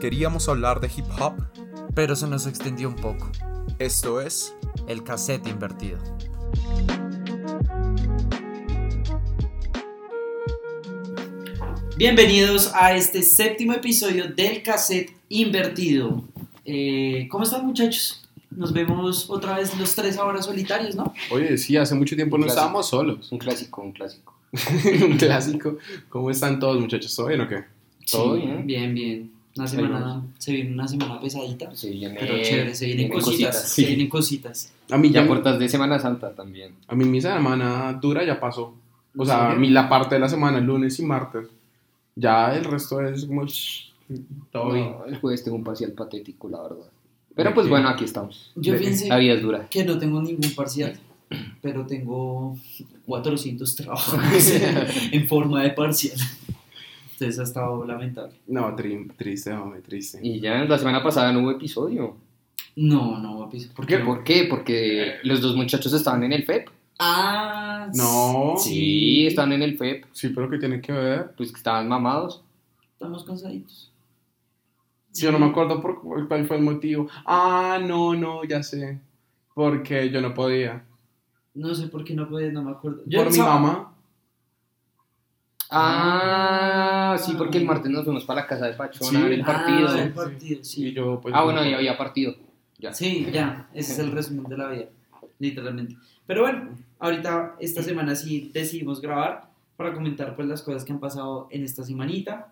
Queríamos 0.00 0.48
hablar 0.48 0.80
de 0.80 0.88
hip 0.94 1.06
hop. 1.20 1.34
pero 1.94 2.14
se 2.14 2.28
nos 2.28 2.46
extendió 2.46 2.88
un 2.88 2.96
poco. 2.96 3.30
Esto 3.78 4.20
es 4.20 4.54
El 4.86 5.02
cassette 5.02 5.46
invertido. 5.48 5.98
Bienvenidos 11.96 12.72
a 12.74 12.94
este 12.96 13.22
séptimo 13.22 13.72
episodio 13.72 14.28
del 14.28 14.62
cassette 14.62 15.10
invertido. 15.28 16.22
Eh, 16.64 17.26
¿Cómo 17.30 17.44
están 17.44 17.66
muchachos? 17.66 18.22
Nos 18.50 18.72
vemos 18.72 19.28
otra 19.30 19.56
vez 19.56 19.76
los 19.78 19.94
tres 19.94 20.16
ahora 20.16 20.42
solitarios, 20.42 20.94
¿no? 20.94 21.12
Oye, 21.30 21.58
sí, 21.58 21.76
hace 21.76 21.94
mucho 21.94 22.14
tiempo 22.16 22.36
Un 22.36 22.42
no 22.42 22.46
clásico. 22.46 22.60
estábamos 22.60 22.88
solos. 22.88 23.32
Un 23.32 23.38
clásico, 23.38 23.82
un 23.82 23.92
clásico. 23.92 24.34
Un 25.04 25.18
clásico. 25.18 25.76
¿Cómo 26.08 26.30
están 26.30 26.58
todos, 26.58 26.80
muchachos? 26.80 27.14
¿Todo 27.14 27.26
bien 27.26 27.42
o 27.42 27.48
qué? 27.48 27.64
¿Todo 28.10 28.36
Sí, 28.36 28.40
bien? 28.42 28.66
Bien, 28.66 28.94
bien. 28.94 29.32
Una 29.58 29.66
semana, 29.66 30.22
se 30.38 30.52
viene 30.52 30.72
una 30.72 30.86
semana 30.86 31.20
pesadita, 31.20 31.74
Se 31.74 31.90
viene, 31.90 32.16
pero 32.18 32.34
chévere, 32.42 32.74
se 32.74 32.86
vienen, 32.86 33.08
vienen 33.08 33.24
cositas, 33.24 33.68
sí. 33.68 33.82
se 33.82 33.88
vienen 33.88 34.08
cositas. 34.08 34.72
A 34.90 34.96
mí 34.96 35.10
Ya 35.10 35.22
ya, 35.22 35.26
puertas 35.26 35.58
de 35.58 35.68
Semana 35.68 35.98
Santa 35.98 36.32
también. 36.34 36.74
a 36.86 36.94
mí 36.94 37.04
mi 37.04 37.20
semana 37.20 37.92
dura 38.00 38.24
ya 38.24 38.38
pasó. 38.38 38.74
O 39.16 39.22
¿En 39.22 39.26
sea, 39.26 39.50
a 39.50 39.54
mí 39.56 39.68
la 39.70 39.88
parte 39.88 40.14
de 40.14 40.20
la 40.20 40.28
semana, 40.28 40.60
lunes 40.60 40.98
y 41.00 41.02
martes. 41.02 41.48
Ya 42.14 42.54
el 42.54 42.64
resto 42.64 43.00
es 43.00 43.24
como... 43.24 43.44
shh, 43.46 43.92
Todo 44.52 44.72
bien. 44.72 44.92
No, 44.92 45.04
el 45.06 45.18
jueves 45.18 45.42
tengo 45.42 45.56
un 45.56 45.64
parcial 45.64 45.90
patético, 45.92 46.48
la 46.48 46.62
verdad. 46.62 46.86
Pero 47.34 47.50
¿De 47.50 47.54
pues 47.54 47.68
bueno, 47.68 47.88
aquí 47.88 48.04
estamos. 48.04 48.52
Yo 48.56 48.76
pensé 48.78 49.08
La 49.08 49.16
vida 49.18 49.34
es 49.34 49.42
dura. 49.42 49.66
que 49.68 49.84
no 49.84 49.98
tengo 49.98 50.22
ningún 50.22 50.54
parcial, 50.54 50.98
pero 51.60 51.84
tengo 51.86 52.56
400 53.06 53.74
trabajos 53.76 54.20
en 55.12 55.28
forma 55.28 55.62
de 55.62 55.70
parcial. 55.70 56.16
Entonces 57.20 57.40
ha 57.40 57.42
estado 57.42 57.84
lamentable. 57.84 58.32
No, 58.46 58.76
tri- 58.76 59.10
triste, 59.16 59.52
hombre, 59.52 59.80
triste. 59.80 60.20
Y 60.22 60.38
ya 60.40 60.62
la 60.64 60.78
semana 60.78 61.02
pasada 61.02 61.32
no 61.32 61.40
hubo 61.40 61.50
episodio. 61.50 62.16
No, 62.76 63.18
no, 63.18 63.40
papi. 63.40 63.66
¿Por 63.74 63.86
qué? 63.86 63.98
¿Por 63.98 64.22
qué? 64.22 64.46
Porque 64.48 65.14
los 65.24 65.40
dos 65.40 65.56
muchachos 65.56 65.92
estaban 65.92 66.22
en 66.22 66.32
el 66.32 66.44
FEP. 66.44 66.68
Ah, 67.00 67.88
No. 67.94 68.54
Sí, 68.56 69.26
estaban 69.26 69.52
en 69.52 69.62
el 69.62 69.76
FEP. 69.76 70.04
Sí, 70.12 70.28
pero 70.28 70.48
¿qué 70.48 70.58
tiene 70.58 70.80
que 70.80 70.92
ver? 70.92 71.32
Pues 71.36 71.50
que 71.50 71.56
estaban 71.56 71.88
mamados. 71.88 72.44
Estamos 72.92 73.24
cansaditos. 73.24 73.90
Yo 75.14 75.32
no 75.32 75.40
me 75.40 75.46
acuerdo 75.46 75.80
por 75.82 76.00
cu- 76.00 76.28
cuál 76.28 76.46
fue 76.46 76.56
el 76.58 76.62
motivo. 76.62 77.08
Ah, 77.26 77.80
no, 77.84 78.14
no, 78.14 78.44
ya 78.44 78.62
sé. 78.62 79.00
Porque 79.54 80.08
yo 80.10 80.20
no 80.20 80.34
podía. 80.34 80.84
No 81.54 81.74
sé 81.74 81.88
por 81.88 82.04
qué 82.04 82.14
no 82.14 82.28
puedes, 82.28 82.52
no 82.52 82.62
me 82.62 82.70
acuerdo. 82.70 83.02
Yo 83.06 83.18
Por 83.24 83.32
mi 83.32 83.36
sábado- 83.38 83.58
mamá. 83.60 83.94
Ah, 85.70 87.16
sí, 87.18 87.34
porque 87.36 87.58
el 87.58 87.64
martes 87.64 87.90
nos 87.90 88.04
fuimos 88.04 88.24
para 88.24 88.42
la 88.42 88.46
casa 88.46 88.66
de 88.66 88.74
Pachón 88.74 89.08
Sí. 89.08 89.16
a 89.16 89.20
ver 89.22 89.32
el 89.32 89.44
partido. 89.44 89.88
Ah, 89.88 90.02
el 90.02 90.12
partido, 90.12 90.64
sí. 90.64 90.86
Y 90.88 90.92
yo, 90.92 91.20
pues. 91.20 91.34
Ah, 91.34 91.38
no 91.40 91.44
bueno, 91.46 91.60
puedo. 91.60 91.70
y 91.70 91.74
había 91.74 91.96
partido. 91.98 92.34
Ya. 92.78 92.92
Sí, 92.94 93.26
ya, 93.32 93.68
ese 93.74 93.92
es 93.92 93.98
el 93.98 94.12
resumen 94.12 94.44
de 94.44 94.56
la 94.56 94.68
vida, 94.68 94.86
literalmente. 95.38 95.96
Pero 96.26 96.42
bueno, 96.42 96.70
ahorita 97.00 97.56
esta 97.60 97.82
semana 97.82 98.14
sí 98.14 98.50
decidimos 98.54 99.00
grabar 99.00 99.48
para 99.76 99.92
comentar 99.92 100.36
pues 100.36 100.46
las 100.48 100.62
cosas 100.62 100.84
que 100.84 100.92
han 100.92 101.00
pasado 101.00 101.48
en 101.50 101.64
esta 101.64 101.82
semanita 101.84 102.48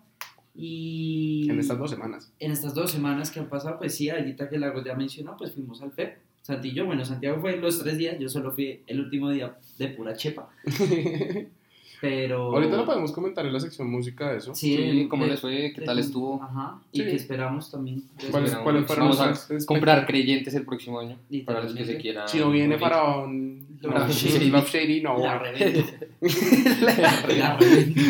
y 0.55 1.47
En 1.49 1.59
estas 1.59 1.77
dos 1.77 1.91
semanas. 1.91 2.31
en 2.39 2.51
estas 2.51 2.73
dos 2.73 2.91
semanas 2.91 3.31
que 3.31 3.39
han 3.39 3.47
pasado, 3.47 3.77
pues 3.77 3.95
sí, 3.95 4.09
ahorita 4.09 4.49
que 4.49 4.57
Largo 4.57 4.83
ya 4.83 4.95
mencionó, 4.95 5.37
pues 5.37 5.53
fuimos 5.53 5.81
al 5.81 5.91
FEP. 5.91 6.17
Santi 6.41 6.69
y 6.69 6.73
yo, 6.73 6.85
bueno, 6.85 7.03
Santiago 7.05 7.39
fue 7.41 7.57
los 7.57 7.79
tres 7.79 7.97
días, 7.97 8.17
yo 8.19 8.29
solo 8.29 8.51
fui 8.53 8.81
el 8.87 8.99
último 9.01 9.29
día 9.29 9.55
de 9.77 9.87
pura 9.89 10.13
chepa. 10.15 10.49
Pero... 11.99 12.53
Ahorita 12.55 12.77
no 12.77 12.85
podemos 12.85 13.11
comentar 13.11 13.45
en 13.45 13.53
la 13.53 13.59
sección 13.59 13.89
música 13.89 14.31
de 14.31 14.37
eso. 14.37 14.53
Sí, 14.53 14.75
Sí, 14.77 15.07
¿cómo 15.09 15.23
de- 15.25 15.31
les 15.31 15.39
fue? 15.41 15.71
¿Qué 15.73 15.81
de- 15.81 15.85
tal 15.87 15.97
estuvo? 15.97 16.41
Ajá, 16.43 16.79
y 16.91 16.99
Sí. 16.99 17.03
que 17.05 17.15
esperamos 17.15 17.71
también. 17.71 18.03
¿Cuáles- 18.29 18.51
Esperamos. 18.51 18.63
cuáles 18.63 18.85
fueron 18.85 19.09
Vamos 19.09 19.49
a 19.51 19.65
comprar 19.65 20.05
creyentes 20.05 20.53
el 20.53 20.63
próximo 20.65 20.99
año. 20.99 21.17
Para 21.45 21.63
los 21.63 21.73
que 21.73 21.85
se 21.85 21.97
quieran. 21.97 22.27
Si 22.27 22.37
no 22.39 22.51
viene 22.51 22.77
morir. 22.77 22.81
para 22.81 23.17
un. 23.17 23.65
Love 23.81 23.93
no, 23.93 24.09
Shady. 24.09 24.49
Love 24.49 24.69
Shady, 24.71 25.01
no. 25.01 25.17
La 25.19 25.39
revendo. 25.39 25.83
La 26.81 27.57
revendo. 27.57 28.01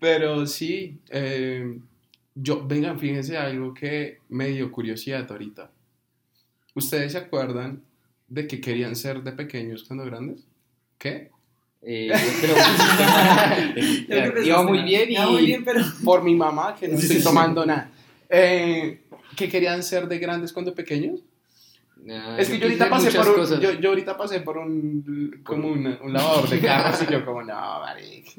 Pero 0.00 0.46
sí, 0.46 0.98
eh, 1.10 1.78
yo, 2.34 2.66
vengan, 2.66 2.98
fíjense 2.98 3.36
algo 3.38 3.72
que 3.74 4.18
me 4.28 4.48
dio 4.48 4.70
curiosidad 4.70 5.26
ahorita. 5.30 5.70
¿Ustedes 6.74 7.12
se 7.12 7.18
acuerdan 7.18 7.82
de 8.28 8.46
que 8.46 8.60
querían 8.60 8.96
ser 8.96 9.22
de 9.22 9.32
pequeños 9.32 9.84
cuando 9.84 10.04
grandes? 10.04 10.44
¿Qué? 10.98 11.30
Eh, 11.86 12.10
creo 12.40 14.34
que 14.34 14.46
iba 14.46 14.62
muy 14.62 14.82
bien 14.82 15.10
y 15.12 15.18
muy 15.18 15.46
bien, 15.46 15.64
pero... 15.64 15.80
Por 16.04 16.22
mi 16.22 16.34
mamá, 16.34 16.74
que 16.78 16.88
no 16.88 16.98
estoy 16.98 17.22
tomando 17.22 17.64
nada. 17.66 17.90
Eh, 18.28 19.02
¿Que 19.36 19.48
querían 19.48 19.82
ser 19.82 20.08
de 20.08 20.18
grandes 20.18 20.52
cuando 20.52 20.74
pequeños? 20.74 21.20
Ah, 22.08 22.36
Es 22.38 22.48
que 22.50 22.58
yo 22.58 22.64
ahorita 22.66 22.90
pasé 22.90 23.10
por 23.12 23.28
un, 23.28 23.60
yo, 23.60 23.72
yo 23.80 23.88
ahorita 23.90 24.16
pasé 24.16 24.40
por 24.40 24.58
un 24.58 25.40
como 25.42 25.68
una- 25.68 25.98
un 26.02 26.12
lavador 26.12 26.48
de 26.50 26.60
carros 26.60 27.02
y 27.02 27.10
yo 27.12 27.24
como 27.24 27.42
no, 27.42 27.54
marica, 27.80 28.30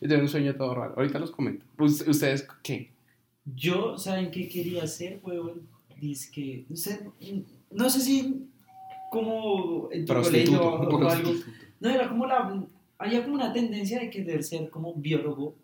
yo 0.00 0.08
tengo 0.08 0.22
un 0.22 0.28
sueño 0.28 0.54
todo 0.54 0.74
raro. 0.74 0.94
Ahorita 0.96 1.18
los 1.18 1.30
comento. 1.30 1.64
Us- 1.78 2.06
¿Ustedes 2.06 2.46
qué? 2.62 2.90
Yo, 3.54 3.98
¿saben 3.98 4.30
qué 4.30 4.48
quería 4.48 4.84
hacer, 4.84 5.20
huevón? 5.22 5.62
Dice 6.00 6.30
que, 6.32 6.64
no 6.68 6.76
sé, 6.76 7.00
no 7.70 7.90
sé 7.90 8.00
si 8.00 8.46
como 9.10 9.88
en 9.92 10.06
tu 10.06 10.14
colegio 10.14 10.62
o, 10.62 10.96
o 10.96 11.08
algo. 11.10 11.34
No, 11.80 11.90
era 11.90 12.08
como 12.08 12.26
la, 12.26 12.62
había 13.00 13.22
como 13.22 13.34
una 13.34 13.52
tendencia 13.52 13.98
de 13.98 14.10
querer 14.10 14.44
ser 14.44 14.68
como 14.70 14.94
biólogo 14.94 15.56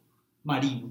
marino. 0.43 0.91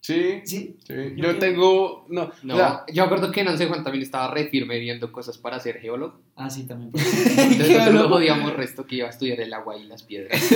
Sí, 0.00 0.40
¿Sí? 0.44 0.76
sí. 0.84 0.94
Yo 1.16 1.38
tengo, 1.38 2.06
no, 2.08 2.32
No, 2.42 2.54
o 2.54 2.56
sea, 2.56 2.84
yo 2.92 3.04
acuerdo 3.04 3.30
que 3.30 3.40
en 3.42 3.48
Once 3.48 3.66
Juan 3.66 3.84
también 3.84 4.02
estaba 4.02 4.32
re 4.34 4.48
firme 4.48 4.78
viendo 4.80 5.12
cosas 5.12 5.38
para 5.38 5.60
ser 5.60 5.78
geólogo. 5.78 6.20
Ah, 6.34 6.50
sí, 6.50 6.66
también. 6.66 6.90
Entonces 6.94 7.58
nosotros 7.58 7.68
lo 7.68 7.84
Geólogo. 7.84 8.08
jodíamos 8.16 8.52
resto 8.54 8.84
que 8.86 8.96
iba 8.96 9.06
a 9.06 9.10
estudiar 9.10 9.40
el 9.40 9.52
agua 9.52 9.76
y 9.76 9.84
las 9.84 10.02
piedras. 10.02 10.40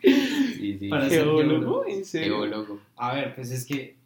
sí, 0.00 0.78
sí. 0.78 0.88
Para 0.88 1.08
ser 1.08 1.24
geólogo. 1.24 1.86
¿en 1.86 2.04
serio? 2.04 2.36
Geólogo. 2.38 2.80
A 2.96 3.14
ver, 3.14 3.34
pues 3.34 3.50
es 3.50 3.64
que 3.66 3.96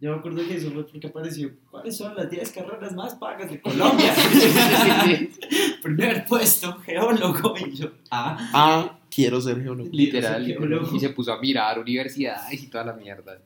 yo 0.00 0.12
me 0.12 0.16
acuerdo 0.18 0.46
que 0.48 0.56
eso 0.56 0.70
fue 0.70 0.86
porque 0.86 1.06
apareció. 1.06 1.50
¿Cuáles 1.70 1.96
son 1.96 2.14
las 2.16 2.30
10 2.30 2.50
carreras 2.52 2.94
más 2.94 3.14
pagas 3.16 3.50
de 3.50 3.60
Colombia? 3.60 4.12
Primer 5.82 6.24
puesto, 6.26 6.78
geólogo. 6.78 7.54
Y 7.58 7.74
yo, 7.76 7.90
ah, 8.10 8.50
Ah, 8.52 8.98
quiero 9.10 9.40
ser 9.40 9.62
geólogo. 9.62 9.88
Literal. 9.92 10.44
Quiero 10.44 10.60
ser 10.60 10.68
geólogo. 10.70 10.96
Y 10.96 11.00
se 11.00 11.10
puso 11.10 11.32
a 11.32 11.40
mirar 11.40 11.78
universidades 11.78 12.62
y 12.62 12.66
toda 12.68 12.84
la 12.84 12.92
mierda. 12.94 13.38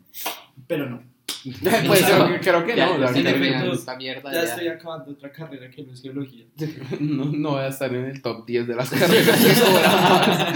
pero 0.66 0.88
no. 0.88 1.02
pues 1.86 2.02
creo, 2.02 2.40
creo 2.40 2.64
que 2.66 2.76
Ya, 2.76 2.86
no, 2.86 2.98
la 2.98 3.10
en 3.10 3.26
efecto, 3.26 3.72
esta 3.72 3.96
mierda. 3.96 4.32
Ya 4.32 4.44
ya. 4.44 4.48
estoy 4.50 4.68
acabando 4.68 5.10
otra 5.12 5.30
carrera 5.32 5.70
que 5.70 5.82
no 5.82 5.92
es 5.92 6.00
geología. 6.02 6.44
no, 7.00 7.24
no 7.26 7.50
voy 7.50 7.60
a 7.62 7.68
estar 7.68 7.92
en 7.94 8.04
el 8.06 8.22
top 8.22 8.46
10 8.46 8.66
de 8.68 8.74
las 8.74 8.90
carreras 8.90 9.40
que 9.44 9.54
sobran. 9.54 10.54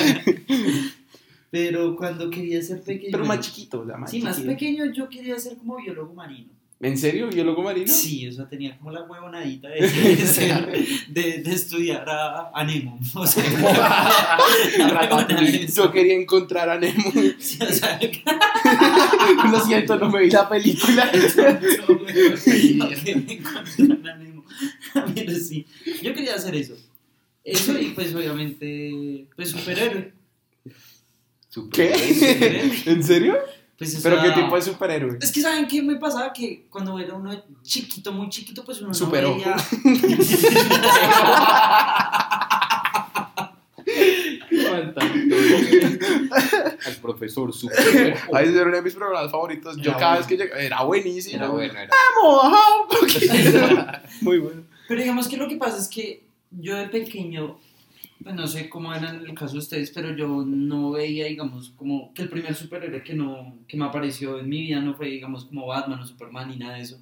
Pero 1.50 1.96
cuando 1.96 2.28
quería 2.30 2.60
ser 2.62 2.82
pequeño. 2.82 3.12
Pero 3.12 3.24
más 3.24 3.40
chiquito, 3.40 3.84
sea, 3.84 3.96
más 3.96 4.10
Sí, 4.10 4.20
más 4.20 4.38
pequeño 4.40 4.84
yo 4.92 5.08
quería 5.08 5.38
ser 5.38 5.56
como 5.56 5.76
biólogo 5.76 6.12
marino. 6.14 6.50
¿En 6.80 6.96
serio? 6.96 7.28
¿Biólogo 7.28 7.60
marino? 7.62 7.92
Sí, 7.92 8.28
o 8.28 8.32
sea, 8.32 8.48
tenía 8.48 8.78
como 8.78 8.92
la 8.92 9.02
huevonadita 9.02 9.68
de, 9.68 9.80
de, 9.80 10.16
ser- 10.26 10.86
de- 11.08 11.38
de 11.42 11.52
estudiar 11.52 12.08
a, 12.08 12.50
a 12.54 12.64
Nemo. 12.64 13.00
O 13.14 13.26
sea, 13.26 13.42
la. 14.78 15.66
Yo 15.74 15.90
quería 15.90 16.14
encontrar 16.14 16.68
a 16.70 16.78
Nemo. 16.78 17.10
Sí, 17.38 17.58
o 17.60 17.72
sea, 17.72 17.98
Lo 19.50 19.60
siento, 19.60 19.96
no 19.98 20.08
me 20.10 20.20
vi 20.22 20.30
la 20.30 20.48
película. 20.48 21.10
no 21.12 22.88
quería 22.90 23.14
encontrar 23.14 24.12
a 24.12 24.16
Nemo. 24.18 24.44
Pero 25.14 25.32
sí, 25.34 25.66
yo 26.02 26.14
quería 26.14 26.34
hacer 26.34 26.54
eso. 26.54 26.76
Eso 27.44 27.78
y 27.78 27.86
pues 27.86 28.14
obviamente, 28.14 29.26
pues 29.34 29.50
superhéroe. 29.50 30.12
¿Qué? 31.72 32.82
¿En 32.86 33.02
serio? 33.02 33.36
Pues, 33.78 33.96
o 33.96 34.02
¿Pero 34.02 34.16
qué 34.20 34.26
sea, 34.28 34.34
tipo 34.34 34.56
de 34.56 34.62
superhéroe? 34.62 35.18
Es 35.20 35.30
que 35.30 35.40
¿saben 35.40 35.68
qué 35.68 35.80
me 35.82 35.96
pasaba? 35.96 36.32
Que 36.32 36.66
cuando 36.68 36.98
era 36.98 37.14
uno 37.14 37.30
chiquito, 37.62 38.12
muy 38.12 38.28
chiquito, 38.28 38.64
pues 38.64 38.80
uno 38.80 38.92
Superó. 38.92 39.30
no 39.30 39.36
veía... 39.36 39.56
Al 46.86 46.94
profesor 47.02 47.52
super. 47.52 48.16
Ahí 48.32 48.48
era 48.48 48.62
uno 48.66 48.76
de 48.76 48.82
mis 48.82 48.94
programas 48.94 49.30
favoritos. 49.30 49.76
Yo 49.76 49.90
Era 49.90 49.98
cada 49.98 50.16
bueno. 50.16 50.18
vez 50.18 50.26
que 50.26 50.36
llegaba, 50.44 50.60
era 50.62 50.82
buenísimo. 50.82 51.36
Era 51.36 51.48
bueno, 51.48 51.78
era. 51.78 51.90
Vamos, 52.22 53.98
Muy 54.20 54.38
bueno. 54.38 54.62
Pero 54.86 55.00
digamos 55.00 55.28
que 55.28 55.36
lo 55.36 55.48
que 55.48 55.56
pasa 55.56 55.78
es 55.78 55.88
que 55.88 56.24
yo 56.50 56.76
de 56.76 56.88
pequeño, 56.88 57.58
pues 58.22 58.34
no 58.34 58.46
sé 58.46 58.68
cómo 58.68 58.92
era 58.94 59.10
en 59.10 59.26
el 59.26 59.34
caso 59.34 59.54
de 59.54 59.58
ustedes, 59.60 59.90
pero 59.90 60.14
yo 60.16 60.44
no 60.44 60.90
veía, 60.92 61.26
digamos, 61.26 61.70
como 61.76 62.12
que 62.14 62.22
el 62.22 62.28
primer 62.28 62.54
superhéroe 62.54 63.02
que, 63.02 63.14
no, 63.14 63.56
que 63.66 63.76
me 63.76 63.84
apareció 63.84 64.38
en 64.40 64.48
mi 64.48 64.62
vida 64.62 64.80
no 64.80 64.94
fue, 64.94 65.08
digamos, 65.08 65.44
como 65.46 65.66
Batman 65.66 66.00
o 66.00 66.06
Superman 66.06 66.48
ni 66.48 66.56
nada 66.56 66.74
de 66.76 66.82
eso, 66.82 67.00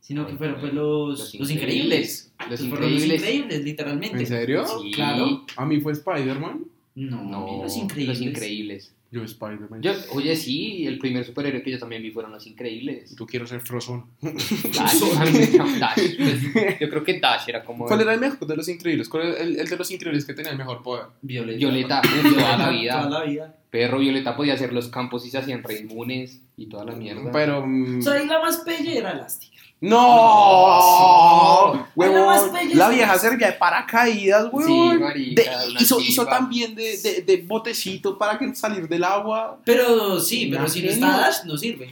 sino 0.00 0.26
que 0.26 0.34
fueron 0.36 0.60
pues 0.60 0.72
los, 0.74 1.18
Los 1.18 1.34
los 1.34 1.50
increíbles. 1.50 2.32
Los 2.48 2.60
Fueron 2.60 2.92
los 2.92 3.02
increíbles. 3.02 3.20
increíbles, 3.22 3.64
literalmente. 3.64 4.18
¿En 4.18 4.26
serio? 4.26 4.64
Sí. 4.82 4.92
Claro. 4.92 5.44
A 5.56 5.64
mí 5.66 5.80
fue 5.80 5.92
Spider-Man. 5.92 6.64
No, 6.94 7.22
No, 7.24 7.62
los 7.62 7.76
increíbles. 7.76 8.18
Los 8.18 8.26
increíbles. 8.28 8.94
Yo 9.10 9.22
Spider-Man. 9.24 9.80
Yo, 9.80 9.92
oye, 10.12 10.36
sí, 10.36 10.86
el 10.86 10.98
primer 10.98 11.24
superhéroe 11.24 11.62
que 11.62 11.70
yo 11.70 11.78
también 11.78 12.02
vi 12.02 12.10
fueron 12.10 12.30
los 12.32 12.46
increíbles. 12.46 13.14
Tú 13.16 13.26
quiero 13.26 13.46
ser 13.46 13.60
Frozone. 13.62 14.04
Dash. 14.20 16.16
Pues, 16.16 16.78
yo 16.80 16.90
creo 16.90 17.04
que 17.04 17.18
Dash 17.18 17.48
era 17.48 17.64
como. 17.64 17.86
¿Cuál 17.86 18.02
era 18.02 18.14
el 18.14 18.20
mejor 18.20 18.46
de 18.46 18.56
los 18.56 18.68
increíbles? 18.68 19.08
¿Cuál 19.08 19.28
era 19.28 19.38
el, 19.40 19.58
el 19.60 19.68
de 19.68 19.76
los 19.76 19.90
increíbles 19.90 20.24
que 20.24 20.34
tenía 20.34 20.52
el 20.52 20.58
mejor 20.58 20.82
poder? 20.82 21.06
Violeta. 21.22 21.58
Violeta, 21.58 22.02
toda 22.02 22.56
la 22.58 22.68
vida. 22.70 23.02
Toda 23.02 23.20
la 23.20 23.24
vida. 23.24 23.54
Perro 23.70 23.98
Violeta 23.98 24.36
podía 24.36 24.54
hacer 24.54 24.72
los 24.72 24.88
campos 24.88 25.26
y 25.26 25.30
se 25.30 25.38
hacían 25.38 25.62
re 25.62 25.80
inmunes 25.80 26.40
y 26.56 26.66
toda 26.66 26.84
la 26.84 26.92
mierda. 26.94 27.30
Pero. 27.32 27.66
mm, 27.66 27.98
O 27.98 28.02
sea, 28.02 28.14
ahí 28.14 28.26
la 28.26 28.40
más 28.40 28.58
pelle 28.58 28.98
era 28.98 29.12
Elastigirl. 29.12 29.57
¡No! 29.80 31.72
Huevón, 31.94 32.50
la 32.74 32.88
vieja 32.88 33.18
servía 33.18 33.48
de 33.48 33.52
paracaídas, 33.54 34.44
Sí, 34.44 34.48
huevón. 34.52 35.00
marica, 35.00 35.42
De- 35.42 35.72
hizo, 35.80 36.00
hizo 36.00 36.26
también 36.26 36.74
de, 36.74 36.96
de, 36.98 37.22
de 37.22 37.36
botecito 37.46 38.18
para 38.18 38.38
que 38.38 38.54
salir 38.54 38.88
del 38.88 39.04
agua. 39.04 39.58
Pero 39.64 40.18
sí, 40.20 40.48
pero 40.50 40.68
si 40.68 40.82
no 40.82 40.90
está 40.90 41.18
Dash, 41.18 41.44
no 41.44 41.56
sirve. 41.56 41.90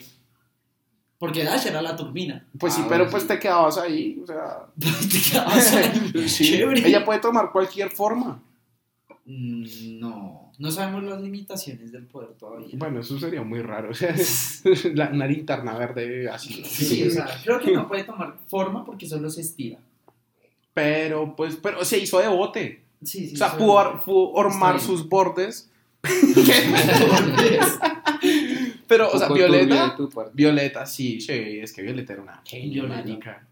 Porque 1.19 1.44
Dash 1.44 1.67
era 1.67 1.81
la 1.81 1.97
turbina. 1.97 2.44
Pues 2.59 2.75
sí, 2.75 2.81
Ah, 2.85 2.87
pero 2.88 3.05
bueno, 3.05 3.11
pues 3.11 3.23
sí. 3.23 3.29
te 3.29 3.38
quedabas 3.38 3.79
ahí. 3.79 4.21
O 4.23 4.27
sea, 4.27 4.67
Te 4.79 5.21
quedabas 5.31 5.73
ahí. 5.75 6.29
sí, 6.29 6.50
Chévere. 6.50 6.87
ella 6.88 7.05
puede 7.05 7.21
tomar 7.21 7.50
cualquier 7.53 7.91
forma. 7.91 8.43
Mm, 9.25 9.65
No, 10.00 10.45
no 10.58 10.70
sabemos 10.70 11.05
las 11.05 11.20
limitaciones 11.20 11.93
del 11.93 12.05
poder 12.05 12.31
todavía. 12.38 12.69
Bueno, 12.75 13.00
eso 13.00 13.19
sería 13.19 13.43
muy 13.43 13.61
raro. 13.62 13.91
O 13.91 13.94
sea, 13.94 14.14
la, 14.94 15.11
una 15.11 15.26
linterna 15.26 15.76
verde 15.76 16.29
así. 16.31 16.64
Sí, 16.64 17.03
o 17.06 17.11
sea, 17.11 17.26
creo 17.44 17.61
que 17.61 17.73
no 17.73 17.87
puede 17.88 18.05
tomar 18.05 18.37
forma 18.49 18.85
porque 18.85 19.06
solo 19.06 19.29
se 19.31 19.41
estira. 19.43 19.79
Pero, 20.75 21.35
pues, 21.37 21.56
pero 21.56 21.85
se 21.85 21.99
hizo 21.99 22.19
de 22.20 22.29
bote. 22.29 22.82
Sí, 23.03 23.29
sí. 23.29 23.35
O 23.35 23.38
sea, 23.38 23.56
pudo, 23.56 23.79
ar- 23.79 24.05
pudo 24.05 24.31
ormar 24.32 24.81
sus 24.81 25.08
bordes. 25.08 25.70
Pero, 28.87 29.11
o 29.11 29.19
sea, 29.19 29.29
Violeta. 29.29 29.97
Violeta, 30.32 30.87
sí, 30.87 31.20
sí, 31.20 31.32
es 31.32 31.73
que 31.73 31.82
Violeta 31.82 32.12
era 32.12 32.23
una 32.23 32.43
Violeta. 32.50 33.43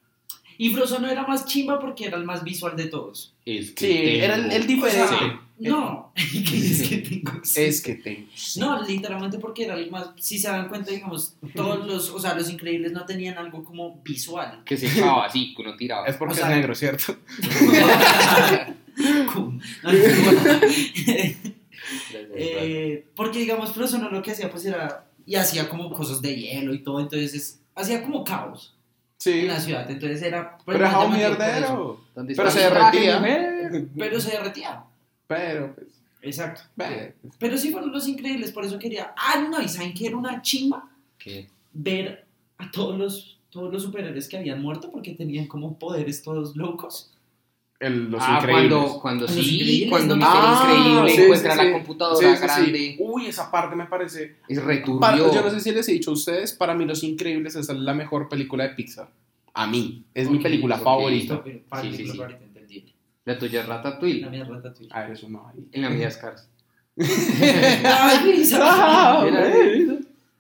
Y 0.57 0.71
Frozono 0.73 1.09
era 1.11 1.27
más 1.27 1.47
chimba 1.47 1.81
porque 1.81 2.07
era 2.07 2.17
el 2.17 2.25
más 2.25 2.45
visual 2.45 2.77
de 2.77 2.87
todos. 2.87 3.35
Es 3.45 3.73
que 3.73 3.87
Sí, 3.87 4.17
era 4.21 4.37
el, 4.37 4.53
el 4.53 4.67
diferente. 4.69 5.03
O 5.03 5.09
sea, 5.09 5.41
no, 5.59 6.13
¿qué 6.15 6.59
es 6.59 6.89
que 6.89 6.99
tengo? 6.99 7.33
Es 7.55 7.81
que 7.83 7.95
tengo. 7.95 8.29
No, 8.57 8.83
literalmente 8.83 9.39
porque 9.39 9.65
era 9.65 9.75
el 9.75 9.91
más, 9.91 10.11
si 10.19 10.39
se 10.39 10.49
dan 10.49 10.69
cuenta, 10.69 10.91
digamos, 10.91 11.35
todos 11.55 11.87
los, 11.87 12.11
o 12.11 12.19
sea, 12.19 12.35
los 12.35 12.51
increíbles 12.51 12.93
no 12.93 13.05
tenían 13.07 13.39
algo 13.39 13.63
como 13.65 14.01
visual. 14.03 14.63
Que 14.65 14.77
se 14.77 14.87
echaba 14.87 15.27
así, 15.27 15.55
que 15.55 15.63
uno 15.63 15.77
tiraba. 15.77 16.07
Es 16.07 16.17
porque 16.17 16.35
O 16.35 16.37
sea- 16.37 16.51
es 16.51 16.57
negro, 16.57 16.75
¿cierto? 16.75 17.17
Eh, 22.37 23.07
porque 23.15 23.39
digamos, 23.41 23.73
Frozono 23.73 24.11
lo 24.11 24.23
que 24.23 24.31
hacía 24.33 24.51
pues 24.51 24.65
era, 24.65 25.07
y 25.27 25.35
hacía 25.37 25.69
como 25.69 25.93
cosas 25.93 26.21
de 26.23 26.35
hielo 26.35 26.75
y 26.75 26.83
todo, 26.83 27.01
entonces 27.01 27.35
es- 27.35 27.61
hacía 27.75 28.03
como 28.03 28.25
caos 28.25 28.75
Sí. 29.19 29.31
en 29.41 29.49
la 29.49 29.61
ciudad, 29.61 29.89
entonces 29.91 30.21
era... 30.23 30.59
Pero 30.67 30.79
era 30.79 30.99
un 31.01 31.15
eso. 31.15 31.17
mierdero. 31.17 32.01
¿Dónde 32.15 32.35
Pero 32.35 32.51
se 32.51 32.61
derretía. 32.61 33.23
Pero 33.97 34.21
se 34.21 34.31
derretía. 34.33 34.85
Pero, 35.27 35.75
pues, 35.75 35.89
Exacto. 36.23 36.63
ve, 36.77 37.15
Pero 37.39 37.57
sí 37.59 37.71
fueron 37.71 37.93
los 37.93 38.09
increíbles, 38.09 38.53
por 38.53 38.65
eso 38.65 38.79
quería... 38.79 39.15
Ah, 39.17 39.47
no, 39.51 39.61
y 39.61 39.69
¿saben 39.69 39.93
qué 39.95 40.07
era 40.07 40.17
una 40.17 40.41
chimba? 40.43 40.89
¿Qué? 41.19 41.49
Ver 41.73 42.25
a 42.59 42.71
todos 42.71 42.99
los, 42.99 43.39
todos 43.51 43.73
los 43.73 43.83
superhéroes 43.83 44.29
que 44.29 44.37
habían 44.39 44.63
muerto 44.63 44.91
porque 44.91 45.13
tenían 45.15 45.47
como 45.47 45.79
poderes 45.79 46.23
todos 46.23 46.57
locos. 46.57 47.11
el- 47.81 48.11
los 48.11 48.23
ah, 48.25 48.39
increíbles. 48.39 48.71
cuando, 48.79 49.01
cuando 49.01 49.23
Los 49.27 49.35
sí, 49.35 49.55
increíbles, 49.57 49.91
cuando 49.91 50.17
¿no? 50.17 50.25
Mr. 50.25 50.29
Ah, 50.33 50.59
Increíble 50.63 51.11
sí, 51.11 51.21
encuentra 51.23 51.51
sí, 51.53 51.59
la 51.59 51.65
sí. 51.65 51.73
computadora 51.73 52.17
Sí, 52.37 52.43
sí, 52.43 52.49
sí. 52.49 52.61
grande. 52.63 52.97
Uy, 53.01 53.27
esa 53.27 53.51
parte 53.51 53.77
me 53.77 53.87
parece. 53.87 54.37
Es 54.49 54.63
returbio. 54.63 55.33
Yo 55.35 55.43
no 55.43 55.51
sé 55.51 55.61
si 55.61 55.73
les 55.73 55.87
he 55.89 55.93
dicho 55.93 56.11
a 56.11 56.15
ustedes, 56.15 56.53
para 56.55 56.75
mí 56.75 56.85
Los 56.87 57.03
Increíbles 57.03 57.57
es 57.57 57.69
la 57.69 57.93
mejor 57.93 58.29
película 58.29 58.65
de 58.69 58.75
Pixar. 58.75 59.11
A 59.53 59.67
mí, 59.67 60.05
es 60.15 60.31
mi 60.31 60.39
Ok, 60.39 60.43
película 60.45 60.77
ok. 60.77 60.83
favorita. 60.83 61.43
Pero, 61.45 61.61
La 63.25 63.39
tuya 63.39 63.61
es 63.63 63.67
Ratatouille. 63.67 64.21
La 64.21 64.31
mía 64.31 64.45
Ratatouille. 64.45 64.91
Ah, 64.93 65.05
eres 65.07 65.23
una 65.23 65.41
ahí. 65.49 65.67
En 65.73 65.83
la 65.83 65.91
mía 65.91 66.09
es 66.09 66.17
Cars. 66.17 66.49
Ah. 68.57 69.25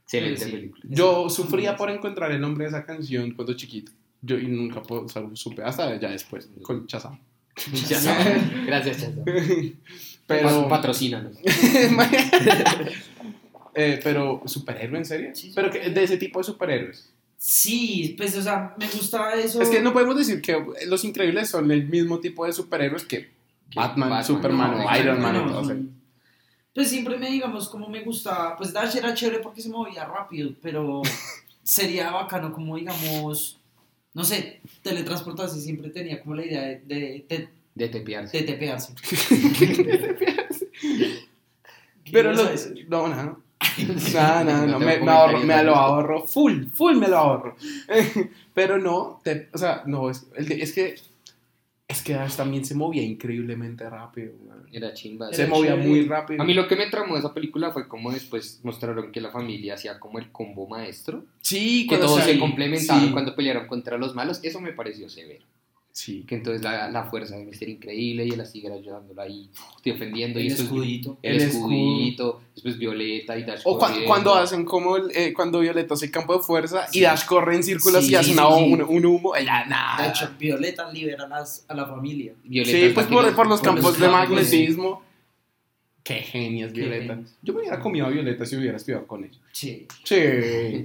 Excelente 0.06 0.44
Sí. 0.44 0.50
película. 0.50 0.82
Yo 0.88 1.28
sufría 1.30 1.76
por 1.76 1.90
encontrar 1.90 2.30
el 2.32 2.40
nombre 2.40 2.64
de 2.64 2.68
esa 2.68 2.84
canción 2.84 3.32
cuando 3.32 3.54
chiquito. 3.54 3.90
Yo 4.22 4.38
y 4.38 4.46
nunca 4.48 4.82
puedo, 4.82 5.04
o 5.04 5.08
sea, 5.08 5.22
supe 5.34 5.62
hasta 5.62 5.98
ya 5.98 6.10
después 6.10 6.48
con 6.62 6.86
Chazam. 6.86 7.18
Sabes. 7.56 8.06
Gracias, 8.66 8.98
Chazo. 9.00 9.24
Pero 10.26 10.68
Patrocínanos. 10.68 11.36
eh, 13.74 14.00
pero 14.02 14.40
superhéroe 14.46 14.96
en 14.98 15.04
serio? 15.04 15.30
Sí, 15.34 15.52
pero 15.54 15.70
que, 15.70 15.90
de 15.90 16.02
ese 16.02 16.16
tipo 16.16 16.38
de 16.38 16.44
superhéroes. 16.44 17.12
Sí, 17.36 18.14
pues, 18.16 18.36
o 18.36 18.42
sea, 18.42 18.74
me 18.78 18.86
gustaba 18.88 19.34
eso. 19.34 19.60
Es 19.60 19.68
que 19.68 19.82
no 19.82 19.92
podemos 19.92 20.16
decir 20.16 20.40
que 20.40 20.64
los 20.86 21.04
increíbles 21.04 21.50
son 21.50 21.70
el 21.70 21.86
mismo 21.88 22.18
tipo 22.20 22.46
de 22.46 22.52
superhéroes 22.52 23.04
que 23.04 23.30
Batman, 23.74 24.24
Superman 24.24 24.78
no, 24.78 24.86
o 24.86 24.96
Iron 24.96 25.20
Man 25.20 25.34
no, 25.34 25.42
y 25.44 25.48
todo 25.48 25.60
eso. 25.62 25.74
no. 25.74 25.88
Pues 26.74 26.88
siempre 26.88 27.16
me, 27.18 27.30
digamos, 27.30 27.68
como 27.68 27.88
me 27.88 28.02
gustaba. 28.02 28.56
Pues 28.56 28.72
Dash 28.72 28.96
era 28.96 29.14
chévere 29.14 29.38
porque 29.40 29.60
se 29.60 29.68
movía 29.68 30.04
rápido, 30.04 30.50
pero 30.60 31.02
sería 31.62 32.10
bacano, 32.10 32.52
como 32.52 32.76
digamos, 32.76 33.58
no 34.12 34.24
sé, 34.24 34.60
teletransportarse. 34.82 35.60
Siempre 35.60 35.90
tenía 35.90 36.20
como 36.20 36.34
la 36.34 36.46
idea 36.46 36.62
de, 36.62 36.80
de, 36.86 37.24
de, 37.28 37.48
De 37.74 37.88
tepearse. 37.88 38.38
de 38.38 38.44
tepearse. 38.44 38.94
Pero 42.12 42.32
¿Qué 42.32 42.40
ibas 42.40 42.66
a 42.66 42.70
lo, 42.70 43.08
no, 43.08 43.22
no, 43.22 43.43
no. 44.14 44.44
No, 44.44 44.66
no, 44.66 44.78
me, 44.80 44.94
ahorro, 44.94 45.38
lo 45.64 45.74
ahorro, 45.76 46.26
full, 46.26 46.64
full 46.72 46.96
me 46.96 47.08
lo 47.08 47.18
ahorro. 47.18 47.56
Pero 48.54 48.78
no, 48.78 49.20
te- 49.22 49.48
o 49.52 49.58
sea, 49.58 49.82
no, 49.86 50.10
es, 50.10 50.26
es 50.36 50.72
que, 50.72 50.94
es 51.88 52.02
que 52.02 52.16
también 52.36 52.64
se 52.64 52.74
movía 52.74 53.02
increíblemente 53.02 53.88
rápido. 53.88 54.32
Era 54.72 54.92
chimba. 54.94 55.32
Se 55.32 55.42
Era 55.42 55.50
movía 55.50 55.72
chévere. 55.72 55.88
muy 55.88 56.04
rápido. 56.06 56.42
A 56.42 56.46
mí 56.46 56.54
lo 56.54 56.66
que 56.66 56.76
me 56.76 56.86
tramó 56.86 57.14
de 57.14 57.20
esa 57.20 57.34
película 57.34 57.70
fue 57.72 57.88
como 57.88 58.10
después 58.12 58.60
mostraron 58.62 59.12
que 59.12 59.20
la 59.20 59.30
familia 59.30 59.74
hacía 59.74 59.98
como 60.00 60.18
el 60.18 60.30
combo 60.32 60.66
maestro, 60.66 61.24
sí, 61.40 61.86
que 61.88 61.98
todos 61.98 62.22
se 62.22 62.38
complementaban 62.38 63.06
sí, 63.06 63.12
cuando 63.12 63.34
pelearon 63.36 63.66
contra 63.66 63.98
los 63.98 64.14
malos, 64.14 64.40
eso 64.42 64.60
me 64.60 64.72
pareció 64.72 65.08
severo. 65.08 65.44
Sí. 65.96 66.24
Que 66.26 66.34
entonces 66.34 66.60
la, 66.60 66.90
la 66.90 67.04
fuerza 67.04 67.36
de 67.36 67.44
Mister 67.44 67.68
Increíble 67.68 68.26
y 68.26 68.30
el 68.30 68.50
tigre 68.50 68.74
ayudándolo 68.74 69.22
ahí, 69.22 69.48
defendiendo 69.84 70.40
y 70.40 70.42
El 70.42 70.48
después 70.48 70.66
escudito. 70.68 71.18
el, 71.22 71.36
El 71.36 71.42
escudito, 71.42 72.40
después 72.52 72.78
Violeta 72.78 73.38
y 73.38 73.44
Dash 73.44 73.60
O 73.64 73.78
cua- 73.78 74.04
cuando 74.04 74.34
hacen 74.34 74.64
como 74.64 74.96
el, 74.96 75.12
eh, 75.14 75.32
cuando 75.32 75.60
Violeta 75.60 75.94
hace 75.94 76.10
campo 76.10 76.36
de 76.36 76.42
fuerza 76.42 76.88
y. 76.92 77.02
Dash 77.02 77.24
corre 77.26 77.54
en 77.54 77.62
círculos 77.62 78.04
Sí, 78.04 78.10
y 78.10 78.14
hace 78.16 78.30
sí, 78.30 78.32
una- 78.32 78.56
sí. 78.56 78.72
Un, 78.72 78.82
un 78.82 79.06
humo, 79.06 79.36
ella 79.36 79.62
De 79.62 79.70
nada. 79.70 80.08
hecho, 80.08 80.28
Violeta 80.36 80.90
libera 80.90 81.28
las, 81.28 81.64
a 81.68 81.74
la 81.74 81.86
familia. 81.86 82.32
Violeta 82.42 82.76
Sí, 82.76 82.92
pues 82.92 83.06
por, 83.06 83.22
los- 83.24 83.34
por 83.34 83.46
los 83.46 83.60
por 83.60 83.68
campos 83.68 83.84
los 83.84 84.00
de 84.00 84.08
magnetismo. 84.08 85.00
Qué 86.02 86.16
genias 86.16 86.72
Qué 86.72 86.80
Violeta. 86.80 87.14
genios. 87.14 87.30
Yo 87.40 87.54
me 87.54 87.60
hubiera 87.60 87.78
comido 87.78 88.06
a 88.06 88.08
Violeta 88.10 88.44
si 88.44 88.56
hubiera 88.56 88.76
estudiado 88.76 89.06
con 89.06 89.24
ella. 89.24 89.38
Sí. 89.52 89.86
Sí, 90.02 90.16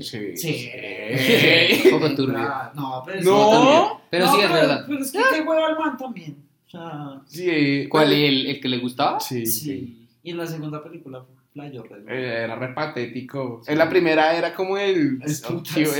sí. 0.02 0.38
Sí. 0.38 0.70
Un 1.86 2.00
poco 2.00 2.16
turbio. 2.16 2.38
Ah, 2.38 2.72
No, 2.76 3.02
pero 3.06 3.20
es 3.20 3.26
No. 3.26 3.99
Pero 4.10 4.26
No, 4.26 4.36
sí 4.36 4.42
es 4.42 4.52
verdad. 4.52 4.86
Pero 4.88 5.00
es 5.00 5.12
que 5.12 5.20
qué 5.32 5.42
huevo 5.42 5.66
al 5.66 5.78
man 5.78 5.98
también. 5.98 6.38
O 6.68 6.70
sea, 6.70 7.22
Sí. 7.26 7.88
¿Cuál? 7.90 8.12
¿El, 8.12 8.46
el 8.48 8.60
que 8.62 8.68
le 8.68 8.78
gustaba? 8.80 9.20
Sí. 9.20 9.46
sí. 9.46 10.08
Y 10.24 10.32
en 10.32 10.38
la 10.38 10.46
segunda 10.48 10.84
película 10.84 11.22
fue 11.24 11.36
Playo 11.54 11.84
Red. 11.84 12.08
Eh, 12.10 12.44
Era 12.44 12.56
re 12.56 12.74
patético. 12.74 13.62
En 13.68 13.78
la 13.78 13.90
primera 13.90 14.36
era 14.38 14.54
como 14.54 14.78
el, 14.78 14.98
El 14.98 15.18
putas. 15.20 15.46
el, 15.50 15.56
putas, 15.56 15.98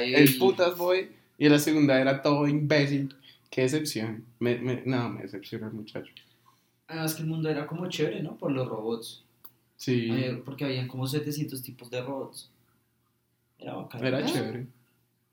el 0.00 0.14
el- 0.14 0.74
boy. 0.76 1.08
Y 1.38 1.46
en 1.46 1.52
la 1.52 1.58
segunda 1.58 2.00
era 2.00 2.20
todo 2.22 2.46
imbécil. 2.46 3.14
Qué 3.50 3.62
decepción. 3.62 4.24
Me, 4.38 4.58
me- 4.58 4.82
no, 4.84 5.08
me 5.08 5.22
decepciona 5.22 5.66
el 5.68 5.72
muchacho. 5.72 6.12
Además 6.86 7.14
que 7.14 7.22
el 7.22 7.28
mundo 7.28 7.48
era 7.48 7.66
como 7.66 7.88
chévere, 7.88 8.22
¿no? 8.22 8.36
Por 8.36 8.52
los 8.52 8.68
robots. 8.68 9.24
Sí. 9.76 10.08
Eh, 10.12 10.42
porque 10.44 10.64
habían 10.66 10.86
como 10.86 11.06
700 11.06 11.62
tipos 11.62 11.90
de 11.90 12.02
robots. 12.02 12.50
Era 13.58 13.74
bacán. 13.74 14.04
Era 14.04 14.18
Ah, 14.18 14.24
chévere. 14.24 14.66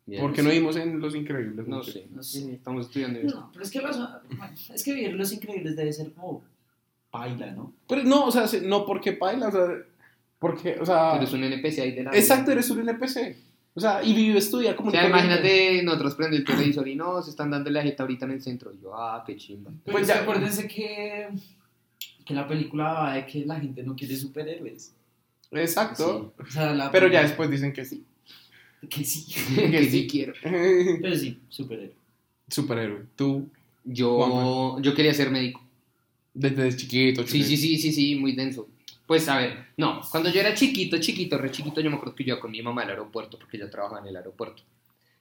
Bien. 0.07 0.21
¿Por 0.21 0.33
qué 0.33 0.41
no 0.41 0.49
vimos 0.49 0.75
en 0.77 0.99
Los 0.99 1.13
Increíbles? 1.15 1.67
No 1.67 1.83
sé, 1.83 2.07
No 2.15 2.23
sé. 2.23 2.39
Sí, 2.39 2.51
estamos 2.51 2.87
estudiando 2.87 3.19
eso. 3.19 3.35
No, 3.39 3.49
pero 3.53 3.63
es 3.63 3.69
que, 3.71 3.81
los, 3.81 3.97
bueno, 3.97 4.53
es 4.73 4.83
que 4.83 4.93
vivir 4.93 5.13
Los 5.13 5.31
Increíbles 5.33 5.75
debe 5.75 5.91
ser 5.93 6.11
como 6.13 6.43
baila, 7.11 7.51
¿no? 7.51 7.73
Pero 7.87 8.03
no, 8.03 8.25
o 8.25 8.31
sea, 8.31 8.47
se- 8.47 8.61
no 8.61 8.85
porque 8.85 9.13
paila, 9.13 9.49
o 9.49 9.51
sea, 9.51 9.67
porque, 10.39 10.77
o 10.79 10.85
sea, 10.85 11.11
Pero 11.13 11.25
es 11.25 11.33
un 11.33 11.43
NPC 11.43 11.79
ahí 11.81 11.91
de 11.91 12.03
la 12.03 12.11
exacto, 12.11 12.51
eres 12.51 12.69
un 12.69 12.79
NPC. 12.79 13.35
O 13.73 13.79
sea, 13.79 14.01
y 14.03 14.13
vive 14.15 14.39
estudia 14.39 14.75
como 14.75 14.89
O 14.89 14.91
sea, 14.91 15.07
imagínate, 15.07 15.83
nosotros 15.83 16.15
prende 16.15 16.37
el 16.37 16.45
televisor 16.45 16.87
y 16.87 16.95
no, 16.95 17.21
se 17.21 17.29
están 17.29 17.51
dando 17.51 17.69
la 17.69 17.83
jeta 17.83 18.03
ahorita 18.03 18.25
en 18.25 18.31
el 18.31 18.41
centro. 18.41 18.71
Y 18.73 18.79
yo, 18.81 18.95
ah, 18.95 19.23
qué 19.27 19.35
chimba. 19.35 19.71
Pero 19.83 19.97
Pues 19.97 20.07
ya- 20.07 20.21
acuérdense 20.21 20.67
que, 20.67 21.27
que 22.25 22.33
la 22.33 22.47
película 22.47 22.93
va 22.93 23.13
de 23.13 23.25
que 23.25 23.45
la 23.45 23.59
gente 23.59 23.83
no 23.83 23.95
quiere 23.95 24.15
superhéroes. 24.15 24.93
Exacto. 25.51 26.33
O 26.39 26.45
sea, 26.51 26.73
la 26.73 26.91
Pero 26.91 27.07
ya 27.07 27.21
después 27.21 27.49
dicen 27.51 27.71
que 27.73 27.85
sí. 27.85 28.03
Que 28.89 29.03
sí. 29.03 29.33
que 29.55 29.83
sí 29.85 30.07
quiero. 30.07 30.33
Pero 30.41 31.15
sí, 31.15 31.39
superhéroe. 31.49 31.93
Superhéroe. 32.49 33.03
Tú, 33.15 33.49
Yo, 33.83 34.77
yo 34.81 34.93
quería 34.93 35.13
ser 35.13 35.31
médico. 35.31 35.61
desde 36.33 36.75
chiquito. 36.75 37.25
Sí, 37.25 37.43
sí, 37.43 37.57
sí, 37.57 37.77
sí, 37.77 37.91
sí, 37.91 38.15
muy 38.15 38.33
denso. 38.33 38.67
Pues 39.05 39.27
a 39.29 39.37
ver, 39.37 39.67
no, 39.77 40.01
cuando 40.11 40.29
yo 40.29 40.41
era 40.41 40.53
chiquito, 40.53 40.97
chiquito, 40.99 41.37
re 41.37 41.49
chiquito, 41.49 41.79
yo 41.81 41.89
me 41.89 41.95
acuerdo 41.95 42.13
que 42.13 42.25
yo 42.25 42.33
iba 42.33 42.41
con 42.41 42.51
mi 42.51 42.61
mamá 42.61 42.81
al 42.83 42.89
aeropuerto, 42.89 43.39
porque 43.39 43.55
ella 43.57 43.69
trabajaba 43.69 44.01
en 44.01 44.07
el 44.07 44.17
aeropuerto. 44.17 44.63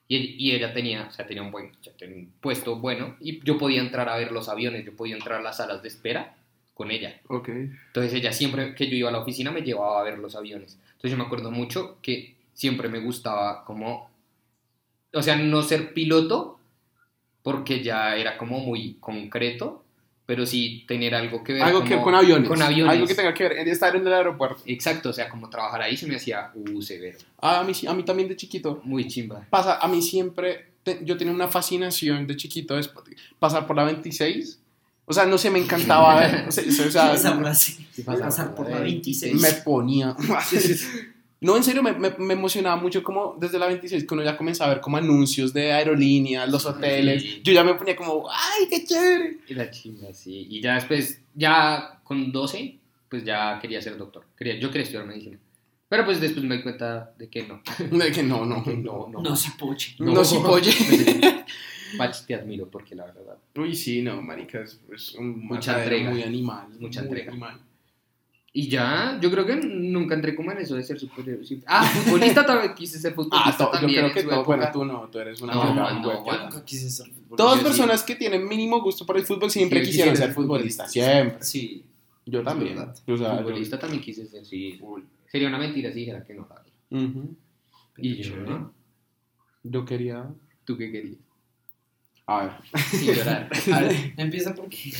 Y, 0.09 0.15
él- 0.17 0.35
y 0.37 0.51
ella 0.51 0.73
tenía, 0.73 1.07
o 1.09 1.11
sea, 1.11 1.25
tenía 1.25 1.41
un 1.41 1.51
buen, 1.51 1.71
tenía 1.97 2.15
un 2.17 2.31
puesto 2.41 2.75
bueno, 2.77 3.15
y 3.21 3.43
yo 3.45 3.57
podía 3.57 3.81
entrar 3.81 4.09
a 4.09 4.17
ver 4.17 4.31
los 4.33 4.49
aviones, 4.49 4.85
yo 4.85 4.93
podía 4.95 5.15
entrar 5.15 5.39
a 5.39 5.43
las 5.43 5.57
salas 5.57 5.81
de 5.81 5.87
espera 5.87 6.35
con 6.73 6.91
ella. 6.91 7.19
Ok. 7.27 7.47
Entonces 7.49 8.13
ella 8.13 8.31
siempre 8.33 8.75
que 8.75 8.87
yo 8.89 8.95
iba 8.97 9.09
a 9.09 9.11
la 9.13 9.19
oficina 9.19 9.51
me 9.51 9.61
llevaba 9.61 9.99
a 10.01 10.03
ver 10.03 10.19
los 10.19 10.35
aviones. 10.35 10.77
Entonces 10.87 11.11
yo 11.11 11.17
me 11.17 11.23
acuerdo 11.23 11.49
mucho 11.51 11.97
que 12.01 12.35
siempre 12.57 12.89
me 12.89 12.99
gustaba 12.99 13.63
como, 13.63 14.09
o 15.13 15.21
sea, 15.21 15.35
no 15.35 15.61
ser 15.61 15.93
piloto, 15.93 16.59
porque 17.43 17.83
ya 17.83 18.15
era 18.15 18.35
como 18.37 18.59
muy 18.59 18.97
concreto, 18.99 19.83
pero 20.25 20.45
sí 20.45 20.83
tener 20.87 21.13
algo 21.15 21.43
que 21.43 21.53
ver 21.53 21.61
Algo 21.61 21.83
que 21.83 21.91
como- 21.91 22.03
con 22.03 22.15
aviones. 22.15 22.49
Con 22.49 22.61
aviones. 22.61 22.93
Algo 22.95 23.05
que 23.07 23.15
tenga 23.15 23.33
que 23.33 23.47
ver. 23.47 23.67
Estar 23.69 23.95
en 23.95 24.05
el 24.05 24.11
aeropuerto. 24.13 24.61
Exacto, 24.65 25.09
o 25.09 25.13
sea, 25.13 25.29
como 25.29 25.49
trabajar 25.49 25.83
ahí 25.83 25.95
se 25.95 26.07
me 26.07 26.15
hacía 26.17 26.51
uh, 26.55 26.81
severo. 26.81 27.17
Ah, 27.39 27.59
a 27.59 27.63
mí, 27.63 27.71
a 27.87 27.93
mí 27.93 28.03
también 28.03 28.27
de 28.27 28.35
chiquito. 28.35 28.81
Muy 28.83 29.07
chimba. 29.07 29.45
Pasa, 29.49 29.77
a 29.77 29.87
mí 29.87 30.01
siempre, 30.01 30.71
te- 30.83 30.99
yo 31.05 31.15
tenía 31.15 31.33
una 31.33 31.47
fascinación 31.47 32.25
de 32.27 32.35
chiquito 32.35 32.77
es 32.77 32.91
pasar 33.39 33.65
por 33.67 33.75
la 33.77 33.83
26. 33.85 34.59
O 35.05 35.13
sea, 35.13 35.25
no 35.25 35.37
sé, 35.37 35.49
me 35.49 35.59
encantaba 35.59 36.19
ver. 36.19 36.45
O 36.49 36.51
sea, 36.51 36.63
o 36.67 36.91
sea, 36.91 37.11
pasar 37.11 37.39
Pasar 38.05 38.55
por 38.55 38.69
la 38.69 38.79
26. 38.79 39.39
me 39.41 39.51
ponía. 39.63 40.13
No, 41.39 41.55
en 41.55 41.63
serio, 41.63 41.83
me, 41.83 41.93
me, 41.93 42.09
me 42.17 42.33
emocionaba 42.33 42.81
mucho 42.81 43.03
como 43.03 43.35
desde 43.39 43.59
la 43.59 43.67
26 43.67 44.05
que 44.07 44.13
uno 44.15 44.23
ya 44.23 44.35
comenzaba 44.35 44.71
a 44.71 44.73
ver 44.75 44.81
como 44.81 44.97
anuncios 44.97 45.53
de 45.53 45.71
aerolíneas, 45.71 46.49
los 46.49 46.65
hoteles. 46.65 47.21
Sí. 47.21 47.41
Yo 47.43 47.53
ya 47.53 47.63
me 47.63 47.75
ponía 47.75 47.95
como, 47.95 48.27
¡ay, 48.29 48.67
qué 48.69 48.83
chévere! 48.83 49.37
Y 49.47 49.53
la 49.53 49.69
chimba, 49.69 50.11
sí. 50.13 50.47
Y 50.49 50.61
ya 50.61 50.75
después, 50.75 51.21
ya 51.35 51.99
con 52.03 52.31
12, 52.31 52.77
pues 53.09 53.23
ya 53.23 53.59
quería 53.61 53.81
ser 53.81 53.97
doctor. 53.97 54.25
Quería, 54.35 54.57
yo 54.59 54.69
quería 54.69 54.83
estudiar 54.83 55.05
medicina. 55.05 55.37
Pero 55.89 56.03
pues 56.05 56.19
después 56.19 56.43
me 56.43 56.57
di 56.57 56.63
cuenta 56.63 57.13
de 57.17 57.29
que 57.29 57.43
no. 57.47 57.61
De 57.97 58.11
que 58.11 58.23
no, 58.23 58.43
no. 58.45 58.63
Que 58.63 58.75
no, 58.75 59.07
no. 59.07 59.21
No, 59.21 59.35
si 59.35 59.51
poche. 59.51 59.95
No, 59.99 60.25
si 60.25 60.37
polle. 60.39 60.71
Pach, 61.97 62.25
te 62.25 62.35
admiro 62.35 62.67
porque 62.67 62.95
la 62.95 63.05
verdad. 63.05 63.37
Uy, 63.55 63.73
sí, 63.75 64.01
no, 64.01 64.21
marica, 64.21 64.59
es, 64.61 64.81
es 64.93 65.13
un 65.15 65.45
Mucha 65.45 65.79
entrega. 65.79 66.09
muy 66.09 66.23
animal. 66.23 66.67
Mucha 66.79 67.01
muy 67.01 67.09
entrega. 67.09 67.31
animal. 67.31 67.59
Y 68.53 68.69
ya, 68.69 69.19
yo 69.21 69.29
creo 69.29 69.45
que 69.45 69.55
nunca 69.57 70.15
entré 70.15 70.33
como 70.35 70.51
en 70.51 70.57
eso 70.59 70.75
de 70.75 70.83
ser 70.83 70.99
superhéroe. 70.99 71.43
Ah, 71.67 71.83
futbolista 71.85 72.43
también 72.45 72.73
quise 72.75 72.97
ser 72.99 73.11
Ah, 73.11 73.15
futbolista 73.15 73.65
yo 73.65 73.69
también. 73.71 73.99
creo 73.99 74.07
en 74.07 74.13
que 74.13 74.23
todo, 74.23 74.45
bueno, 74.45 74.69
tú 74.73 74.85
no, 74.85 75.09
tú 75.11 75.19
eres 75.19 75.41
una 75.41 75.53
No, 75.53 75.63
verga, 75.63 75.93
no, 75.93 76.23
bueno. 76.23 76.43
Nunca 76.45 76.65
quise 76.65 76.89
ser 76.89 77.05
futbolista. 77.07 77.35
Todas 77.35 77.55
Yo 77.55 77.59
sí. 77.61 77.65
personas 77.67 78.03
que 78.03 78.15
tienen 78.15 78.47
mínimo 78.47 78.81
gusto 78.81 79.05
por 79.05 79.17
el 79.17 79.25
fútbol 79.25 79.51
siempre 79.51 79.81
Sí, 79.81 79.87
quisieron 79.91 80.15
ser 80.15 80.33
futbolistas, 80.33 80.91
futbolistas. 80.91 80.91
siempre. 80.91 81.43
Sí. 81.43 81.83
Yo 82.25 82.41
también. 82.43 82.77
O 82.79 82.93
sea, 83.17 83.37
yo- 83.37 83.37
Futbolista 83.43 83.77
también 83.79 84.01
quise 84.01 84.25
ser, 84.25 84.43
sí. 84.45 84.81
Sería 85.31 85.49
una 85.49 85.59
mentira 85.59 85.91
si 85.91 85.99
dijera 85.99 86.23
que 86.23 86.33
no. 86.33 86.47
la 86.49 86.55
verdad. 86.55 87.07
Ujú. 87.09 87.35
Y 87.97 88.15
yo. 88.23 88.37
¿no? 88.37 88.73
Yo 89.63 89.85
quería. 89.85 90.25
¿Tú 90.65 90.77
qué 90.77 90.91
querías? 90.91 91.17
A 92.25 92.43
ver. 92.43 92.51
Sin 92.91 93.13
llorar. 93.13 93.49
A 93.73 93.79
ver, 93.81 94.13
empieza 94.17 94.55
porque. 94.55 94.91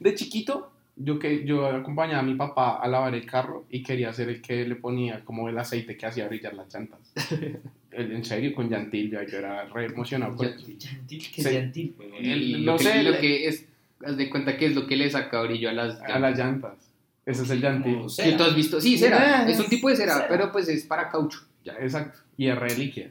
de 0.00 0.14
chiquito, 0.14 0.70
yo, 0.98 1.18
que, 1.18 1.44
yo 1.44 1.66
acompañaba 1.66 2.20
a 2.20 2.22
mi 2.22 2.34
papá 2.34 2.78
a 2.78 2.88
lavar 2.88 3.14
el 3.14 3.24
carro 3.26 3.64
y 3.70 3.82
quería 3.82 4.12
ser 4.12 4.28
el 4.28 4.42
que 4.42 4.66
le 4.66 4.76
ponía 4.76 5.24
como 5.24 5.48
el 5.48 5.58
aceite 5.58 5.96
que 5.96 6.06
hacía 6.06 6.28
brillar 6.28 6.54
las 6.54 6.72
llantas. 6.72 7.00
En 7.90 8.24
serio, 8.24 8.54
con 8.54 8.68
llantil, 8.68 9.10
yo, 9.10 9.22
yo 9.22 9.38
era 9.38 9.64
re 9.64 9.86
emocionado. 9.86 10.36
con 10.36 10.46
eso. 10.46 10.58
Gentil, 10.78 11.30
que 11.34 11.42
Sí. 11.42 12.54
lo 12.58 12.76
que, 12.76 12.84
sé, 12.84 13.02
lo 13.02 13.18
que 13.18 13.48
es, 13.48 13.64
haz 14.04 14.16
de 14.16 14.30
cuenta 14.30 14.56
que 14.56 14.66
es 14.66 14.74
lo 14.74 14.86
que 14.86 14.94
le 14.96 15.10
saca 15.10 15.42
brillo 15.42 15.70
a 15.70 15.72
las 15.72 16.00
A 16.02 16.18
las 16.20 16.38
llantas. 16.38 16.74
Ese 17.26 17.42
es 17.42 17.50
el 17.50 17.60
llantil. 17.60 18.02
Tú 18.36 18.42
has 18.44 18.54
visto, 18.54 18.80
sí, 18.80 18.96
cera, 18.98 19.48
es 19.48 19.58
un 19.58 19.66
tipo 19.66 19.88
de 19.88 19.96
cera, 19.96 20.14
cera. 20.14 20.28
pero 20.28 20.52
pues 20.52 20.68
es 20.68 20.84
para 20.84 21.08
caucho. 21.08 21.40
Ya. 21.64 21.72
Exacto. 21.80 22.20
Y 22.36 22.46
es 22.46 22.56
re 22.56 22.76
líquida. 22.76 23.08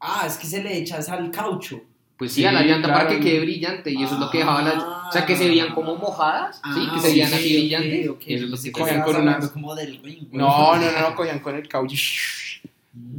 Ah, 0.00 0.24
es 0.26 0.36
que 0.36 0.46
se 0.46 0.62
le 0.62 0.76
echa 0.78 0.98
al 1.12 1.30
caucho. 1.30 1.82
Pues 2.16 2.32
sí, 2.32 2.42
Sí, 2.42 2.46
a 2.46 2.52
la 2.52 2.62
llanta 2.62 2.88
claro. 2.88 3.06
para 3.08 3.10
que 3.18 3.24
quede 3.24 3.40
brillante 3.40 3.90
y 3.90 4.02
eso 4.02 4.14
es 4.14 4.20
lo 4.20 4.30
que 4.30 4.38
dejaba 4.38 4.62
las, 4.62 4.76
o 4.76 5.12
sea, 5.12 5.26
que 5.26 5.34
se 5.36 5.48
veían 5.48 5.74
como 5.74 5.96
mojadas, 5.96 6.60
sí, 6.74 6.80
que 6.94 7.00
se 7.00 7.06
Ah, 7.08 7.10
veían 7.10 7.28
ok, 7.28 7.34
así 7.34 7.52
brillantes, 7.56 8.08
ok. 8.08 8.22
y 8.26 8.34
eso 8.34 8.44
es 8.44 8.50
lo 8.50 8.56
que 8.62 8.72
Cogían 8.72 9.02
con 9.02 9.16
unas- 9.16 9.50
como 9.50 9.74
del 9.74 9.96
ring. 10.02 10.18
güey. 10.28 10.38
No, 10.38 10.76
no, 10.76 10.82
no, 11.00 11.14
cogían 11.16 11.40
con 11.40 11.56
el 11.56 11.66
caucho. 11.68 11.96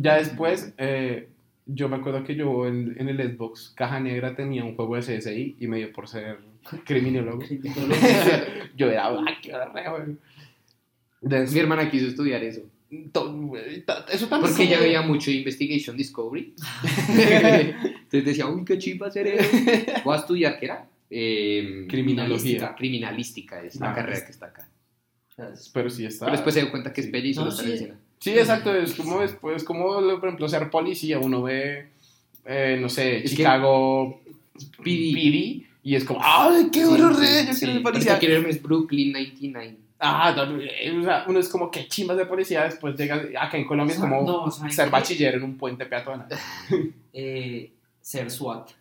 Ya 0.02 0.16
después, 0.16 0.74
eh, 0.78 1.28
yo 1.66 1.90
me 1.90 1.98
acuerdo 1.98 2.24
que 2.24 2.36
yo 2.36 2.68
en, 2.68 2.96
en 2.98 3.10
el 3.10 3.18
Xbox 3.36 3.74
Caja 3.75 4.00
Negra 4.00 4.34
tenía 4.36 4.64
un 4.64 4.75
juego 4.75 4.96
de 4.96 5.02
CSI 5.02 5.58
y 5.60 5.68
me 5.68 5.78
dio 5.78 5.92
por 5.92 6.08
ser 6.08 6.40
criminólogo. 6.86 7.40
yo 8.78 8.90
era, 8.90 9.08
¡ay, 9.10 9.36
qué 9.42 9.52
re, 9.52 9.90
güey". 9.90 10.18
Des- 11.22 11.52
Mi 11.54 11.60
hermana 11.60 11.90
quiso 11.90 12.08
estudiar 12.08 12.44
eso, 12.44 12.62
Eso 14.12 14.28
también. 14.28 14.52
porque 14.52 14.64
ella 14.64 14.75
como- 14.78 14.84
veía 14.88 15.02
mucho 15.02 15.32
Investigation 15.32 15.96
Discovery. 15.98 16.54
Entonces 17.08 18.25
decía, 18.25 18.48
uy, 18.48 18.64
qué 18.66 18.78
chimba 18.78 19.08
hacer 19.08 19.28
eso. 19.28 19.50
Voy 20.04 20.16
a 20.16 20.20
estudiar, 20.20 20.60
¿qué 20.60 20.66
era? 20.66 20.88
Eh, 21.10 21.86
Criminalogía. 21.90 22.75
Criminalística 22.75 23.62
es 23.64 23.75
la 23.80 23.92
Ah, 23.92 23.96
carrera 23.96 24.18
es- 24.18 24.24
que 24.24 24.32
está 24.32 24.48
acá. 24.48 24.68
Pero 25.74 25.90
sí 25.90 26.06
está. 26.06 26.25
Pero 26.25 26.38
después 26.38 26.54
se 26.56 26.62
dio 26.62 26.72
cuenta 26.72 26.94
que 26.94 27.02
es 27.02 27.08
Sí. 27.08 27.12
pelle 27.12 27.28
y 27.30 27.34
solo 27.34 27.48
No, 27.48 27.52
está 27.52 27.64
sí. 27.78 27.88
Sí, 28.20 28.30
exacto. 28.32 28.74
Es 28.75 28.94
como, 28.94 29.20
después, 29.22 29.64
como 29.64 29.86
por 30.20 30.25
ejemplo, 30.28 30.48
ser 30.48 30.70
policía. 30.70 31.20
Uno 31.20 31.44
ve, 31.44 31.88
eh, 32.46 32.78
no 32.80 32.88
sé, 32.90 33.18
Es 33.18 33.32
Chicago 33.36 34.22
PD. 34.84 35.12
PD 35.14 35.66
y 35.84 35.96
es 35.96 36.06
como, 36.06 36.22
¡ay, 36.24 36.70
qué 36.72 36.80
Sí, 36.80 36.86
duro, 36.86 37.14
sí, 37.14 37.22
re! 37.22 37.46
Yo 37.48 37.54
sí. 37.54 37.60
quiero 37.60 37.74
ser 37.74 37.84
policía. 37.84 38.14
que 38.14 38.20
quiero 38.20 38.36
irme 38.40 38.50
es 38.50 38.62
Brooklyn 38.62 39.12
99. 39.12 39.75
Ah, 40.00 40.34
no, 40.36 40.60
eh, 40.60 40.98
o 41.00 41.04
sea, 41.04 41.24
uno 41.28 41.40
es 41.40 41.48
como 41.48 41.72
que 41.72 41.88
chimbas 41.88 42.18
de 42.18 42.25
policía, 42.25 42.64
después 42.66 42.96
llega 42.98 43.16
acá 43.40 43.58
en 43.58 43.66
Colombia 43.66 43.94
es 43.96 44.00
como 44.02 44.22
No, 44.24 44.52
¿saben 44.52 44.72
ser 44.72 44.90
bachiller 44.90 45.36
en 45.36 45.44
un 45.44 45.58
puente 45.58 45.86
peatonal. 45.86 46.28
Eh, 47.18 47.72
ser 48.02 48.30
SWAT. 48.30 48.72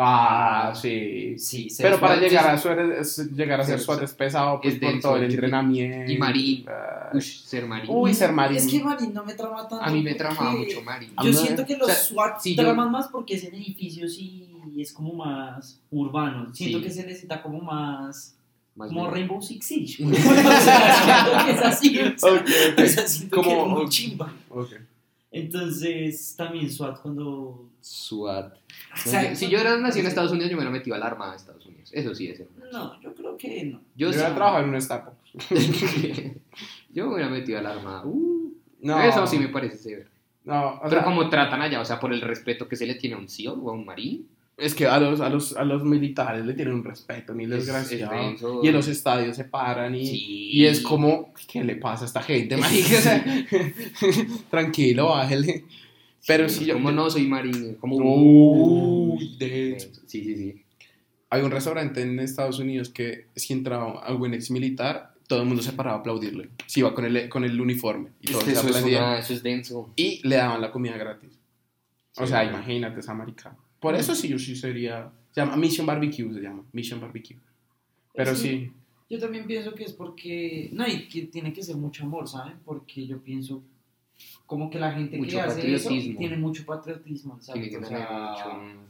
Ah, 0.00 0.72
sí. 0.74 1.36
Sí, 1.38 1.70
ser 1.70 1.86
Pero 1.86 2.00
para 2.00 2.14
SWAT 2.16 2.28
llegar 2.28 2.50
a, 2.50 2.58
ser, 2.58 2.78
es- 3.00 3.30
llegar 3.36 3.60
a 3.60 3.64
ser 3.64 3.78
Ser- 3.78 3.84
SWAT 3.84 4.02
es 4.02 4.12
pesado 4.14 4.60
pues, 4.60 4.74
es 4.74 4.80
por 4.80 4.90
denso, 4.90 5.08
todo 5.08 5.16
el 5.18 5.24
entrenamiento. 5.30 6.12
y 6.12 6.18
marín. 6.18 6.64
Ah, 6.68 7.10
Uy, 7.14 7.20
ser 7.22 7.66
marino. 7.66 7.92
Uy, 7.92 8.14
ser 8.14 8.32
marín. 8.32 8.56
Es 8.58 8.66
que 8.66 8.82
Marín 8.82 9.12
no 9.14 9.24
me 9.24 9.34
trama 9.34 9.58
tanto. 9.68 9.80
a 9.82 9.90
mí 9.90 10.02
me 10.02 10.14
tramaba 10.14 10.52
mucho 10.52 10.82
marino. 10.82 11.12
A 11.16 11.24
Yo 11.24 11.32
siento 11.32 11.64
que 11.64 11.76
los 11.76 11.88
o 11.88 11.92
sea, 11.92 11.96
SWAT 12.00 12.40
yo- 12.44 12.56
traman 12.62 12.90
más 12.92 13.08
porque 13.08 13.34
es 13.34 13.44
en 13.44 13.54
edificios 13.54 14.16
y 14.18 14.48
es 14.80 14.92
como 14.92 15.14
más 15.14 15.80
urbano. 15.90 16.52
Siento 16.54 16.78
Sí. 16.78 16.84
que 16.84 16.90
se 16.90 17.04
necesita 17.06 17.42
como 17.42 17.60
más. 17.60 18.36
Más 18.78 18.88
como 18.88 19.02
bien. 19.02 19.12
Rainbow 19.14 19.42
Six 19.42 19.66
Siege. 19.66 20.04
o 20.06 20.14
sea, 20.14 20.22
siento 21.02 21.44
que 21.44 21.50
es 21.52 21.62
así. 21.62 21.98
o 21.98 22.18
sea, 22.18 22.32
Ok, 22.32 22.40
ok. 22.40 22.84
o 22.84 22.86
sea, 22.88 23.28
Como- 23.30 23.42
que 23.64 23.70
muy 23.70 23.88
chimba. 23.90 24.32
Entonces, 25.30 26.34
también 26.36 26.70
SWAT 26.70 27.00
cuando. 27.02 27.68
SWAT. 27.82 28.54
O 28.54 29.08
sea, 29.08 29.34
si 29.34 29.48
yo 29.48 29.58
era 29.58 29.76
nacido 29.76 30.02
en 30.02 30.06
Estados 30.08 30.30
Unidos, 30.32 30.50
yo 30.50 30.56
me 30.56 30.62
hubiera 30.62 30.70
metido 30.76 30.96
a 30.96 30.98
la 30.98 31.06
Armada 31.06 31.32
de 31.32 31.36
Estados 31.36 31.66
Unidos. 31.66 31.90
Eso 31.92 32.14
sí 32.14 32.28
es. 32.28 32.42
No, 32.72 32.98
yo 33.02 33.14
creo 33.14 33.36
que 33.36 33.64
no. 33.64 33.78
Yo 33.94 34.06
Yo, 34.08 34.12
sí. 34.12 34.18
voy 34.18 34.26
a 34.26 34.34
trabajar 34.34 34.64
en 34.64 34.70
un 34.70 34.80
Starbucks. 34.80 35.18
yo 36.92 37.06
me 37.06 37.14
hubiera 37.14 37.28
metido 37.30 37.58
a 37.58 37.62
la 37.62 37.70
Armada. 37.72 38.02
Uh, 38.06 38.52
No, 38.80 39.00
Eso 39.02 39.26
sí 39.26 39.38
me 39.38 39.48
parece 39.48 39.76
severo. 39.76 40.08
No, 40.44 40.74
o 40.76 40.80
Pero 40.84 40.90
sea, 40.90 41.04
como 41.04 41.28
tratan 41.28 41.60
allá, 41.60 41.80
o 41.80 41.84
sea, 41.84 42.00
por 42.00 42.12
el 42.12 42.20
respeto 42.22 42.66
que 42.66 42.76
se 42.76 42.86
le 42.86 42.94
tiene 42.94 43.16
a 43.16 43.18
un 43.18 43.28
SEAL 43.28 43.56
o 43.60 43.70
a 43.70 43.72
un 43.74 43.84
marín. 43.84 44.26
Es 44.58 44.74
que 44.74 44.86
a 44.86 44.98
los, 44.98 45.20
a, 45.20 45.28
los, 45.30 45.56
a 45.56 45.64
los 45.64 45.84
militares 45.84 46.44
le 46.44 46.52
tienen 46.54 46.74
un 46.74 46.84
respeto, 46.84 47.32
ni 47.32 47.44
Es- 47.44 47.50
desgraciado. 47.50 48.12
es 48.14 48.20
denso. 48.26 48.60
y 48.62 48.68
en 48.68 48.74
los 48.74 48.88
estadios 48.88 49.36
se 49.36 49.44
paran 49.44 49.94
y, 49.94 50.06
Sí. 50.06 50.48
y 50.52 50.64
es 50.66 50.80
como, 50.80 51.32
¿qué 51.50 51.62
le 51.64 51.76
pasa 51.76 52.04
a 52.04 52.06
esta 52.08 52.22
gente? 52.22 52.56
O 52.56 52.58
tranquilo, 54.50 55.08
bájele. 55.10 55.64
Pero 56.26 56.48
sí, 56.48 56.66
yo- 56.66 56.74
Como 56.74 56.90
no 56.92 57.08
soy 57.10 57.26
marín. 57.26 57.76
Como. 57.76 57.96
Uy, 57.96 59.36
de- 59.38 59.78
Sí, 60.06 60.24
sí, 60.24 60.36
sí. 60.36 60.62
Hay 61.30 61.42
un 61.42 61.50
restaurante 61.50 62.02
en 62.02 62.18
Estados 62.20 62.58
Unidos 62.58 62.88
que 62.88 63.26
si 63.36 63.52
entraba 63.52 64.00
algún 64.04 64.34
ex 64.34 64.50
militar, 64.50 65.14
todo 65.26 65.42
el 65.42 65.46
mundo 65.46 65.62
se 65.62 65.72
paraba 65.72 65.96
a 65.96 66.00
aplaudirle. 66.00 66.48
Si 66.66 66.80
iba 66.80 66.94
con 66.94 67.04
el, 67.04 67.28
con 67.28 67.44
el 67.44 67.60
uniforme. 67.60 68.10
Y 68.20 68.26
Es 68.26 68.32
todos 68.32 68.44
que 68.44 68.50
se 68.54 68.60
eso, 68.60 68.78
es 68.78 68.84
una- 68.84 69.18
eso 69.18 69.32
es 69.34 69.42
denso. 69.42 69.92
Y 69.96 70.26
le 70.26 70.36
daban 70.36 70.60
la 70.60 70.70
comida 70.70 70.96
gratis. 70.96 71.38
O 72.16 72.22
Sí. 72.24 72.28
sea, 72.32 72.44
imagínate 72.44 73.00
esa 73.00 73.14
marica. 73.14 73.54
Por 73.80 73.94
eso 73.94 74.14
sí, 74.14 74.28
yo 74.28 74.38
sí 74.38 74.56
sería... 74.56 75.10
Se 75.32 75.40
llama 75.40 75.56
Mission 75.56 75.86
Barbecue, 75.86 76.32
se 76.32 76.40
llama. 76.40 76.64
Mission 76.72 77.00
Barbecue. 77.00 77.36
Pero 78.14 78.34
Sí. 78.34 78.48
sí. 78.48 78.72
Yo 79.10 79.18
también 79.18 79.46
pienso 79.46 79.74
que 79.74 79.84
es 79.84 79.92
porque. 79.94 80.68
No, 80.72 80.86
y 80.86 81.08
que 81.08 81.22
tiene 81.22 81.52
que 81.54 81.62
ser 81.62 81.76
mucho 81.76 82.04
amor, 82.04 82.28
¿saben? 82.28 82.58
Porque 82.64 83.06
yo 83.06 83.18
pienso. 83.22 83.62
Como 84.44 84.68
que 84.68 84.78
la 84.78 84.92
gente 84.92 85.16
Mucho 85.16 85.36
que 85.36 85.40
hace 85.40 85.74
eso 85.74 85.84
patriotismo. 85.84 86.18
tiene 86.18 86.36
mucho 86.36 86.66
patriotismo, 86.66 87.38
¿sabes? 87.40 87.62
Tiene 87.62 87.78
que 87.78 87.84
O 87.84 87.88
sea, 87.88 88.00
mucho. 88.00 88.82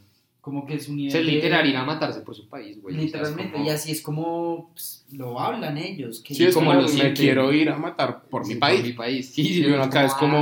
Como 0.49 0.65
que 0.65 0.73
es 0.73 0.87
un 0.87 0.95
O 0.95 0.97
nivel. 0.97 1.13
de- 1.27 1.31
literal 1.31 1.67
ir 1.69 1.75
a 1.77 1.83
matarse 1.85 2.21
por 2.21 2.33
su 2.35 2.47
país, 2.47 2.81
güey. 2.81 2.95
Literalmente, 2.95 3.51
como- 3.53 3.65
y 3.65 3.69
así 3.69 3.91
es 3.91 4.01
como 4.01 4.71
pues, 4.73 5.05
lo 5.11 5.39
hablan 5.39 5.77
ellos. 5.77 6.21
Que 6.21 6.33
Sí, 6.33 6.43
es 6.45 6.55
como 6.55 6.71
como, 6.71 6.81
lo 6.81 6.89
me 6.89 7.13
quiero 7.13 7.53
ir 7.53 7.69
a 7.69 7.77
matar 7.77 8.23
por 8.23 8.43
Sí, 8.45 8.55
mi 8.55 8.59
país. 8.59 8.79
Por 8.79 8.87
mi 8.87 8.93
país. 8.93 9.29
Sí, 9.29 9.59
Y 9.61 9.65
uno 9.67 9.83
acá 9.83 10.05
es 10.05 10.13
como... 10.15 10.37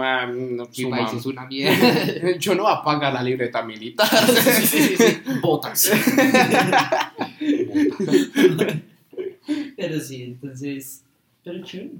ah, 0.00 0.22
ah, 0.22 0.26
no, 0.26 0.64
Mi 0.66 0.74
su 0.74 0.90
país 0.90 1.08
mam- 1.08 1.18
es 1.18 1.26
una 1.26 1.46
mierda. 1.48 2.36
Yo 2.38 2.54
no 2.54 2.62
voy 2.62 2.72
a 2.72 2.82
pagar 2.84 3.12
la 3.12 3.22
libreta 3.24 3.62
militar. 3.62 4.06
sí, 4.28 4.66
sí, 4.66 4.96
sí. 4.96 5.16
botas. 5.42 5.90
Pero 9.76 10.00
sí, 10.00 10.22
entonces. 10.22 11.04
Pero 11.42 11.64
chévere. 11.64 11.90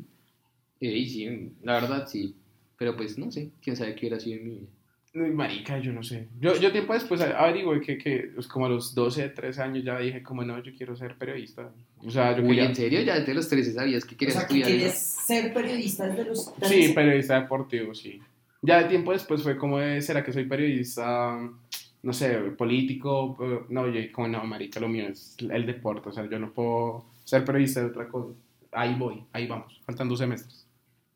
Sí, 0.80 1.06
sí, 1.08 1.50
la 1.64 1.72
verdad 1.80 2.06
sí. 2.06 2.34
Pero 2.78 2.96
pues 2.96 3.18
no 3.18 3.32
sé, 3.32 3.50
quién 3.60 3.74
sabe 3.76 3.94
qué 3.94 4.00
hubiera 4.06 4.20
sido 4.20 4.36
en 4.38 4.44
mi 4.44 4.50
vida. 4.54 4.66
Marica, 5.14 5.78
yo 5.78 5.92
no 5.92 6.02
sé. 6.02 6.28
Yo, 6.38 6.56
yo 6.56 6.70
tiempo 6.70 6.92
después 6.92 7.20
averigué 7.20 7.80
que, 7.80 7.98
que 7.98 8.30
pues, 8.34 8.46
como 8.46 8.66
a 8.66 8.68
los 8.68 8.94
12, 8.94 9.30
13 9.30 9.62
años 9.62 9.84
ya 9.84 9.98
dije 9.98 10.22
como 10.22 10.44
no, 10.44 10.62
yo 10.62 10.72
quiero 10.76 10.94
ser 10.96 11.16
periodista. 11.16 11.72
O 12.04 12.10
sea, 12.10 12.36
yo 12.36 12.42
Uy, 12.42 12.48
quería... 12.50 12.64
¿en 12.66 12.76
serio? 12.76 13.00
Ya 13.02 13.18
desde 13.18 13.34
los 13.34 13.48
13 13.48 13.72
sabías 13.72 14.04
que 14.04 14.14
O 14.14 14.18
querías 14.18 14.36
que 14.36 14.42
estudiar 14.42 14.68
querías 14.68 14.94
eso? 14.94 15.20
ser 15.26 15.52
periodista 15.54 16.06
desde 16.08 16.24
los 16.24 16.44
Sí, 16.44 16.52
13. 16.60 16.94
periodista 16.94 17.40
deportivo, 17.40 17.94
sí. 17.94 18.20
Ya 18.62 18.82
de 18.82 18.88
tiempo 18.88 19.12
después 19.12 19.42
fue 19.42 19.56
como 19.56 19.78
de, 19.78 20.02
¿será 20.02 20.22
que 20.22 20.32
soy 20.32 20.44
periodista, 20.44 21.38
no 22.02 22.12
sé, 22.12 22.34
político? 22.56 23.36
Eh, 23.40 23.60
No, 23.70 23.88
yo 23.88 24.00
como 24.12 24.28
no, 24.28 24.44
marica, 24.44 24.78
lo 24.78 24.88
mío 24.88 25.08
es 25.08 25.36
el 25.40 25.64
deporte, 25.66 26.10
o 26.10 26.12
sea, 26.12 26.28
yo 26.28 26.38
no 26.38 26.52
puedo 26.52 27.04
ser 27.24 27.44
periodista 27.44 27.80
de 27.80 27.86
otra 27.86 28.08
cosa. 28.08 28.34
Ahí 28.72 28.94
voy, 28.98 29.22
ahí 29.32 29.46
vamos, 29.46 29.80
faltan 29.86 30.08
dos 30.08 30.18
semestres. 30.18 30.66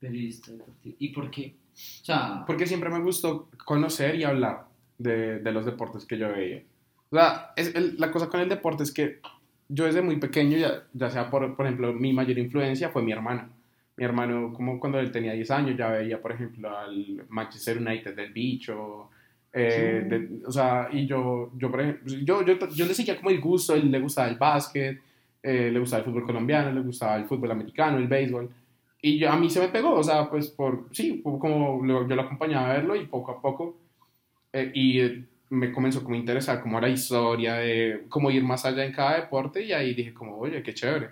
Periodista 0.00 0.50
deportivo. 0.52 0.96
¿Y 0.98 1.08
por 1.10 1.30
qué? 1.30 1.54
O 1.74 2.04
sea, 2.04 2.44
Porque 2.46 2.66
siempre 2.66 2.90
me 2.90 3.00
gustó 3.00 3.48
conocer 3.64 4.14
y 4.16 4.24
hablar 4.24 4.64
de, 4.98 5.38
de 5.40 5.52
los 5.52 5.64
deportes 5.64 6.04
que 6.04 6.18
yo 6.18 6.28
veía. 6.32 6.62
O 7.10 7.16
sea, 7.16 7.52
es 7.56 7.74
el- 7.74 7.96
la 7.98 8.10
cosa 8.10 8.28
con 8.28 8.40
el 8.40 8.48
deporte 8.48 8.82
es 8.82 8.92
que 8.92 9.20
yo 9.68 9.84
desde 9.84 10.02
muy 10.02 10.16
pequeño, 10.16 10.56
ya, 10.58 10.84
ya 10.92 11.10
sea 11.10 11.30
por, 11.30 11.56
por 11.56 11.66
ejemplo, 11.66 11.92
mi 11.92 12.12
mayor 12.12 12.38
influencia 12.38 12.90
fue 12.90 13.02
mi 13.02 13.12
hermano. 13.12 13.48
Mi 13.96 14.04
hermano, 14.04 14.52
como 14.54 14.80
cuando 14.80 14.98
él 14.98 15.10
tenía 15.12 15.32
10 15.32 15.50
años, 15.50 15.76
ya 15.76 15.88
veía, 15.90 16.20
por 16.20 16.32
ejemplo, 16.32 16.76
al 16.76 17.24
Manchester 17.28 17.78
United 17.78 18.14
del 18.16 18.32
bicho. 18.32 19.10
eh, 19.54 20.06
de- 20.08 20.46
o 20.46 20.50
sea, 20.50 20.88
y 20.90 21.06
yo, 21.06 21.50
yo, 21.58 21.70
por 21.70 21.82
ejemplo, 21.82 22.14
yo, 22.24 22.42
yo, 22.42 22.58
yo 22.70 22.86
le 22.86 22.94
seguía 22.94 23.16
como 23.18 23.28
el 23.28 23.38
gusto, 23.38 23.74
él 23.74 23.90
le 23.90 24.00
gustaba 24.00 24.28
el 24.28 24.36
básquet, 24.38 24.98
eh, 25.42 25.70
le 25.70 25.78
gustaba 25.78 26.00
el 26.02 26.06
fútbol 26.06 26.24
colombiano, 26.24 26.72
le 26.72 26.80
gustaba 26.80 27.16
el 27.16 27.26
fútbol 27.26 27.50
americano, 27.50 27.98
el 27.98 28.08
béisbol. 28.08 28.48
Y 29.04 29.18
yo, 29.18 29.30
a 29.30 29.36
mí 29.36 29.50
se 29.50 29.60
me 29.60 29.68
pegó, 29.68 29.94
o 29.94 30.02
sea, 30.02 30.30
pues 30.30 30.48
por, 30.48 30.86
sí, 30.92 31.20
como 31.22 31.84
lo- 31.84 32.08
yo 32.08 32.14
lo 32.16 32.22
acompañaba 32.22 32.70
a 32.70 32.74
verlo 32.74 32.94
y 32.96 33.06
poco 33.06 33.32
a 33.32 33.42
poco, 33.42 33.76
eh, 34.52 34.70
y 34.74 35.24
me 35.50 35.72
comenzó 35.72 36.02
como 36.02 36.14
a 36.14 36.18
interesar 36.18 36.62
como 36.62 36.80
la 36.80 36.88
historia 36.88 37.54
de 37.54 38.04
cómo 38.08 38.30
ir 38.30 38.42
más 38.44 38.64
allá 38.64 38.84
en 38.84 38.92
cada 38.92 39.16
deporte 39.20 39.62
y 39.64 39.72
ahí 39.72 39.92
dije 39.92 40.14
como, 40.14 40.38
oye, 40.38 40.62
qué 40.62 40.72
chévere. 40.72 41.10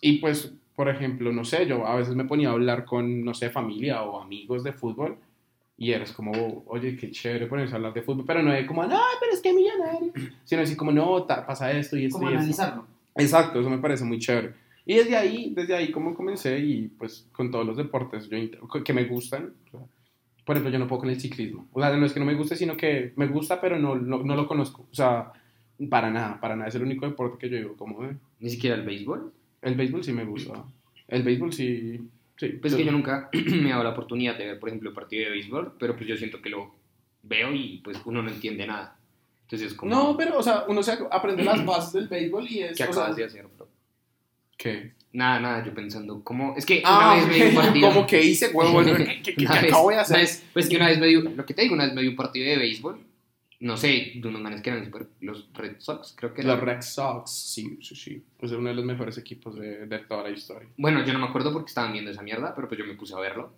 Y 0.00 0.18
pues, 0.18 0.52
por 0.74 0.88
ejemplo, 0.88 1.30
no 1.32 1.44
sé, 1.44 1.66
yo 1.66 1.86
a 1.86 1.96
veces 1.96 2.14
me 2.14 2.24
ponía 2.24 2.48
a 2.48 2.52
hablar 2.52 2.84
con, 2.84 3.22
no 3.24 3.34
sé, 3.34 3.50
familia 3.50 4.02
o 4.02 4.20
amigos 4.20 4.64
de 4.64 4.72
fútbol 4.72 5.16
y 5.78 5.92
eres 5.92 6.12
como, 6.12 6.64
oye, 6.68 6.96
qué 6.96 7.10
chévere 7.10 7.46
ponerse 7.46 7.74
a 7.74 7.76
hablar 7.76 7.92
de 7.92 8.02
fútbol, 8.02 8.24
pero 8.26 8.42
no 8.42 8.52
es 8.52 8.66
como, 8.66 8.82
no, 8.84 8.98
pero 9.20 9.32
es 9.32 9.40
que 9.42 9.52
millonario, 9.52 10.10
sino 10.44 10.62
así 10.62 10.74
como, 10.74 10.90
no, 10.90 11.22
ta- 11.24 11.46
pasa 11.46 11.70
esto 11.70 11.96
y 11.98 12.06
esto 12.06 12.18
¿cómo 12.18 12.30
y 12.30 12.32
esto. 12.32 12.40
analizarlo? 12.40 12.86
Exacto, 13.14 13.60
eso 13.60 13.68
me 13.70 13.78
parece 13.78 14.04
muy 14.04 14.18
chévere. 14.18 14.54
Y 14.86 14.94
desde 14.94 15.16
ahí, 15.16 15.52
desde 15.54 15.74
ahí 15.74 15.90
como 15.90 16.14
comencé 16.14 16.60
y 16.60 16.88
pues 16.88 17.28
con 17.32 17.50
todos 17.50 17.66
los 17.66 17.76
deportes 17.76 18.28
yo, 18.30 18.38
que 18.84 18.92
me 18.92 19.04
gustan, 19.04 19.52
por 20.44 20.54
ejemplo, 20.54 20.72
yo 20.72 20.78
no 20.78 20.86
puedo 20.86 21.00
con 21.00 21.10
el 21.10 21.20
ciclismo. 21.20 21.68
O 21.72 21.80
sea, 21.80 21.94
no 21.96 22.06
es 22.06 22.12
que 22.12 22.20
no 22.20 22.26
me 22.26 22.36
guste, 22.36 22.54
sino 22.54 22.76
que 22.76 23.12
me 23.16 23.26
gusta, 23.26 23.60
pero 23.60 23.80
no, 23.80 23.96
no, 23.96 24.22
no 24.22 24.36
lo 24.36 24.46
conozco. 24.46 24.86
O 24.88 24.94
sea, 24.94 25.32
para 25.90 26.08
nada, 26.08 26.40
para 26.40 26.54
nada. 26.54 26.68
Es 26.68 26.76
el 26.76 26.84
único 26.84 27.04
deporte 27.04 27.36
que 27.36 27.50
yo 27.50 27.56
digo 27.56 27.76
como, 27.76 28.04
eh, 28.04 28.16
Ni 28.38 28.48
siquiera 28.48 28.76
el 28.76 28.82
béisbol. 28.82 29.32
el 29.62 29.74
béisbol 29.74 30.04
sí 30.04 30.12
me 30.12 30.24
gusta. 30.24 30.64
El 31.08 31.24
béisbol 31.24 31.52
sí, 31.52 32.00
sí. 32.36 32.48
Pues 32.60 32.72
es 32.72 32.78
que 32.78 32.84
yo 32.84 32.92
nunca 32.92 33.28
me 33.32 33.66
he 33.66 33.70
dado 33.70 33.82
la 33.82 33.90
oportunidad 33.90 34.38
de 34.38 34.46
ver, 34.46 34.60
por 34.60 34.68
ejemplo, 34.68 34.90
el 34.90 34.94
partido 34.94 35.24
de 35.24 35.30
béisbol, 35.30 35.74
pero 35.80 35.96
pues 35.96 36.06
yo 36.08 36.16
siento 36.16 36.40
que 36.40 36.50
lo 36.50 36.76
veo 37.24 37.52
y 37.52 37.80
pues 37.82 38.00
uno 38.04 38.22
no 38.22 38.30
entiende 38.30 38.68
nada. 38.68 38.96
Entonces 39.42 39.72
es 39.72 39.74
como... 39.74 39.92
No, 39.92 40.16
pero, 40.16 40.38
o 40.38 40.42
sea, 40.44 40.64
uno 40.68 40.80
se 40.80 40.96
aprende 41.10 41.42
las 41.42 41.64
bases 41.64 41.92
del 41.92 42.08
béisbol 42.08 42.48
y 42.48 42.62
es... 42.62 42.76
¿Qué 42.76 42.84
o 42.84 42.92
sea, 42.92 43.02
acabas 43.02 43.16
de 43.16 43.24
hacer? 43.24 43.46
¿Qué? 44.56 44.92
Nada, 45.12 45.40
nada, 45.40 45.64
yo 45.64 45.72
pensando, 45.74 46.22
¿cómo? 46.22 46.54
Es 46.56 46.66
que 46.66 46.82
Ah, 46.84 47.14
una 47.14 47.26
vez 47.26 47.26
me 47.28 47.34
di 47.44 47.48
un 47.50 47.54
partido... 47.62 47.88
como 47.88 48.06
que 48.06 48.22
hice, 48.22 48.48
huevo, 48.48 48.82
¿qué, 49.22 49.34
qué, 49.34 49.46
vez- 49.46 49.50
acabo 49.50 49.90
de 49.90 49.96
hacer? 49.96 50.18
vez- 50.18 50.44
pues 50.52 50.68
que 50.68 50.76
una 50.76 50.88
vez 50.88 50.98
me 50.98 51.06
dio, 51.06 51.20
lo 51.22 51.46
que 51.46 51.54
te 51.54 51.62
digo, 51.62 51.74
una 51.74 51.84
vez 51.86 51.94
me 51.94 52.02
dio 52.02 52.10
un 52.10 52.16
partido 52.16 52.46
de 52.48 52.56
béisbol, 52.58 53.00
no 53.60 53.76
sé, 53.78 54.12
de 54.16 54.28
unos 54.28 54.42
manes 54.42 54.60
que 54.60 54.68
eran 54.70 54.84
super- 54.84 55.08
los 55.20 55.48
Red 55.54 55.76
Sox, 55.78 56.14
creo 56.16 56.34
que 56.34 56.42
Los 56.42 56.54
eran. 56.56 56.66
Red 56.66 56.82
Sox, 56.82 57.30
sí, 57.30 57.78
sí, 57.80 57.94
sí. 57.96 58.22
Es 58.40 58.52
uno 58.52 58.68
de 58.68 58.74
los 58.74 58.84
mejores 58.84 59.16
equipos 59.16 59.54
de, 59.58 59.86
de 59.86 59.98
toda 60.00 60.24
la 60.24 60.30
historia. 60.30 60.68
Bueno, 60.76 61.02
yo 61.04 61.12
no 61.14 61.18
me 61.20 61.26
acuerdo 61.26 61.50
porque 61.52 61.68
estaban 61.68 61.92
viendo 61.92 62.10
esa 62.10 62.22
mierda, 62.22 62.54
pero 62.54 62.68
pues 62.68 62.78
yo 62.78 62.84
me 62.84 62.94
puse 62.94 63.14
a 63.14 63.18
verlo. 63.18 63.54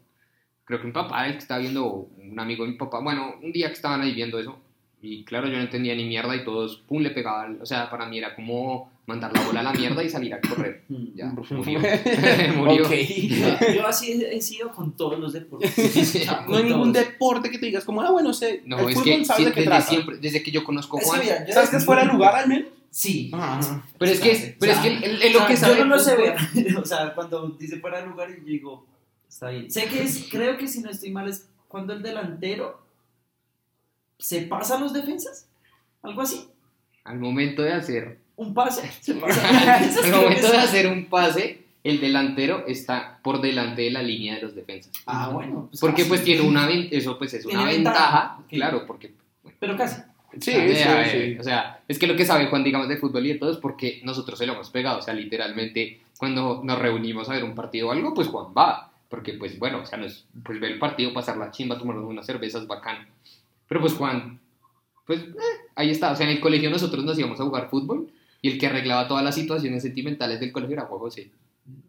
Creo 0.64 0.80
que 0.80 0.86
mi 0.86 0.92
papá, 0.92 1.26
el 1.26 1.32
que 1.32 1.38
estaba 1.38 1.58
viendo, 1.60 1.86
un 1.86 2.38
amigo 2.38 2.64
de 2.64 2.70
mi 2.72 2.76
papá, 2.76 3.00
bueno, 3.00 3.34
un 3.42 3.50
día 3.52 3.66
que 3.68 3.72
estaban 3.74 4.00
ahí 4.02 4.12
viendo 4.14 4.38
eso, 4.38 4.60
y 5.00 5.24
claro, 5.24 5.46
yo 5.46 5.54
no 5.56 5.62
entendía 5.62 5.94
ni 5.94 6.04
mierda 6.04 6.34
y 6.34 6.44
todos, 6.44 6.78
pum, 6.88 7.02
le 7.02 7.10
pegaban, 7.10 7.58
o 7.62 7.66
sea, 7.66 7.88
para 7.88 8.06
mí 8.06 8.18
era 8.18 8.34
como 8.34 8.90
mandar 9.06 9.32
la 9.32 9.40
bola 9.42 9.60
a 9.60 9.62
la 9.62 9.72
mierda 9.72 10.02
y 10.02 10.10
salir 10.10 10.34
a 10.34 10.40
correr. 10.40 10.84
Ya, 11.14 11.26
murió. 11.26 11.80
Murió. 12.56 12.86
Ok. 12.86 12.92
Yo, 12.92 13.74
yo 13.74 13.86
así 13.86 14.24
he, 14.24 14.40
sido 14.40 14.70
con 14.70 14.96
todos 14.96 15.18
los 15.18 15.32
deportes. 15.32 15.76
O 15.78 16.04
sea, 16.04 16.44
No 16.48 16.56
hay 16.56 16.62
con 16.62 16.68
ningún 16.68 16.92
todos. 16.92 17.06
deporte 17.06 17.50
que 17.50 17.58
te 17.58 17.66
digas 17.66 17.84
como, 17.84 18.02
ah, 18.02 18.10
bueno, 18.10 18.32
sé, 18.32 18.62
No, 18.66 18.78
el 18.80 18.96
es 18.96 19.02
que 19.02 19.24
sabes 19.24 19.36
sí, 19.36 19.44
de 19.44 19.52
qué 19.52 19.60
desde 19.60 19.70
trata. 19.70 19.86
siempre, 19.86 20.16
desde 20.18 20.42
que 20.42 20.50
yo 20.50 20.64
conozco 20.64 20.98
a 20.98 21.00
Es 21.00 21.10
que 21.10 21.16
Juan, 21.16 21.52
¿Sabes 21.52 21.70
que 21.70 21.76
es 21.76 21.84
fuera 21.84 22.02
de 22.04 22.12
lugar 22.12 22.34
al 22.36 22.48
menos? 22.48 22.68
Sí. 22.90 23.30
Ajá. 23.34 23.84
pero 23.98 24.10
es 24.12 24.20
que, 24.20 24.56
pero 24.58 24.72
es 24.72 24.78
que 24.78 24.88
él, 24.88 25.32
lo 25.32 25.38
O 25.38 25.40
sea, 25.40 25.46
que 25.46 25.56
sabe 25.56 25.76
Yo 25.78 25.84
no 25.84 25.96
lo 25.96 26.00
sé 26.00 26.16
ver. 26.16 26.36
O 26.78 26.84
sea, 26.84 27.14
cuando 27.14 27.48
dice 27.50 27.78
fuera 27.80 28.00
de 28.00 28.06
lugar, 28.08 28.28
yo 28.30 28.44
digo, 28.44 28.86
está 29.28 29.50
bien. 29.50 29.70
Sé 29.70 29.86
que 29.86 30.02
es, 30.02 30.26
creo 30.30 30.56
que 30.56 30.66
si 30.68 30.80
no 30.80 30.90
estoy 30.90 31.10
mal, 31.10 31.28
es 31.28 31.48
cuando 31.68 31.92
el 31.92 32.02
delantero 32.02 32.80
se 34.18 34.42
pasa 34.42 34.76
a 34.76 34.80
los 34.80 34.92
defensas. 34.92 35.48
Algo 36.02 36.22
así. 36.22 36.48
al 37.04 37.18
momento 37.18 37.62
de 37.62 37.72
hacer 37.72 38.18
Un 38.36 38.54
pase. 38.54 38.88
Se 39.00 39.14
pasa 39.14 39.48
a 39.48 39.52
los 39.52 39.64
defensas. 39.64 40.04
Al 40.04 40.22
momento 40.22 40.50
de 40.50 40.58
hacer 40.58 40.86
un 40.86 41.06
pase, 41.06 41.64
el 41.84 42.00
delantero 42.00 42.66
está 42.66 43.18
por 43.22 43.40
delante 43.40 43.82
de 43.82 43.90
la 43.90 44.02
línea 44.02 44.36
de 44.36 44.42
los 44.42 44.54
defensas. 44.54 44.92
Ah, 45.06 45.30
bueno. 45.32 45.68
pues 45.70 45.80
Porque 45.80 46.02
casi. 46.02 46.08
pues 46.08 46.24
tiene 46.24 46.42
una 46.42 46.68
eso 46.70 47.18
pues 47.18 47.34
es 47.34 47.46
una 47.46 47.64
ventaja, 47.64 48.38
claro, 48.48 48.84
porque 48.86 49.14
Pero 49.58 49.76
casi. 49.76 50.02
Sí, 50.40 50.54
o 50.54 50.74
sea, 50.74 51.10
sí, 51.10 51.18
sí. 51.18 51.38
o 51.38 51.42
sea, 51.42 51.80
es 51.88 51.98
que 51.98 52.06
lo 52.06 52.14
que 52.14 52.26
sabe 52.26 52.48
Juan 52.48 52.62
digamos 52.62 52.88
de 52.88 52.98
fútbol 52.98 53.24
y 53.26 53.32
de 53.32 53.38
todo 53.38 53.50
es 53.50 53.56
porque 53.56 54.00
nosotros 54.04 54.38
se 54.38 54.46
lo 54.46 54.52
hemos 54.52 54.68
pegado, 54.68 54.98
o 54.98 55.02
sea, 55.02 55.14
literalmente 55.14 56.00
cuando 56.18 56.60
nos 56.62 56.78
reunimos 56.78 57.30
a 57.30 57.32
ver 57.32 57.44
un 57.44 57.54
partido 57.54 57.88
o 57.88 57.92
algo, 57.92 58.12
pues 58.12 58.28
Juan 58.28 58.52
va, 58.56 58.90
porque 59.08 59.32
pues 59.32 59.58
bueno, 59.58 59.80
o 59.80 59.86
sea, 59.86 59.98
no 59.98 60.04
es 60.04 60.26
pues 60.44 60.60
ver 60.60 60.72
el 60.72 60.78
partido, 60.78 61.14
pasar 61.14 61.38
la 61.38 61.50
chimba, 61.50 61.78
tomarnos 61.78 62.04
unas 62.04 62.26
cervezas 62.26 62.66
bacán. 62.66 63.08
Pero 63.68 63.80
pues 63.80 63.92
Juan 63.94 64.38
pues 65.08 65.20
eh, 65.20 65.32
ahí 65.74 65.90
está, 65.90 66.12
o 66.12 66.16
sea, 66.16 66.26
en 66.26 66.32
el 66.32 66.40
colegio 66.40 66.68
nosotros 66.68 67.02
nos 67.02 67.18
íbamos 67.18 67.40
a 67.40 67.44
jugar 67.44 67.70
fútbol 67.70 68.12
y 68.42 68.50
el 68.50 68.58
que 68.58 68.66
arreglaba 68.66 69.08
todas 69.08 69.24
las 69.24 69.34
situaciones 69.34 69.82
sentimentales 69.82 70.38
del 70.38 70.52
colegio 70.52 70.74
era 70.74 70.84
Juan 70.84 71.00
José. 71.00 71.30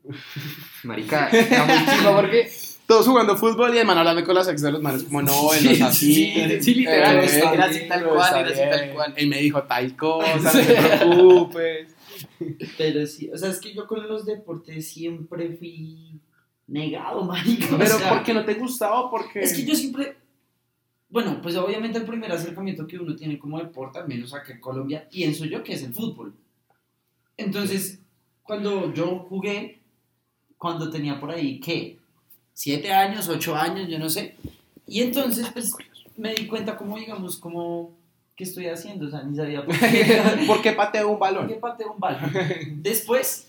Marica, 0.83 1.27
era 1.29 1.65
muy 1.65 1.85
chido 1.85 2.15
porque 2.15 2.49
Todos 2.87 3.05
jugando 3.05 3.35
fútbol 3.35 3.75
y 3.75 3.79
el 3.79 3.85
man 3.85 3.97
hablando 3.97 4.23
con 4.23 4.35
las 4.35 4.47
ex 4.47 4.61
de 4.61 4.71
los 4.71 4.81
manes 4.81 5.03
como, 5.03 5.21
no, 5.21 5.53
él 5.53 5.65
no 5.65 5.71
es 5.71 5.81
así. 5.81 6.33
Sí, 6.61 6.75
literal, 6.75 7.19
eh, 7.19 7.43
era 7.53 7.65
así 7.65 7.87
tal 7.89 8.05
cual, 8.05 8.39
era 8.39 8.49
así 8.51 8.61
tal 8.69 8.93
cual. 8.93 9.13
Él 9.17 9.27
me 9.27 9.39
dijo 9.39 9.63
tal 9.63 9.97
cosa, 9.97 10.53
no 10.53 10.61
te 10.61 10.75
preocupes. 10.75 11.95
Pero 12.77 13.05
sí. 13.05 13.29
O 13.33 13.37
sea, 13.37 13.49
es 13.49 13.59
que 13.59 13.73
yo 13.73 13.85
con 13.85 14.07
los 14.07 14.25
deportes 14.25 14.89
siempre 14.89 15.57
fui 15.57 16.21
negado, 16.67 17.25
marica. 17.25 17.75
o 17.75 17.77
Pero 17.77 17.97
sea, 17.97 18.09
¿por 18.09 18.23
qué 18.23 18.33
no 18.33 18.45
te 18.45 18.53
gustaba? 18.53 19.11
Porque... 19.11 19.41
Es 19.41 19.53
que 19.53 19.65
yo 19.65 19.75
siempre. 19.75 20.15
Bueno, 21.09 21.39
pues 21.41 21.55
obviamente 21.55 21.97
el 21.97 22.05
primer 22.05 22.31
acercamiento 22.31 22.85
que 22.85 22.99
uno 22.99 23.15
tiene 23.15 23.39
como 23.39 23.57
deporte, 23.59 23.97
al 23.97 24.07
menos 24.07 24.33
acá 24.33 24.53
en 24.53 24.59
Colombia, 24.59 25.07
pienso 25.09 25.45
yo 25.45 25.63
que 25.63 25.73
es 25.73 25.83
el 25.83 25.93
fútbol. 25.93 26.35
Entonces, 27.35 27.99
cuando 28.43 28.93
yo 28.93 29.25
jugué, 29.29 29.79
cuando 30.57 30.89
tenía 30.89 31.19
por 31.19 31.31
ahí, 31.31 31.59
¿qué? 31.59 31.97
Siete 32.53 32.93
años, 32.93 33.27
ocho 33.27 33.55
años, 33.55 33.89
yo 33.89 33.97
no 33.97 34.09
sé. 34.09 34.35
Y 34.85 35.01
entonces, 35.01 35.49
pues, 35.51 35.73
me 36.17 36.35
di 36.35 36.45
cuenta 36.47 36.77
como, 36.77 36.97
digamos, 36.97 37.37
como, 37.37 37.97
¿qué 38.35 38.43
estoy 38.43 38.67
haciendo? 38.67 39.07
O 39.07 39.09
sea, 39.09 39.23
ni 39.23 39.35
sabía 39.35 39.65
por 39.65 39.79
qué. 39.79 40.21
¿Por 40.45 40.61
qué 40.61 40.73
pateo 40.73 41.09
un 41.09 41.19
¿Por 41.19 41.47
qué 41.47 41.55
pateo 41.55 41.93
un 41.93 41.99
balón? 41.99 42.31
Después, 42.83 43.47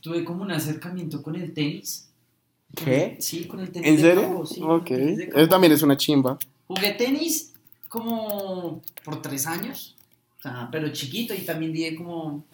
tuve 0.00 0.24
como 0.24 0.42
un 0.42 0.50
acercamiento 0.50 1.22
con 1.22 1.36
el 1.36 1.54
tenis. 1.54 2.10
¿Qué? 2.74 3.16
Sí, 3.20 3.46
con 3.46 3.60
el 3.60 3.70
tenis 3.70 3.88
¿En 3.88 3.96
de 3.96 4.02
serio? 4.02 4.22
campo, 4.22 4.46
sí, 4.46 4.60
ok. 4.62 4.90
de. 4.90 5.24
Eso 5.34 5.48
también 5.48 5.72
es 5.72 5.82
una 5.82 5.96
chimba. 5.96 6.38
Jugué 6.66 6.92
tenis 6.92 7.52
como 7.88 8.82
por 9.04 9.22
tres 9.22 9.46
años, 9.46 9.94
o 10.38 10.42
sea, 10.42 10.68
pero 10.72 10.88
chiquito 10.90 11.34
y 11.34 11.38
también 11.42 11.72
dije 11.72 11.94
como, 11.94 12.44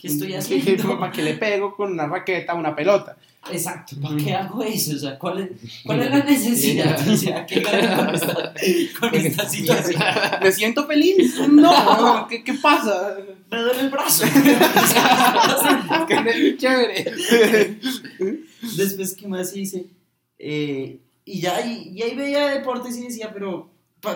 ¿qué 0.00 0.08
estoy 0.08 0.34
haciendo? 0.34 0.98
¿Para 0.98 1.12
qué 1.12 1.22
le 1.22 1.34
pego 1.34 1.74
con 1.74 1.92
una 1.92 2.06
raqueta 2.06 2.52
a 2.52 2.56
una 2.56 2.74
pelota? 2.76 3.16
Exacto, 3.52 3.96
¿para 4.00 4.16
qué 4.16 4.32
hago 4.32 4.62
eso? 4.62 4.96
O 4.96 4.98
sea, 4.98 5.18
¿cuál 5.18 5.40
es, 5.40 5.82
cuál 5.84 6.02
es 6.02 6.10
la 6.10 6.24
necesidad? 6.24 7.08
O 7.08 7.16
sea, 7.16 7.46
¿qué 7.46 7.62
con 7.62 8.14
esta, 8.14 8.54
con 9.00 9.14
esta 9.14 9.48
situación? 9.48 10.02
¿Me 10.42 10.52
siento 10.52 10.86
feliz? 10.86 11.38
No, 11.48 12.26
¿qué, 12.28 12.42
qué 12.42 12.54
pasa? 12.54 13.16
Me 13.50 13.58
duele 13.58 13.80
el 13.80 13.90
brazo. 13.90 14.24
que 16.08 16.56
chévere. 16.56 17.78
Después, 18.76 19.14
¿qué 19.14 19.28
más 19.28 19.54
hice? 19.54 19.86
Eh, 20.38 21.00
y 21.24 21.40
ya 21.40 21.64
y, 21.66 21.90
y 21.94 22.02
ahí 22.02 22.14
veía 22.14 22.48
deportes 22.48 22.96
y 22.96 23.02
decía, 23.02 23.30
pero 23.32 23.70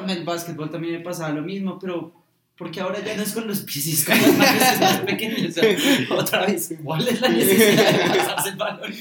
el 0.09 0.25
básquetbol 0.25 0.71
también 0.71 0.95
me 0.95 1.01
pasaba 1.01 1.31
lo 1.31 1.43
mismo, 1.43 1.79
pero 1.79 2.18
Porque 2.59 2.81
ahora 2.81 2.99
ya 3.05 3.17
no 3.17 3.23
es 3.23 3.33
con 3.33 3.47
los 3.47 3.61
pies, 3.61 3.87
es 3.87 4.05
con 4.05 4.21
las 4.21 4.37
manos 4.37 4.81
más. 4.81 5.49
O 5.49 5.53
sea, 5.53 6.17
otra 6.19 6.45
vez, 6.45 6.75
¿cuál 6.83 7.07
es 7.07 7.21
la 7.21 7.29
necesidad 7.29 7.93
de 7.93 8.19
pasarse 8.19 8.49
el 8.51 8.57
balón? 8.57 8.93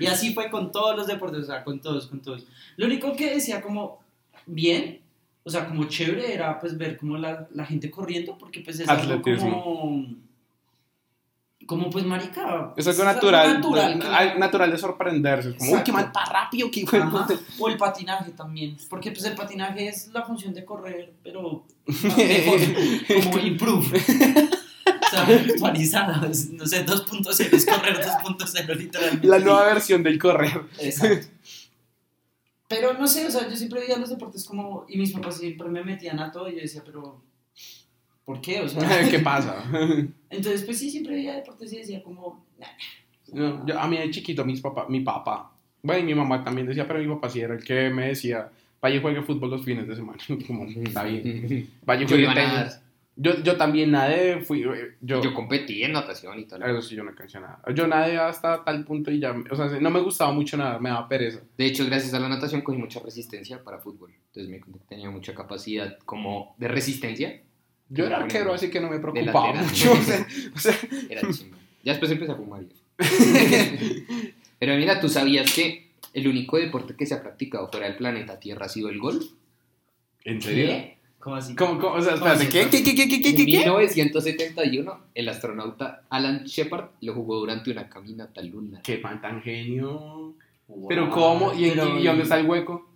y 0.00 0.06
así 0.06 0.34
fue 0.34 0.50
con 0.50 0.72
todos 0.72 0.96
los 0.96 1.06
deportes, 1.06 1.44
o 1.44 1.46
sea, 1.46 1.62
con 1.62 1.80
todos, 1.80 2.08
con 2.08 2.20
todos. 2.20 2.44
Lo 2.76 2.86
único 2.86 3.14
que 3.14 3.34
decía 3.34 3.62
como 3.62 4.02
bien, 4.44 5.00
o 5.44 5.50
sea, 5.50 5.68
como 5.68 5.84
chévere 5.84 6.34
era 6.34 6.58
pues 6.58 6.76
ver 6.76 6.96
como 6.96 7.16
la, 7.16 7.48
la 7.54 7.64
gente 7.64 7.90
corriendo, 7.92 8.36
porque 8.36 8.60
pues 8.60 8.80
es 8.80 8.88
algo 8.88 9.22
como... 9.22 10.06
Como 11.66 11.90
pues 11.90 12.04
marica. 12.04 12.72
Es 12.76 12.86
algo 12.86 13.02
es 13.02 13.06
natural, 13.06 13.60
natural, 14.38 14.70
de 14.70 14.78
sorprenderse. 14.78 15.56
Como, 15.56 15.72
uy, 15.72 15.80
qué 15.84 15.92
mal 15.92 16.10
tan 16.12 16.26
rápido, 16.26 16.70
qué 16.70 16.80
hijo 16.80 16.96
de 16.96 17.02
Ajá. 17.02 17.26
puta". 17.26 17.40
O 17.58 17.68
el 17.68 17.76
patinaje 17.76 18.30
también, 18.32 18.76
porque 18.88 19.10
pues 19.10 19.24
el 19.24 19.34
patinaje 19.34 19.88
es 19.88 20.08
la 20.08 20.22
función 20.22 20.52
de 20.54 20.64
correr, 20.64 21.12
pero 21.22 21.64
mejor, 21.86 22.60
como 23.24 23.38
improve. 23.38 23.86
O 24.86 25.14
sea, 25.14 25.26
actualizada, 25.26 26.26
es, 26.28 26.50
no 26.50 26.66
sé, 26.66 26.86
2.0 26.86 27.52
es 27.52 27.66
correr 27.66 28.00
2.0 28.00 28.76
literalmente. 28.76 29.26
La 29.26 29.38
nueva 29.38 29.64
versión 29.66 30.02
del 30.02 30.18
correr. 30.18 30.62
Exacto. 30.78 31.28
Pero 32.72 32.94
no 32.94 33.06
sé, 33.06 33.26
o 33.26 33.30
sea, 33.30 33.46
yo 33.46 33.54
siempre 33.54 33.80
veía 33.80 33.98
los 33.98 34.08
deportes 34.08 34.46
como, 34.46 34.86
y 34.88 34.96
mis 34.96 35.12
papás 35.12 35.36
siempre 35.36 35.68
me 35.68 35.84
metían 35.84 36.18
a 36.20 36.32
todo 36.32 36.48
y 36.48 36.54
yo 36.54 36.62
decía, 36.62 36.82
pero, 36.82 37.20
¿por 38.24 38.40
qué? 38.40 38.60
O 38.60 38.68
sea, 38.68 38.80
¿Qué 39.10 39.18
pasa? 39.20 39.64
entonces 40.30 40.62
pues 40.64 40.78
sí, 40.78 40.90
siempre 40.90 41.14
veía 41.14 41.34
deportes 41.34 41.72
y 41.72 41.78
decía 41.78 42.02
como, 42.02 42.44
nah, 42.58 42.66
No, 43.32 43.66
yo- 43.66 43.78
a 43.78 43.86
mí 43.88 43.96
de 43.98 44.10
chiquito, 44.10 44.44
mis 44.44 44.60
papá, 44.60 44.86
mi 44.88 45.00
papá, 45.00 45.52
bueno, 45.82 46.00
y 46.02 46.04
mi 46.04 46.14
mamá 46.14 46.44
también 46.44 46.66
decía, 46.66 46.86
pero 46.86 47.00
mi 47.00 47.08
papá 47.08 47.28
sí 47.28 47.40
era 47.40 47.54
el 47.54 47.64
que 47.64 47.90
me 47.90 48.08
decía, 48.08 48.48
vaya 48.80 48.96
y 48.96 49.00
juegue 49.00 49.22
fútbol 49.22 49.50
los 49.50 49.64
fines 49.64 49.86
de 49.88 49.96
semana. 49.96 50.18
Como, 50.46 50.64
está 50.66 51.04
bien. 51.04 51.68
Vaya 51.84 52.06
juegue 52.06 52.24
tenis. 52.26 52.36
nadar. 52.36 52.82
Yo, 53.14 53.42
yo 53.42 53.56
también 53.58 53.90
nadé, 53.90 54.40
fui, 54.40 54.62
eh, 54.62 54.96
yo, 55.02 55.20
Yo 55.22 55.34
competí 55.34 55.82
en 55.82 55.92
natación 55.92 56.38
y 56.38 56.44
tal. 56.46 56.62
eso 56.62 56.80
sí, 56.80 56.94
yo 56.96 57.04
no 57.04 57.14
cansé 57.14 57.38
nada. 57.40 57.60
Yo 57.74 57.86
nadé 57.86 58.16
hasta 58.16 58.64
tal 58.64 58.84
punto 58.86 59.10
y 59.10 59.18
ya, 59.20 59.34
o 59.50 59.54
sea, 59.54 59.66
no 59.80 59.90
me 59.90 60.00
gustaba 60.00 60.32
mucho 60.32 60.56
nadar, 60.56 60.80
me 60.80 60.88
daba 60.88 61.06
pereza. 61.08 61.40
De 61.58 61.66
hecho, 61.66 61.84
gracias 61.84 62.14
a 62.14 62.18
la 62.20 62.28
natación 62.30 62.62
cogí 62.62 62.78
mucha 62.78 63.00
resistencia 63.00 63.62
para 63.62 63.78
fútbol. 63.78 64.12
Entonces 64.28 64.48
me 64.50 64.60
tenía 64.88 65.10
mucha 65.10 65.34
capacidad 65.34 65.98
como 66.06 66.54
de 66.56 66.68
resistencia. 66.68 67.42
Yo 67.92 68.06
era 68.06 68.18
arquero, 68.18 68.54
así 68.54 68.70
que 68.70 68.80
no 68.80 68.88
me 68.90 68.98
preocupaba 68.98 69.52
mucho. 69.54 69.92
o 69.92 69.96
sea, 70.02 70.26
o 70.54 70.58
sea, 70.58 70.78
Era 71.10 71.20
chimba. 71.32 71.58
Ya 71.84 71.92
después 71.92 72.10
empecé 72.12 72.32
a 72.32 72.36
fumar. 72.36 72.62
Pero 74.58 74.76
mira, 74.76 75.00
¿tú 75.00 75.08
sabías 75.08 75.52
que 75.52 75.88
el 76.14 76.28
único 76.28 76.56
deporte 76.58 76.94
que 76.96 77.06
se 77.06 77.14
ha 77.14 77.22
practicado 77.22 77.68
fuera 77.70 77.86
del 77.88 77.96
planeta 77.96 78.38
Tierra 78.38 78.66
ha 78.66 78.68
sido 78.68 78.88
el 78.88 78.98
golf? 78.98 79.24
¿En 80.24 80.40
serio? 80.40 80.66
¿qué? 80.66 80.96
¿Cómo 81.18 81.36
así? 81.36 81.54
¿Cómo, 81.54 81.78
cómo? 81.80 81.94
O 81.96 82.02
sea, 82.02 82.14
¿Cómo 82.18 82.26
espérate, 82.32 82.48
¿qué, 82.48 82.82
qué, 82.82 82.82
qué, 82.84 82.94
qué, 82.94 83.08
qué, 83.08 83.22
qué, 83.22 83.28
En 83.30 83.36
qué, 83.36 83.46
qué? 83.46 83.58
1971, 83.58 85.00
el 85.14 85.28
astronauta 85.28 86.02
Alan 86.10 86.44
Shepard 86.44 86.90
lo 87.00 87.14
jugó 87.14 87.38
durante 87.40 87.70
una 87.70 87.88
caminata 87.88 88.40
lunar. 88.42 88.82
Qué 88.82 88.98
man 88.98 89.20
tan 89.20 89.40
genio. 89.42 90.34
Wow, 90.68 90.88
Pero 90.88 91.10
¿cómo? 91.10 91.52
¿Y, 91.54 91.66
en- 91.66 91.74
pero- 91.74 91.98
y 91.98 92.04
dónde 92.06 92.22
está 92.24 92.38
el 92.38 92.46
hueco? 92.46 92.88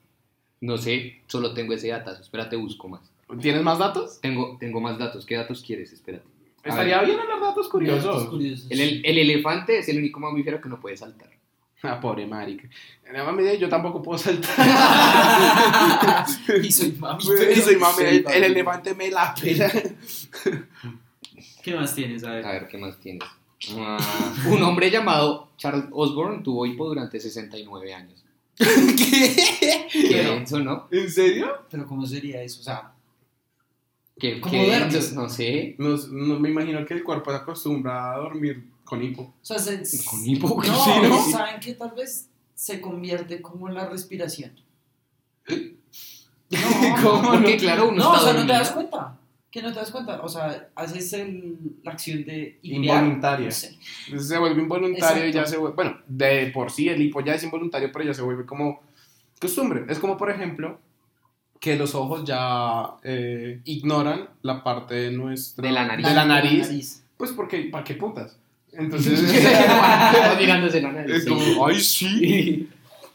No 0.61 0.79
sé, 0.79 1.21
solo 1.27 1.53
tengo 1.55 1.73
ese 1.75 1.89
datazo. 1.89 2.23
Espérate, 2.23 2.57
busco 2.57 2.89
más. 2.89 3.01
¿Tienes 3.41 3.63
más 3.63 3.79
datos? 3.79 4.21
Tengo, 4.21 4.57
tengo 4.59 4.81
más 4.81 4.99
datos. 4.99 5.27
¿Qué 5.27 5.35
datos 5.37 5.63
quieres? 5.67 5.93
Espérate. 5.93 6.25
A 6.65 6.69
Estaría 6.71 6.99
ver. 6.99 7.07
bien 7.07 7.21
hablar 7.21 7.41
datos 7.41 7.69
curiosos. 7.69 8.05
Datos 8.05 8.29
curiosos. 8.29 8.67
El, 8.71 8.81
el- 8.81 9.03
el 9.07 9.19
elefante 9.19 9.79
es 9.79 9.89
el 9.89 9.99
único 9.99 10.21
mamífero 10.21 10.61
que 10.61 10.69
no 10.69 10.81
puede 10.81 10.97
saltar. 10.97 11.31
Ah, 11.83 12.01
pobre 12.01 12.27
marica. 12.27 12.69
En 13.05 13.13
la 13.13 13.31
medida 13.33 13.55
yo 13.55 13.69
tampoco 13.69 14.03
puedo 14.03 14.19
saltar. 14.19 14.51
y 16.63 16.73
soy 16.73 16.99
y 16.99 18.33
el, 18.35 18.45
elefante 18.45 18.95
me 18.95 19.11
la 19.11 19.35
pela. 19.35 19.71
¿Qué 21.63 21.75
más 21.75 21.95
tienes? 21.95 22.25
A 22.25 22.31
ver. 22.33 22.47
A 22.47 22.53
ver, 22.53 22.69
¿qué 22.69 22.79
más 22.79 22.99
tienes? 22.99 23.29
Ah, 23.77 23.99
un 24.49 24.63
hombre 24.63 24.91
llamado 24.91 25.49
Charles 25.57 25.85
Osborne 25.91 26.43
tuvo 26.43 26.67
hipo 26.67 26.87
durante 26.89 27.21
69 27.21 27.95
años. 27.95 28.25
¿Qué? 28.59 29.87
Qué 29.93 30.23
denso, 30.25 30.61
¿no? 30.61 30.89
¿En 30.91 31.11
serio? 31.11 31.53
Pero 31.71 31.87
¿cómo 31.87 32.07
sería 32.07 32.43
eso? 32.43 32.61
O 32.61 32.65
sea, 32.65 32.93
Qué, 34.19 34.41
¿Cómo 34.41 34.53
qué 34.53 34.67
duermes? 34.67 34.93
denso, 34.95 35.21
no 35.21 35.29
sé. 35.29 35.75
No, 35.79 35.97
no 35.97 36.41
me 36.41 36.49
imagino 36.51 36.85
que 36.87 36.95
el 36.95 37.05
cuerpo 37.05 37.31
se 37.31 37.37
acostumbra 37.39 38.13
a 38.15 38.17
dormir 38.19 38.65
con 38.85 39.03
hipo. 39.03 39.23
o 39.23 39.45
sea 39.45 39.59
se, 39.59 40.05
Con 40.05 40.25
hipo, 40.27 40.63
no, 40.63 40.63
sí, 40.85 40.91
¿no? 41.03 41.23
¿saben 41.31 41.61
que 41.61 41.75
tal 41.75 41.91
vez 41.97 42.29
se 42.55 42.81
convierte 42.81 43.43
como 43.43 43.69
en 43.69 43.75
la 43.75 43.89
respiración? 43.89 44.53
No, 46.49 47.03
¿Cómo? 47.03 47.33
Porque 47.33 47.57
claro, 47.57 47.89
uno 47.89 47.97
no, 48.05 48.11
o 48.13 48.15
está 48.15 48.25
sea, 48.27 48.33
no 48.35 48.39
te 48.41 48.47
dormido. 48.47 48.59
das 48.59 48.71
cuenta. 48.71 49.19
Que 49.51 49.63
no 49.63 49.73
te 49.73 49.79
das 49.81 49.91
cuenta. 49.91 50.21
O 50.23 50.29
sea, 50.29 50.69
haces 50.77 51.13
el, 51.15 51.57
la 51.83 51.91
acción 51.93 52.25
de 52.25 52.59
hipear, 52.63 53.03
Involuntaria. 53.03 53.47
no 53.47 53.51
sé. 53.53 53.77
Se 54.17 54.39
vuelve 54.39 54.63
involuntario 54.63 55.27
y 55.27 55.33
ya 55.33 55.41
Exacto. 55.41 55.51
se 55.51 55.57
vuelve. 55.57 55.75
Bueno, 55.75 55.99
de 56.07 56.51
por 56.55 56.71
sí 56.71 56.89
el 56.89 57.03
hipo 57.03 57.21
ya 57.21 57.35
es 57.35 57.43
involuntario, 57.43 57.91
pero 57.93 58.05
ya 58.05 58.15
se 58.15 58.23
vuelve 58.23 58.47
como 58.47 58.81
costumbre. 59.41 59.87
Es 59.89 59.99
como, 59.99 60.17
por 60.17 60.31
ejemplo, 60.31 60.79
que 61.61 61.77
los 61.77 61.95
ojos 61.95 62.25
ya 62.25 62.95
eh, 63.03 63.61
ignoran 63.65 64.29
la 64.43 64.63
parte 64.63 64.95
de 64.95 65.11
nuestra. 65.11 65.67
De 65.67 65.73
la 65.73 65.87
nariz. 65.87 66.07
De 66.07 66.15
la 66.15 66.25
La 66.25 66.35
nariz. 66.41 67.05
Pues 67.17 67.33
porque, 67.33 67.69
¿para 67.71 67.85
qué 67.85 67.95
putas? 67.95 68.39
Entonces. 68.73 69.23
Mirándose 70.39 70.81
la 70.81 70.93
nariz. 70.93 71.17
es 71.17 71.25
sí. 71.25 71.31
como, 71.31 71.67
ay, 71.67 71.81
sí. 71.81 72.69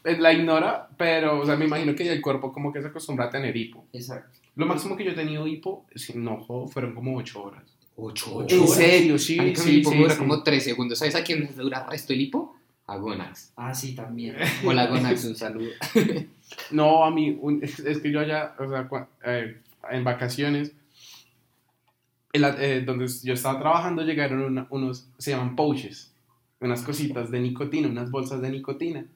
Eh, 0.04 0.16
La 0.18 0.32
ignora, 0.32 0.88
pero, 0.96 1.40
o 1.40 1.46
sea, 1.46 1.56
me 1.56 1.66
imagino 1.66 1.94
que 1.94 2.04
ya 2.04 2.12
el 2.12 2.20
cuerpo 2.20 2.52
como 2.52 2.72
que 2.72 2.80
se 2.82 2.88
acostumbra 2.88 3.26
a 3.26 3.30
tener 3.30 3.56
hipo. 3.56 3.84
Exacto. 3.92 4.38
Lo 4.56 4.66
máximo 4.66 4.96
que 4.96 5.04
yo 5.04 5.12
he 5.12 5.14
tenido 5.14 5.46
hipo, 5.46 5.86
si 5.94 6.18
no 6.18 6.38
jodo, 6.44 6.66
fueron 6.66 6.94
como 6.94 7.16
8 7.16 7.42
horas. 7.42 7.62
Ocho 7.96 8.38
Ocho 8.38 8.54
¿En 8.56 8.62
horas. 8.62 8.74
serio? 8.74 9.18
Sí, 9.18 9.38
A 9.38 9.42
mí 9.44 9.54
sí, 9.54 9.76
hipo 9.78 9.90
sí, 9.90 9.98
dura 9.98 10.12
sí. 10.12 10.18
como 10.18 10.42
3 10.42 10.64
segundos. 10.64 10.98
¿Sabes 10.98 11.14
a 11.14 11.22
quién 11.22 11.40
les 11.40 11.56
dura 11.56 11.86
resto 11.88 12.12
el 12.12 12.20
hipo? 12.22 12.51
A 12.86 12.96
Gonax. 12.96 13.52
Ah, 13.56 13.74
sí, 13.74 13.94
también. 13.94 14.36
Hola 14.66 14.86
Gonax, 14.86 15.24
un 15.24 15.36
saludo. 15.36 15.70
No, 16.70 17.02
a 17.04 17.10
mí, 17.10 17.38
un- 17.40 17.62
es, 17.64 17.78
es 17.80 17.98
que 18.00 18.10
yo 18.12 18.20
allá, 18.20 18.54
o 18.58 18.68
sea, 18.68 18.86
cua- 18.86 19.08
eh, 19.24 19.56
en 19.90 20.04
vacaciones, 20.04 20.72
en 22.34 22.40
la- 22.42 22.56
eh, 22.62 22.82
donde 22.82 23.06
yo 23.22 23.32
estaba 23.32 23.58
trabajando, 23.58 24.02
llegaron 24.02 24.42
una- 24.42 24.66
unos, 24.68 25.08
se 25.16 25.30
llaman 25.30 25.56
pouches, 25.56 26.12
unas 26.60 26.82
cositas 26.82 27.30
de 27.30 27.40
nicotina, 27.40 27.88
unas 27.88 28.10
bolsas 28.10 28.42
de 28.42 28.50
nicotina. 28.50 29.06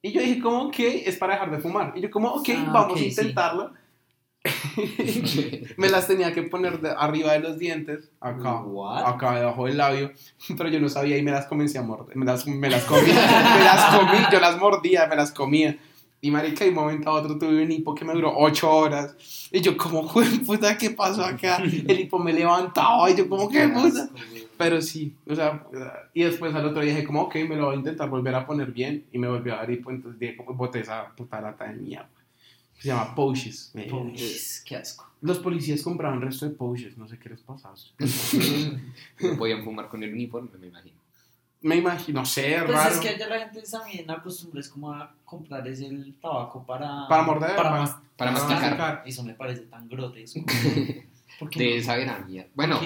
Y 0.00 0.12
yo 0.12 0.20
dije, 0.22 0.40
como, 0.40 0.62
ok, 0.68 0.76
es 0.78 1.16
para 1.16 1.34
dejar 1.34 1.50
de 1.50 1.58
fumar. 1.58 1.92
Y 1.94 2.00
yo, 2.00 2.10
como, 2.10 2.28
ok, 2.28 2.48
Ah, 2.56 2.70
vamos 2.72 2.92
ok, 2.92 3.06
a 3.06 3.10
sí. 3.10 3.34
Me 5.76 5.88
las 5.88 6.06
tenía 6.06 6.32
que 6.32 6.42
poner 6.42 6.80
de- 6.80 6.94
arriba 6.96 7.32
de 7.32 7.40
los 7.40 7.58
dientes, 7.58 8.10
acá, 8.20 8.60
What? 8.62 9.04
acá 9.06 9.36
debajo 9.38 9.66
del 9.66 9.76
labio, 9.78 10.12
pero 10.56 10.68
yo 10.68 10.80
no 10.80 10.88
sabía 10.88 11.16
y 11.18 11.22
me 11.22 11.30
las 11.30 11.46
comencé 11.46 11.78
a 11.78 11.82
morder, 11.82 12.16
me 12.16 12.24
las, 12.24 12.46
me 12.46 12.70
las 12.70 12.84
comí, 12.84 13.02
me 13.08 13.64
las 13.64 13.96
comí, 13.96 14.18
yo 14.32 14.40
las 14.40 14.58
mordía, 14.58 15.06
me 15.06 15.16
las 15.16 15.32
comía. 15.32 15.76
Y 16.20 16.32
marica, 16.32 16.64
de 16.64 16.70
un 16.70 16.76
momento 16.76 17.10
a 17.10 17.14
otro 17.14 17.38
tuve 17.38 17.62
un 17.62 17.70
hipo 17.70 17.94
que 17.94 18.04
me 18.04 18.12
duró 18.12 18.32
ocho 18.36 18.68
horas. 18.68 19.14
Y 19.52 19.60
yo 19.60 19.76
como, 19.76 20.02
"Jue- 20.08 20.44
puta, 20.44 20.76
¿qué 20.76 20.90
pasó 20.90 21.24
acá? 21.24 21.58
El 21.58 22.00
hipo 22.00 22.18
me 22.18 22.32
levantaba 22.32 23.08
y 23.08 23.14
yo 23.16 23.28
como, 23.28 23.48
¿qué 23.48 23.68
puta? 23.68 24.08
Pero 24.56 24.82
sí, 24.82 25.14
o 25.30 25.34
sea, 25.36 25.62
y 26.12 26.24
después 26.24 26.52
al 26.56 26.66
otro 26.66 26.80
día 26.82 26.92
dije 26.92 27.06
como, 27.06 27.22
ok, 27.22 27.36
me 27.48 27.54
lo 27.54 27.66
voy 27.66 27.76
a 27.76 27.78
intentar 27.78 28.08
volver 28.10 28.34
a 28.34 28.44
poner 28.44 28.72
bien. 28.72 29.04
Y 29.12 29.18
me 29.18 29.28
volvió 29.28 29.54
a 29.54 29.58
dar 29.58 29.70
hipo, 29.70 29.92
entonces 29.92 30.18
dije 30.18 30.36
como, 30.36 30.54
boté 30.54 30.80
esa 30.80 31.06
puta 31.14 31.40
lata 31.40 31.66
de 31.68 31.74
mierda. 31.74 32.08
Se 32.78 32.88
llama 32.88 33.14
Pouches. 33.14 33.72
Pouches, 33.90 34.62
qué 34.66 34.76
asco. 34.76 35.06
Los 35.20 35.38
policías 35.40 35.82
compraban 35.82 36.20
resto 36.20 36.44
de 36.46 36.52
Pouches, 36.52 36.96
no 36.96 37.08
sé 37.08 37.18
qué 37.18 37.28
les 37.30 37.40
pasaba. 37.40 37.74
No 39.20 39.36
podían 39.36 39.64
fumar 39.64 39.88
con 39.88 40.02
el 40.02 40.12
uniforme, 40.12 40.50
me 40.58 40.68
imagino. 40.68 40.96
Me 41.60 41.74
imagino, 41.74 42.20
no 42.20 42.24
sé, 42.26 42.56
Pues 42.64 42.76
raro. 42.78 42.94
es 42.94 43.00
que 43.00 43.08
allá 43.08 43.28
la 43.28 43.40
gente 43.40 43.62
también 43.68 44.08
acostumbra 44.08 44.60
es 44.60 44.68
como 44.68 44.92
a 44.92 45.12
comprar 45.24 45.66
ese 45.66 45.86
el 45.88 46.14
tabaco 46.22 46.62
para... 46.64 47.08
Para 47.08 47.22
morder, 47.24 47.56
Para, 47.56 47.70
para- 47.70 48.02
Para 48.16 48.30
Ah, 48.30 48.34
masticar. 48.34 49.02
Eso 49.04 49.24
me 49.24 49.34
parece 49.34 49.62
tan 49.62 49.88
grotesco. 49.88 50.40
Porque 51.38 51.60
De 51.60 51.78
no- 51.78 51.84
saber 51.84 52.08
a 52.08 52.18
mierda. 52.18 52.50
Bueno, 52.54 52.80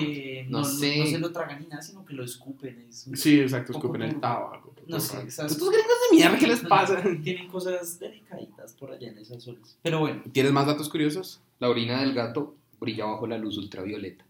no 0.48 0.58
no, 0.60 0.64
sé. 0.64 0.98
no 0.98 1.06
se 1.06 1.18
lo 1.18 1.32
tragan 1.32 1.60
ni 1.60 1.66
nada, 1.68 1.80
sino 1.80 2.04
que 2.04 2.12
lo 2.12 2.22
escupen. 2.24 2.86
Es 2.88 3.08
Sí, 3.14 3.40
exacto, 3.40 3.72
escupen 3.72 4.02
el 4.02 4.20
tabaco. 4.20 4.74
No 4.86 5.00
sé, 5.00 5.22
esas- 5.26 5.52
Estos 5.52 5.70
gringos 5.70 5.94
de 6.10 6.16
mierda, 6.16 6.38
¿qué 6.38 6.46
les 6.48 6.60
pasa? 6.60 7.02
Tienen 7.22 7.48
cosas 7.48 7.98
delicaditas 7.98 8.72
por 8.74 8.90
allá 8.92 9.08
en 9.08 9.18
esas 9.18 9.42
zonas. 9.42 9.78
Pero 9.82 10.00
bueno. 10.00 10.22
¿Tienes 10.32 10.52
más 10.52 10.66
datos 10.66 10.88
curiosos? 10.88 11.40
la 11.60 11.68
orina 11.70 12.00
del 12.00 12.12
gato 12.12 12.56
brilla 12.80 13.04
bajo 13.04 13.26
la 13.28 13.38
luz 13.38 13.56
ultravioleta. 13.56 14.24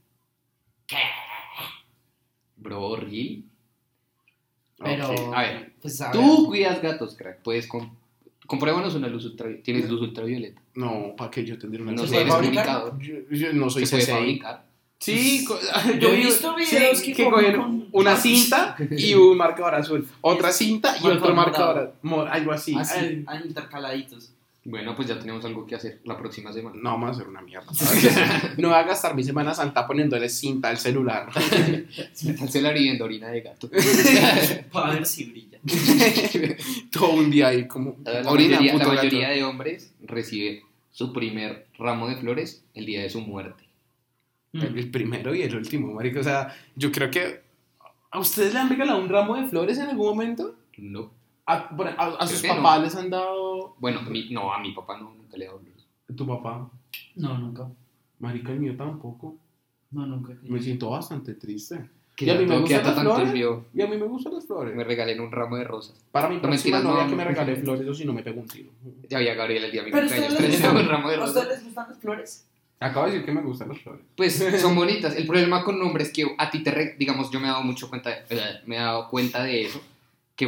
Bro, 2.57 2.97
¿real? 2.97 3.43
Pero. 4.79 5.35
A 5.35 5.43
ver, 5.43 5.73
pues, 5.81 6.01
a 6.01 6.11
Tú 6.13 6.21
ver. 6.43 6.47
cuidas 6.47 6.83
gatos, 6.83 7.15
crack. 7.17 7.41
Puedes 7.43 7.67
com- 7.67 7.95
compruébanos 8.53 8.95
una 8.95 9.09
luz 9.09 9.25
ultravioleta. 9.25 9.65
¿Tienes 9.65 9.89
luz 9.89 10.03
ultravioleta? 10.03 10.61
No, 10.75 11.15
¿para 11.17 11.31
qué 11.31 11.43
yo 11.43 11.57
tendría 11.59 11.83
una 11.83 11.93
No 11.93 12.03
¿Se 12.03 12.09
sé, 12.09 12.11
puede 12.13 12.21
eres 12.25 12.35
fabricar? 12.35 12.81
comunicador. 12.83 13.27
Yo, 13.31 13.37
yo 13.37 13.53
no 13.55 13.71
soy 13.71 13.87
Se 13.87 13.97
puede 13.97 14.03
CCI. 14.05 14.13
fabricar. 14.15 14.65
Sí, 14.99 15.45
Yo 16.01 16.09
he 16.11 16.17
vi- 16.17 16.25
visto 16.25 16.55
videos 16.55 16.99
sí, 16.99 17.15
que 17.15 17.25
cogen 17.31 17.57
con- 17.57 17.89
una 17.93 18.15
cinta 18.27 18.77
y 18.91 19.15
un 19.23 19.39
marcador 19.39 19.75
azul, 19.77 20.07
otra 20.21 20.53
cinta 20.53 20.95
y 21.03 21.07
otro 21.07 21.35
marcador, 21.35 21.95
algo 22.31 22.53
así. 22.53 22.75
Así, 22.77 22.99
Ay, 23.01 23.25
ah, 23.27 23.41
intercaladitos. 23.43 24.33
Bueno, 24.65 24.95
pues 24.95 25.09
ya 25.09 25.19
tenemos 25.19 25.45
algo 25.45 25.67
que 25.67 25.75
hacer 25.75 26.01
la 26.05 26.17
próxima 26.17 26.53
semana. 26.53 26.77
No, 26.81 26.91
vamos 26.91 27.09
a 27.09 27.13
hacer 27.13 27.27
una 27.29 27.43
mierda. 27.43 27.67
no 28.59 28.69
voy 28.69 28.77
a 28.77 28.85
gastar 28.85 29.15
mi 29.17 29.25
Semana 29.25 29.53
Santa 29.55 29.87
poniéndole 29.87 30.29
cinta 30.29 30.69
al 30.69 30.79
celular. 30.79 31.29
Al 32.41 32.49
celular 32.49 32.77
y 32.77 32.85
viendo 32.85 33.05
orina 33.05 33.29
de 33.29 33.41
gato. 33.41 33.69
Para 34.73 34.95
ver 34.95 35.07
si 35.07 35.25
brilla. 35.25 35.59
Todo 36.93 37.11
un 37.15 37.31
día 37.31 37.49
ahí 37.49 37.67
como 37.67 37.97
La 38.05 38.31
orina, 38.31 38.57
mayoría, 38.59 38.73
puto 38.75 38.85
la 38.85 38.95
gato. 38.95 39.07
mayoría 39.07 39.29
de 39.31 39.43
hombres 39.45 39.93
recibe 40.05 40.63
su 40.93 41.13
primer 41.13 41.67
ramo 41.79 42.09
de 42.09 42.17
flores 42.17 42.63
el 42.75 42.87
día 42.87 43.03
de 43.03 43.11
su 43.11 43.21
muerte. 43.21 43.65
El, 44.53 44.79
el 44.79 44.91
primero 44.91 45.35
y 45.35 45.43
el 45.43 45.57
último, 45.57 45.93
marico. 45.93 46.21
O 46.21 46.25
sea, 46.25 46.55
yo 46.77 46.93
creo 46.93 47.11
que... 47.11 47.41
¿A 48.11 48.21
ustedes 48.21 48.53
le 48.53 48.61
han 48.61 48.69
regalado 48.69 49.01
un 49.01 49.09
ramo 49.09 49.35
de 49.37 49.49
flores 49.49 49.79
en 49.79 49.89
algún 49.89 50.07
momento? 50.07 50.55
No. 50.77 51.11
¿A, 51.47 51.69
por- 51.77 51.89
a- 51.89 51.93
a 52.21 52.27
sus 52.27 52.41
que 52.43 52.49
no. 52.49 52.57
papás 52.57 52.83
les 52.83 52.97
han 52.97 53.11
dado... 53.11 53.75
Bueno, 53.79 54.01
a 54.01 54.03
mí- 54.03 54.29
no, 54.31 54.53
a 54.53 54.59
mi 54.61 54.73
papá 54.73 54.99
no, 54.99 55.13
nunca 55.15 55.37
le 55.37 55.45
he 55.45 55.49
dado. 55.49 55.61
¿Tu 56.17 56.27
papá? 56.27 56.69
No, 57.17 57.39
nunca. 57.39 57.69
Marica, 58.21 58.53
el 58.53 58.61
mío 58.61 58.77
tampoco. 58.77 59.37
No, 59.91 60.07
nunca. 60.07 60.35
Me 60.43 60.61
siento 60.61 60.91
bastante 60.91 61.35
triste. 61.35 61.89
Y 62.19 62.29
a 62.31 62.35
mí 62.35 62.45
me 62.47 62.59
gustan 62.61 62.85
las 62.85 63.01
flores. 63.01 63.35
Y 63.75 63.83
a 63.83 63.87
mí 63.87 63.97
me 63.97 64.07
gustan 64.07 64.35
las 64.35 64.47
flores. 64.47 64.75
Me 64.77 64.85
regalen 64.85 65.21
un 65.21 65.33
ramo 65.33 65.57
de 65.57 65.65
rosas. 65.65 65.97
Para 66.13 66.29
mi 66.29 66.37
No, 66.37 66.43
próxima 66.43 66.77
mentiras, 66.79 66.85
novia 66.85 67.05
no. 67.05 67.11
que 67.11 67.17
me 67.17 67.25
regale 67.25 67.57
flores 67.57 67.89
o 67.89 67.95
si 67.95 68.05
no 68.05 68.13
me 68.13 68.23
pego 68.23 68.41
un 68.43 68.47
tiro. 68.47 68.71
Ya 69.09 69.17
había 69.19 69.35
Gabriel 69.35 69.65
el 69.65 69.73
día 69.73 69.81
de 69.83 69.87
mi 69.87 69.93
cumpleaños. 69.93 70.29
ustedes 70.33 70.51
les 70.51 70.61
pero 70.61 70.73
gustan, 70.75 70.85
un 70.87 70.91
ramo 70.91 71.09
de 71.09 71.15
¿a 71.15 71.19
rosas. 71.19 71.37
ustedes 71.37 71.49
les 71.57 71.65
gustan 71.65 71.87
las 71.89 71.99
flores? 71.99 72.47
Acabo 72.81 73.07
de 73.07 73.13
decir 73.13 73.27
que 73.27 73.33
me 73.33 73.43
gustan 73.43 73.69
las 73.71 73.79
flores. 73.81 74.03
Pues 74.17 74.35
son 74.61 74.75
bonitas. 74.77 75.17
El 75.17 75.27
problema 75.27 75.65
con 75.65 75.79
nombres 75.79 76.09
es 76.09 76.13
que 76.15 76.27
a 76.39 76.51
ti 76.51 76.63
te, 76.63 76.71
re- 76.71 76.97
digamos, 76.99 77.31
yo 77.31 77.41
me 77.41 77.47
he 77.47 77.51
dado 77.51 77.63
mucho 77.63 77.89
cuenta, 77.89 78.11
eh, 78.29 78.61
me 78.67 78.77
he 78.77 78.81
dado 78.81 79.09
cuenta 79.09 79.43
de 79.43 79.63
eso, 79.65 79.81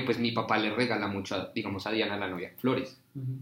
que 0.00 0.04
pues 0.04 0.18
mi 0.18 0.32
papá 0.32 0.58
le 0.58 0.70
regala 0.74 1.06
mucho, 1.06 1.34
a- 1.36 1.50
digamos, 1.54 1.86
a 1.86 1.92
Diana 1.92 2.16
la 2.16 2.28
novia 2.28 2.52
flores. 2.56 2.98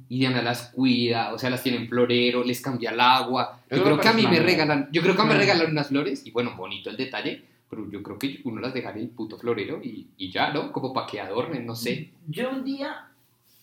Y 0.09 0.19
Diana 0.19 0.43
las 0.43 0.69
cuida, 0.69 1.33
o 1.33 1.39
sea, 1.39 1.49
las 1.49 1.63
tiene 1.63 1.79
en 1.79 1.89
florero, 1.89 2.45
les 2.45 2.61
cambia 2.61 2.91
el 2.91 3.01
agua. 3.01 3.61
Yo 3.71 3.77
Eso 3.77 3.85
creo 3.85 3.99
que 4.01 4.09
a 4.09 4.13
mí 4.13 4.27
me 4.27 4.39
regalan, 4.41 4.89
yo 4.93 5.01
creo 5.03 5.15
que 5.17 5.23
a 5.23 5.25
mí 5.25 5.31
me 5.31 5.39
regalan 5.39 5.71
unas 5.71 5.89
flores 5.89 6.27
y 6.27 6.31
bueno, 6.31 6.55
bonito 6.57 6.91
el 6.91 6.97
detalle, 6.99 7.43
pero 7.71 7.91
yo 7.91 8.03
creo 8.03 8.19
que 8.19 8.41
uno 8.45 8.61
las 8.61 8.75
deja 8.75 8.91
en 8.91 8.99
el 8.99 9.09
puto 9.09 9.39
florero 9.39 9.81
y, 9.83 10.09
y 10.19 10.31
ya, 10.31 10.53
¿no? 10.53 10.71
Como 10.73 10.93
para 10.93 11.07
que 11.07 11.21
adornen, 11.21 11.65
no 11.65 11.75
sé. 11.75 12.11
Yo 12.29 12.51
un 12.51 12.65
día, 12.65 13.07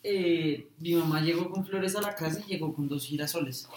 eh, 0.04 0.68
mi 0.80 0.96
mamá 0.96 1.22
llegó 1.22 1.50
con 1.52 1.64
flores 1.66 1.96
a 1.96 2.02
la 2.02 2.16
casa 2.16 2.42
y 2.48 2.54
llegó 2.54 2.74
con 2.74 2.88
dos 2.88 3.06
girasoles. 3.06 3.70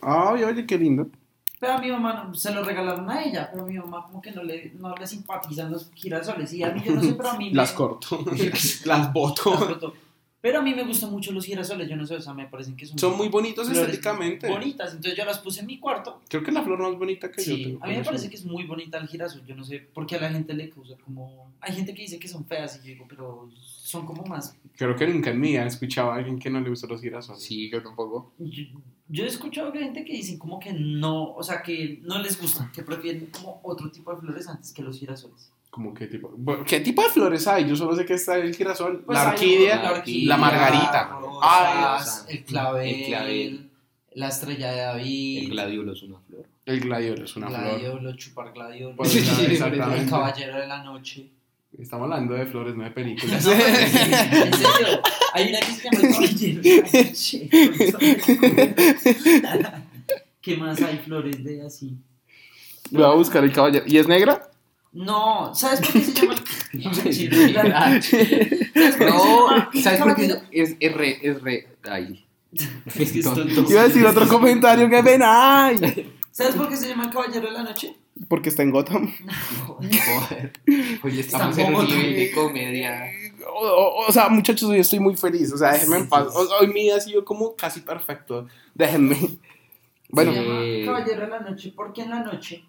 Ay, 0.00 0.42
oye, 0.42 0.66
qué 0.66 0.76
lindo. 0.76 1.08
Pero 1.58 1.72
a 1.74 1.78
mi 1.78 1.90
mamá 1.90 2.24
no- 2.28 2.34
se 2.34 2.52
lo 2.52 2.62
regalaron 2.62 3.08
a 3.08 3.24
ella, 3.24 3.48
pero 3.50 3.62
a 3.64 3.66
mi 3.66 3.78
mamá 3.78 4.04
como 4.04 4.20
que 4.20 4.30
no 4.30 4.42
le, 4.42 4.72
no 4.78 4.94
le 4.94 5.06
simpatizan 5.06 5.70
los 5.72 5.90
girasoles. 5.94 6.52
Y 6.52 6.62
a 6.62 6.70
mí 6.70 6.82
yo 6.84 6.92
no 6.94 7.02
sé, 7.02 7.14
pero 7.14 7.30
a 7.30 7.36
mí 7.38 7.46
me- 7.50 7.56
Las 7.56 7.72
corto. 7.72 8.24
las 8.26 8.86
las 8.86 9.12
boto. 9.12 9.94
Pero 10.40 10.58
a 10.60 10.62
mí 10.62 10.74
me 10.74 10.84
gustan 10.84 11.10
mucho 11.10 11.32
los 11.32 11.44
girasoles, 11.44 11.88
yo 11.88 11.96
no 11.96 12.06
sé, 12.06 12.14
o 12.14 12.20
sea, 12.20 12.32
me 12.34 12.46
parecen 12.46 12.76
que 12.76 12.86
son, 12.86 12.98
Son 12.98 13.16
muy 13.16 13.28
bonitos 13.28 13.68
estéticamente. 13.68 14.48
bonitas. 14.48 14.92
Entonces 14.92 15.16
yo 15.18 15.24
las 15.24 15.38
puse 15.38 15.60
en 15.60 15.66
mi 15.66 15.78
cuarto. 15.78 16.20
Creo 16.28 16.42
que 16.42 16.50
es 16.50 16.54
la 16.54 16.62
flor 16.62 16.78
más 16.78 16.96
bonita 16.96 17.32
que 17.32 17.42
yo 17.42 17.56
Sí, 17.56 17.62
tengo. 17.64 17.84
a 17.84 17.88
mí 17.88 17.96
me 17.96 18.04
parece 18.04 18.28
que 18.28 18.36
es 18.36 18.44
muy 18.44 18.64
bonita 18.64 18.98
el 18.98 19.08
girasol, 19.08 19.44
yo 19.46 19.56
no 19.56 19.64
sé 19.64 19.80
por 19.80 20.06
qué 20.06 20.16
a 20.16 20.20
la 20.20 20.30
gente 20.30 20.52
le 20.54 20.68
causa 20.70 20.94
como... 21.04 21.50
Hay 21.60 21.74
gente 21.74 21.94
que 21.94 22.02
dice 22.02 22.18
que 22.18 22.28
son 22.28 22.44
feas 22.44 22.76
y 22.76 22.78
yo 22.80 22.84
digo, 22.94 23.06
pero 23.08 23.48
son 23.58 24.06
como 24.06 24.24
más... 24.24 24.56
Creo 24.76 24.94
que 24.94 25.06
nunca 25.06 25.30
en 25.30 25.40
mi 25.40 25.48
vida 25.48 25.64
he 25.64 25.66
escuchado 25.66 26.12
a 26.12 26.16
alguien 26.16 26.38
que 26.38 26.50
no 26.50 26.60
le 26.60 26.68
gusta 26.70 26.86
los 26.86 27.00
girasoles. 27.00 27.42
Sí, 27.42 27.70
yo 27.70 27.82
tampoco. 27.82 28.32
Yo, 28.38 28.64
yo 29.08 29.24
he 29.24 29.28
escuchado 29.28 29.72
que 29.72 29.78
hay 29.78 29.84
gente 29.84 30.04
que 30.04 30.12
dicen 30.12 30.38
como 30.38 30.60
que 30.60 30.72
no, 30.72 31.32
o 31.32 31.42
sea, 31.42 31.62
que 31.62 31.98
no 32.02 32.18
les 32.22 32.40
gustan, 32.40 32.70
que 32.72 32.82
prefieren 32.82 33.26
como 33.32 33.58
otro 33.64 33.90
tipo 33.90 34.12
de 34.14 34.20
flores 34.20 34.46
antes 34.48 34.72
que 34.72 34.82
los 34.82 34.98
girasoles. 34.98 35.50
Como 35.76 35.92
qué 35.92 36.06
tipo. 36.06 36.32
Bueno, 36.38 36.64
¿Qué 36.64 36.80
tipo 36.80 37.02
de 37.02 37.10
flores 37.10 37.46
hay? 37.46 37.68
Yo 37.68 37.76
solo 37.76 37.94
sé 37.94 38.06
que 38.06 38.14
está 38.14 38.38
el 38.38 38.54
girasol, 38.56 39.02
Pues 39.04 39.18
la 39.18 39.28
orquídea, 39.28 39.82
la 39.82 39.92
orquídea, 39.92 40.28
la 40.28 40.36
margarita. 40.38 41.18
rosas, 41.20 42.24
Ay, 42.30 42.36
el 42.38 42.44
clavel, 42.44 42.88
el 42.94 43.04
clavel. 43.04 43.70
la 44.14 44.28
estrella 44.28 44.70
de 44.72 44.80
David, 44.80 45.38
El 45.42 45.50
gladiolo 45.50 45.92
es 45.92 46.02
una 46.02 46.18
flor. 46.20 46.46
el 46.64 46.80
gladiolo 46.80 47.24
es 47.26 47.36
una 47.36 47.48
flor. 47.48 47.60
gladiolo, 47.60 48.16
chupar 48.16 48.52
gladiolo, 48.54 48.96
Pues, 48.96 49.10
Sí, 49.10 49.18
el 49.18 50.08
caballero 50.08 50.58
de 50.58 50.66
la 50.66 50.82
noche. 50.82 51.28
Estamos 51.78 52.04
hablando 52.04 52.32
de 52.32 52.46
flores, 52.46 52.74
no 52.74 52.84
de 52.84 52.90
películas. 52.92 53.44
No, 53.44 53.52
pero 53.52 53.86
sí, 53.86 53.98
en 53.98 54.54
serio, 54.54 55.00
hay 55.34 55.48
una 55.50 55.60
que 55.60 55.72
se 55.72 55.90
llama 55.90 56.08
el 56.08 56.14
caballero 56.14 56.62
de 56.62 56.80
la 56.80 57.04
noche. 57.04 57.48
¿Qué 60.40 60.56
más 60.56 60.80
hay 60.80 60.96
flores 60.98 61.42
de 61.44 61.66
así? 61.66 61.92
Voy 62.90 63.02
a 63.04 63.08
buscar 63.08 63.44
el 63.44 63.52
caballero. 63.52 63.84
¿Y 63.86 63.98
es 63.98 64.08
negra? 64.08 64.48
No, 64.96 65.54
¿sabes 65.54 65.80
por 65.80 65.92
qué 65.92 66.00
se 66.00 66.12
llama 66.12 66.34
el 66.34 66.42
caballero 66.90 67.36
de 67.38 67.52
la 67.52 67.90
noche? 67.90 68.70
¿Sabes 68.72 68.96
por 68.96 69.04
qué 69.04 69.04
se 69.04 69.04
No, 69.04 69.82
¿sabes 69.82 70.00
por 70.00 70.16
qué? 70.16 70.38
Es, 70.52 70.76
es 70.80 70.94
re, 70.94 71.18
es 71.22 71.42
re, 71.42 71.68
ay. 71.90 72.24
Es 72.96 73.12
que 73.12 73.18
es 73.18 73.24
tonto. 73.24 73.64
Iba 73.70 73.82
a 73.82 73.88
decir 73.88 74.06
otro 74.06 74.26
comentario, 74.28 74.88
que 74.88 75.02
pena. 75.02 75.66
Ay. 75.66 76.10
¿Sabes 76.30 76.54
por 76.54 76.68
qué 76.68 76.76
se 76.76 76.88
llama 76.88 77.04
el 77.04 77.10
caballero 77.10 77.46
de 77.46 77.52
la 77.52 77.62
noche? 77.62 77.94
Porque 78.28 78.48
está 78.48 78.62
en 78.62 78.70
Gotham. 78.70 79.12
Joder. 79.78 80.52
Hoy 81.02 81.20
estamos 81.20 81.50
Está 81.58 81.68
en 81.68 81.74
un 81.74 81.86
nivel 81.86 82.14
de 82.16 82.30
comedia. 82.32 83.02
O, 83.54 83.66
o- 83.66 84.06
o 84.08 84.12
sea, 84.12 84.28
muchachos, 84.30 84.70
hoy 84.70 84.78
estoy 84.78 85.00
muy 85.00 85.16
feliz. 85.16 85.52
O 85.52 85.58
sea, 85.58 85.72
déjenme 85.72 85.98
en 85.98 86.08
paz. 86.08 86.28
O- 86.34 86.48
hoy 86.60 86.68
mi 86.68 86.80
día 86.84 86.96
ha 86.96 87.00
sido 87.00 87.24
como 87.24 87.54
casi 87.54 87.80
perfecto. 87.80 88.46
Déjenme. 88.74 89.16
Bueno, 90.08 90.32
Se 90.32 90.40
llama 90.42 90.86
caballero 90.86 91.20
de 91.22 91.28
la 91.28 91.40
noche 91.40 91.72
porque 91.76 92.02
en 92.02 92.10
la 92.10 92.20
noche 92.22 92.64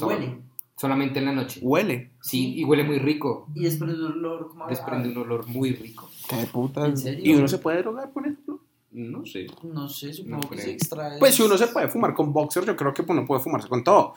huele 0.00 0.38
Solamente 0.76 1.20
en 1.20 1.26
la 1.26 1.32
noche. 1.32 1.60
huele. 1.62 2.10
Sí, 2.20 2.54
y 2.56 2.64
huele 2.64 2.82
muy 2.84 2.98
rico. 2.98 3.48
y 3.54 3.64
desprende 3.64 3.94
un 4.04 4.12
olor 4.12 4.48
como 4.48 4.66
Desprende 4.66 5.08
un 5.08 5.18
olor 5.18 5.46
muy 5.46 5.72
rico. 5.72 6.10
¿Qué 6.28 6.46
puta? 6.52 6.84
¿En 6.86 6.96
serio? 6.98 7.20
¿Y 7.24 7.34
uno 7.36 7.46
se 7.48 7.58
puede 7.58 7.78
drogar 7.82 8.12
con 8.12 8.26
esto? 8.26 8.60
No 8.90 9.24
sé. 9.24 9.46
No 9.62 9.88
sé, 9.88 10.12
supongo 10.12 10.36
No 10.36 10.42
que 10.42 10.48
creo. 10.56 10.64
se 10.64 10.70
extrae. 10.72 11.18
Pues 11.18 11.34
si 11.34 11.42
uno 11.42 11.56
se 11.56 11.66
puede 11.68 11.88
fumar 11.88 12.14
con 12.14 12.32
boxer, 12.32 12.64
yo 12.64 12.74
creo 12.76 12.92
que 12.94 13.02
uno 13.06 13.24
puede 13.26 13.40
fumarse 13.40 13.68
con 13.68 13.82
todo. 13.84 14.14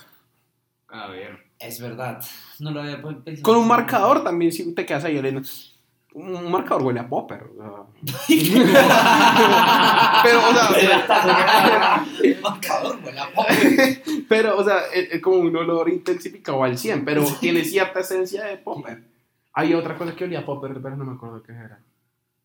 A 0.89 1.08
ver. 1.08 1.38
Es 1.60 1.82
verdad, 1.82 2.24
no 2.60 2.72
lo 2.72 2.82
había 2.82 3.02
pensado. 3.02 3.41
Con 3.43 3.58
un 3.58 3.67
marcador 3.67 4.24
también, 4.24 4.52
si 4.52 4.74
te 4.76 4.86
quedas 4.86 5.04
ahí 5.06 5.17
oliendo. 5.17 5.41
Un 6.13 6.50
marcador 6.52 6.84
huele 6.84 7.00
a 7.00 7.08
popper. 7.08 7.43
o 7.43 7.56
sea. 7.56 7.84
pero, 10.24 10.39
o 10.39 10.54
sea, 10.54 10.70
el 12.24 12.41
marcador 12.41 13.00
huele 13.04 13.20
a 13.20 13.32
pop. 13.32 13.46
pero, 14.28 14.58
o 14.58 14.63
sea, 14.63 14.80
es, 14.93 15.22
como 15.22 15.38
un 15.38 15.56
olor 15.56 15.89
intensificado 15.89 16.63
al 16.63 16.78
100, 16.78 17.06
pero 17.06 17.24
tiene 17.39 17.63
cierta 17.63 18.00
esencia 18.00 18.46
de 18.46 18.58
popper. 18.58 19.04
Hay 19.54 19.74
otra 19.74 19.96
cosa 19.98 20.15
que 20.15 20.24
olía 20.24 20.39
a 20.39 20.46
popper, 20.46 20.80
pero 20.82 20.96
no 20.96 21.06
me 21.06 21.13
acuerdo 21.13 21.41
qué 21.43 21.52
era. 21.52 21.80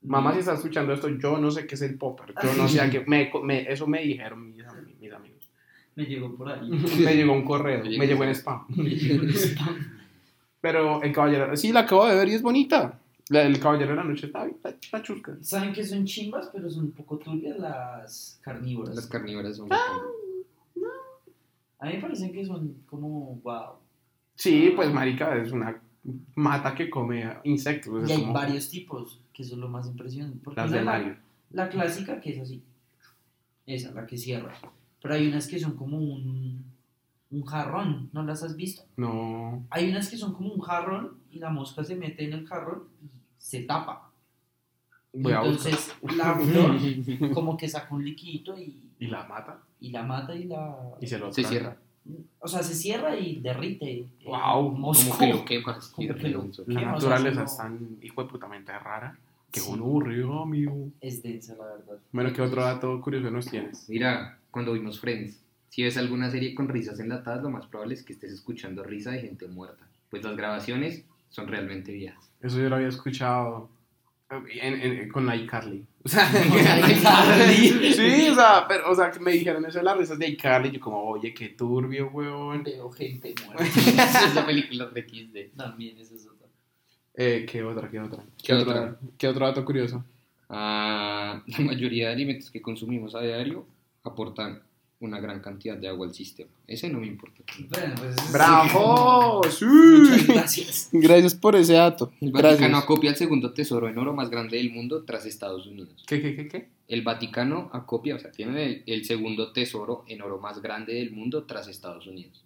Mamá, 0.03 0.33
si 0.33 0.41
está 0.41 0.55
escuchando 0.55 0.93
esto, 0.93 1.09
yo 1.09 1.39
no 1.39 1.51
sé 1.51 1.67
qué 1.67 1.77
es 1.77 1.83
el 1.83 1.97
popper. 1.97 2.35
Yo 2.43 2.55
no 2.55 2.69
sé 2.69 2.81
a 2.81 2.91
qué. 2.91 3.05
Me, 3.07 3.31
me- 3.45 3.71
eso 3.73 3.87
me 3.87 4.03
dijeron 4.03 4.47
mis, 4.51 4.65
mis 5.01 5.13
amigos. 5.13 5.49
Me 5.95 6.05
llegó 6.07 6.35
por 6.35 6.51
ahí. 6.51 6.69
Me 6.69 7.15
llegó 7.15 7.33
un 7.35 7.45
correo, 7.45 7.85
me 7.85 8.07
llegó 8.07 8.25
en 8.25 8.31
spam. 8.35 8.67
Pero 10.61 11.03
el 11.03 11.13
caballero, 11.13 11.57
sí, 11.57 11.73
la 11.73 11.81
acabo 11.81 12.07
de 12.07 12.17
ver 12.17 12.29
y 12.29 12.35
es 12.35 12.43
bonita. 12.43 12.99
La 13.29 13.41
del 13.41 13.59
caballero 13.61 13.91
de 13.91 13.97
la 13.97 14.05
noche 14.05 14.27
está, 14.27 14.47
está, 14.47 14.69
está 14.71 15.03
chusca. 15.03 15.37
Saben 15.41 15.73
que 15.73 15.85
son 15.85 16.05
chimbas, 16.05 16.51
pero 16.53 16.69
son 16.71 16.85
un 16.87 16.93
poco 16.93 17.19
turbias 17.19 17.59
las 17.59 18.39
carnívoras. 18.43 18.95
Las 18.97 19.07
carnívoras 19.07 19.57
son. 19.57 19.69
A 21.79 21.87
mí 21.87 21.95
me 21.95 22.01
parecen 22.01 22.33
que 22.33 22.45
son 22.45 22.75
como 22.87 23.37
wow. 23.43 23.75
Sí, 24.35 24.73
pues 24.75 24.93
marica, 24.93 25.37
es 25.37 25.51
una 25.53 25.81
mata 26.35 26.75
que 26.75 26.89
come 26.91 27.25
insectos. 27.45 28.05
es 28.05 28.11
Y 28.11 28.13
hay 28.13 28.21
como 28.21 28.33
varios 28.33 28.69
tipos, 28.71 29.21
que 29.33 29.43
eso 29.43 29.55
es 29.55 29.59
lo 29.59 29.69
más 29.69 29.87
impresionante. 29.87 30.39
Porque 30.43 30.61
las 30.61 30.71
de 30.71 30.79
es 30.79 30.85
la- 30.85 30.93
Mario. 30.93 31.17
La 31.51 31.69
clásica, 31.69 32.21
que 32.21 32.31
es 32.31 32.41
así. 32.41 32.63
Esa, 33.67 33.93
la 33.93 34.07
que 34.07 34.17
cierra. 34.17 34.55
Pero 35.01 35.15
hay 35.15 35.29
unas 35.29 35.47
que 35.49 35.59
son 35.59 35.77
como 35.77 35.99
un, 35.99 36.65
un 37.31 37.45
jarrón, 37.45 38.09
¿no 38.13 38.23
las 38.23 38.43
has 38.43 38.57
visto? 38.57 38.83
No. 38.97 39.65
Hay 39.71 39.91
unas 39.91 40.09
que 40.09 40.17
son 40.17 40.33
como 40.33 40.53
un 40.53 40.61
jarrón 40.61 41.19
y 41.33 41.39
la 41.39 41.51
mosca 41.51 41.83
se 41.85 41.97
mete 41.97 42.25
en 42.25 42.33
el 42.35 42.47
jarrón 42.47 42.85
y 43.03 43.09
se 43.39 43.63
tapa. 43.63 44.11
Voy 45.13 45.33
a. 45.33 45.37
Entonces 45.43 45.93
la 46.17 46.35
flor 46.39 46.77
como 47.35 47.57
que 47.57 47.69
saca 47.69 47.95
un 47.95 48.05
liquidito 48.05 48.57
y, 48.59 48.81
Y 48.99 49.07
la 49.09 49.25
mata 49.25 49.59
y 49.81 49.91
la 49.91 50.03
mata 50.05 50.35
y 50.35 50.45
la... 50.45 50.77
y 51.01 51.07
se 51.07 51.19
lo 51.19 51.33
Se 51.33 51.43
cierra. 51.45 51.77
O 52.41 52.49
sea, 52.49 52.63
se 52.63 52.75
cierra 52.75 53.17
y 53.17 53.41
derrite. 53.41 54.07
mosco. 54.27 55.11
Como 55.11 55.19
que 55.19 55.33
lo 55.33 55.45
quemas. 55.45 55.89
Como 55.89 56.15
que 56.15 56.29
lo- 56.29 56.45
La 56.45 56.51
¿Qué? 56.51 56.61
O 56.63 56.65
sea, 56.81 56.93
naturaleza 56.93 57.45
es 57.45 57.57
tan 57.57 57.99
hijo 58.03 58.23
de 58.25 58.29
putamente 58.31 58.77
rara 58.79 59.19
que 59.51 59.61
Sí. 59.61 59.71
uno 59.71 59.85
aburrido, 59.85 60.43
amigo. 60.43 60.89
Es 61.01 61.23
densa, 61.23 61.55
la 61.57 61.65
verdad. 61.67 61.99
Bueno, 62.11 62.33
¿qué 62.33 62.41
otro 62.43 62.63
dato 62.65 63.01
curioso 63.01 63.31
nos 63.31 63.47
tienes? 63.47 63.89
Mira, 63.89 64.39
cuando 64.51 64.73
vimos 64.73 64.99
Friends, 64.99 65.43
si 65.69 65.83
ves 65.83 65.97
alguna 65.99 66.31
serie 66.31 66.55
con 66.55 66.69
risas 66.69 66.99
enlatadas, 67.01 67.43
lo 67.43 67.51
más 67.51 67.67
probable 67.67 67.95
es 67.95 68.03
que 68.03 68.15
estés 68.15 68.33
escuchando 68.33 68.83
risa 68.83 69.11
de 69.13 69.21
gente 69.21 69.47
muerta. 69.49 69.87
Pues 70.11 70.25
las 70.25 70.37
grabaciones 70.37 71.05
son 71.33 71.49
realmente 71.49 71.91
viejas. 71.91 72.31
Eso 72.41 72.59
yo 72.61 72.69
lo 72.69 72.77
había 72.77 72.89
escuchado 72.89 73.69
en- 74.31 74.81
en- 74.81 75.09
con 75.11 75.27
la 75.27 75.35
iCarly. 75.37 75.85
O 76.05 76.09
sea, 76.09 76.31
iCarly. 76.91 77.93
sí, 77.95 78.29
o 78.31 78.35
sea, 78.35 78.65
pero, 78.69 78.91
o 78.91 78.95
sea, 78.95 79.11
que 79.11 79.19
me 79.21 79.33
dijeron 79.33 79.65
eso 79.67 79.79
de 79.79 79.85
las 79.85 79.97
risas 79.99 80.19
de 80.19 80.29
iCarly. 80.29 80.71
Yo, 80.71 80.81
como, 80.81 81.03
oye, 81.03 81.35
qué 81.35 81.49
turbio, 81.51 82.09
weón. 82.13 82.63
Veo 82.63 82.91
gente 82.91 83.35
muerta. 83.45 83.65
es 84.27 84.35
la 84.35 84.47
película 84.47 84.87
de 84.87 85.03
XD. 85.03 85.57
También 85.57 85.99
eso 85.99 86.15
es 86.15 86.27
otra. 86.27 86.47
Eh, 87.15 87.45
¿Qué 87.51 87.63
otra? 87.63 87.91
¿Qué 87.91 88.01
otra? 88.01 88.23
¿Qué 88.43 88.55
otra- 88.55 88.73
otra? 88.73 88.99
¿Qué 89.19 89.29
otro 89.29 89.47
dato 89.47 89.65
curioso? 89.65 90.05
Ah, 90.49 91.43
la, 91.47 91.59
la 91.59 91.65
mayoría 91.65 92.09
de 92.09 92.13
alimentos 92.15 92.51
que 92.51 92.61
consumimos 92.63 93.15
a 93.15 93.21
diario 93.21 93.67
aportan 94.05 94.63
una 95.03 95.21
gran 95.21 95.41
cantidad 95.41 95.77
de 95.77 95.89
agua 95.89 96.07
al 96.07 96.15
sistema. 96.15 96.51
Ese 96.67 96.89
no 96.89 96.99
me 97.01 97.07
importa. 97.07 97.43
Bueno, 97.71 97.95
pues, 97.99 98.33
¡Bravo! 98.33 99.43
¡Sí! 99.51 99.65
Muchas 99.65 100.27
gracias. 100.27 100.89
Gracias 100.93 101.35
por 101.35 101.57
ese 101.57 101.75
dato. 101.75 102.13
El 102.21 102.31
Gracias. 102.33 102.53
Vaticano 102.61 102.77
acopia 102.79 103.11
el 103.11 103.17
segundo 103.17 103.53
tesoro 103.53 103.89
en 103.89 103.99
oro 103.99 104.15
más 104.15 104.31
grande 104.31 104.57
del 104.57 104.71
mundo 104.73 105.05
tras 105.05 105.27
Estados 105.27 105.67
Unidos. 105.67 106.03
¿Qué, 106.07 106.21
qué, 106.23 106.35
qué, 106.37 106.49
qué? 106.49 106.69
El 106.89 107.03
Vaticano 107.03 107.71
acopia, 107.73 108.17
o 108.17 108.19
sea, 108.19 108.31
tiene 108.33 108.65
el, 108.65 108.83
el 108.87 109.05
segundo 109.05 109.53
tesoro 109.53 110.05
en 110.09 110.23
oro 110.23 110.39
más 110.39 110.61
grande 110.63 110.95
del 110.95 111.11
mundo 111.11 111.45
tras 111.45 111.69
Estados 111.69 112.07
Unidos. 112.07 112.45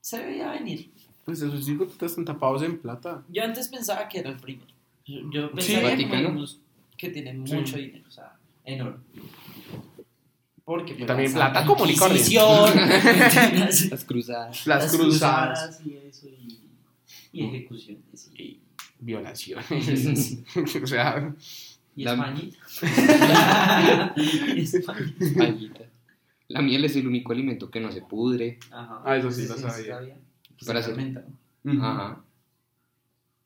Se 0.00 0.24
veía 0.24 0.50
venir. 0.52 0.90
Pues 1.24 1.40
esos 1.40 1.68
hijos 1.68 1.88
están 2.00 2.24
tapados 2.24 2.62
en 2.62 2.78
plata. 2.78 3.24
Yo 3.30 3.42
antes 3.42 3.68
pensaba 3.68 4.08
que 4.08 4.18
era 4.18 4.30
el 4.30 4.36
primero. 4.36 4.66
Yo, 5.06 5.20
yo 5.32 5.48
Sí. 5.48 5.54
pensaba 5.72 5.90
Vaticano. 5.90 6.46
que 6.96 7.08
tiene 7.10 7.32
Sí. 7.46 7.54
mucho 7.54 7.76
dinero, 7.78 8.04
o 8.06 8.10
sea, 8.10 8.36
en 8.64 8.80
oro. 8.82 8.98
Porque 10.64 10.94
pues, 10.94 11.06
también 11.06 11.32
la 11.38 11.52
plata 11.52 11.66
corriente. 11.66 12.04
Inquisición, 12.06 12.70
Las 13.90 14.04
cruzadas. 14.04 14.66
Las, 14.66 14.96
cruzadas. 14.96 15.80
y 15.84 15.96
eso, 15.96 16.26
y, 16.26 16.58
y 17.32 17.44
ejecuciones. 17.44 18.30
Y, 18.34 18.42
Y 18.42 18.60
violaciones. 19.00 20.38
o 20.82 20.86
sea, 20.86 21.34
y 21.94 22.04
La- 22.04 22.12
Españita. 22.14 22.58
Y 24.56 24.60
Españita. 24.62 25.80
La 26.48 26.62
miel 26.62 26.84
es 26.84 26.96
el 26.96 27.06
único 27.06 27.32
alimento 27.32 27.70
que 27.70 27.80
no 27.80 27.90
se 27.92 28.00
pudre. 28.02 28.58
Ajá. 28.70 29.02
Ah, 29.04 29.16
eso 29.16 29.30
sí 29.30 29.46
lo 29.46 29.56
sabía. 29.58 29.98
Para 30.66 30.82
se 30.82 30.92
hacer-. 30.92 31.24
Ajá. 31.66 32.20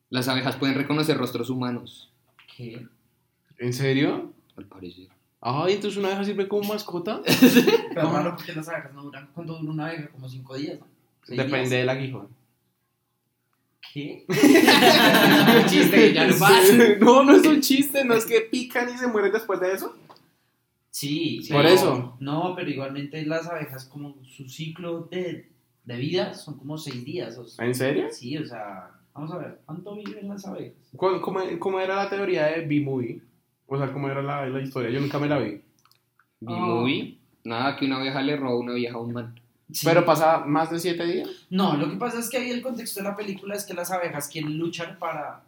Las 0.09 0.27
abejas 0.27 0.55
pueden 0.55 0.75
reconocer 0.75 1.17
rostros 1.17 1.49
humanos, 1.49 2.09
¿Qué? 2.55 2.85
¿En 3.57 3.73
serio? 3.73 4.33
al 4.57 4.65
parecer. 4.65 5.07
Ay, 5.41 5.73
entonces 5.75 5.97
una 5.97 6.09
abeja 6.09 6.25
sirve 6.25 6.47
como 6.47 6.67
mascota. 6.67 7.21
Pero 7.93 8.09
malo 8.09 8.35
porque 8.35 8.53
las 8.53 8.67
abejas 8.67 8.93
no 8.93 9.03
duran. 9.03 9.29
¿Cuánto 9.33 9.57
dura 9.57 9.71
una 9.71 9.87
abeja? 9.87 10.09
Como 10.09 10.27
cinco 10.27 10.55
días, 10.55 10.79
¿no? 10.79 10.85
¿Seis 11.23 11.37
Depende 11.37 11.59
días? 11.59 11.69
del 11.71 11.89
aguijón. 11.89 12.27
¿Qué? 13.93 14.25
Un 14.29 15.65
chiste 15.67 15.95
que 15.95 16.13
ya 16.13 16.27
no 16.27 16.39
va. 16.39 16.49
No, 16.99 17.23
no 17.23 17.35
es 17.35 17.45
un 17.47 17.61
chiste, 17.61 18.03
no 18.05 18.13
es 18.13 18.25
que 18.25 18.41
pican 18.41 18.89
y 18.93 18.97
se 18.97 19.07
mueren 19.07 19.31
después 19.31 19.59
de 19.59 19.73
eso. 19.73 19.95
Sí, 20.91 21.41
Por 21.49 21.61
pero- 21.63 21.73
eso. 21.73 22.17
No, 22.19 22.53
pero 22.55 22.69
igualmente 22.69 23.25
las 23.25 23.47
abejas, 23.47 23.85
como 23.85 24.15
su 24.23 24.47
ciclo 24.49 25.07
de, 25.09 25.49
de 25.85 25.95
vida 25.97 26.33
son 26.33 26.57
como 26.57 26.77
seis 26.77 27.03
días. 27.05 27.37
O 27.37 27.45
sea, 27.45 27.65
¿En 27.65 27.73
serio? 27.73 28.07
Sí, 28.11 28.37
o 28.37 28.45
sea, 28.45 28.91
vamos 29.13 29.31
a 29.31 29.37
ver, 29.37 29.59
¿cuánto 29.65 29.95
viven 29.95 30.27
las 30.27 30.45
abejas? 30.45 30.75
¿Cómo, 30.95 31.21
cómo- 31.21 31.41
cómo 31.59 31.79
era 31.79 31.95
la 31.95 32.09
teoría 32.09 32.45
de 32.47 32.65
B-Movie? 32.65 33.21
O 33.69 33.77
sea, 33.77 33.93
¿cómo 33.93 34.09
era 34.09 34.21
la, 34.21 34.47
la 34.47 34.61
historia? 34.61 34.89
Yo 34.89 34.99
nunca 34.99 35.19
me 35.19 35.27
la 35.27 35.37
vi. 35.37 35.61
B-Movie. 36.39 37.19
Nada, 37.43 37.77
que 37.77 37.85
una 37.85 37.97
abeja 37.97 38.21
le 38.21 38.35
roba 38.35 38.51
a 38.51 38.57
una 38.57 38.73
vieja 38.73 38.95
a 38.95 38.99
un 38.99 39.13
man. 39.13 39.39
Sí. 39.71 39.85
Pero 39.85 40.03
pasa 40.03 40.39
más 40.39 40.71
de 40.71 40.79
siete 40.79 41.05
días. 41.05 41.29
No, 41.51 41.77
lo 41.77 41.89
que 41.89 41.97
pasa 41.97 42.19
es 42.19 42.29
que 42.29 42.37
ahí 42.37 42.49
el 42.49 42.63
contexto 42.63 43.01
de 43.01 43.09
la 43.09 43.15
película 43.15 43.55
es 43.55 43.65
que 43.65 43.75
las 43.75 43.91
abejas 43.91 44.27
quieren 44.27 44.57
luchar 44.57 44.97
para 44.97 45.43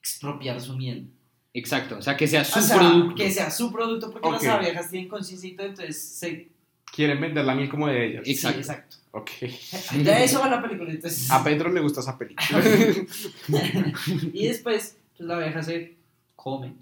expropiar 0.00 0.60
su 0.60 0.76
miel. 0.76 1.08
Exacto, 1.54 1.98
o 1.98 2.02
sea, 2.02 2.16
que 2.16 2.26
sea 2.26 2.44
su 2.44 2.58
O 2.58 2.62
sea, 2.62 2.78
producto. 2.78 3.14
que 3.14 3.30
sea 3.30 3.50
su 3.50 3.70
producto 3.70 4.10
porque 4.10 4.30
las 4.30 4.44
abejas 4.46 4.90
tienen 4.90 5.08
conciencia 5.08 5.48
entonces 5.50 6.02
se... 6.02 6.48
Quieren 6.92 7.20
vender 7.20 7.44
la 7.44 7.54
miel 7.54 7.68
como 7.68 7.86
de 7.86 8.06
ellas. 8.06 8.22
Exacto. 8.26 8.62
Sí, 8.62 8.70
exacto. 8.70 8.96
Ok. 9.12 9.30
De 10.02 10.24
eso 10.24 10.40
va 10.40 10.48
la 10.48 10.60
película, 10.60 10.90
entonces... 10.90 11.30
A 11.30 11.44
Pedro 11.44 11.70
le 11.70 11.80
gusta 11.80 12.00
esa 12.00 12.18
película. 12.18 12.60
y 14.32 14.46
después, 14.48 14.96
pues 15.16 15.28
la 15.28 15.36
abeja 15.36 15.62
se 15.62 15.94
come 16.34 16.74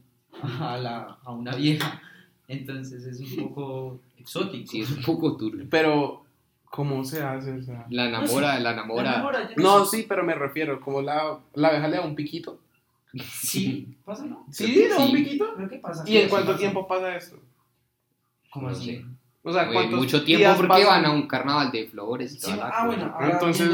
a, 0.60 0.76
la, 0.78 1.18
a 1.24 1.32
una 1.32 1.54
vieja. 1.54 2.00
Entonces 2.48 3.04
es 3.06 3.20
un 3.20 3.48
poco 3.48 4.00
exótico. 4.18 4.66
Sí, 4.70 4.80
es 4.82 4.90
un 4.90 5.02
poco 5.02 5.36
turbio. 5.36 5.66
Pero, 5.70 6.24
¿cómo 6.64 7.04
se 7.04 7.22
hace? 7.22 7.52
O 7.52 7.62
sea, 7.62 7.86
La 7.90 8.06
enamora, 8.08 8.54
la 8.54 8.60
La 8.60 8.72
enamora. 8.72 9.12
enamora, 9.14 9.48
yo 9.50 9.54
No, 9.62 9.84
sé. 9.84 9.98
sí, 9.98 10.06
pero 10.08 10.24
me 10.24 10.34
refiero, 10.34 10.80
como 10.80 11.00
la, 11.02 11.38
la 11.54 11.68
abeja 11.68 11.88
le 11.88 11.96
da 11.98 12.02
un 12.04 12.14
piquito. 12.14 12.58
Sí, 13.24 13.96
pasa, 14.04 14.24
¿no? 14.26 14.46
¿Sí? 14.50 14.72
¿Le 14.74 14.88
da 14.88 14.98
un 14.98 15.08
Sí. 15.08 15.12
piquito? 15.16 15.54
Creo 15.56 15.68
que 15.68 15.78
pasa. 15.78 16.04
¿Y 16.06 16.16
en 16.16 16.24
Sí, 16.24 16.28
cuánto 16.30 16.48
pasa. 16.48 16.58
tiempo 16.58 16.86
pasa 16.86 17.16
esto? 17.16 17.36
¿Cómo 18.50 18.68
No 18.68 18.72
así? 18.76 18.96
sé. 18.96 19.04
O 19.42 19.52
sea, 19.52 19.62
Oye, 19.62 19.72
¿cuántos 19.72 19.98
mucho 20.00 20.22
tiempo 20.24 20.48
porque 20.56 20.68
pasan? 20.68 20.86
van 20.86 21.04
a 21.06 21.10
un 21.12 21.26
carnaval 21.26 21.72
de 21.72 21.88
flores 21.88 22.34
y 22.34 22.38
Sí, 22.38 22.42
toda 22.42 22.56
la 22.56 22.68
ah, 22.68 22.86
bueno, 22.86 23.04
ahora 23.14 23.30
Entonces- 23.32 23.70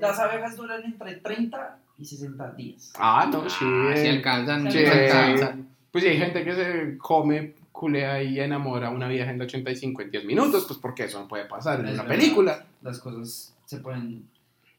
las 0.00 0.18
abejas 0.18 0.56
duran 0.56 0.82
entre 0.84 1.16
30 1.16 1.78
y 1.98 2.04
60 2.04 2.52
días. 2.52 2.92
Ah, 2.98 3.28
no, 3.30 3.48
sí. 3.50 3.64
Ah, 3.64 3.92
si 3.96 4.06
alcanzan, 4.06 4.70
Sí. 4.70 4.78
si 4.78 4.84
alcanzan. 4.86 5.68
Pues 5.92 6.04
si 6.04 6.10
hay 6.10 6.18
gente 6.18 6.44
que 6.44 6.54
se 6.54 6.98
come, 6.98 7.54
culea 7.72 8.22
y 8.22 8.38
enamora 8.40 8.88
a 8.88 8.90
una 8.90 9.08
vieja 9.08 9.30
en 9.30 9.40
85 9.40 10.02
en 10.02 10.10
10 10.10 10.24
minutos, 10.24 10.64
pues 10.66 10.78
porque 10.78 11.04
eso 11.04 11.20
no 11.20 11.28
puede 11.28 11.46
pasar 11.46 11.80
en 11.80 11.86
Es 11.86 11.94
una 11.94 12.02
verdad. 12.04 12.16
película. 12.18 12.66
Las 12.82 12.98
cosas 12.98 13.54
se 13.64 13.78
pueden... 13.78 14.24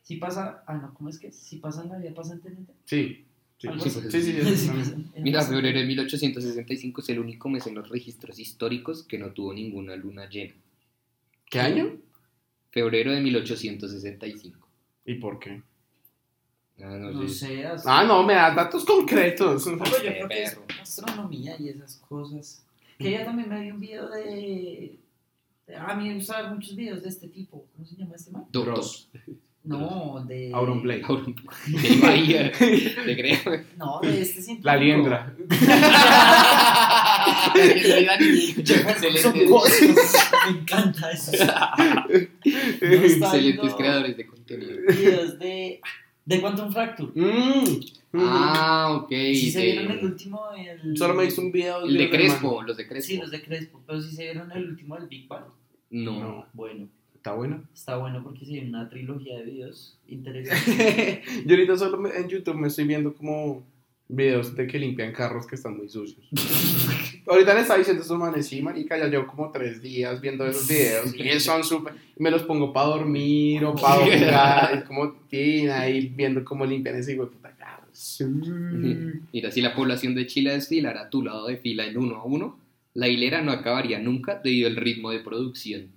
Si 0.04 0.18
pasa... 0.18 0.64
Ah, 0.68 0.76
no, 0.76 0.94
¿cómo 0.94 1.10
es 1.10 1.20
que? 1.20 1.32
Si 1.32 1.58
pasa 1.58 1.84
en 1.84 1.90
la 1.90 1.98
vida, 1.98 2.14
pasa 2.14 2.34
en 2.34 2.42
TNT. 2.42 2.70
Sí. 2.86 3.26
Sí, 3.58 3.68
Algo 3.68 3.84
sí, 3.84 3.90
así. 3.90 4.12
sí, 4.12 4.22
sí, 4.22 4.42
sí, 4.42 4.56
sí, 4.56 4.86
sí. 4.86 5.06
Mira, 5.18 5.42
febrero 5.44 5.80
de 5.80 5.86
1865 5.86 7.02
es 7.02 7.10
el 7.10 7.20
único 7.20 7.50
mes 7.50 7.68
en 7.68 7.76
los 7.76 7.90
registros 7.90 8.40
históricos 8.40 9.04
que 9.04 9.18
no 9.20 9.32
tuvo 9.32 9.54
ninguna 9.54 9.96
luna 9.98 10.30
llena. 10.30 10.54
¿Qué 11.50 11.60
año? 11.60 11.92
Febrero 12.72 13.12
de 13.12 13.20
1865. 13.22 14.68
¿Y 15.06 15.16
por 15.16 15.40
qué? 15.40 15.62
Ah, 16.82 16.98
no, 16.98 17.12
No 17.12 17.28
sé. 17.28 17.48
sé, 17.48 17.66
así- 17.66 17.84
Ah, 17.88 18.04
no, 18.04 18.24
me 18.24 18.34
das 18.36 18.56
datos 18.56 18.86
concretos. 18.86 19.68
No, 19.68 19.78
pero 19.84 19.92
yo 19.98 19.98
creo 20.12 20.28
que 20.30 20.44
es 20.44 20.58
astronomía 20.82 21.56
y 21.60 21.70
esas 21.70 21.98
cosas. 22.08 22.64
Que 22.98 23.10
ella 23.10 23.26
también 23.26 23.50
me 23.50 23.62
dio 23.62 23.74
un 23.76 23.80
video 23.80 24.10
de... 24.10 24.98
de- 25.68 25.76
A 25.76 25.94
mí 25.96 26.10
me 26.10 26.16
gustaban 26.16 26.56
muchos 26.56 26.76
videos 26.76 27.02
de 27.04 27.10
este 27.10 27.28
tipo. 27.28 27.66
¿Cómo 27.76 27.86
se 27.88 27.96
llama 27.96 28.16
este 28.16 28.32
man? 28.32 28.46
Doctor. 28.52 28.74
Gross. 28.76 29.10
No, 29.64 30.24
de... 30.26 30.52
Auronplay. 30.54 31.02
De 31.02 31.98
Bahía, 32.02 32.44
de 32.44 33.16
creo. 33.18 33.62
No, 33.78 34.00
de 34.02 34.22
este 34.22 34.42
científico. 34.42 34.66
La 34.66 34.78
liendra. 34.78 35.34
Me 40.46 40.60
encanta 40.60 41.12
eso. 41.12 41.32
Excelentes 42.82 43.74
creadores 43.76 44.18
de 44.18 44.26
contenido. 44.28 44.78
Videos 44.88 45.38
de... 45.40 45.82
De 46.26 46.40
Quantum 46.42 46.72
Fracture. 46.72 47.12
Mm. 47.16 47.80
Ah, 48.14 49.00
ok. 49.02 49.10
Si 49.10 49.52
se 49.52 49.60
de- 49.60 49.66
vieron 49.72 49.92
el 49.92 50.06
último, 50.06 50.42
el... 50.56 50.98
Solo 50.98 51.14
me 51.16 51.26
hizo 51.26 51.42
un 51.42 51.52
video. 51.52 51.86
el 51.86 51.98
de 51.98 52.10
Crespo, 52.10 52.62
los 52.64 52.78
de 52.78 52.88
Crespo. 52.88 53.08
Sí, 53.08 53.18
los 53.18 53.32
de 53.32 53.42
Crespo. 53.42 53.82
Pero 53.86 54.02
si 54.02 54.16
se 54.16 54.24
vieron 54.24 54.52
el 54.52 54.70
último 54.70 54.96
del 54.96 55.08
Big 55.08 55.28
Bang. 55.28 55.46
No. 55.90 56.20
No. 56.20 56.46
Bueno, 56.54 56.88
Está 57.16 57.34
bueno. 57.34 57.64
está 57.74 57.98
bueno 57.98 58.24
porque 58.24 58.46
se 58.46 58.52
viene 58.54 58.70
una 58.70 58.90
trilogía 58.90 59.38
de 59.40 59.44
videos 59.46 60.00
interesantes. 60.08 61.20
Yo 61.46 61.56
ahorita 61.56 61.78
solo 61.78 61.98
me- 61.98 62.16
en 62.16 62.28
YouTube 62.30 62.56
me 62.56 62.68
estoy 62.68 62.86
viendo 62.86 63.14
como 63.14 63.66
videos 64.08 64.56
de 64.56 64.68
que 64.68 64.80
limpian 64.80 65.12
carros 65.14 65.46
que 65.48 65.56
están 65.56 65.76
muy 65.78 65.90
sucios. 65.90 66.28
ahorita 67.30 67.54
le 67.54 67.62
estaba 67.62 67.78
diciendo 67.78 68.02
a 68.02 68.04
estos 68.04 68.18
manes, 68.20 68.48
sí, 68.48 68.62
marica, 68.62 68.98
ya 68.98 69.08
llevo 69.08 69.28
como 69.28 69.52
tres 69.52 69.82
días 69.82 70.20
viendo 70.20 70.46
esos 70.46 70.68
videos 70.68 71.16
y 71.16 71.40
son 71.40 71.64
súper... 71.64 71.94
Me 72.18 72.30
los 72.32 72.44
pongo 72.44 72.74
para 72.74 72.88
dormir 72.88 73.64
o 73.66 73.76
para 73.76 74.04
jugar, 74.06 74.74
es 74.78 74.84
como 74.84 75.12
tina 75.30 75.82
ahí 75.82 76.08
viendo 76.16 76.44
cómo 76.44 76.66
limpian 76.66 76.96
ese 76.96 77.14
hijo 77.14 77.26
de 77.26 77.32
puta 77.32 77.52
carro. 77.56 77.88
Sí. 77.92 78.26
Mira, 79.32 79.52
si 79.52 79.62
la 79.62 79.74
población 79.76 80.16
de 80.16 80.28
Chile 80.28 80.52
desfilara 80.52 81.02
a 81.04 81.10
tu 81.10 81.24
lado 81.24 81.48
de 81.48 81.58
fila 81.58 81.86
en 81.86 81.98
uno 81.98 82.16
a 82.18 82.24
uno, 82.26 82.60
la 82.94 83.08
hilera 83.08 83.42
no 83.42 83.52
acabaría 83.52 84.00
nunca 84.00 84.42
debido 84.44 84.68
al 84.68 84.76
ritmo 84.76 85.12
de 85.12 85.20
producción. 85.20 85.88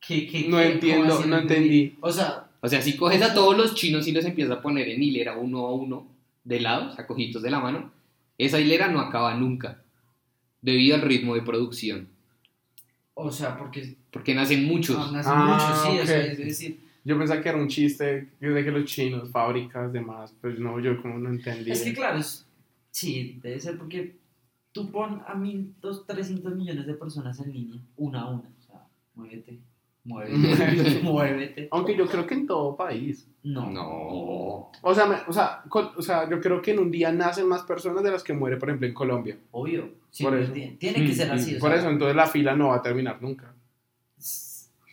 ¿Qué- 0.00 0.26
qué- 0.28 0.46
No 0.48 0.58
qué- 0.58 0.72
entiendo, 0.72 1.24
no 1.26 1.38
entendí. 1.38 1.96
O 2.00 2.12
sea, 2.12 2.44
O 2.60 2.68
sea, 2.68 2.82
si 2.82 2.96
coges 2.96 3.22
a 3.22 3.34
todos 3.34 3.56
los 3.56 3.76
chinos 3.76 4.08
y 4.08 4.12
los 4.12 4.24
empiezas 4.24 4.56
a 4.58 4.60
poner 4.60 4.88
en 4.88 5.00
hilera 5.00 5.36
uno 5.36 5.64
a 5.66 5.72
uno, 5.72 6.08
de 6.42 6.58
lado, 6.58 6.90
o 6.90 6.92
sea, 6.92 7.06
cojitos 7.06 7.40
de 7.42 7.50
la 7.52 7.60
mano, 7.60 7.92
esa 8.36 8.58
hilera 8.60 8.88
no 8.88 8.98
acaba 8.98 9.32
nunca, 9.34 9.80
debido 10.60 10.96
al 10.96 11.02
ritmo 11.02 11.34
de 11.34 11.42
producción. 11.42 12.08
o 13.14 13.30
sea, 13.32 13.56
porque 13.58 13.96
Porque 14.10 14.34
nacen 14.34 14.64
muchos. 14.66 14.96
ah, 14.98 15.10
nacen 15.12 15.32
Ah, 15.34 15.44
muchos, 15.44 15.82
sí, 15.82 15.98
o 15.98 16.06
sea, 16.06 16.18
ok. 16.24 16.30
es 16.32 16.38
decir, 16.38 16.80
Yo 17.04 17.16
pensaba 17.18 17.40
que 17.42 17.48
era 17.48 17.58
un 17.58 17.68
chiste 17.68 18.28
de 18.40 18.64
que 18.64 18.70
los 18.70 18.84
chinos, 18.84 19.30
fábricas, 19.30 19.92
demás, 19.92 20.34
pues 20.40 20.58
no, 20.58 20.78
yo 20.80 21.00
como 21.00 21.18
no 21.18 21.30
entendí. 21.30 21.70
es 21.70 21.82
que 21.82 21.94
claro, 21.94 22.18
es- 22.18 22.46
sí, 22.90 23.38
debe 23.42 23.58
ser 23.60 23.78
porque 23.78 24.16
tú 24.72 24.90
pon 24.90 25.22
a 25.26 25.34
1.300 25.34 26.54
millones 26.54 26.86
de 26.86 26.94
personas 26.94 27.38
en 27.40 27.52
línea, 27.52 27.80
una 27.96 28.22
a 28.22 28.30
una, 28.30 28.48
o 28.58 28.62
sea, 28.66 28.86
muévete, 29.14 29.58
muévete, 30.04 31.00
muévete. 31.02 31.68
Aunque 31.70 31.96
yo 31.96 32.06
creo 32.06 32.26
que 32.26 32.34
en 32.34 32.46
todo 32.46 32.76
país. 32.76 33.26
No. 33.42 33.70
No. 33.70 34.70
O 34.82 34.94
sea, 34.94 35.06
me- 35.06 35.16
o, 35.26 35.32
sea, 35.32 35.62
o 35.96 36.02
sea, 36.02 36.28
yo 36.28 36.40
creo 36.40 36.60
que 36.62 36.72
en 36.72 36.78
un 36.80 36.90
día 36.90 37.12
nacen 37.12 37.46
más 37.46 37.62
personas 37.62 38.02
de 38.02 38.10
las 38.10 38.22
que 38.22 38.32
muere, 38.32 38.56
por 38.56 38.68
ejemplo, 38.68 38.86
en 38.88 38.94
Colombia. 38.94 39.36
Obvio. 39.50 39.90
Sí, 40.10 40.24
Por 40.24 40.36
eso. 40.38 40.52
Tiene, 40.52 40.72
tiene 40.76 41.04
que 41.06 41.14
ser 41.14 41.30
así. 41.30 41.56
o 41.56 41.58
por 41.60 41.70
sea, 41.70 41.78
eso, 41.80 41.90
entonces 41.90 42.16
la 42.16 42.26
fila 42.26 42.56
no 42.56 42.68
va 42.68 42.76
a 42.76 42.82
terminar 42.82 43.20
nunca. 43.20 43.52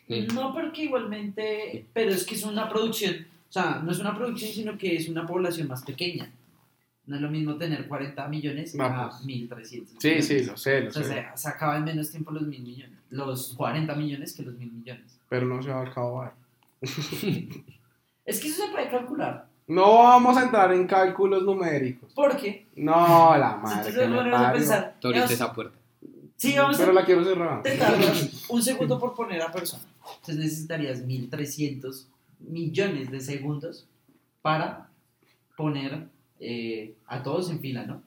No, 0.07 0.53
porque 0.53 0.83
igualmente, 0.83 1.85
pero 1.93 2.11
es 2.11 2.25
que 2.25 2.35
es 2.35 2.43
una 2.43 2.69
producción, 2.69 3.25
o 3.49 3.51
sea, 3.51 3.81
no 3.83 3.91
es 3.91 3.99
una 3.99 4.15
producción, 4.15 4.51
sino 4.51 4.77
que 4.77 4.95
es 4.95 5.09
una 5.09 5.25
población 5.25 5.67
más 5.67 5.83
pequeña. 5.83 6.31
No 7.07 7.15
es 7.17 7.21
lo 7.21 7.29
mismo 7.29 7.55
tener 7.57 7.87
40 7.87 8.27
millones 8.29 8.75
a 8.79 9.09
pues. 9.09 9.23
1.300. 9.25 9.85
Sí, 9.99 10.21
sí, 10.21 10.33
millones. 10.33 10.47
lo 10.47 10.57
sé, 10.57 10.81
lo 10.81 10.89
O 10.89 10.91
sea, 10.93 11.03
sé. 11.03 11.09
se, 11.09 11.25
se 11.43 11.49
acaba 11.49 11.77
en 11.77 11.83
menos 11.83 12.09
tiempo 12.09 12.31
los 12.31 12.43
mil 12.47 12.63
millones. 12.63 12.97
Los 13.11 13.53
40 13.55 13.93
millones 13.95 14.33
que 14.33 14.43
los 14.43 14.55
mil 14.55 14.71
millones. 14.71 15.19
Pero 15.29 15.45
no 15.45 15.61
se 15.61 15.69
va 15.69 15.81
a 15.81 15.85
acabar. 15.85 16.33
Es 18.25 18.39
que 18.39 18.47
eso 18.47 18.65
se 18.65 18.71
puede 18.71 18.89
calcular. 18.89 19.47
No 19.67 19.93
vamos 19.99 20.35
a 20.37 20.43
entrar 20.43 20.73
en 20.73 20.87
cálculos 20.87 21.43
numéricos. 21.43 22.11
Porque, 22.13 22.65
No, 22.75 23.35
la 23.37 23.57
madre. 23.57 23.91
tú 23.91 23.99
que 23.99 24.07
me 24.07 24.35
a 24.35 24.51
pensar, 24.53 24.95
Tú 24.99 25.07
abriste 25.09 25.33
esa 25.35 25.53
puerta. 25.53 25.77
sí, 26.35 26.55
vamos 26.57 26.77
Pero 26.77 26.89
a 26.91 26.93
la 26.93 27.05
quiero 27.05 27.23
cerrar. 27.23 27.61
te 27.61 27.77
tardas 27.77 28.45
un 28.49 28.61
segundo 28.63 28.99
por 28.99 29.13
poner 29.13 29.41
a 29.43 29.51
persona. 29.51 29.83
Entonces 30.15 30.37
necesitarías 30.37 31.01
1300 31.01 32.07
millones 32.39 33.11
de 33.11 33.19
segundos 33.21 33.87
para 34.41 34.89
poner 35.55 36.07
eh, 36.39 36.95
a 37.07 37.23
todos 37.23 37.49
en 37.49 37.59
fila, 37.59 37.85
¿no? 37.85 38.01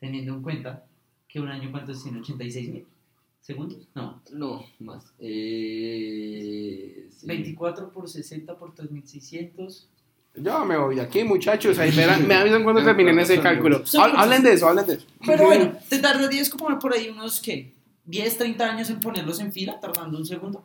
Teniendo 0.00 0.34
en 0.34 0.42
cuenta 0.42 0.84
que 1.28 1.40
un 1.40 1.48
año, 1.48 1.70
¿cuántos 1.70 2.02
tiene? 2.02 2.20
¿86 2.20 2.72
mil 2.72 2.86
segundos? 3.40 3.78
No, 3.94 4.22
No, 4.32 4.64
más. 4.78 5.12
Eh, 5.18 7.08
sí. 7.10 7.26
24 7.26 7.90
por 7.90 8.08
60 8.08 8.56
por 8.56 8.74
3600. 8.74 9.88
Yo 10.34 10.64
me 10.64 10.78
voy 10.78 10.96
de 10.96 11.02
aquí, 11.02 11.24
muchachos. 11.24 11.78
Ahí 11.78 11.90
verán, 11.90 12.26
me 12.26 12.34
avisan 12.34 12.64
cuando 12.64 12.82
terminen 12.82 13.18
ese 13.18 13.38
cálculo. 13.40 13.82
Hablen 13.98 14.42
de 14.42 14.54
eso, 14.54 14.66
hablen 14.68 14.86
de 14.86 14.94
eso. 14.94 15.06
Pero 15.26 15.44
bueno, 15.44 15.76
te 15.88 15.98
tardarías 15.98 16.48
como 16.48 16.78
por 16.78 16.94
ahí 16.94 17.10
unos, 17.10 17.40
¿qué? 17.40 17.74
10, 18.06 18.38
30 18.38 18.70
años 18.70 18.90
en 18.90 19.00
ponerlos 19.00 19.40
en 19.40 19.52
fila, 19.52 19.78
tardando 19.78 20.18
un 20.18 20.24
segundo. 20.24 20.64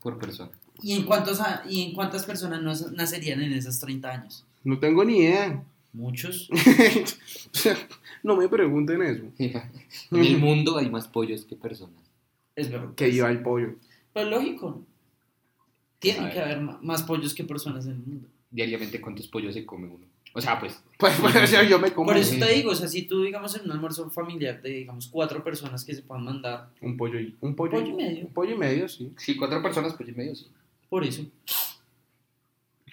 Por 0.00 0.18
persona. 0.18 0.50
¿Y 0.80 0.92
en, 0.92 1.04
cuántos, 1.04 1.40
¿Y 1.68 1.82
en 1.82 1.94
cuántas 1.94 2.24
personas 2.24 2.90
nacerían 2.92 3.42
en 3.42 3.52
esos 3.52 3.78
30 3.80 4.08
años? 4.08 4.44
No 4.64 4.78
tengo 4.78 5.04
ni 5.04 5.18
idea. 5.18 5.64
Muchos. 5.92 6.48
no 8.22 8.36
me 8.36 8.48
pregunten 8.48 9.02
eso. 9.02 9.24
en 9.38 10.24
el 10.24 10.38
mundo 10.38 10.76
hay 10.76 10.90
más 10.90 11.08
pollos 11.08 11.44
que 11.44 11.56
personas. 11.56 11.98
Es 12.54 12.70
verdad. 12.70 12.94
Que 12.94 13.08
iba 13.08 13.30
el 13.30 13.42
pollo. 13.42 13.76
Pero 14.12 14.30
lógico. 14.30 14.84
Tienen 15.98 16.24
A 16.24 16.30
que 16.30 16.40
haber 16.40 16.60
más 16.60 17.02
pollos 17.02 17.34
que 17.34 17.44
personas 17.44 17.86
en 17.86 17.92
el 17.92 17.98
mundo. 17.98 18.28
Diariamente, 18.50 19.00
¿cuántos 19.00 19.26
pollos 19.28 19.54
se 19.54 19.66
come 19.66 19.88
uno? 19.88 20.06
O 20.34 20.40
sea, 20.40 20.60
pues, 20.60 20.80
Pues, 20.98 21.14
pues 21.20 21.34
o 21.34 21.46
sea, 21.46 21.62
yo 21.62 21.78
me 21.78 21.92
como 21.92 22.08
Por 22.08 22.16
eso 22.16 22.34
sí. 22.34 22.38
te 22.38 22.52
digo, 22.52 22.70
o 22.70 22.74
sea, 22.74 22.86
si 22.86 23.02
tú, 23.02 23.22
digamos, 23.22 23.56
en 23.56 23.64
un 23.64 23.72
almuerzo 23.72 24.08
familiar 24.10 24.60
de, 24.62 24.70
digamos, 24.70 25.08
cuatro 25.08 25.42
personas 25.42 25.84
que 25.84 25.94
se 25.94 26.02
puedan 26.02 26.24
mandar, 26.24 26.70
un 26.80 26.96
pollo 26.96 27.18
y 27.18 27.34
un 27.40 27.56
pollo, 27.56 27.72
Pollo 27.72 27.86
y 27.86 27.94
medio. 27.94 28.26
Un 28.26 28.32
pollo 28.32 28.54
y 28.54 28.58
medio, 28.58 28.88
sí. 28.88 29.12
si 29.16 29.36
cuatro 29.36 29.62
personas, 29.62 29.94
pollo 29.94 30.12
y 30.12 30.14
medio, 30.14 30.34
sí. 30.34 30.46
por 30.88 31.04
eso. 31.04 31.24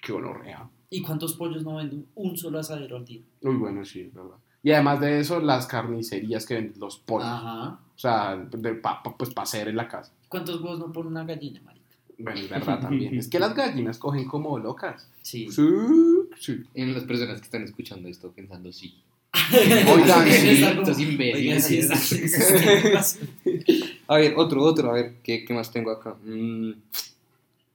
Qué 0.02 0.12
gonorrea. 0.12 0.68
¿Y 0.90 1.02
cuántos 1.02 1.34
pollos 1.34 1.64
no 1.64 1.76
venden 1.76 2.06
un 2.14 2.36
solo 2.36 2.58
asadero 2.58 2.96
al 2.96 3.04
día? 3.04 3.20
Muy 3.42 3.56
bueno, 3.56 3.84
sí, 3.84 4.00
es 4.02 4.14
verdad. 4.14 4.36
Y 4.62 4.72
además 4.72 5.00
de 5.00 5.20
eso, 5.20 5.40
las 5.40 5.66
carnicerías 5.66 6.44
que 6.46 6.54
venden 6.54 6.80
los 6.80 6.98
pollos. 6.98 7.26
Ajá. 7.28 7.78
O 7.94 7.98
sea, 7.98 8.36
de, 8.36 8.74
pa- 8.74 9.02
pa- 9.02 9.16
pues 9.16 9.30
para 9.32 9.44
hacer 9.44 9.68
en 9.68 9.76
la 9.76 9.88
casa. 9.88 10.12
¿Cuántos 10.28 10.60
huevos 10.60 10.78
no 10.78 10.92
pone 10.92 11.08
una 11.08 11.24
gallina, 11.24 11.60
marica? 11.64 11.84
Bueno, 12.18 12.40
es 12.40 12.48
verdad 12.50 12.80
también. 12.80 13.16
es 13.18 13.28
que 13.28 13.38
las 13.38 13.54
gallinas 13.54 13.98
cogen 13.98 14.26
como 14.26 14.58
locas. 14.58 15.08
Sí. 15.22 15.50
Sí, 15.50 15.62
sí. 16.38 16.62
En 16.74 16.94
las 16.94 17.04
personas 17.04 17.38
que 17.40 17.44
están 17.44 17.62
escuchando 17.62 18.08
esto 18.08 18.32
pensando, 18.32 18.72
sí. 18.72 18.94
Oigan, 19.92 20.26
sí. 21.60 21.80
A 24.08 24.16
ver, 24.16 24.34
otro, 24.36 24.62
otro, 24.62 24.90
a 24.90 24.94
ver, 24.94 25.16
¿qué, 25.22 25.44
qué 25.44 25.52
más 25.54 25.70
tengo 25.72 25.90
acá? 25.90 26.16
Mm, 26.24 26.70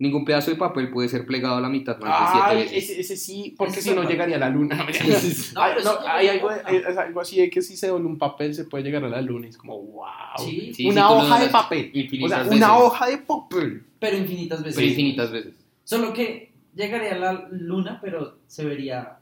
ningún 0.01 0.25
pedazo 0.25 0.49
de 0.51 0.57
papel 0.57 0.89
puede 0.89 1.07
ser 1.09 1.25
plegado 1.25 1.57
a 1.57 1.61
la 1.61 1.69
mitad 1.69 1.99
más 1.99 2.33
de 2.33 2.39
siete 2.41 2.55
veces. 2.73 2.89
ese, 2.89 3.01
ese 3.01 3.17
sí, 3.17 3.53
porque 3.57 3.79
Ese 3.79 3.89
si 3.89 3.95
no 3.95 4.03
llegaría 4.03 4.35
a 4.37 4.39
la 4.39 4.49
luna. 4.49 4.75
No, 5.55 5.83
no, 5.83 6.07
hay 6.07 6.27
algo, 6.27 6.51
importa. 6.51 6.71
es 6.71 6.97
algo 6.97 7.21
así 7.21 7.39
de 7.39 7.49
que 7.49 7.61
si 7.61 7.77
se 7.77 7.87
dobla 7.87 8.07
un 8.07 8.17
papel 8.17 8.53
se 8.55 8.65
puede 8.65 8.83
llegar 8.83 9.03
a 9.03 9.09
la 9.09 9.21
luna. 9.21 9.45
y 9.45 9.49
Es 9.51 9.57
como, 9.57 9.77
wow. 9.79 10.05
Sí, 10.37 10.73
Sí, 10.73 10.89
una 10.89 11.07
sí, 11.07 11.13
hoja 11.13 11.39
de 11.39 11.47
papel. 11.49 11.91
O 12.23 12.27
sea, 12.27 12.39
veces. 12.39 12.53
una 12.55 12.77
hoja 12.77 13.07
de 13.07 13.17
papel. 13.19 13.85
pero 13.99 14.17
infinitas 14.17 14.63
veces. 14.63 14.75
Pero 14.75 14.87
infinitas 14.87 15.31
veces. 15.31 15.53
Solo 15.83 16.11
que 16.13 16.51
llegaría 16.75 17.13
a 17.13 17.17
la 17.17 17.47
luna, 17.51 17.99
pero 18.01 18.39
se 18.47 18.65
vería 18.65 19.19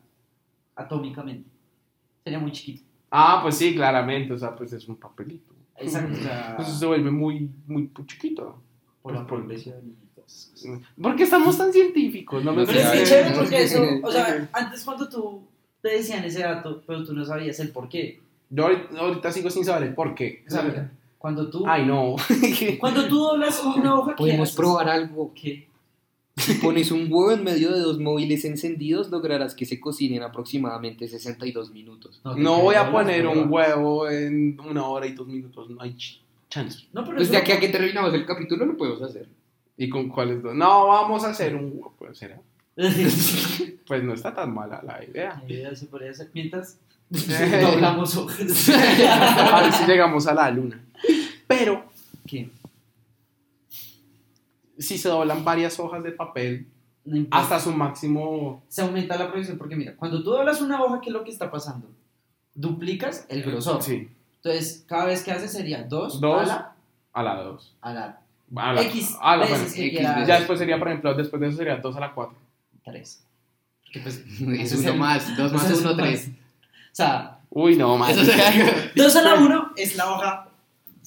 atómicamente. 0.76 1.50
Sería 2.24 2.40
muy 2.40 2.52
chiquito. 2.52 2.84
Ah, 3.12 3.40
pues 3.42 3.56
sí, 3.56 3.76
claramente. 3.76 4.34
O 4.34 4.38
sea, 4.38 4.56
pues 4.56 4.72
es 4.74 4.88
un 4.88 4.96
papelito. 4.98 5.54
Exacto. 5.78 6.18
Entonces 6.52 6.78
se 6.80 6.86
vuelve 6.86 7.10
muy, 7.12 7.50
muy 7.68 7.90
chiquito. 8.06 8.62
por 9.02 9.14
la 9.14 9.26
pues, 9.26 9.42
por- 9.44 9.52
y 9.54 9.56
cosas. 9.58 9.74
¿Por 11.02 11.16
qué 11.16 11.24
estamos 11.24 11.58
tan 11.58 11.72
científicos? 11.72 12.44
No 12.44 12.52
me 12.54 12.62
No 12.64 12.68
Pero 12.68 12.80
es 12.80 12.90
que 12.92 13.04
chévere 13.06 13.30
ver. 13.30 13.38
porque 13.40 13.64
eso, 13.64 13.84
o 14.04 14.12
sea, 14.12 14.50
antes 14.54 14.84
cuando 14.84 15.08
tú 15.08 15.42
te 15.82 15.90
decían 15.90 16.24
ese 16.26 16.40
dato, 16.42 16.82
pero 16.86 17.04
tú 17.06 17.14
no 17.14 17.24
sabías 17.26 17.60
el 17.60 17.70
por 17.70 17.88
qué. 17.90 18.20
Yo 18.50 18.64
ahorita, 18.66 19.00
ahorita 19.00 19.32
sigo 19.32 19.50
sin 19.50 19.64
saber 19.64 19.90
el 19.90 19.94
por 19.96 20.16
qué. 20.16 20.44
O 20.48 20.52
sea, 20.52 20.92
cuando 21.18 21.50
tú, 21.50 21.66
Ay, 21.68 21.86
no. 21.86 22.16
cuando 22.80 23.08
tú 23.08 23.18
doblas 23.20 23.62
una 23.64 23.96
hoja, 23.96 24.12
¿qué 24.12 24.18
Podemos 24.18 24.52
probar 24.54 24.90
algo. 24.90 25.34
¿Qué? 25.34 25.68
Si 26.38 26.54
pones 26.56 26.90
un 26.92 27.02
huevo 27.12 27.32
en 27.34 27.44
medio 27.44 27.72
de 27.74 27.82
dos 27.82 28.00
móviles 28.00 28.46
encendidos, 28.46 29.10
lograrás 29.10 29.54
que 29.54 29.66
se 29.66 29.78
cocinen 29.80 30.24
aproximadamente 30.24 31.06
62 31.10 31.72
minutos. 31.74 32.22
te 32.24 32.40
No 32.42 32.62
voy 32.62 32.76
a 32.76 32.90
poner 32.92 33.28
un 33.28 33.52
huevo 33.52 34.10
en 34.10 34.58
una 34.62 34.86
hora 34.88 35.06
y 35.06 35.12
dos 35.12 35.28
minutos. 35.28 35.70
No 35.70 35.82
hay 35.82 35.92
ch- 35.96 36.20
chance. 36.50 36.86
No, 36.94 37.04
pero 37.04 37.18
Pues 37.18 37.28
eso- 37.28 37.34
de 37.34 37.38
aquí 37.40 37.52
a 37.52 37.60
que 37.60 37.68
terminamos 37.68 38.14
el 38.14 38.26
capítulo 38.26 38.66
lo 38.66 38.78
podemos 38.78 39.02
hacer. 39.02 39.28
¿Y 39.82 39.90
con 39.90 40.10
cuáles 40.10 40.44
dos? 40.44 40.54
No, 40.54 40.88
vamos 40.88 41.24
a 41.24 41.30
hacer 41.30 41.56
un. 41.56 41.82
Pues, 41.98 42.18
¿será? 42.18 42.40
Pues 43.88 44.04
no 44.04 44.14
está 44.14 44.36
tan 44.36 44.54
mala 44.54 44.84
la 44.86 45.04
idea. 45.04 45.42
La 45.48 45.52
idea 45.52 45.76
se 45.76 45.88
podría 45.88 46.12
hacer 46.12 46.30
mientras 46.34 46.78
doblamos 47.10 48.16
hojas. 48.18 48.70
A 48.70 49.62
ver 49.64 49.74
si 49.74 49.86
llegamos 49.86 50.28
a 50.28 50.36
la 50.36 50.52
luna. 50.52 50.80
Pero 51.48 51.84
¿Qué? 52.28 52.52
si 54.78 54.98
se 55.00 55.10
doblan 55.10 55.44
varias 55.44 55.80
hojas 55.80 56.04
de 56.04 56.12
papel 56.12 56.68
No 57.04 57.26
hasta 57.32 57.60
su 57.60 57.72
máximo. 57.74 58.62
se 58.68 58.82
aumenta 58.84 59.18
la 59.18 59.30
producción 59.32 59.58
porque 59.58 59.76
mira, 59.76 59.96
cuando 59.96 60.22
tú 60.24 60.30
doblas 60.30 60.62
una 60.62 60.82
hoja, 60.84 61.02
¿qué 61.02 61.10
es 61.10 61.14
lo 61.14 61.24
que 61.24 61.32
está 61.32 61.50
pasando? 61.50 61.90
Duplicas 62.54 63.26
el 63.30 63.42
grosor. 63.42 63.82
Sí, 63.82 64.08
Entonces, 64.36 64.84
cada 64.88 65.06
vez 65.06 65.24
que 65.24 65.32
haces 65.32 65.52
sería 65.52 65.84
2 65.84 66.22
Dos. 66.22 66.44
a 66.44 66.46
la, 66.46 66.76
a 67.14 67.24
la 67.24 67.42
2. 67.44 67.76
a 67.82 67.94
la 67.94 68.22
A 68.56 68.74
la, 68.74 68.82
X 68.84 69.16
a 69.22 69.36
la- 69.38 69.46
veces 69.46 69.60
bueno, 69.60 69.74
que 69.76 69.86
X 69.88 70.00
veces. 70.00 70.28
Ya 70.28 70.36
después 70.38 70.60
sería, 70.60 70.80
por 70.80 70.88
ejemplo, 70.88 71.14
después 71.14 71.40
de 71.42 71.48
eso 71.50 71.58
sería 71.58 71.76
2 71.78 71.96
a 71.96 72.00
la 72.00 72.14
4. 72.14 72.36
3. 72.86 73.24
Porque 73.84 74.00
pues, 74.02 74.18
Es 74.60 74.74
uno 74.74 74.96
más, 74.96 75.38
dos 75.38 75.52
más 75.54 75.66
ese 75.66 75.74
es 75.74 75.80
uno, 75.82 75.92
el 75.92 75.98
tres. 75.98 76.28
O 76.30 76.96
sea, 76.96 77.40
Uy, 77.52 77.76
no, 77.76 77.98
más. 77.98 78.12
Eso 78.12 78.26
sería 78.26 78.92
2 78.96 79.16
a 79.16 79.22
la 79.24 79.34
1 79.36 79.72
es 79.78 79.96
la 79.96 80.12
hoja 80.12 80.50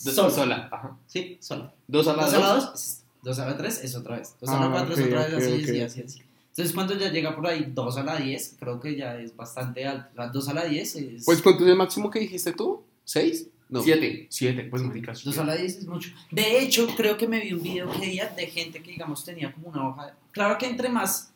dos 0.04 0.14
sola. 0.14 0.30
sola. 0.30 0.68
Ajá. 0.72 0.96
Sí, 1.06 1.38
sola. 1.40 1.72
Dos 1.86 2.08
a 2.08 2.14
la 2.16 2.24
2 2.24 2.34
a 2.34 2.38
la 2.38 2.46
dos. 2.54 2.64
2, 2.72 2.98
2 3.22 3.38
a 3.38 3.46
la 3.46 3.56
3 3.56 3.84
es 3.84 3.94
otra 3.96 4.16
vez. 4.16 4.34
2 4.40 4.50
a 4.50 4.58
la 4.60 4.66
Ah, 4.66 4.70
4 4.70 4.94
ok, 4.94 4.98
es 5.00 5.06
otra 5.06 5.26
vez, 5.26 5.34
así, 5.34 5.62
así, 5.64 5.80
así, 5.82 6.02
así. 6.02 6.22
Entonces, 6.50 6.74
cuando 6.74 6.94
ya 6.98 7.08
llega 7.10 7.34
por 7.34 7.46
ahí 7.46 7.70
2 7.72 7.96
a 7.96 8.02
la 8.02 8.16
10, 8.16 8.56
creo 8.58 8.78
que 8.80 8.96
ya 8.96 9.16
es 9.16 9.34
bastante 9.34 9.86
alto. 9.86 10.08
La 10.16 10.28
2 10.28 10.48
a 10.48 10.54
la 10.54 10.64
10 10.64 10.96
es. 10.96 11.24
Pues, 11.24 11.40
¿cuánto 11.40 11.64
es 11.64 11.70
el 11.70 11.76
máximo 11.76 12.10
que 12.10 12.18
dijiste 12.20 12.52
tú? 12.52 12.82
¿6? 13.06 13.46
No. 13.72 13.82
Siete. 13.82 14.26
7, 14.28 14.64
pues, 14.70 14.82
maricas. 14.82 15.24
2 15.24 15.38
a 15.38 15.44
la 15.44 15.56
10 15.56 15.78
es 15.78 15.86
mucho. 15.86 16.10
De 16.30 16.60
hecho, 16.60 16.86
creo 16.94 17.16
que 17.16 17.26
me 17.26 17.40
vi 17.40 17.54
un 17.54 17.62
video 17.62 17.90
que 17.90 18.06
día 18.06 18.26
de 18.28 18.46
gente 18.46 18.82
que, 18.82 18.90
digamos, 18.90 19.24
tenía 19.24 19.50
como 19.50 19.68
una 19.68 19.88
hoja. 19.88 20.14
Claro 20.30 20.58
que 20.58 20.66
entre 20.66 20.90
más 20.90 21.32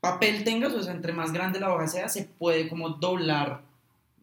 papel 0.00 0.44
tengas, 0.44 0.72
o 0.72 0.82
sea, 0.82 0.92
entre 0.94 1.12
más 1.12 1.32
grande 1.32 1.58
la 1.58 1.74
hoja 1.74 1.88
sea, 1.88 2.08
se 2.08 2.22
puede 2.24 2.68
como 2.68 2.90
doblar 2.90 3.62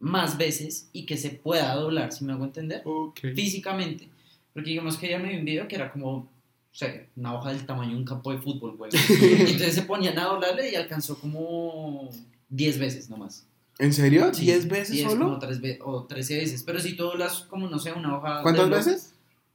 más 0.00 0.38
veces 0.38 0.88
y 0.94 1.04
que 1.04 1.18
se 1.18 1.28
pueda 1.30 1.74
doblar, 1.74 2.10
si 2.12 2.24
me 2.24 2.32
hago 2.32 2.44
entender, 2.44 2.80
Ok. 2.86 3.20
físicamente. 3.34 4.08
Porque 4.54 4.70
digamos 4.70 4.96
que 4.96 5.06
ella 5.06 5.18
me 5.18 5.28
vi 5.28 5.36
un 5.36 5.44
video 5.44 5.68
que 5.68 5.76
era 5.76 5.92
como, 5.92 6.10
o 6.16 6.28
sea, 6.72 7.06
una 7.16 7.34
hoja 7.34 7.50
del 7.50 7.66
tamaño 7.66 7.90
de 7.92 7.96
un 7.98 8.04
campo 8.06 8.32
de 8.32 8.38
fútbol, 8.38 8.76
güey. 8.78 8.90
Entonces 9.52 9.74
se 9.74 9.82
ponían 9.82 10.18
a 10.18 10.24
doblarle 10.24 10.70
y 10.70 10.74
alcanzó 10.74 11.18
como 11.18 12.08
10 12.48 12.78
veces 12.78 13.10
nomás. 13.10 13.46
¿En 13.78 13.92
serio? 13.92 14.32
Sí, 14.32 14.46
¿10 14.46 14.68
veces 14.68 14.90
10 14.92 15.10
solo? 15.10 15.24
Como 15.26 15.38
3 15.38 15.60
ve- 15.60 15.78
o 15.84 16.04
13 16.04 16.36
veces. 16.38 16.62
Pero 16.62 16.80
si 16.80 16.96
tú 16.96 17.04
doblas 17.04 17.40
como, 17.48 17.68
no 17.68 17.78
sé, 17.78 17.92
una 17.92 18.16
hoja... 18.16 18.42
¿Cuántas 18.42 18.70
veces? 18.70 19.14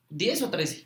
10 0.09 0.41
o 0.43 0.49
13. 0.49 0.85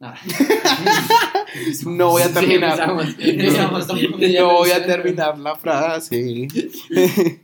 Ah. 0.00 0.14
No 1.86 2.08
voy 2.10 2.22
a 2.22 2.28
Sí, 2.28 2.32
terminar. 2.34 2.70
empezamos. 2.72 3.06
Empezamos 3.18 3.86
tampoco. 3.86 4.18
No 4.18 4.52
voy 4.54 4.70
a 4.70 4.84
terminar 4.86 5.38
la 5.38 5.54
frase. 5.56 6.48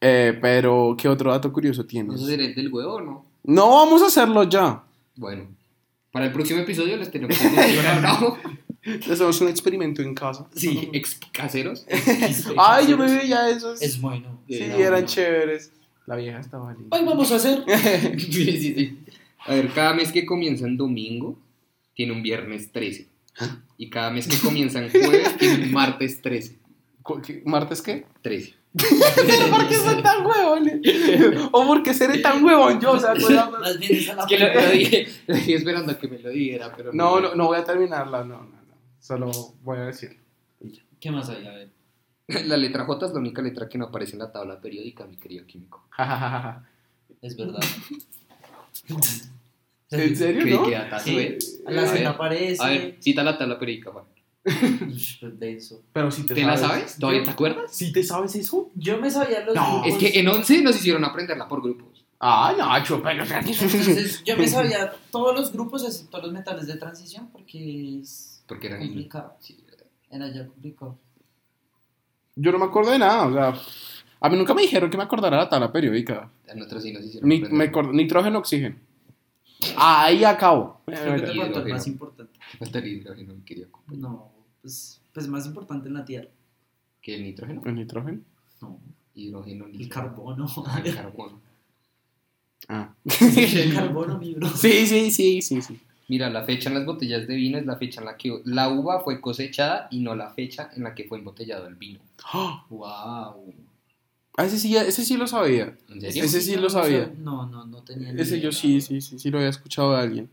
Eh, 0.00 0.38
pero, 0.40 0.94
¿qué 0.96 1.08
otro 1.08 1.32
dato 1.32 1.52
curioso 1.52 1.84
tienes? 1.84 2.20
¿Eso 2.20 2.30
el 2.30 2.54
del 2.54 2.72
huevo 2.72 2.94
o 2.94 3.00
no? 3.00 3.26
No, 3.42 3.68
vamos 3.70 4.00
a 4.00 4.06
hacerlo 4.06 4.44
ya. 4.44 4.84
Bueno, 5.16 5.48
para 6.12 6.26
el 6.26 6.32
próximo 6.32 6.60
episodio 6.60 6.96
les 6.96 7.10
tenemos 7.10 7.36
que 7.36 7.44
¿no? 8.00 8.38
Hacemos 9.10 9.40
un 9.40 9.48
experimento 9.48 10.02
en 10.02 10.14
casa. 10.14 10.46
Sí, 10.54 10.88
ex 10.92 11.18
caseros. 11.32 11.84
Ay, 12.56 12.86
yo 12.88 12.96
me 12.96 13.06
veía 13.12 13.50
esos. 13.50 13.82
Es 13.82 14.00
bueno. 14.00 14.40
Sí, 14.48 14.64
no, 14.68 14.76
eran 14.76 15.00
no. 15.02 15.06
chéveres. 15.06 15.72
La 16.06 16.16
vieja 16.16 16.40
estaba 16.40 16.72
linda. 16.72 16.96
Hoy 16.96 17.04
vamos 17.04 17.30
a 17.32 17.36
hacer... 17.36 17.64
Sí, 18.18 18.32
sí, 18.32 18.58
sí. 18.74 18.98
A 19.46 19.54
ver, 19.54 19.68
cada 19.72 19.92
mes 19.94 20.10
que 20.12 20.24
comienza 20.24 20.66
en 20.66 20.76
domingo 20.76 21.38
tiene 21.94 22.12
un 22.12 22.22
viernes 22.22 22.70
13. 22.72 23.08
Y 23.76 23.88
cada 23.90 24.10
mes 24.10 24.26
que 24.26 24.36
comienza 24.38 24.82
en 24.82 24.90
jueves 24.90 25.36
tiene 25.38 25.64
un 25.66 25.72
martes 25.72 26.20
13. 26.22 26.56
Cu- 27.02 27.20
qué- 27.22 27.42
¿Martes 27.44 27.82
qué? 27.82 28.04
13. 28.22 28.54
¿Por 29.50 29.68
qué 29.68 29.74
son 29.76 30.02
tan 30.02 30.24
huevones? 30.26 30.80
¿O 31.52 31.66
por 31.66 31.82
qué 31.82 31.94
seré 31.94 32.18
tan 32.18 32.44
huevón 32.44 32.80
yo? 32.80 32.92
O 32.92 33.00
sea, 33.00 33.14
cuidado. 33.14 33.58
Más 33.58 33.78
bien 33.78 33.92
es 33.94 34.10
que 34.28 34.38
lo, 34.38 34.70
dije, 34.70 35.06
esperando 35.54 35.92
a 35.92 35.98
que 35.98 36.08
me 36.08 36.18
lo 36.18 36.30
dijera, 36.30 36.72
pero 36.76 36.92
No, 36.92 37.20
no, 37.20 37.34
no 37.34 37.46
voy 37.46 37.58
a 37.58 37.64
terminarla, 37.64 38.24
no, 38.24 38.42
no. 38.42 38.57
Solo 39.08 39.30
voy 39.62 39.78
a 39.78 39.84
decir. 39.84 40.18
¿Qué 41.00 41.10
más 41.10 41.30
hay? 41.30 41.46
A 41.46 41.52
ver. 41.52 41.70
La 42.46 42.58
letra 42.58 42.84
J 42.84 43.06
es 43.06 43.12
la 43.12 43.18
única 43.18 43.40
letra 43.40 43.66
que 43.66 43.78
no 43.78 43.86
aparece 43.86 44.12
en 44.12 44.18
la 44.18 44.30
tabla 44.30 44.60
periódica, 44.60 45.06
mi 45.06 45.16
querido 45.16 45.46
químico. 45.46 45.88
Es 47.22 47.34
verdad. 47.34 47.60
¿En 49.90 50.14
serio, 50.14 50.60
no? 50.60 50.68
que 50.68 50.76
Sí. 51.00 51.62
La 51.66 51.88
A 51.88 51.92
ver, 51.92 52.06
aparece. 52.06 52.62
A 52.62 52.68
ver, 52.68 52.96
cita 53.00 53.24
la 53.24 53.38
tabla 53.38 53.58
periódica, 53.58 53.92
Juan. 53.92 54.04
Ush, 54.94 55.22
de 55.24 55.54
eso. 55.54 55.82
Pero 55.94 56.10
si 56.10 56.26
te, 56.26 56.34
¿Te 56.34 56.42
la 56.42 56.58
sabes? 56.58 56.98
¿Todavía 56.98 57.22
te 57.22 57.30
acuerdas? 57.30 57.74
¿Sí 57.74 57.90
te 57.90 58.02
sabes 58.02 58.34
eso? 58.34 58.70
Yo 58.74 58.98
me 58.98 59.10
sabía 59.10 59.42
los 59.42 59.54
No, 59.54 59.80
grupos. 59.80 60.02
Es 60.02 60.12
que 60.12 60.20
en 60.20 60.28
11 60.28 60.60
nos 60.60 60.76
hicieron 60.76 61.02
aprenderla 61.06 61.48
por 61.48 61.62
grupos. 61.62 62.04
Ah, 62.20 62.54
no, 62.58 62.84
chupelo. 62.84 63.24
Entonces, 63.24 64.22
yo 64.22 64.36
me 64.36 64.46
sabía 64.48 64.92
todos 65.10 65.34
los 65.34 65.50
grupos 65.50 65.82
excepto 65.82 66.20
los 66.20 66.30
metales 66.30 66.66
de 66.66 66.76
transición 66.76 67.30
porque 67.32 68.00
es 68.00 68.37
Porque 68.48 68.66
era 68.66 68.78
complicado. 68.78 69.36
Sí, 69.40 69.62
Era 70.10 70.28
ya 70.32 70.46
complicado. 70.46 70.98
Yo 72.34 72.50
no 72.52 72.58
me 72.58 72.64
acuerdo 72.66 72.90
de 72.92 72.98
nada, 72.98 73.26
o 73.26 73.32
sea, 73.32 73.62
a 74.20 74.28
mí 74.28 74.36
nunca 74.36 74.54
me 74.54 74.62
dijeron 74.62 74.88
que 74.90 74.96
me 74.96 75.02
acordara 75.02 75.36
la 75.36 75.48
tabla 75.48 75.70
periódica. 75.72 76.30
a 76.50 76.54
nosotros 76.54 76.82
sí 76.82 76.92
nos 76.92 77.04
hicieron 77.04 77.28
Ni, 77.28 77.40
me 77.40 77.70
nitrógeno, 77.92 78.38
oxígeno. 78.38 78.76
Ahí 79.76 80.24
acabo. 80.24 80.80
Creo 80.86 81.16
que 81.16 81.22
te 81.22 81.32
hidrógeno. 81.32 81.42
faltó 81.44 81.66
el 81.66 81.72
más 81.72 81.86
importante. 81.88 82.38
Falta 82.58 82.78
el 82.78 82.86
hidrógeno, 82.86 83.34
mi 83.34 83.42
querido 83.42 83.70
compañero. 83.72 84.08
No, 84.08 84.32
pues, 84.62 85.00
pues 85.12 85.26
más 85.28 85.46
importante 85.46 85.88
en 85.88 85.94
la 85.94 86.04
Tierra. 86.04 86.28
¿Qué 87.02 87.16
el 87.16 87.24
nitrógeno? 87.24 87.62
¿El 87.64 87.74
nitrógeno? 87.74 88.20
No, 88.62 88.78
Hidrógeno, 89.14 89.66
el 89.66 89.72
nitrógeno. 89.78 90.14
carbono. 90.14 90.46
Ah, 90.66 90.80
el 90.84 90.94
carbono. 90.94 91.40
Ah. 92.68 92.94
el 93.36 93.74
carbono, 93.74 94.18
mi 94.18 94.34
bro. 94.34 94.48
Sí, 94.54 94.86
sí, 94.86 95.10
sí, 95.10 95.42
sí, 95.42 95.60
sí. 95.62 95.80
Mira, 96.08 96.30
la 96.30 96.42
fecha 96.42 96.70
en 96.70 96.74
las 96.76 96.86
botellas 96.86 97.26
de 97.28 97.34
vino 97.34 97.58
es 97.58 97.66
la 97.66 97.76
fecha 97.76 98.00
en 98.00 98.06
la 98.06 98.16
que 98.16 98.40
la 98.44 98.70
uva 98.70 99.00
fue 99.00 99.20
cosechada 99.20 99.88
y 99.90 100.00
no 100.00 100.14
la 100.14 100.30
fecha 100.30 100.70
en 100.74 100.82
la 100.84 100.94
que 100.94 101.04
fue 101.04 101.18
embotellado 101.18 101.66
el 101.68 101.74
vino. 101.74 102.00
Ah, 102.32 102.64
Wow. 102.70 103.52
ese, 104.38 104.58
sí, 104.58 104.74
ese 104.76 105.04
sí 105.04 105.16
lo 105.18 105.26
sabía. 105.26 105.76
¿En 105.90 106.00
serio? 106.00 106.24
Ese 106.24 106.40
sí 106.40 106.56
lo 106.56 106.70
sabía. 106.70 107.12
No, 107.18 107.46
no, 107.46 107.66
no 107.66 107.82
tenía 107.82 108.12
ni 108.12 108.20
Ese 108.22 108.40
yo 108.40 108.50
sí, 108.52 108.80
sí, 108.80 109.00
sí, 109.02 109.18
sí 109.18 109.30
lo 109.30 109.38
había 109.38 109.50
escuchado 109.50 109.92
de 109.94 110.00
alguien. 110.00 110.30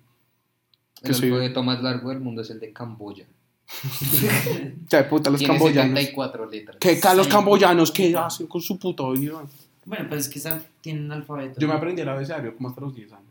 El 1.02 1.14
soy- 1.14 1.28
alfabeto 1.30 1.62
más 1.62 1.84
largo 1.84 2.10
del 2.10 2.20
mundo 2.22 2.42
es 2.42 2.50
el 2.50 2.60
de 2.60 2.72
Camboya. 2.72 3.26
Ya 4.90 5.00
de 5.00 5.04
puta, 5.06 5.30
los 5.30 5.40
Tiene 5.40 5.56
camboyanos. 5.56 6.00
74 6.00 6.50
letras. 6.50 6.78
¿Qué 6.80 7.00
ca- 7.00 7.16
los 7.16 7.26
Sí. 7.26 7.32
camboyanos? 7.32 7.92
¿Qué 7.92 8.16
hacen 8.16 8.48
con 8.48 8.62
su 8.62 8.78
puta 8.80 9.04
vida? 9.12 9.44
Bueno, 9.86 10.06
pues 10.08 10.28
es 10.28 10.44
que 10.44 10.52
tienen 10.82 11.12
alfabeto. 11.12 11.60
Yo 11.60 11.68
me 11.68 11.74
aprendí 11.74 12.02
el 12.02 12.10
abecedario 12.10 12.56
como 12.56 12.70
hasta 12.70 12.82
los 12.82 12.96
10 12.96 13.12
años. 13.12 13.26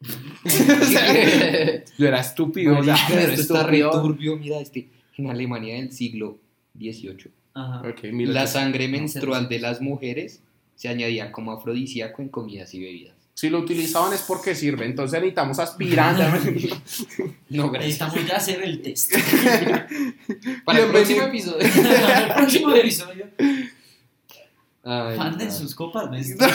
Yo 1.98 2.06
era 2.06 2.20
estúpido, 2.20 2.78
o 2.78 2.84
sea, 2.84 2.96
Pero 3.08 3.32
está 3.32 3.64
re 3.64 3.78
estúpido. 3.78 4.02
turbio, 4.02 4.36
mira 4.36 4.58
este. 4.60 4.88
En 5.16 5.28
Alemania 5.30 5.74
del 5.74 5.90
siglo 5.92 6.38
XVIII, 6.78 7.30
Ajá. 7.54 7.80
Ok, 7.88 8.04
mira. 8.12 8.30
la 8.32 8.46
sangre 8.46 8.86
menstrual 8.86 9.48
de 9.48 9.58
las 9.58 9.80
mujeres 9.80 10.42
se 10.76 10.88
añadía 10.88 11.32
como 11.32 11.50
afrodisíaco 11.50 12.22
en 12.22 12.28
comidas 12.28 12.72
y 12.74 12.80
bebidas. 12.80 13.14
Si 13.34 13.50
lo 13.50 13.58
utilizaban 13.58 14.12
es 14.12 14.22
porque 14.22 14.54
sirve, 14.54 14.84
entonces 14.84 15.18
necesitamos 15.20 15.58
aspirante. 15.58 16.22
No, 17.50 17.70
gracias. 17.70 17.98
Necesitamos 18.00 18.28
ya 18.28 18.36
hacer 18.36 18.62
el 18.62 18.82
test. 18.82 19.12
Para 20.64 20.80
el 20.80 20.90
próximo 20.90 21.22
episodio. 21.22 21.58
el 21.66 22.32
próximo 22.36 22.74
episodio. 22.74 23.26
Ay, 24.90 25.18
Manden 25.18 25.48
no. 25.48 25.54
sus 25.54 25.74
copas. 25.74 26.08
A 26.10 26.18
esta 26.18 26.46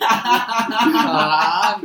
Ah, 0.00 1.80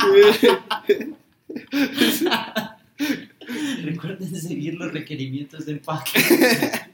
Recuerden 3.84 4.36
seguir 4.36 4.76
los 4.76 4.92
requerimientos 4.94 5.66
del 5.66 5.80
pack. 5.80 6.12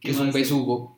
que 0.00 0.10
es 0.10 0.18
un 0.18 0.32
besugo. 0.32 0.96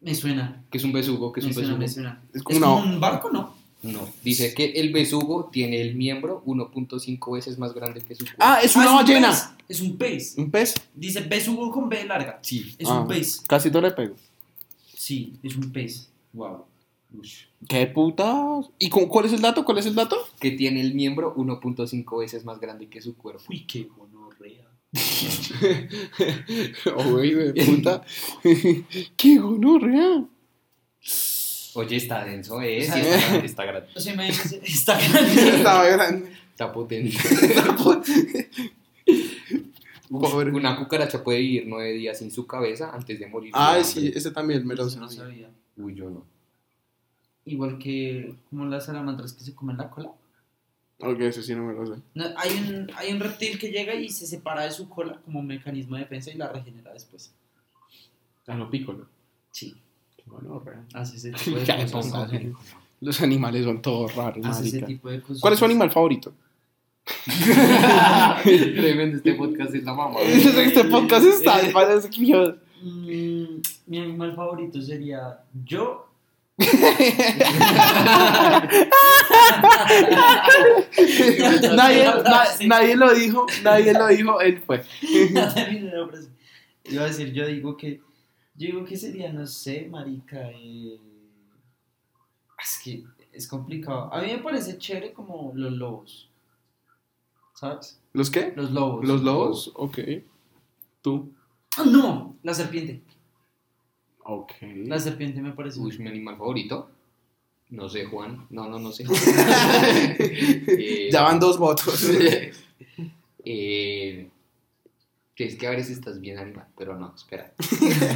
Me 0.00 0.14
suena. 0.14 0.62
Que 0.70 0.78
es 0.78 0.84
un 0.84 0.92
besugo, 0.92 1.32
que 1.32 1.40
es 1.40 1.44
me 1.46 1.50
un 1.50 1.54
suena, 1.54 1.68
besugo. 1.76 1.80
me 1.80 1.88
suena. 1.88 2.22
Es 2.30 2.36
Es 2.36 2.42
como 2.42 2.76
un 2.76 3.00
barco, 3.00 3.30
¿no? 3.30 3.54
No, 3.82 4.08
dice 4.24 4.54
que 4.54 4.72
el 4.72 4.92
besugo 4.92 5.50
tiene 5.52 5.80
el 5.80 5.94
miembro 5.94 6.42
1.5 6.46 7.32
veces 7.34 7.58
más 7.58 7.72
grande 7.74 8.00
que 8.00 8.14
su 8.16 8.24
cuerpo. 8.24 8.38
Ah, 8.42 8.58
es 8.62 8.74
una 8.74 8.86
Ah, 8.86 8.90
un 8.90 8.96
ballena. 8.96 9.30
pez, 9.30 9.44
Es 9.68 9.80
un 9.80 9.96
pez. 9.96 10.34
¿Un 10.36 10.50
pez? 10.50 10.74
Dice 10.94 11.20
besugo 11.20 11.70
con 11.70 11.88
B 11.88 12.04
larga. 12.04 12.40
Sí. 12.42 12.74
Es 12.78 12.88
Ah, 12.88 13.00
un 13.00 13.08
pez. 13.08 13.40
Casi 13.46 13.70
no 13.70 13.80
le 13.80 13.92
pego. 13.92 14.16
Sí, 14.96 15.34
es 15.44 15.54
un 15.56 15.70
pez. 15.72 16.08
Wow. 16.32 16.64
¿Qué 17.68 17.86
putas? 17.86 18.66
¿Y 18.78 18.90
con, 18.90 19.06
cuál 19.06 19.26
es 19.26 19.32
el 19.32 19.40
dato? 19.40 19.64
¿Cuál 19.64 19.78
es 19.78 19.86
el 19.86 19.94
dato? 19.94 20.16
Que 20.40 20.50
tiene 20.50 20.80
el 20.80 20.94
miembro 20.94 21.34
1.5 21.36 22.18
veces 22.18 22.44
más 22.44 22.58
grande 22.60 22.88
que 22.88 23.00
su 23.00 23.16
cuerpo. 23.16 23.44
Uy, 23.48 23.64
qué 23.66 23.84
gonorrea. 23.96 24.66
Uy, 27.12 27.30
de 27.34 27.64
puta. 27.64 28.02
¡Qué 29.16 29.38
gonorrea! 29.38 30.24
Oye, 31.78 31.96
está 31.96 32.24
denso, 32.24 32.60
¿eh? 32.60 32.82
Sí, 32.82 32.90
está 32.98 33.06
grande, 33.28 33.46
está 33.46 33.64
grande. 33.64 33.88
O 33.94 34.00
sea, 34.00 34.14
me 34.16 34.28
está 34.28 34.98
grande. 34.98 35.56
Estaba 35.56 35.86
grande. 35.86 36.32
Está 36.50 36.72
potente. 36.72 37.16
Pobre. 40.10 40.50
Una 40.52 40.76
cucaracha 40.76 41.22
puede 41.22 41.38
vivir 41.40 41.64
nueve 41.66 41.92
días 41.92 42.18
sin 42.18 42.30
su 42.30 42.46
cabeza 42.46 42.90
antes 42.92 43.18
de 43.20 43.26
morir. 43.26 43.52
hambre. 43.54 43.84
sí, 43.84 44.10
ese 44.14 44.30
también 44.30 44.66
me 44.66 44.74
lo 44.74 44.86
Eso 44.86 44.98
no 44.98 45.08
sabía. 45.08 45.24
sabía. 45.24 45.50
Uy, 45.76 45.94
yo 45.94 46.08
no. 46.10 46.24
Igual 47.44 47.78
que 47.78 48.34
como 48.50 48.64
las 48.66 48.86
salamandras 48.86 49.32
que 49.34 49.44
se 49.44 49.54
comen 49.54 49.76
la 49.76 49.90
cola. 49.90 50.10
Ok, 51.00 51.20
ese 51.20 51.42
sí 51.42 51.54
no 51.54 51.62
me 51.64 51.74
lo 51.74 51.86
sé. 51.94 52.02
No, 52.14 52.24
hay, 52.36 52.50
un, 52.58 52.90
hay 52.96 53.12
un 53.12 53.20
reptil 53.20 53.58
que 53.58 53.70
llega 53.70 53.94
y 53.94 54.08
se 54.08 54.26
separa 54.26 54.62
de 54.64 54.72
su 54.72 54.88
cola 54.88 55.20
como 55.24 55.42
mecanismo 55.42 55.94
de 55.96 56.02
defensa 56.02 56.30
y 56.32 56.34
la 56.38 56.48
regenera 56.50 56.92
después. 56.92 57.32
Ah, 58.46 58.54
no, 58.54 58.68
pícolo. 58.70 59.06
Sí, 59.52 59.76
gonorrea. 60.28 60.84
hace 60.94 61.16
ese 61.16 61.30
tipo 61.44 61.56
de 61.58 61.64
Ya 61.64 61.76
cosas. 61.82 61.90
pongo 62.12 62.16
así. 62.24 62.52
Los 63.00 63.20
animales 63.22 63.64
son 63.64 63.80
todos 63.82 64.14
raros, 64.16 64.44
Hace 64.44 64.62
ese 64.68 64.70
marica. 64.80 64.86
tipo 64.86 65.08
de 65.10 65.20
cosas. 65.20 65.40
¿Cuál 65.40 65.52
es 65.52 65.58
su 65.58 65.64
animal 65.64 65.90
favorito? 65.90 66.32
Tremendo, 68.44 69.16
este 69.16 69.32
podcast 69.34 69.74
es 69.74 69.82
la 69.84 69.94
mamá. 69.94 70.20
este 70.22 70.84
podcast 70.84 71.24
está 71.26 71.60
escribir. 71.96 72.58
Mm, 72.82 73.60
mi 73.86 73.98
animal 73.98 74.34
favorito 74.36 74.80
sería 74.82 75.40
yo. 75.64 76.04
nadie, 81.76 82.04
na- 82.04 82.66
nadie 82.66 82.96
lo 82.96 83.14
dijo, 83.14 83.46
nadie 83.62 83.92
lo 83.92 84.06
dijo, 84.08 84.40
él 84.40 84.60
fue. 84.64 84.82
Iba 86.84 87.02
a 87.02 87.06
decir, 87.06 87.32
yo 87.32 87.46
digo 87.46 87.76
que. 87.76 88.00
Yo 88.58 88.66
digo 88.66 88.84
que 88.84 88.96
sería, 88.96 89.32
no 89.32 89.46
sé, 89.46 89.86
marica. 89.88 90.50
eh, 90.50 90.98
Es 92.62 92.80
que 92.82 93.04
es 93.32 93.46
complicado. 93.46 94.12
A 94.12 94.20
mí 94.20 94.32
me 94.32 94.38
parece 94.38 94.76
chévere 94.78 95.12
como 95.12 95.52
los 95.54 95.72
lobos. 95.72 96.28
¿Sabes? 97.54 98.00
¿Los 98.12 98.30
qué? 98.30 98.52
Los 98.56 98.70
lobos. 98.72 99.06
¿Los 99.06 99.22
lobos? 99.22 99.70
Ok. 99.74 99.98
¿Tú? 101.02 101.32
Ah, 101.76 101.84
no, 101.84 102.36
la 102.42 102.52
serpiente. 102.54 103.00
Ok. 104.24 104.52
La 104.86 104.98
serpiente 104.98 105.40
me 105.40 105.52
parece. 105.52 105.78
Uy, 105.80 105.96
mi 105.98 106.08
animal 106.08 106.36
favorito. 106.36 106.90
No 107.70 107.88
sé, 107.88 108.06
Juan. 108.06 108.46
No, 108.50 108.68
no, 108.68 108.78
no 108.78 108.90
sé. 108.92 109.04
Eh, 110.68 111.08
Ya 111.12 111.22
van 111.22 111.38
dos 111.38 111.58
votos. 111.58 112.08
eh, 113.44 114.30
que 115.38 115.44
es 115.46 115.54
que 115.54 115.68
a 115.68 115.70
veces 115.70 115.90
estás 115.90 116.20
bien 116.20 116.36
animal, 116.36 116.66
pero 116.76 116.98
no, 116.98 117.14
espera. 117.14 117.52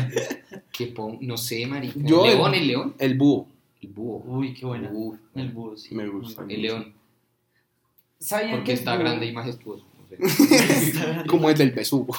que 0.73 0.87
pon, 0.89 1.19
no 1.21 1.37
sé, 1.37 1.65
marica. 1.67 1.95
Yo- 2.01 2.25
¿El 2.27 2.33
león, 2.37 2.55
el 2.57 2.67
león? 2.67 2.95
El 2.99 3.15
búho. 3.17 3.47
El 3.81 3.91
búho. 3.91 4.25
Uy, 4.27 4.53
qué 4.55 4.67
buena. 4.67 4.91
Uf, 4.93 5.19
El 5.37 5.51
búho, 5.51 5.77
sí. 5.77 5.95
Me 5.95 6.09
gusta. 6.09 6.45
el 6.49 6.61
león. 6.63 6.93
¿Sabían 8.19 8.51
Porque 8.57 8.65
que 8.65 8.73
está 8.73 8.97
búho- 8.97 8.99
grande 9.03 9.27
y 9.27 9.33
majestuoso. 9.33 9.87
no 9.97 10.09
sé. 10.09 10.17
Está 10.89 11.05
grande. 11.07 11.29
Como 11.29 11.49
el 11.49 11.57
del 11.57 11.71
besugo. 11.71 12.13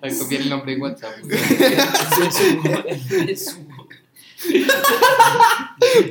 Hay 0.00 0.10
que 0.10 0.18
copiar 0.18 0.40
el 0.40 0.48
nombre 0.48 0.74
de 0.74 0.80
WhatsApp. 0.80 1.12
Besugo, 1.22 2.84
el 2.88 3.26
besugo. 3.26 3.88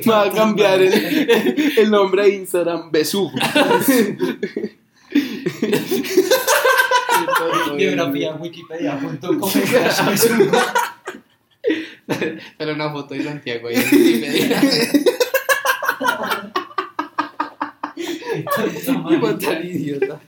Me 0.06 0.12
va 0.12 0.22
a 0.22 0.30
cambiar 0.32 0.80
el, 0.82 0.92
el 1.78 1.90
nombre 1.90 2.22
de 2.28 2.34
Instagram, 2.36 2.92
besugo. 2.92 3.32
Biografía 7.76 8.34
wikipedia.com. 8.34 9.50
Sale 12.58 12.72
una 12.72 12.90
foto 12.92 13.14
de 13.14 13.24
Santiago 13.24 13.68
ahí 13.68 13.76
en 13.76 13.82
Wikipedia. 13.90 14.60
Marica. 19.02 19.38
tan 19.38 19.64
idiota. 19.66 20.20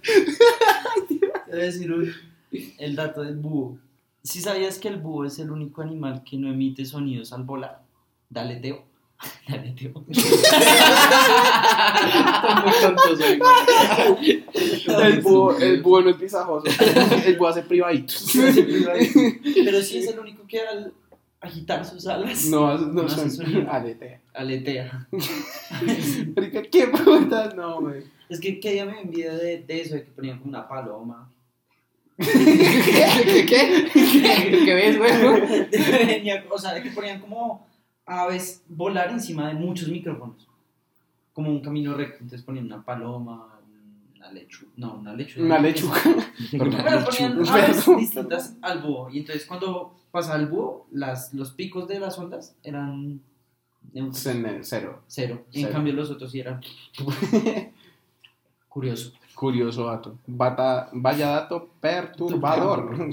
voy 1.47 1.53
a 1.53 1.57
decir 1.57 1.93
un- 1.93 2.13
el 2.79 2.97
dato 2.97 3.23
del 3.23 3.37
búho. 3.37 3.79
Si 4.23 4.41
sabías 4.41 4.79
que 4.79 4.89
el 4.89 4.97
búho 4.97 5.25
es 5.27 5.39
el 5.39 5.51
único 5.51 5.83
animal 5.83 6.23
que 6.25 6.37
no 6.37 6.49
emite 6.51 6.85
sonidos 6.85 7.33
al 7.33 7.43
volar? 7.45 7.83
Dale, 8.29 8.57
Teo. 8.57 8.85
Dale, 9.49 9.73
Teo. 9.73 9.93
Muy 12.63 12.73
tontos 12.81 13.21
hoy, 13.21 13.39
güey. 13.39 14.45
El 15.03 15.21
búho, 15.21 15.57
el 15.59 15.83
búho 15.83 16.03
no 16.03 16.11
es 16.11 16.17
pisajoso. 16.17 16.67
El 17.25 17.37
búho 17.37 17.49
hace 17.49 17.63
privaditos. 17.63 18.31
Pero 18.35 19.83
sí 19.83 19.99
es 19.99 20.09
el 20.09 20.19
único 20.19 20.47
que 20.47 20.61
al 20.61 20.93
agitar 21.41 21.85
sus 21.85 22.07
alas 22.07 22.47
No, 22.47 22.77
no, 22.79 23.03
No 23.03 23.09
son 23.09 23.69
aletea. 23.69 24.21
aletea. 24.35 25.09
Marica, 26.35 26.63
¿Qué 26.63 26.87
putas? 26.89 27.55
No, 27.55 27.81
güey. 27.81 28.03
Es 28.29 28.41
que 28.41 28.59
que 28.59 28.73
día 28.73 28.85
me 28.85 29.05
video 29.05 29.37
de, 29.37 29.59
de 29.63 29.81
eso, 29.81 29.95
de 29.95 30.05
que 30.05 30.11
ponían 30.11 30.39
como 30.39 30.51
una 30.51 30.67
paloma. 30.67 31.31
¿Qué? 32.19 33.47
¿Qué? 33.47 33.89
¿Qué 34.65 34.75
ves, 34.75 34.99
güey? 34.99 35.13
O 36.51 36.59
sea, 36.59 36.75
de 36.75 36.83
que 36.83 36.91
ponían 36.91 37.21
como 37.21 37.67
aves 38.07 38.63
volar 38.69 39.11
encima 39.11 39.49
de 39.49 39.55
muchos 39.55 39.89
micrófonos. 39.89 40.47
Como 41.33 41.51
un 41.51 41.61
camino 41.61 41.95
recto. 41.95 42.19
Entonces 42.23 42.43
ponían 42.43 42.67
una 42.67 42.83
paloma, 42.85 43.59
una 44.17 44.33
lechuga. 44.33 44.73
No, 44.77 44.95
una 44.95 45.13
lechuga. 45.15 45.45
Una 45.47 45.59
lechuga. 45.59 46.01
Pero 46.51 46.71
ponían 46.71 47.39
Lechuga. 47.39 47.55
aves 47.65 47.85
distintas 47.99 48.57
al 48.63 48.81
búho. 48.81 49.11
Y 49.11 49.19
entonces 49.19 49.45
cuando 49.47 49.95
pasaba 50.11 50.39
el 50.39 50.47
búho, 50.47 50.87
las, 50.93 51.35
los 51.35 51.51
picos 51.53 51.87
de 51.89 52.01
las 52.01 52.19
ondas 52.19 52.57
eran 52.63 53.21
Cero. 54.13 55.03
cero. 55.07 55.45
Y 55.53 55.59
en 55.61 55.65
Cero. 55.67 55.69
cambio 55.73 55.93
los 55.93 56.11
otros 56.11 56.31
sí 56.31 56.41
eran. 56.41 56.61
Curioso. 58.69 59.13
Curioso 59.35 59.87
dato. 59.87 60.19
Bata- 60.27 60.89
vaya 60.93 61.29
dato 61.29 61.69
perturbador. 61.81 63.11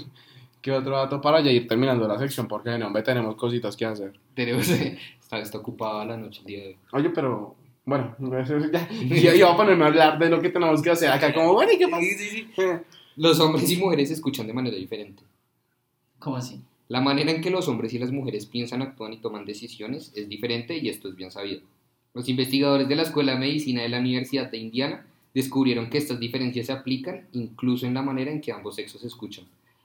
¿Qué 0.64 0.72
otro 0.72 0.96
dato 0.96 1.20
para 1.20 1.42
ya 1.42 1.52
ir 1.52 1.68
terminando 1.68 2.08
la 2.08 2.18
sección? 2.18 2.48
Porque 2.48 2.78
no, 2.78 2.88
hombre, 2.88 3.04
tenemos 3.04 3.36
cositas 3.36 3.76
que 3.76 3.84
hacer. 3.84 4.14
Tenemos, 4.34 4.70
está, 5.20 5.38
está 5.40 5.58
ocupada 5.58 6.06
la 6.06 6.16
noche 6.16 6.40
el 6.40 6.46
día 6.46 6.60
de 6.60 6.68
hoy. 6.68 6.78
Oye, 6.94 7.10
pero 7.10 7.54
bueno, 7.84 8.16
eso 8.40 8.58
ya, 8.72 8.88
ya 8.90 9.36
iba 9.36 9.52
a 9.52 9.58
ponerme 9.58 9.84
a 9.84 9.88
hablar 9.88 10.18
de 10.18 10.30
lo 10.30 10.42
que 10.42 10.50
tenemos 10.50 10.82
que 10.82 10.90
hacer 10.90 11.12
acá. 11.12 11.34
Como, 11.34 11.52
bueno, 11.52 11.74
¿y 11.74 11.78
qué 11.78 11.90
pasa? 11.90 12.82
Los 13.18 13.42
hombres 13.42 13.70
y 13.70 13.76
mujeres 13.76 14.08
se 14.08 14.14
escuchan 14.14 14.48
de 14.48 14.54
manera 14.54 14.78
diferente. 14.78 15.22
¿Cómo 16.18 16.38
así? 16.38 16.62
La 16.88 17.02
manera 17.02 17.32
en 17.32 17.42
que 17.42 17.50
los 17.50 17.68
hombres 17.68 17.94
y 17.94 18.00
las 18.00 18.12
mujeres 18.12 18.46
piensan, 18.46 18.82
actúan 18.82 19.12
y 19.12 19.18
toman 19.18 19.44
decisiones 19.44 20.14
es 20.16 20.30
diferente 20.30 20.78
y 20.78 20.88
esto 20.88 21.10
es 21.10 21.18
bien 21.18 21.30
sabido. 21.30 21.60
Los 22.14 22.30
investigadores 22.30 22.88
de 22.88 22.96
la 22.96 23.02
Escuela 23.02 23.34
de 23.34 23.40
Medicina 23.40 23.82
de 23.82 23.90
la 23.90 24.00
Universidad 24.00 24.50
de 24.50 24.60
Indiana 24.60 25.06
descubrieron 25.34 25.90
que 25.90 25.98
estas 25.98 26.22
diferencias 26.22 26.68
se 26.68 26.72
aplican 26.72 27.28
incluso 27.34 27.86
en 27.86 27.96
la 27.96 28.02
manera 28.02 28.32
en 28.32 28.40
que 28.40 28.54
ambos 28.54 28.76
sexos 28.76 29.04
escuchan. 29.04 29.44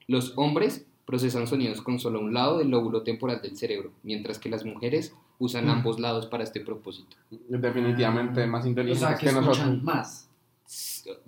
Los 0.09 0.33
hombres 0.37 0.87
procesan 1.05 1.47
sonidos 1.47 1.81
con 1.83 2.01
solo 2.01 2.19
un 2.21 2.35
lado 2.35 2.59
del 2.59 2.69
lóbulo 2.71 3.03
temporal 3.03 3.41
del 3.43 3.57
cerebro, 3.57 3.93
mientras 4.03 4.39
que 4.39 4.49
las 4.49 4.65
mujeres 4.65 5.15
usan 5.39 5.67
Mm. 5.67 5.71
ambos 5.71 6.01
lados 6.01 6.27
para 6.27 6.43
este 6.45 6.61
propósito. 6.61 7.17
Definitivamente 7.49 8.47
más 8.47 8.65
O 8.65 8.69
inteligentes 8.69 9.07
sea, 9.09 9.17
que, 9.17 9.27
que 9.27 9.29
escuchan 9.29 9.47
nosotros. 9.47 9.83
más. 9.85 10.25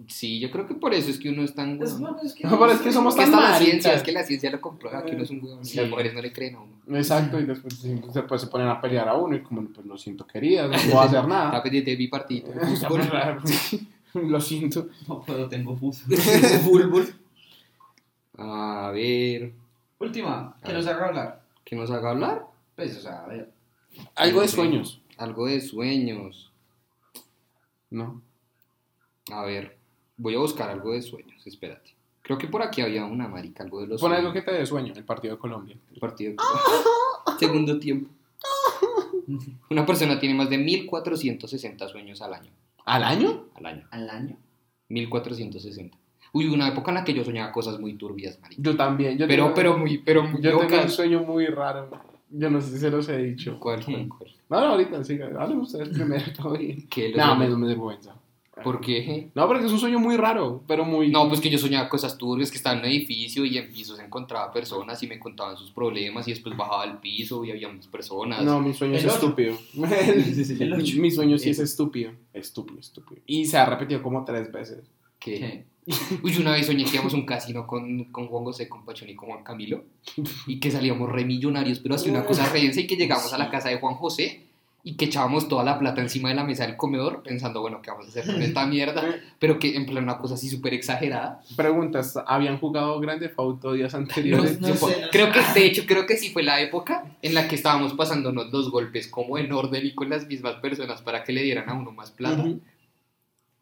Sí, 0.07 0.39
yo 0.41 0.51
creo 0.51 0.67
que 0.67 0.75
por 0.75 0.93
eso 0.93 1.11
es 1.11 1.19
que 1.19 1.31
uno 1.31 1.43
es 1.43 1.55
tan... 1.55 1.81
Es, 1.83 1.93
huevón. 1.93 2.01
bueno, 2.01 2.19
es 2.23 2.35
que, 2.35 2.45
No, 2.47 2.59
pero 2.59 2.73
es 2.73 2.81
que 2.81 2.93
somos 2.93 3.15
Es 3.15 3.21
que 3.25 3.31
tan 3.31 3.41
está 3.41 3.51
la 3.53 3.59
ciencia, 3.59 3.95
es 3.95 4.03
que 4.03 4.13
la 4.13 4.23
ciencia 4.25 4.51
lo 4.51 4.61
comprueba 4.61 5.03
que 5.05 5.15
uno 5.15 5.23
es 5.25 5.31
un 5.31 5.43
huevón 5.43 5.61
y 5.63 5.65
Sí. 5.65 5.77
las 5.79 5.89
mujeres 5.89 6.13
no 6.15 6.21
le 6.21 6.33
creen 6.33 6.55
a 6.57 6.61
uno. 6.61 6.73
Exacto, 6.99 7.41
y 7.41 7.45
después 7.47 7.75
se, 7.79 8.23
pues, 8.23 8.41
se 8.43 8.47
ponen 8.49 8.69
a 8.69 8.81
pelear 8.81 9.09
a 9.09 9.15
uno 9.17 9.37
y 9.37 9.41
como, 9.43 9.63
pues 9.69 9.87
lo 9.87 9.97
siento 9.97 10.27
querida, 10.27 10.65
no 10.69 10.73
puedo 10.77 11.01
hacer 11.01 11.19
Está 11.21 11.27
nada. 11.29 11.63
pendiente 11.63 11.91
de 11.93 11.97
mi 11.97 12.09
partido. 12.09 12.49
lo 14.15 14.41
siento. 14.41 14.89
No 15.09 15.23
puedo, 15.23 15.49
tengo 15.49 15.75
pus. 15.77 16.03
A 18.43 18.91
ver, 18.93 19.53
Última, 19.99 20.57
que 20.65 20.73
nos 20.73 20.87
haga 20.87 21.09
hablar. 21.09 21.43
¿qué 21.63 21.77
nos 21.77 21.91
haga 21.91 22.11
hablar? 22.11 22.47
Pues, 22.75 22.97
o 22.97 23.01
sea, 23.01 23.25
a 23.25 23.27
ver. 23.27 23.53
Algo 24.15 24.41
de 24.41 24.49
sueños. 24.49 25.03
Algo 25.19 25.47
de 25.47 25.61
sueños. 25.61 26.51
No. 27.91 28.23
A 29.31 29.45
ver, 29.45 29.77
voy 30.17 30.35
a 30.35 30.39
buscar 30.39 30.71
algo 30.71 30.93
de 30.93 31.03
sueños, 31.03 31.47
espérate. 31.47 31.95
Creo 32.23 32.39
que 32.39 32.49
por 32.49 32.63
aquí 32.63 32.81
había 32.81 33.05
una 33.05 33.29
marica, 33.29 33.63
algo 33.63 33.81
de 33.83 33.89
los 33.89 34.01
Pon 34.01 34.11
sueños. 34.11 34.21
algo 34.21 34.33
que 34.33 34.43
te 34.43 34.53
dé 34.53 34.65
sueño, 34.65 34.95
el 34.97 35.05
partido 35.05 35.35
de 35.35 35.41
Colombia. 35.41 35.77
El 35.93 36.01
partido. 36.01 36.35
Segundo 37.39 37.79
tiempo. 37.79 38.11
Una 39.71 39.85
persona 39.85 40.19
tiene 40.19 40.35
más 40.35 40.49
de 40.49 40.57
1460 40.57 41.89
sueños 41.89 42.23
al 42.23 42.35
año. 42.35 42.51
¿Al 42.87 43.05
año? 43.05 43.49
Al 43.55 43.67
año. 43.67 43.87
Al 43.91 44.09
año. 44.09 44.37
1460. 44.89 45.97
Uy, 46.33 46.47
una 46.49 46.69
época 46.69 46.91
en 46.91 46.97
la 46.97 47.05
que 47.05 47.15
yo 47.15 47.25
soñaba 47.25 47.53
cosas 47.53 47.79
muy 47.81 47.95
turbias, 47.95 48.39
marica. 48.41 48.63
Yo 48.63 48.77
también. 48.77 49.19
Yo 49.19 49.27
Pero, 49.27 49.45
tengo- 49.45 49.55
pero 49.55 49.79
muy, 49.79 49.99
pero 49.99 50.23
muy 50.25 50.41
Yo 50.41 50.59
tengo 50.59 50.83
un 50.83 50.91
sueño 50.91 51.21
muy 51.25 51.47
raro. 51.47 51.91
Yo 52.31 52.49
no 52.51 52.61
sé 52.61 52.71
si 52.73 52.79
se 52.79 52.91
los 52.91 53.09
he 53.09 53.19
dicho. 53.19 53.59
¿Cuál, 53.59 53.85
cuál, 53.85 54.09
cuál? 54.09 54.31
No, 54.49 54.61
no, 54.61 54.67
ahorita 54.73 55.03
sí. 55.03 55.19
Hablen 55.21 55.59
ustedes 55.59 55.89
primero, 55.89 56.25
todo 56.37 56.53
bien. 56.57 56.87
¿Qué? 56.89 57.13
No, 57.17 57.35
me, 57.37 57.49
me 57.49 57.67
vergüenza. 57.67 58.15
¿Por 58.63 58.81
qué? 58.81 59.31
No, 59.35 59.49
porque 59.49 59.65
es 59.65 59.73
un 59.73 59.79
sueño 59.79 59.99
muy 59.99 60.19
raro, 60.19 60.63
pero 60.69 60.85
muy... 60.85 61.11
No, 61.11 61.27
pues 61.29 61.41
que 61.41 61.49
yo 61.49 61.57
soñaba 61.57 61.89
cosas 61.89 62.19
turbias, 62.19 62.51
que 62.51 62.59
estaba 62.59 62.75
en 62.77 62.83
un 62.83 62.91
edificio 62.91 63.47
y 63.47 63.57
en 63.57 63.73
pisos 63.73 63.99
encontraba 64.01 64.53
personas 64.53 65.03
y 65.03 65.07
me 65.07 65.19
contaban 65.19 65.57
sus 65.57 65.71
problemas 65.71 66.29
y 66.29 66.33
después 66.33 66.55
bajaba 66.55 66.83
al 66.83 67.01
piso 67.01 67.43
y 67.43 67.51
había 67.53 67.73
más 67.73 67.87
personas. 67.87 68.45
No, 68.45 68.61
mi 68.61 68.75
sueño 68.75 68.97
es 68.97 69.05
ocho. 69.07 69.15
estúpido. 69.15 69.57
El 70.61 70.75
ocho. 70.75 71.01
mi 71.01 71.11
sueño 71.11 71.39
sí 71.39 71.51
es 71.51 71.59
estúpido. 71.59 72.13
Estúpido, 72.35 72.79
estúpido. 72.81 73.23
Y 73.27 73.47
se 73.47 73.57
ha 73.57 73.65
repetido 73.65 74.03
como 74.03 74.25
tres 74.27 74.53
veces. 74.53 74.81
¿Qué? 75.19 75.65
Uy, 76.23 76.37
una 76.39 76.53
vez 76.53 76.67
soñé 76.67 76.85
que 76.85 76.95
íbamos 76.95 77.15
a 77.15 77.17
un 77.17 77.27
casino 77.27 77.67
con, 77.67 78.05
con 78.05 78.27
Juan 78.29 78.45
José, 78.45 78.69
con 78.69 78.85
Pachón 78.85 79.09
y 79.09 79.15
con 79.15 79.29
Juan 79.31 79.43
Camilo 79.45 79.85
y 80.47 80.61
que 80.61 80.71
salíamos 80.71 81.11
re 81.11 81.25
millonarios, 81.25 81.79
pero 81.81 81.95
así 81.95 82.11
una 82.11 82.25
cosa 82.25 82.47
re 82.49 82.61
y 82.61 82.87
que 82.87 82.97
llegamos 82.97 83.33
a 83.33 83.39
la 83.39 83.51
casa 83.51 83.69
de 83.69 83.79
Juan 83.79 83.95
José 83.95 84.47
y 84.83 84.95
que 84.95 85.05
echábamos 85.07 85.47
toda 85.47 85.63
la 85.63 85.79
plata 85.79 86.01
encima 86.01 86.31
de 86.31 86.35
la 86.35 86.45
mesa 86.45 86.67
del 86.67 86.77
comedor 86.79 87.23
pensando, 87.23 87.61
bueno, 87.61 87.83
¿qué 87.83 87.91
vamos 87.91 88.07
a 88.07 88.09
hacer 88.09 88.25
con 88.25 88.41
esta 88.41 88.65
mierda? 88.67 89.03
Pero 89.39 89.59
que 89.59 89.77
en 89.77 89.85
plan 89.85 90.05
una 90.05 90.17
cosa 90.17 90.35
así 90.35 90.49
súper 90.49 90.73
exagerada. 90.73 91.43
Preguntas, 91.55 92.19
¿habían 92.27 92.59
jugado 92.59 92.99
Grande 92.99 93.31
Auto 93.37 93.75
días 93.75 93.95
anteriores? 93.95 94.59
No 94.59 94.69
Yo- 94.69 94.75
sé, 94.77 95.01
no 95.03 95.09
creo 95.11 95.27
sé. 95.27 95.33
que, 95.33 95.61
de 95.61 95.67
hecho, 95.67 95.83
creo 95.87 96.07
que 96.07 96.17
sí 96.17 96.31
fue 96.31 96.43
la 96.43 96.63
época 96.63 97.05
en 97.21 97.35
la 97.35 97.47
que 97.47 97.57
estábamos 97.57 97.93
pasándonos 97.93 98.51
los 98.51 98.71
golpes 98.71 99.07
como 99.09 99.37
en 99.37 99.53
orden 99.53 99.85
y 99.85 99.95
con 99.95 100.09
las 100.09 100.27
mismas 100.27 100.55
personas 100.57 101.03
para 101.03 101.25
que 101.25 101.33
le 101.35 101.43
dieran 101.43 101.69
a 101.69 101.75
uno 101.75 101.93
más 101.93 102.11
plata. 102.11 102.41
Ujú. 102.41 102.61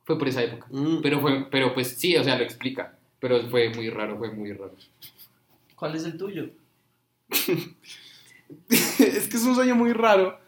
Fue 0.08 0.18
por 0.18 0.26
esa 0.26 0.42
época. 0.42 0.66
Mm. 0.70 1.02
Pero, 1.02 1.20
fue, 1.20 1.46
pero 1.50 1.74
pues 1.74 1.98
sí, 1.98 2.16
o 2.16 2.24
sea, 2.24 2.38
lo 2.38 2.42
explica. 2.42 2.94
Pero 3.20 3.46
fue 3.50 3.68
muy 3.68 3.90
raro, 3.90 4.16
fue 4.16 4.30
muy 4.30 4.54
raro. 4.54 4.74
¿Cuál 5.74 5.96
es 5.96 6.04
el 6.06 6.16
tuyo? 6.16 6.48
es 7.28 9.28
que 9.28 9.36
es 9.36 9.44
un 9.44 9.54
sueño 9.54 9.74
muy 9.74 9.92
raro. 9.92 10.40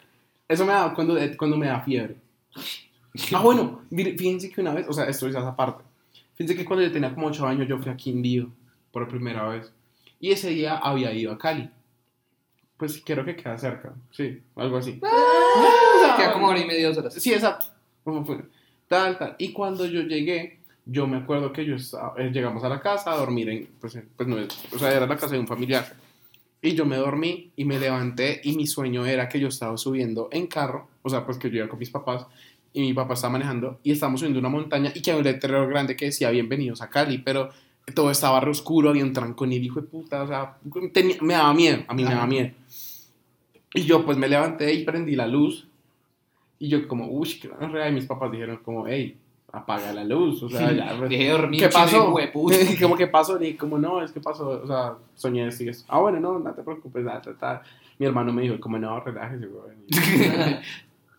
Eso 0.49 0.65
me 0.65 0.73
da 0.73 0.95
cuando, 0.95 1.19
eh, 1.19 1.37
cuando 1.37 1.59
me 1.59 1.67
da 1.67 1.83
fiebre. 1.83 2.17
Ah, 3.35 3.43
bueno, 3.43 3.83
fíjense 3.91 4.51
que 4.51 4.63
una 4.63 4.73
vez, 4.73 4.87
o 4.89 4.95
sea, 4.95 5.05
esto 5.05 5.29
es 5.29 5.35
esa 5.35 5.55
parte. 5.55 5.85
Fíjense 6.37 6.57
que 6.57 6.65
cuando 6.65 6.83
yo 6.83 6.91
tenía 6.91 7.15
como 7.15 7.27
8 7.27 7.47
años 7.47 7.69
yo 7.69 7.77
fui 7.77 7.93
a 7.93 7.97
Quindío 7.99 8.51
por 8.91 9.07
primera 9.09 9.47
vez. 9.47 9.71
Y 10.21 10.31
ese 10.31 10.49
día 10.49 10.79
había 10.79 11.13
ido 11.13 11.33
a 11.33 11.39
Cali. 11.39 11.69
Pues 12.79 13.03
creo 13.05 13.27
que 13.27 13.37
queda 13.37 13.59
cerca, 13.59 13.93
sí, 14.11 14.41
algo 14.57 14.79
así. 14.79 14.99
O 15.03 16.01
sea, 16.01 16.17
Queda 16.17 16.33
como 16.33 16.49
hora 16.49 16.61
y 16.61 16.67
media, 16.67 16.89
dos 16.89 16.97
horas. 16.97 17.13
Sí, 17.13 17.35
exacto. 17.35 17.67
Tal, 18.91 19.17
tal. 19.19 19.37
Y 19.39 19.53
cuando 19.53 19.87
yo 19.87 20.01
llegué, 20.03 20.59
yo 20.85 21.07
me 21.07 21.19
acuerdo 21.19 21.53
que 21.53 21.65
yo 21.65 21.77
estaba- 21.77 22.13
eh, 22.19 22.31
llegamos 22.33 22.65
a 22.65 22.69
la 22.69 22.81
casa 22.81 23.13
a 23.13 23.17
dormir 23.19 23.49
en, 23.49 23.69
pues, 23.81 23.97
pues 24.17 24.29
no, 24.29 24.37
o 24.75 24.79
sea, 24.81 24.93
era 24.93 25.07
la 25.07 25.17
casa 25.17 25.29
de 25.35 25.39
un 25.39 25.47
familiar. 25.47 25.95
Y 26.61 26.75
yo 26.75 26.85
me 26.85 26.97
dormí 26.97 27.53
y 27.55 27.65
me 27.65 27.79
levanté 27.79 28.41
y 28.43 28.57
mi 28.57 28.67
sueño 28.67 29.07
era 29.07 29.29
que 29.29 29.39
yo 29.39 29.47
estaba 29.47 29.77
subiendo 29.77 30.29
en 30.33 30.49
carro, 30.49 30.89
o 31.03 31.09
sea, 31.09 31.25
pues 31.25 31.39
que 31.39 31.49
yo 31.51 31.59
iba 31.59 31.69
con 31.69 31.79
mis 31.79 31.91
papás 31.91 32.27
y 32.73 32.81
mi 32.81 32.93
papá 32.93 33.15
estaba 33.15 33.35
manejando 33.35 33.79
y 33.85 33.93
estábamos 33.93 34.19
subiendo 34.21 34.41
una 34.41 34.49
montaña 34.49 34.91
y 34.93 35.01
que 35.01 35.13
había 35.13 35.21
un 35.21 35.25
letrero 35.25 35.69
grande 35.69 35.95
que 35.95 36.07
decía 36.07 36.31
bienvenidos 36.31 36.83
a 36.83 36.91
Cali, 36.91 37.19
pero 37.19 37.51
todo 37.95 38.11
estaba 38.11 38.41
re 38.41 38.51
oscuro, 38.51 38.91
había 38.91 39.05
un 39.05 39.13
trancón 39.13 39.53
y 39.53 39.61
de 39.61 39.83
puta, 39.83 40.25
o 40.25 40.27
sea, 40.27 40.57
tenía- 40.93 41.17
me 41.21 41.35
daba 41.35 41.55
miedo, 41.55 41.85
a 41.87 41.95
mí 41.95 42.03
me 42.03 42.11
daba 42.11 42.27
miedo. 42.27 42.51
Y 43.73 43.83
yo 43.85 44.05
pues 44.05 44.19
me 44.19 44.29
levanté 44.29 44.75
y 44.75 44.83
prendí 44.85 45.15
la 45.15 45.29
luz 45.29 45.69
y 46.61 46.69
yo 46.69 46.87
como, 46.87 47.09
uy, 47.09 47.41
qué 47.41 47.49
re", 47.49 47.89
y 47.89 47.93
mis 47.93 48.07
papás 48.07 48.31
dijeron 48.31 48.61
como, 48.65 48.87
hey, 48.87 49.17
apaga 49.53 49.93
la 49.93 50.05
luz, 50.05 50.43
o 50.45 50.49
sea, 50.49 50.71
ya, 50.71 50.93
re- 50.93 51.09
Dejé 51.09 51.25
de 51.25 51.31
dormir. 51.31 51.61
¿Qué 51.61 51.69
pasó? 51.69 52.15
como 52.81 52.97
que 52.97 53.07
pasó, 53.09 53.37
le 53.39 53.47
dije, 53.47 53.59
como 53.59 53.79
no, 53.79 54.01
es 54.03 54.13
que 54.13 54.21
pasó, 54.21 54.61
o 54.63 54.67
sea, 54.67 54.95
soñé 55.17 55.49
y 55.59 55.69
eso. 55.69 55.85
Ah, 55.89 55.99
bueno, 55.99 56.21
no, 56.21 56.39
no 56.39 56.53
te 56.53 56.63
preocupes, 56.63 57.03
nada, 57.03 57.21
ta. 57.41 57.63
Mi 57.99 58.07
hermano 58.07 58.33
me 58.33 58.43
dijo, 58.43 58.61
como 58.61 58.79
no, 58.79 59.01
relájese, 59.01 59.47
güey. 59.47 59.75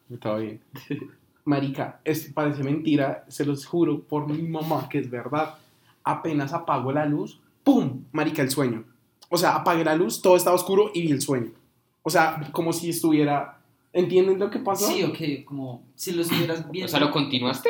Todo 0.20 0.38
bien. 0.38 0.62
Marica, 1.44 2.00
es, 2.04 2.32
parece 2.34 2.64
mentira, 2.64 3.26
se 3.28 3.46
los 3.46 3.66
juro 3.66 4.00
por 4.02 4.28
mi 4.28 4.44
mamá 4.44 4.88
que 4.90 5.00
es 5.00 5.10
verdad. 5.10 5.56
Apenas 6.04 6.54
apago 6.54 6.92
la 6.92 7.06
luz, 7.06 7.40
¡pum! 7.64 8.04
Marica, 8.12 8.42
el 8.42 8.50
sueño. 8.50 8.84
O 9.30 9.38
sea, 9.38 9.56
apagué 9.56 9.84
la 9.84 9.96
luz, 9.96 10.22
todo 10.22 10.36
estaba 10.36 10.56
oscuro 10.56 10.92
y 10.94 11.02
vi 11.02 11.12
el 11.12 11.22
sueño. 11.22 11.52
O 12.04 12.10
sea, 12.10 12.50
como 12.52 12.74
si 12.74 12.90
estuviera... 12.90 13.58
¿Entienden 13.94 14.40
lo 14.40 14.50
que 14.50 14.60
pasó? 14.60 14.88
Sí, 14.90 15.04
ok, 15.04 15.44
como 15.46 15.84
si 15.96 16.12
lo 16.14 16.22
estuvieras 16.22 16.70
viendo. 16.72 16.86
O 16.86 16.90
sea, 16.90 17.00
¿lo 17.00 17.12
continuaste? 17.12 17.70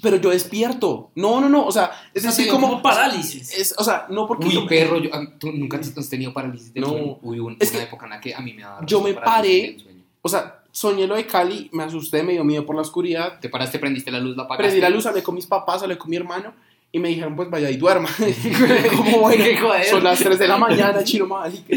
pero 0.00 0.16
yo 0.16 0.30
despierto. 0.30 1.10
No, 1.16 1.40
no, 1.40 1.48
no, 1.48 1.66
o 1.66 1.72
sea, 1.72 1.90
es 2.14 2.20
O 2.24 2.28
sea, 2.28 2.30
decir, 2.30 2.48
como, 2.52 2.68
como 2.68 2.82
parálisis. 2.82 3.52
Es, 3.52 3.74
o 3.76 3.82
sea, 3.82 4.06
no 4.08 4.28
porque 4.28 4.46
Uy, 4.46 4.54
yo- 4.54 4.66
perro, 4.68 4.98
yo- 5.02 5.10
¿tú 5.40 5.50
nunca 5.50 5.76
has 5.76 6.08
tenido 6.08 6.32
parálisis 6.32 6.72
del 6.72 6.84
No. 6.84 6.90
sueño? 6.90 7.18
Uy, 7.20 7.40
un- 7.40 7.56
Es 7.58 7.70
una 7.70 7.80
que 7.80 7.84
época 7.86 8.06
en 8.06 8.10
la 8.10 8.20
que 8.20 8.32
a 8.32 8.38
mí 8.40 8.52
me 8.54 8.62
daba 8.62 8.86
yo 8.86 9.00
me 9.00 9.12
paré- 9.16 9.76
o 10.22 10.28
sea, 10.28 10.62
soñé 10.70 11.08
lo 11.08 11.16
de 11.16 11.26
Cali, 11.26 11.68
me 11.72 11.82
asusté, 11.82 12.22
me 12.22 12.34
dio 12.34 12.44
miedo 12.44 12.64
por 12.64 12.76
la 12.76 12.82
oscuridad. 12.82 13.40
Te 13.40 13.48
paraste, 13.48 13.80
prendiste 13.80 14.12
la 14.12 14.20
luz, 14.20 14.36
la 14.36 14.44
apagaste. 14.44 14.68
Prendí 14.68 14.80
la 14.80 14.88
luz, 14.90 15.04
hablé 15.06 15.24
con 15.24 15.34
mis 15.34 15.46
papás, 15.46 15.82
hablé 15.82 15.98
con 15.98 16.08
mi 16.10 16.16
hermano 16.16 16.54
y 16.92 17.00
me 17.00 17.08
dijeron, 17.08 17.34
pues 17.34 17.50
vaya 17.50 17.68
y 17.68 17.76
duerma. 17.76 18.08
como 18.96 19.18
bueno, 19.22 19.42
Qué 19.44 19.56
joder. 19.56 19.84
son 19.84 20.04
las 20.04 20.20
3 20.20 20.38
de 20.38 20.46
la 20.46 20.58
mañana, 20.58 21.02
chino 21.02 21.26
mágica. 21.26 21.76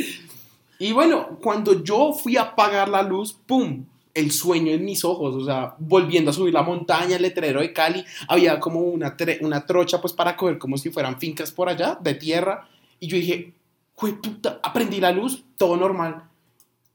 Y 0.81 0.93
bueno, 0.93 1.37
cuando 1.43 1.83
yo 1.83 2.11
fui 2.11 2.37
a 2.37 2.41
apagar 2.41 2.89
la 2.89 3.03
luz, 3.03 3.33
¡pum! 3.45 3.85
El 4.15 4.31
sueño 4.31 4.71
en 4.71 4.83
mis 4.83 5.05
ojos, 5.05 5.35
o 5.35 5.45
sea, 5.45 5.75
volviendo 5.77 6.31
a 6.31 6.33
subir 6.33 6.55
la 6.55 6.63
montaña, 6.63 7.17
el 7.17 7.21
letrero 7.21 7.61
de 7.61 7.71
Cali, 7.71 8.03
había 8.27 8.59
como 8.59 8.79
una, 8.79 9.15
una 9.41 9.63
trocha 9.67 10.01
pues 10.01 10.11
para 10.11 10.35
coger 10.35 10.57
como 10.57 10.77
si 10.79 10.89
fueran 10.89 11.19
fincas 11.19 11.51
por 11.51 11.69
allá, 11.69 11.99
de 12.01 12.15
tierra, 12.15 12.67
y 12.99 13.05
yo 13.05 13.15
dije, 13.15 13.53
¡jue 13.93 14.13
puta! 14.13 14.59
Aprendí 14.63 14.99
la 14.99 15.11
luz, 15.11 15.43
todo 15.55 15.77
normal. 15.77 16.23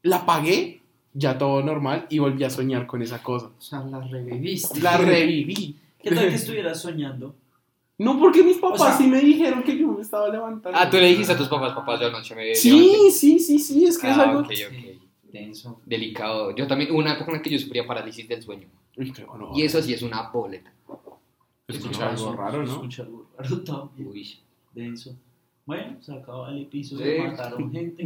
La 0.01 0.17
apagué, 0.17 0.81
ya 1.13 1.37
todo 1.37 1.63
normal, 1.63 2.07
y 2.09 2.19
volví 2.19 2.43
a 2.43 2.49
soñar 2.49 2.87
con 2.87 3.01
esa 3.01 3.23
cosa. 3.23 3.51
O 3.57 3.61
sea, 3.61 3.79
la 3.85 4.01
reviviste. 4.01 4.81
La 4.81 4.97
reviví. 4.97 5.77
¿Qué 6.03 6.11
tal 6.11 6.27
que 6.27 6.35
estuvieras 6.35 6.81
soñando? 6.81 7.35
No, 7.99 8.19
porque 8.19 8.43
mis 8.43 8.57
papás 8.57 8.81
O 8.81 8.85
sea- 8.85 8.97
sí 8.97 9.07
me 9.07 9.19
dijeron 9.19 9.63
que 9.63 9.75
yo 9.77 9.87
me 9.87 10.01
estaba 10.01 10.29
levantando. 10.29 10.77
Ah, 10.77 10.89
tú 10.89 10.97
le 10.97 11.07
dijiste 11.07 11.33
a 11.33 11.37
tus 11.37 11.47
papás, 11.47 11.73
papás, 11.73 11.99
yo 11.99 12.07
anoche 12.07 12.35
me 12.35 12.41
levanté. 12.43 12.59
Sí, 12.59 13.09
sí, 13.11 13.39
sí, 13.39 13.57
sí, 13.59 13.85
es 13.85 13.97
que 13.97 14.09
es 14.09 14.17
Ah, 14.17 14.23
algo... 14.23 14.39
ok, 14.41 14.51
ok. 14.67 15.01
Denso. 15.33 15.81
Delicado. 15.85 16.55
Yo 16.55 16.67
también, 16.67 16.93
una 16.95 17.13
época 17.13 17.31
en 17.31 17.37
la 17.37 17.41
que 17.43 17.49
yo 17.49 17.59
sufría 17.59 17.85
parálisis 17.87 18.27
del 18.27 18.41
sueño. 18.41 18.67
Uy, 18.95 19.13
bueno. 19.27 19.51
Y 19.55 19.63
eso 19.63 19.81
sí 19.81 19.93
es 19.93 20.01
una 20.01 20.29
boleta. 20.29 20.71
Escucha 21.67 22.09
algo 22.09 22.33
raro, 22.35 22.63
¿no? 22.63 22.71
Escucha 22.73 23.03
algo 23.03 23.25
raro 23.37 23.61
también. 23.61 24.09
Uy. 24.09 24.37
Denso. 24.73 25.15
Bueno, 25.65 25.97
se 26.01 26.13
acaba 26.13 26.49
el 26.51 26.61
episodio, 26.61 27.05
Sí. 27.05 27.21
mataron 27.21 27.71
gente. 27.73 28.05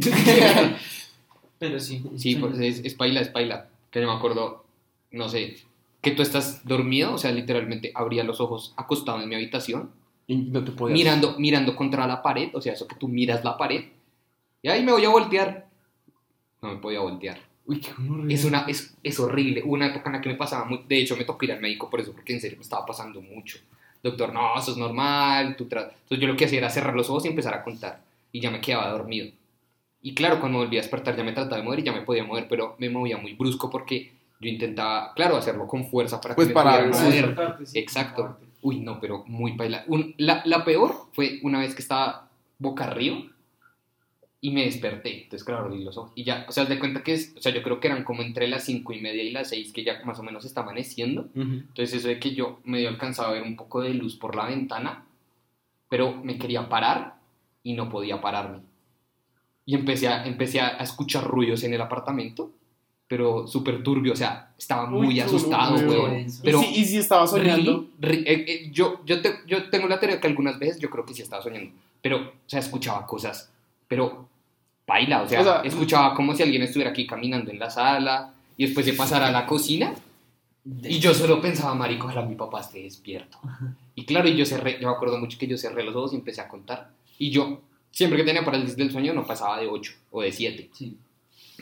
Pero 1.58 1.78
sí. 1.78 2.02
Sí, 2.16 2.36
pues 2.36 2.58
es, 2.58 2.80
es 2.84 2.94
paila, 2.94 3.20
es 3.20 3.28
paila. 3.28 3.68
Que 3.90 4.00
yo 4.00 4.06
me 4.08 4.14
acuerdo, 4.14 4.64
no 5.12 5.28
sé, 5.28 5.56
que 6.02 6.10
tú 6.10 6.20
estás 6.20 6.66
dormido, 6.66 7.14
o 7.14 7.18
sea, 7.18 7.32
literalmente 7.32 7.92
abría 7.94 8.24
los 8.24 8.40
ojos 8.40 8.74
acostado 8.76 9.22
en 9.22 9.28
mi 9.28 9.36
habitación, 9.36 9.90
Y 10.26 10.36
no 10.36 10.62
te 10.62 10.72
podías... 10.72 10.98
mirando, 10.98 11.38
mirando 11.38 11.74
contra 11.74 12.06
la 12.06 12.22
pared, 12.22 12.50
o 12.52 12.60
sea, 12.60 12.74
eso 12.74 12.86
que 12.86 12.96
tú 12.96 13.08
miras 13.08 13.44
la 13.44 13.56
pared, 13.56 13.84
y 14.62 14.68
ahí 14.68 14.82
me 14.84 14.92
voy 14.92 15.04
a 15.04 15.08
voltear. 15.08 15.66
No 16.60 16.70
me 16.74 16.76
podía 16.76 17.00
voltear. 17.00 17.40
Uy, 17.66 17.80
qué 17.80 17.90
horrible. 17.92 18.32
Es, 18.32 18.44
una, 18.44 18.60
es, 18.68 18.94
es 19.02 19.18
horrible. 19.18 19.62
Hubo 19.64 19.72
una 19.74 19.86
época 19.86 20.08
en 20.08 20.12
la 20.14 20.20
que 20.20 20.28
me 20.28 20.36
pasaba 20.36 20.64
muy... 20.64 20.84
De 20.88 20.98
hecho, 20.98 21.16
me 21.16 21.24
tocó 21.24 21.44
ir 21.44 21.52
al 21.52 21.60
médico 21.60 21.90
por 21.90 22.00
eso, 22.00 22.12
porque 22.12 22.32
en 22.32 22.40
serio 22.40 22.58
me 22.58 22.62
estaba 22.62 22.86
pasando 22.86 23.20
mucho. 23.20 23.58
Doctor, 24.02 24.32
no, 24.32 24.56
eso 24.56 24.70
es 24.70 24.76
normal. 24.76 25.56
Tú 25.56 25.68
tra-". 25.68 25.90
Entonces 25.90 26.18
yo 26.20 26.28
lo 26.28 26.36
que 26.36 26.44
hacía 26.44 26.58
era 26.58 26.70
cerrar 26.70 26.94
los 26.94 27.10
ojos 27.10 27.24
y 27.24 27.28
empezar 27.28 27.54
a 27.54 27.64
contar. 27.64 28.02
Y 28.30 28.40
ya 28.40 28.50
me 28.50 28.60
quedaba 28.60 28.90
dormido. 28.90 29.32
Y 30.00 30.14
claro, 30.14 30.40
cuando 30.40 30.58
volví 30.58 30.76
a 30.76 30.80
despertar 30.80 31.16
ya 31.16 31.24
me 31.24 31.32
trataba 31.32 31.56
de 31.56 31.62
mover 31.62 31.80
y 31.80 31.82
ya 31.84 31.92
me 31.92 32.02
podía 32.02 32.24
mover, 32.24 32.46
pero 32.48 32.76
me 32.78 32.90
movía 32.90 33.16
muy 33.16 33.34
brusco 33.34 33.70
porque 33.70 34.12
yo 34.42 34.48
intentaba, 34.50 35.14
claro, 35.14 35.36
hacerlo 35.36 35.66
con 35.66 35.86
fuerza 35.86 36.20
para 36.20 36.34
Pues 36.34 36.48
que 36.48 36.54
me 36.54 36.54
para- 36.54 36.90
pudiera 36.90 36.94
sí. 36.94 37.20
mover. 37.22 37.56
Exacto. 37.74 38.38
Uy, 38.60 38.80
no, 38.80 39.00
pero 39.00 39.24
muy 39.26 39.52
baila. 39.52 39.84
Un- 39.86 40.14
la, 40.18 40.42
la 40.44 40.64
peor 40.64 40.94
fue 41.12 41.38
una 41.42 41.60
vez 41.60 41.74
que 41.74 41.82
estaba 41.82 42.28
boca 42.58 42.84
arriba 42.84 43.18
y 44.40 44.50
me 44.50 44.64
desperté. 44.64 45.22
Entonces, 45.24 45.44
claro, 45.44 45.64
abrí 45.66 45.82
los 45.84 45.96
ojos. 45.96 46.12
Y 46.16 46.24
ya, 46.24 46.44
o 46.48 46.52
sea, 46.52 46.64
de 46.64 46.78
cuenta 46.78 47.02
que 47.02 47.14
es, 47.14 47.32
o 47.36 47.40
sea, 47.40 47.52
yo 47.52 47.62
creo 47.62 47.78
que 47.80 47.86
eran 47.88 48.02
como 48.04 48.22
entre 48.22 48.48
las 48.48 48.64
cinco 48.64 48.92
y 48.92 49.00
media 49.00 49.22
y 49.22 49.30
las 49.30 49.48
seis 49.50 49.72
que 49.72 49.84
ya 49.84 50.00
más 50.04 50.18
o 50.18 50.22
menos 50.24 50.44
está 50.44 50.62
amaneciendo. 50.62 51.22
Ujú. 51.34 51.42
Entonces, 51.42 51.94
eso 51.94 52.08
de 52.08 52.18
que 52.18 52.34
yo 52.34 52.58
medio 52.64 52.88
alcanzaba 52.88 53.28
a 53.28 53.32
ver 53.32 53.42
un 53.44 53.56
poco 53.56 53.80
de 53.80 53.94
luz 53.94 54.16
por 54.16 54.34
la 54.34 54.46
ventana, 54.46 55.04
pero 55.88 56.12
me 56.16 56.38
quería 56.38 56.68
parar 56.68 57.16
y 57.62 57.74
no 57.74 57.88
podía 57.88 58.20
pararme. 58.20 58.60
Y 59.64 59.76
empecé 59.76 60.08
a, 60.08 60.24
empecé 60.26 60.60
a 60.60 60.68
escuchar 60.78 61.24
ruidos 61.24 61.62
en 61.62 61.74
el 61.74 61.80
apartamento, 61.80 62.50
pero 63.12 63.46
súper 63.46 63.82
turbio, 63.82 64.14
o 64.14 64.16
sea, 64.16 64.52
estaba 64.58 64.88
Uy, 64.90 65.06
muy 65.08 65.20
asustado, 65.20 65.74
horrible. 65.74 65.98
weón. 65.98 66.20
¿Y 66.20 66.26
Pero 66.42 66.62
¿Y, 66.62 66.64
si, 66.64 66.80
y 66.80 66.84
si 66.86 66.96
estaba 66.96 67.26
soñando? 67.26 67.84
Ri- 68.00 68.10
ri- 68.10 68.22
eh, 68.24 68.44
eh, 68.48 68.70
yo, 68.72 69.02
yo, 69.04 69.20
te- 69.20 69.40
yo 69.46 69.68
tengo 69.68 69.86
la 69.86 70.00
teoría 70.00 70.18
que 70.18 70.26
algunas 70.28 70.58
veces 70.58 70.78
yo 70.80 70.88
creo 70.88 71.04
que 71.04 71.12
sí 71.12 71.20
estaba 71.20 71.42
soñando, 71.42 71.72
pero, 72.00 72.16
o 72.16 72.32
sea, 72.46 72.60
escuchaba 72.60 73.04
cosas, 73.06 73.52
pero 73.86 74.26
baila, 74.86 75.20
o 75.24 75.28
sea, 75.28 75.40
O 75.42 75.44
sea, 75.44 75.60
escuchaba 75.60 76.14
como 76.14 76.34
si 76.34 76.42
alguien 76.42 76.62
estuviera 76.62 76.90
aquí 76.90 77.06
caminando 77.06 77.50
en 77.50 77.58
la 77.58 77.68
sala 77.68 78.32
y 78.56 78.64
después 78.64 78.86
de 78.86 78.94
pasar 78.94 79.22
a 79.22 79.30
la 79.30 79.44
cocina 79.44 79.92
y 80.84 80.98
yo 80.98 81.12
solo 81.12 81.38
pensaba, 81.42 81.74
marico, 81.74 82.06
ojalá 82.06 82.24
mi 82.24 82.34
papá 82.34 82.60
esté 82.62 82.82
despierto. 82.82 83.36
Y 83.94 84.06
claro, 84.06 84.26
y 84.26 84.36
yo 84.36 84.46
cerré, 84.46 84.78
yo 84.80 84.88
me 84.88 84.94
acuerdo 84.94 85.18
mucho 85.18 85.36
que 85.38 85.46
yo 85.46 85.58
cerré 85.58 85.84
los 85.84 85.94
ojos 85.94 86.14
y 86.14 86.16
empecé 86.16 86.40
a 86.40 86.48
contar. 86.48 86.92
Y 87.18 87.28
yo, 87.30 87.60
siempre 87.90 88.16
que 88.18 88.24
tenía 88.24 88.42
parálisis 88.42 88.74
del 88.74 88.90
sueño, 88.90 89.12
no 89.12 89.26
pasaba 89.26 89.60
de 89.60 89.66
8 89.66 89.92
o 90.12 90.22
de 90.22 90.32
7. 90.32 90.70
Sí. 90.72 90.96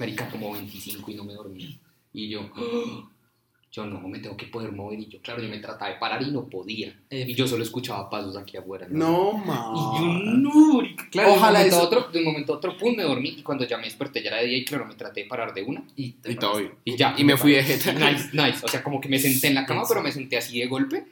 Marica, 0.01 0.28
como 0.30 0.53
25 0.53 1.11
y 1.11 1.14
no 1.14 1.24
me 1.24 1.34
dormía. 1.34 1.68
Y 2.12 2.28
yo, 2.28 2.51
yo 3.70 3.86
no 3.86 4.01
me 4.09 4.18
tengo 4.18 4.36
que 4.36 4.46
poder 4.46 4.72
mover. 4.72 4.98
Y 4.98 5.07
yo, 5.07 5.20
claro, 5.20 5.40
yo 5.42 5.48
me 5.48 5.59
trataba 5.59 5.92
de 5.92 5.98
parar 5.98 6.20
y 6.22 6.30
no 6.32 6.46
podía. 6.48 6.98
Y 7.11 7.34
yo 7.34 7.46
solo 7.46 7.62
escuchaba 7.62 8.11
pasos 8.11 8.36
aquí 8.36 8.57
afuera. 8.57 8.86
No, 8.90 9.40
Y 9.44 9.46
ma. 9.46 9.72
yo, 9.96 10.05
no, 10.38 10.72
marica. 10.74 11.09
Claro, 11.11 11.34
Ojalá 11.34 11.62
de, 11.62 11.66
un 11.68 11.70
momento 11.70 11.76
eso- 11.76 11.96
a 11.96 11.98
otro, 12.01 12.12
de 12.12 12.18
un 12.18 12.24
momento 12.24 12.53
a 12.53 12.57
otro, 12.57 12.76
pum, 12.76 12.96
me 12.96 13.03
dormí. 13.05 13.28
Y 13.38 13.42
cuando 13.42 13.64
ya 13.66 13.76
me 13.76 13.84
desperté, 13.84 14.22
ya 14.22 14.30
era 14.30 14.38
de 14.38 14.46
día. 14.46 14.59
Y 14.59 14.64
claro, 14.64 14.86
me 14.86 14.94
traté 14.96 15.22
de 15.22 15.26
parar 15.28 15.55
de 15.55 15.62
una. 15.62 15.84
Y, 15.94 16.16
Y 16.24 16.34
todo 16.34 16.59
bien. 16.59 16.72
Y 16.84 16.96
ya. 16.96 17.14
Y 17.16 17.22
me 17.24 17.36
fui 17.36 17.53
de 17.53 17.62
jeta. 17.62 17.92
Nice, 17.92 18.30
nice. 18.32 18.64
O 18.64 18.68
sea, 18.68 18.82
como 18.82 19.01
que 19.01 19.09
me 19.09 19.18
senté 19.18 19.48
en 19.48 19.55
la 19.55 19.66
cama, 19.66 19.82
pero 19.86 20.03
me 20.03 20.11
senté 20.11 20.36
así 20.38 20.59
de 20.59 20.66
golpe. 20.66 21.05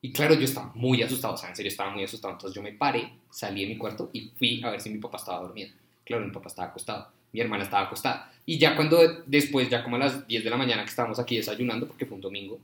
Y 0.00 0.12
claro, 0.12 0.34
yo 0.34 0.44
estaba 0.44 0.70
muy 0.76 1.02
asustado. 1.02 1.34
O 1.34 1.36
sea, 1.36 1.48
en 1.48 1.56
serio, 1.56 1.70
estaba 1.70 1.90
muy 1.90 2.04
asustado. 2.04 2.34
Entonces 2.34 2.54
yo 2.54 2.62
me 2.62 2.72
paré, 2.72 3.10
salí 3.30 3.62
de 3.62 3.68
mi 3.68 3.76
cuarto 3.78 4.10
y 4.12 4.30
fui 4.38 4.62
a 4.62 4.70
ver 4.70 4.80
si 4.80 4.90
mi 4.90 4.98
papá 4.98 5.16
estaba 5.16 5.40
dormido. 5.40 5.70
Claro, 6.04 6.24
mi 6.24 6.30
papá 6.32 6.46
estaba 6.48 6.68
acostado. 6.68 7.08
Mi 7.32 7.40
hermana 7.40 7.64
estaba 7.64 7.84
acostada. 7.86 8.30
Y 8.46 8.58
ya 8.58 8.74
cuando 8.76 8.98
después, 9.26 9.68
ya 9.68 9.82
como 9.84 9.96
a 9.96 9.98
las 10.00 10.26
10 10.26 10.44
de 10.44 10.50
la 10.50 10.56
mañana 10.56 10.82
que 10.82 10.88
estábamos 10.90 11.18
aquí 11.18 11.36
desayunando, 11.36 11.86
porque 11.86 12.06
fue 12.06 12.14
un 12.16 12.20
domingo, 12.22 12.58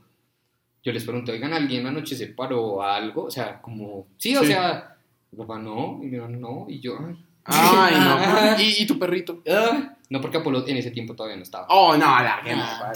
yo 0.83 0.91
les 0.91 1.03
pregunté, 1.03 1.31
oigan, 1.31 1.53
¿alguien 1.53 1.85
anoche 1.85 2.15
se 2.15 2.27
paró 2.27 2.81
a 2.81 2.95
algo? 2.95 3.25
O 3.25 3.31
sea, 3.31 3.61
como, 3.61 4.07
sí, 4.17 4.35
o 4.35 4.41
Sí. 4.41 4.47
sea, 4.47 4.95
papá 5.35 5.59
no, 5.59 5.99
y 6.01 6.07
mi 6.07 6.15
hermano 6.17 6.37
no, 6.39 6.65
y 6.69 6.79
yo, 6.79 6.97
ay. 6.99 7.15
Ay, 7.45 7.95
no. 7.99 8.59
¿Y, 8.63 8.83
y 8.83 8.87
tu 8.87 8.97
perrito? 8.97 9.41
Ah. 9.47 9.93
No, 10.09 10.19
porque 10.21 10.37
Apolo 10.37 10.67
en 10.67 10.77
ese 10.77 10.91
tiempo 10.91 11.13
todavía 11.15 11.37
no 11.37 11.43
estaba. 11.43 11.67
Oh, 11.69 11.93
no, 11.95 12.05
la 12.05 12.41
que 12.43 12.51
Ah. 12.51 12.93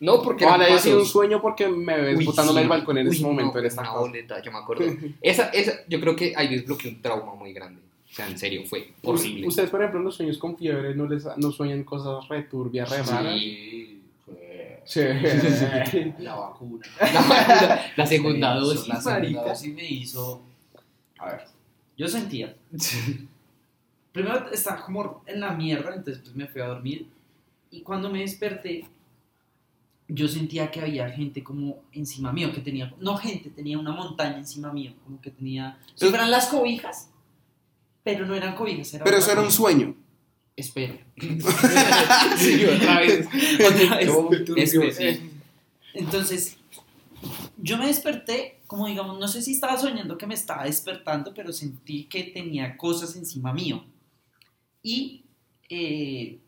No, 0.00 0.22
porque 0.22 0.46
Ojalá 0.46 0.64
haya 0.64 0.78
sido 0.78 1.00
un 1.00 1.04
sueño 1.06 1.42
porque 1.42 1.68
me 1.68 2.00
ves 2.00 2.16
Uy, 2.18 2.24
botándome 2.24 2.60
sí. 2.60 2.62
del 2.62 2.68
balcón 2.70 2.96
en 2.96 3.08
Uy, 3.08 3.14
ese 3.14 3.22
momento 3.22 3.52
no, 3.54 3.60
en 3.60 3.66
esta 3.66 3.82
una 3.82 3.90
boleta, 3.92 4.40
yo 4.42 4.50
me 4.50 4.58
acuerdo. 4.58 4.84
esa, 5.20 5.48
esa, 5.50 5.72
yo 5.88 6.00
creo 6.00 6.16
que 6.16 6.32
ahí 6.34 6.48
desbloqueé 6.48 6.92
un 6.92 7.02
trauma 7.02 7.34
muy 7.34 7.52
grande. 7.52 7.82
O 8.10 8.14
sea, 8.14 8.28
en 8.28 8.38
serio, 8.38 8.62
fue 8.66 8.92
horrible. 9.02 9.46
Ustedes, 9.46 9.70
por 9.70 9.80
ejemplo, 9.80 10.00
en 10.00 10.04
los 10.06 10.16
sueños 10.16 10.36
con 10.38 10.56
fiebre 10.56 10.94
no, 10.94 11.06
les, 11.06 11.24
no 11.36 11.52
sueñan 11.52 11.84
cosas 11.84 12.28
returbias, 12.28 12.90
re 12.90 13.04
Sí. 13.04 13.10
raras. 13.10 13.40
Sí, 13.40 13.96
Sí. 15.90 16.12
la 16.18 16.34
vacuna. 16.34 16.84
La, 17.00 17.92
la 17.96 18.06
segunda 18.06 18.54
Me 18.54 18.60
hizo- 18.60 18.66
dosis, 18.74 18.88
La 18.88 19.00
segunda 19.00 19.42
dosis 19.44 19.74
me 19.74 19.88
hizo. 19.88 20.42
A 21.18 21.26
ver. 21.26 21.40
Yo 21.96 22.08
sentía. 22.08 22.56
Primero 24.12 24.50
estaba 24.50 24.84
como 24.84 25.22
en 25.26 25.38
la 25.40 25.52
mierda, 25.52 25.94
entonces 25.94 26.20
pues 26.22 26.34
me 26.34 26.46
fui 26.48 26.60
a 26.60 26.66
dormir. 26.66 27.06
Y 27.70 27.82
cuando 27.82 28.10
me 28.10 28.20
desperté, 28.20 28.86
yo 30.08 30.26
sentía 30.26 30.70
que 30.72 30.80
había 30.80 31.08
gente 31.10 31.44
como 31.44 31.82
encima 31.92 32.32
mío, 32.32 32.50
que 32.52 32.60
tenía. 32.60 32.92
No 32.98 33.16
gente, 33.16 33.50
tenía 33.50 33.78
una 33.78 33.92
montaña 33.92 34.38
encima 34.38 34.72
mío, 34.72 34.94
como 35.04 35.20
que 35.20 35.30
tenía. 35.30 35.78
Si 35.94 36.08
fueran 36.08 36.30
las 36.32 36.48
cobijas, 36.48 37.09
pero 38.02 38.26
no 38.26 38.34
eran 38.34 38.54
cobijas. 38.54 38.94
Era 38.94 39.04
Pero 39.04 39.16
eso 39.18 39.32
era 39.32 39.42
un 39.42 39.50
sueño. 39.50 39.94
Espera. 40.56 40.98
Sí, 42.36 42.64
otra 42.64 43.00
vez. 43.00 43.26
Otra 43.26 43.96
vez. 43.96 44.10
Espera. 44.56 44.92
sí. 44.92 45.30
Entonces, 45.94 46.56
yo 47.58 47.76
me 47.78 47.86
desperté, 47.86 48.60
como 48.66 48.86
digamos, 48.86 49.18
no 49.18 49.28
sé 49.28 49.42
si 49.42 49.52
estaba 49.52 49.76
soñando 49.78 50.16
que 50.16 50.26
me 50.26 50.34
estaba 50.34 50.64
despertando, 50.64 51.34
pero 51.34 51.52
sentí 51.52 52.04
que 52.04 52.24
tenía 52.24 52.76
cosas 52.76 53.16
encima 53.16 53.52
mío. 53.52 53.84
Y, 54.82 55.24
eh, 55.68 56.38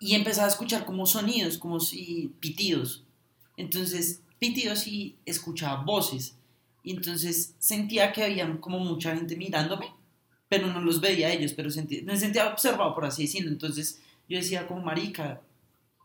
y 0.00 0.14
empezaba 0.14 0.46
a 0.46 0.50
escuchar 0.50 0.84
como 0.84 1.06
sonidos, 1.06 1.58
como 1.58 1.80
si 1.80 2.32
pitidos. 2.40 3.04
Entonces, 3.56 4.20
pitidos 4.38 4.86
y 4.86 5.16
escuchaba 5.24 5.82
voces. 5.82 6.36
Y 6.82 6.92
entonces 6.92 7.54
sentía 7.58 8.12
que 8.12 8.22
había 8.22 8.60
como 8.60 8.78
mucha 8.78 9.16
gente 9.16 9.36
mirándome, 9.36 9.90
pero 10.54 10.66
no 10.68 10.80
los 10.80 11.00
veía 11.00 11.28
a 11.28 11.32
ellos, 11.32 11.52
pero 11.52 11.68
sentí- 11.70 12.02
me 12.04 12.16
sentía 12.16 12.46
observado, 12.48 12.94
por 12.94 13.04
así 13.04 13.22
decirlo. 13.22 13.50
Entonces 13.50 14.00
yo 14.28 14.36
decía 14.38 14.66
como, 14.66 14.82
marica, 14.82 15.40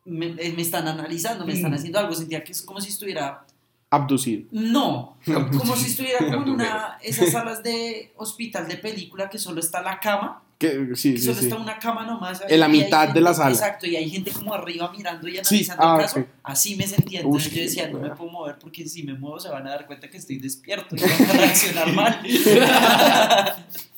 me, 0.06 0.28
eh, 0.38 0.54
me 0.56 0.62
están 0.62 0.88
analizando, 0.88 1.46
me 1.46 1.54
están 1.54 1.74
haciendo 1.74 2.00
algo. 2.00 2.14
Sentía 2.16 2.44
que 2.44 2.52
es 2.54 2.62
como 2.62 2.82
si 2.82 2.90
estuviera 2.90 3.46
Abducido. 3.92 4.48
no, 4.52 5.18
como 5.58 5.76
si 5.76 5.88
estuviera 5.92 6.20
como 6.20 6.44
en 6.44 6.50
una 6.50 6.98
esas 7.04 7.32
salas 7.38 7.62
de 7.64 8.12
hospital 8.18 8.68
de 8.68 8.78
película 8.78 9.30
que 9.30 9.38
solo 9.40 9.60
está 9.60 9.82
la 9.82 10.00
cama 10.00 10.44
Que, 10.60 10.90
sí, 10.96 11.14
que 11.14 11.20
sí, 11.20 11.26
solo 11.26 11.38
sí. 11.40 11.46
está 11.46 11.56
una 11.58 11.80
cama 11.80 12.06
nomás. 12.06 12.42
En 12.48 12.60
la 12.60 12.68
mitad 12.68 13.02
gente- 13.06 13.14
de 13.20 13.22
la 13.22 13.34
sala. 13.34 13.52
Exacto, 13.52 13.88
y 13.88 13.96
hay 13.96 14.10
gente 14.10 14.30
como 14.32 14.54
arriba 14.54 14.92
mirando 14.92 15.28
y 15.28 15.32
Sí, 15.34 15.38
analizando 15.40 15.84
ah, 15.84 15.96
el 15.96 16.02
caso. 16.02 16.20
ok. 16.20 16.26
Así 16.44 16.76
me 16.76 16.86
sentía. 16.86 17.22
Entonces 17.22 17.52
Uy, 17.52 17.58
yo 17.58 17.64
decía, 17.64 17.88
no 17.90 18.00
me 18.00 18.10
puedo 18.10 18.30
mover 18.32 18.58
porque 18.60 18.86
si 18.88 19.04
me 19.04 19.14
muevo 19.14 19.40
se 19.40 19.48
van 19.50 19.66
a 19.68 19.70
dar 19.72 19.86
cuenta 19.88 20.10
que 20.10 20.18
estoy 20.18 20.38
despierto 20.38 20.96
y 20.96 21.00
van 21.02 21.12
a 21.30 21.34
reaccionar 21.34 21.94
mal. 21.94 22.22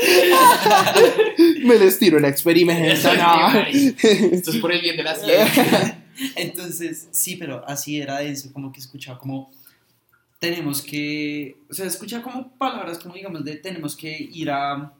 Me 1.64 1.78
les 1.78 1.98
tiro 1.98 2.18
el 2.18 2.24
experimento. 2.24 3.14
no. 3.14 3.60
Esto 3.68 4.50
es 4.50 4.56
por 4.56 4.72
el 4.72 4.80
bien 4.80 4.96
de 4.96 5.02
la 5.02 5.14
ciencia. 5.16 6.04
Entonces, 6.36 7.08
sí, 7.10 7.36
pero 7.36 7.62
así 7.66 8.00
era 8.00 8.18
denso, 8.18 8.52
como 8.52 8.72
que 8.72 8.80
escuchaba 8.80 9.18
como 9.18 9.50
tenemos 10.38 10.80
que, 10.82 11.56
o 11.70 11.74
sea, 11.74 11.86
escuchaba 11.86 12.22
como 12.22 12.50
palabras 12.56 12.98
como 12.98 13.14
digamos 13.14 13.44
de 13.44 13.56
tenemos 13.56 13.94
que 13.94 14.16
ir 14.18 14.50
a, 14.50 14.92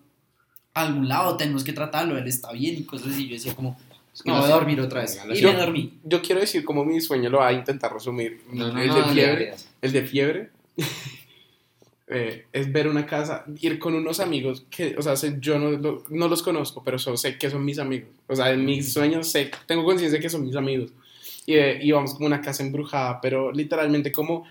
algún 0.75 1.09
lado, 1.09 1.37
tenemos 1.37 1.65
que 1.65 1.73
tratarlo, 1.73 2.17
él 2.17 2.27
está 2.27 2.53
bien 2.53 2.77
y 2.77 2.85
cosas 2.85 3.09
así. 3.09 3.27
Yo 3.27 3.35
decía 3.35 3.55
como, 3.55 3.77
que 4.23 4.31
no, 4.31 4.41
voy 4.41 4.51
a 4.51 4.55
dormir 4.55 4.81
otra 4.81 5.03
vez. 5.03 5.21
Y 5.35 5.43
me 5.43 5.55
dormí. 5.55 5.99
Yo 6.05 6.23
quiero 6.23 6.41
decir 6.41 6.65
como 6.65 6.85
mi 6.85 7.01
sueño 7.01 7.31
lo 7.31 7.39
va 7.39 7.49
a 7.49 7.53
intentar 7.53 7.93
resumir. 7.93 8.43
No, 8.53 8.73
no, 8.73 8.81
el 8.81 8.89
no, 8.89 8.95
de 8.97 9.13
fiebre. 9.13 9.55
El 9.83 9.93
de 9.93 10.03
fiebre. 10.03 10.51
Eh, 12.11 12.47
es 12.53 12.73
ver 12.73 12.89
una 12.89 13.07
casa, 13.07 13.45
ir 13.61 13.79
con 13.79 13.95
unos 13.95 14.19
amigos 14.21 14.67
que, 14.69 14.97
o 14.99 15.03
sea, 15.03 15.17
sé- 15.17 15.37
yo 15.41 15.59
no, 15.59 15.71
lo- 15.71 16.03
no 16.11 16.29
los 16.29 16.43
conozco, 16.43 16.83
pero 16.85 16.99
so- 16.99 17.17
sé 17.17 17.39
que 17.39 17.49
son 17.51 17.65
mis 17.65 17.79
amigos. 17.79 18.11
O 18.27 18.35
sea, 18.37 18.51
en 18.51 18.65
mis 18.65 18.93
sueños 18.93 19.29
sé, 19.31 19.51
tengo 19.67 19.85
conciencia 19.85 20.19
de 20.19 20.23
que 20.23 20.29
son 20.29 20.45
mis 20.45 20.57
amigos. 20.57 20.91
Y 21.47 21.55
eh, 21.55 21.79
íbamos 21.83 22.13
como 22.15 22.27
a 22.27 22.29
una 22.29 22.41
casa 22.41 22.63
embrujada, 22.63 23.21
pero 23.21 23.53
literalmente 23.53 24.13
como 24.13 24.45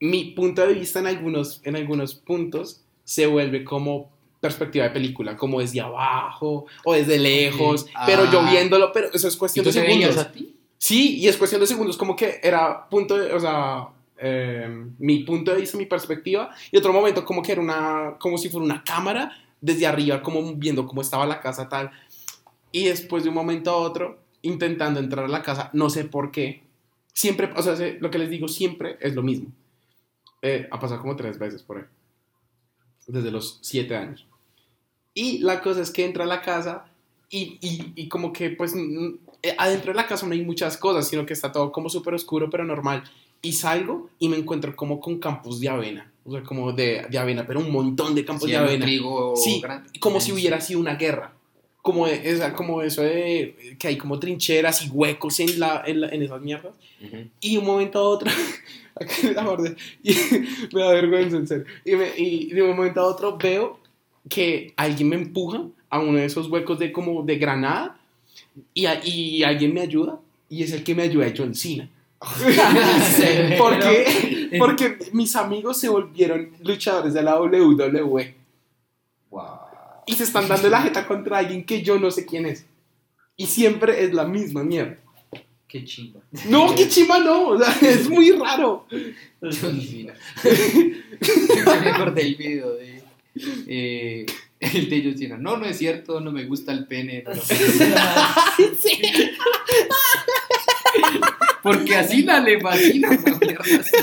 mi 0.00 0.24
punto 0.32 0.66
de 0.66 0.74
vista 0.74 0.98
en 0.98 1.06
algunos, 1.06 1.60
en 1.64 1.76
algunos 1.76 2.14
puntos 2.14 2.82
se 3.04 3.26
vuelve 3.26 3.64
como 3.64 4.10
perspectiva 4.40 4.84
de 4.84 4.90
película, 4.90 5.36
como 5.36 5.60
desde 5.60 5.80
abajo 5.80 6.66
o 6.84 6.92
desde 6.92 7.18
lejos, 7.18 7.86
pero 8.04 8.30
yo 8.30 8.40
Ah. 8.40 8.50
viéndolo, 8.50 8.92
pero 8.92 9.08
eso 9.12 9.26
es 9.28 9.34
¿Y 9.34 9.38
cuestión 9.38 9.64
tú 9.64 9.70
de 9.72 9.80
segundos. 9.80 10.16
a 10.18 10.30
ti? 10.30 10.54
Sí, 10.78 11.16
y 11.18 11.26
es 11.28 11.36
cuestión 11.38 11.60
de 11.62 11.66
segundos, 11.66 11.96
como 11.96 12.14
que 12.14 12.38
era 12.42 12.86
punto 12.88 13.16
de, 13.16 13.32
o 13.32 13.40
sea, 13.40 13.88
eh, 14.18 14.86
mi 14.98 15.20
punto 15.20 15.52
de 15.52 15.60
vista, 15.60 15.76
mi 15.76 15.86
perspectiva, 15.86 16.54
y 16.70 16.76
otro 16.76 16.92
momento 16.92 17.24
como 17.24 17.42
que 17.42 17.52
era 17.52 17.60
una, 17.60 18.16
como 18.18 18.38
si 18.38 18.48
fuera 18.48 18.64
una 18.64 18.82
cámara 18.82 19.32
desde 19.60 19.86
arriba, 19.86 20.22
como 20.22 20.54
viendo 20.54 20.86
cómo 20.86 21.00
estaba 21.00 21.26
la 21.26 21.40
casa 21.40 21.68
tal, 21.68 21.90
y 22.72 22.84
después 22.84 23.22
de 23.22 23.30
un 23.30 23.34
momento 23.34 23.70
a 23.70 23.76
otro, 23.76 24.18
intentando 24.42 25.00
entrar 25.00 25.24
a 25.24 25.28
la 25.28 25.42
casa, 25.42 25.70
no 25.72 25.90
sé 25.90 26.04
por 26.04 26.30
qué, 26.30 26.62
siempre, 27.12 27.50
o 27.56 27.62
sea, 27.62 27.74
lo 28.00 28.10
que 28.10 28.18
les 28.18 28.30
digo 28.30 28.48
siempre 28.48 28.98
es 29.00 29.14
lo 29.14 29.22
mismo. 29.22 29.50
Eh, 30.42 30.68
ha 30.70 30.78
pasado 30.78 31.00
como 31.00 31.16
tres 31.16 31.38
veces 31.38 31.62
por 31.62 31.78
ahí, 31.78 31.84
desde 33.06 33.30
los 33.30 33.58
siete 33.62 33.96
años. 33.96 34.26
Y 35.14 35.38
la 35.38 35.62
cosa 35.62 35.80
es 35.80 35.90
que 35.90 36.04
entra 36.04 36.24
a 36.24 36.26
la 36.26 36.42
casa 36.42 36.86
y, 37.30 37.58
y, 37.60 37.92
y 37.96 38.08
como 38.08 38.32
que 38.32 38.50
pues 38.50 38.74
adentro 39.58 39.92
de 39.92 39.96
la 39.96 40.06
casa 40.06 40.26
no 40.26 40.32
hay 40.32 40.44
muchas 40.44 40.76
cosas, 40.76 41.08
sino 41.08 41.24
que 41.24 41.32
está 41.32 41.50
todo 41.52 41.72
como 41.72 41.88
súper 41.88 42.14
oscuro, 42.14 42.50
pero 42.50 42.64
normal. 42.64 43.02
Y 43.46 43.52
salgo 43.52 44.08
y 44.18 44.28
me 44.28 44.36
encuentro 44.36 44.74
como 44.74 44.98
con 45.00 45.18
campos 45.18 45.60
de 45.60 45.68
avena, 45.68 46.10
o 46.24 46.32
sea, 46.32 46.42
como 46.42 46.72
de, 46.72 47.06
de 47.08 47.18
avena, 47.18 47.46
pero 47.46 47.60
un 47.60 47.70
montón 47.70 48.14
de 48.14 48.24
campos 48.24 48.44
Sí, 48.46 48.50
de 48.52 48.56
avena. 48.56 48.84
trigo 48.84 49.34
Sí, 49.36 49.62
como 50.00 50.20
si 50.20 50.32
hubiera 50.32 50.60
sido 50.60 50.80
una 50.80 50.94
guerra. 50.96 51.32
Como, 51.82 52.08
de- 52.08 52.28
esa, 52.30 52.52
como 52.52 52.82
eso 52.82 53.02
de 53.02 53.76
que 53.78 53.86
hay 53.86 53.96
como 53.96 54.18
trincheras 54.18 54.84
y 54.84 54.88
huecos 54.88 55.38
en, 55.38 55.60
la, 55.60 55.84
en, 55.86 56.00
la- 56.00 56.08
en 56.08 56.20
esas 56.22 56.40
mierdas. 56.42 56.74
Ujú. 57.00 57.16
Y 57.40 57.52
de 57.52 57.58
un 57.58 57.64
momento 57.66 58.00
a 58.00 58.02
otro, 58.02 58.28
y 60.02 60.12
me 60.74 60.80
da 60.80 60.92
vergüenza 60.92 61.36
en 61.36 61.46
serio. 61.46 61.64
Y, 61.84 61.92
me- 61.94 62.12
y 62.16 62.46
de 62.48 62.62
un 62.62 62.76
momento 62.76 63.00
a 63.00 63.04
otro 63.06 63.36
veo 63.36 63.78
que 64.28 64.72
alguien 64.76 65.08
me 65.10 65.16
empuja 65.16 65.62
a 65.88 66.00
uno 66.00 66.18
de 66.18 66.24
esos 66.24 66.48
huecos 66.48 66.78
de 66.80 66.90
como 66.90 67.22
de 67.22 67.36
granada 67.38 67.98
y, 68.74 68.86
a- 68.86 69.00
y 69.04 69.44
alguien 69.44 69.72
me 69.72 69.80
ayuda 69.82 70.18
y 70.50 70.62
es 70.64 70.72
el 70.72 70.82
que 70.82 70.94
me 70.96 71.02
ayuda 71.04 71.32
John 71.36 71.54
Cena. 71.54 71.88
¿Por 73.58 73.78
qué? 73.78 74.50
Porque 74.58 74.98
mis 75.12 75.36
amigos 75.36 75.78
se 75.80 75.88
volvieron 75.88 76.50
luchadores 76.62 77.14
de 77.14 77.22
la 77.22 77.40
WWE 77.40 78.34
Wow. 79.30 79.44
y 80.06 80.14
se 80.14 80.24
están 80.24 80.48
dando 80.48 80.68
la 80.68 80.82
jeta 80.82 81.06
contra 81.06 81.38
alguien 81.38 81.64
que 81.64 81.82
yo 81.82 81.98
no 81.98 82.10
sé 82.10 82.26
quién 82.26 82.46
es. 82.46 82.66
Y 83.36 83.46
siempre 83.46 84.04
es 84.04 84.12
la 84.14 84.24
misma 84.24 84.62
mierda. 84.62 84.96
Qué 85.68 85.84
chimba. 85.84 86.20
No, 86.48 86.74
qué 86.74 86.88
chima 86.88 87.18
no, 87.18 87.48
o 87.48 87.58
sea, 87.58 87.76
es 87.88 88.08
muy 88.08 88.30
raro. 88.30 88.86
Yo 88.90 88.98
me 91.80 91.90
acordé 91.90 92.22
del 92.22 92.36
video 92.36 92.74
de 92.74 93.02
eh, 93.66 94.24
el 94.60 94.88
de. 94.88 95.36
No, 95.38 95.56
no 95.56 95.66
es 95.66 95.78
cierto, 95.78 96.20
no 96.20 96.30
me 96.32 96.44
gusta 96.44 96.72
el 96.72 96.86
pene. 96.86 97.24
no 97.24 97.32
Porque 101.66 101.96
así 101.96 102.22
la 102.22 102.38
le 102.40 102.60
fascina 102.60 103.10
así. 103.10 103.96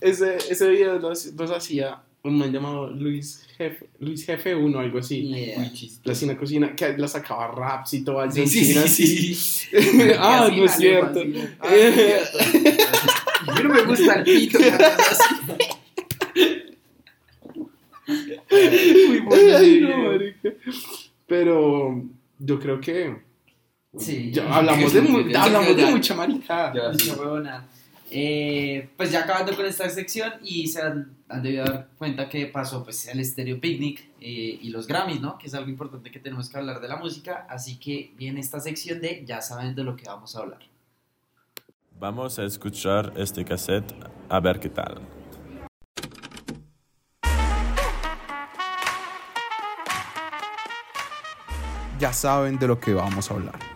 Ese, 0.00 0.36
ese 0.50 0.68
video 0.68 0.98
los, 0.98 1.26
los 1.26 1.50
hacía 1.52 2.02
un 2.24 2.38
man 2.38 2.50
llamado 2.52 2.90
Luis 2.90 3.46
Jefe, 3.56 3.86
Luis 4.00 4.24
Jefe 4.26 4.54
1 4.54 4.78
algo 4.78 4.98
así. 4.98 5.28
Yeah. 5.28 5.58
La 5.58 6.12
cocina 6.12 6.36
cocina, 6.36 6.74
que 6.74 6.96
la 6.98 7.06
sacaba 7.06 7.48
raps 7.48 7.94
y 7.94 8.02
todo 8.02 8.20
al 8.20 8.32
Sí, 8.32 8.46
sí, 8.48 8.64
Cena, 8.64 8.86
sí, 8.88 9.04
así. 9.04 9.34
sí. 9.34 9.68
ah, 10.18 10.48
no 10.50 10.64
es 10.64 10.72
así 10.72 10.82
cierto. 10.82 11.20
Ah, 11.60 11.68
no 11.68 11.76
es 11.76 11.94
cierto. 11.94 12.38
A 13.46 13.54
mí 13.54 13.62
no 13.62 13.68
me 13.68 13.82
gusta 13.82 14.14
el 14.14 14.24
pito. 14.24 14.58
así. 14.58 15.34
Muy 19.08 19.20
bueno. 19.20 20.34
Pero 21.26 22.02
yo 22.38 22.58
creo 22.58 22.80
que 22.80 23.16
Sí. 23.98 24.32
ya 24.32 24.52
hablamos 24.54 24.92
de, 24.92 25.32
Ya, 25.32 25.44
hablamos 25.44 25.76
de 25.76 25.86
mucha 25.86 26.14
maricada. 26.14 26.92
Mucha 26.92 27.14
huevona. 27.14 27.68
Eh, 28.10 28.90
pues 28.96 29.10
ya 29.10 29.20
acabando 29.20 29.56
con 29.56 29.66
esta 29.66 29.88
sección 29.88 30.34
y 30.42 30.68
se 30.68 30.80
han, 30.80 31.16
han 31.28 31.42
debido 31.42 31.64
dar 31.64 31.88
cuenta 31.98 32.28
que 32.28 32.46
pasó 32.46 32.84
pues 32.84 33.08
el 33.08 33.24
Stereo 33.24 33.60
Picnic 33.60 34.08
eh, 34.20 34.58
y 34.62 34.70
los 34.70 34.86
Grammys, 34.86 35.20
¿no? 35.20 35.36
Que 35.38 35.48
es 35.48 35.54
algo 35.54 35.68
importante 35.68 36.10
que 36.10 36.20
tenemos 36.20 36.48
que 36.48 36.56
hablar 36.58 36.80
de 36.80 36.86
la 36.86 36.96
música, 36.96 37.46
así 37.48 37.78
que 37.78 38.12
viene 38.16 38.40
esta 38.40 38.60
sección 38.60 39.00
de 39.00 39.24
ya 39.26 39.40
saben 39.40 39.74
de 39.74 39.82
lo 39.82 39.96
que 39.96 40.04
vamos 40.04 40.36
a 40.36 40.40
hablar. 40.40 40.60
Vamos 41.98 42.38
a 42.38 42.44
escuchar 42.44 43.12
este 43.16 43.44
cassette 43.44 43.92
a 44.28 44.38
ver 44.40 44.60
qué 44.60 44.68
tal. 44.68 45.00
Ya 51.98 52.12
saben 52.12 52.58
de 52.58 52.68
lo 52.68 52.78
que 52.78 52.92
vamos 52.92 53.30
a 53.30 53.34
hablar. 53.34 53.73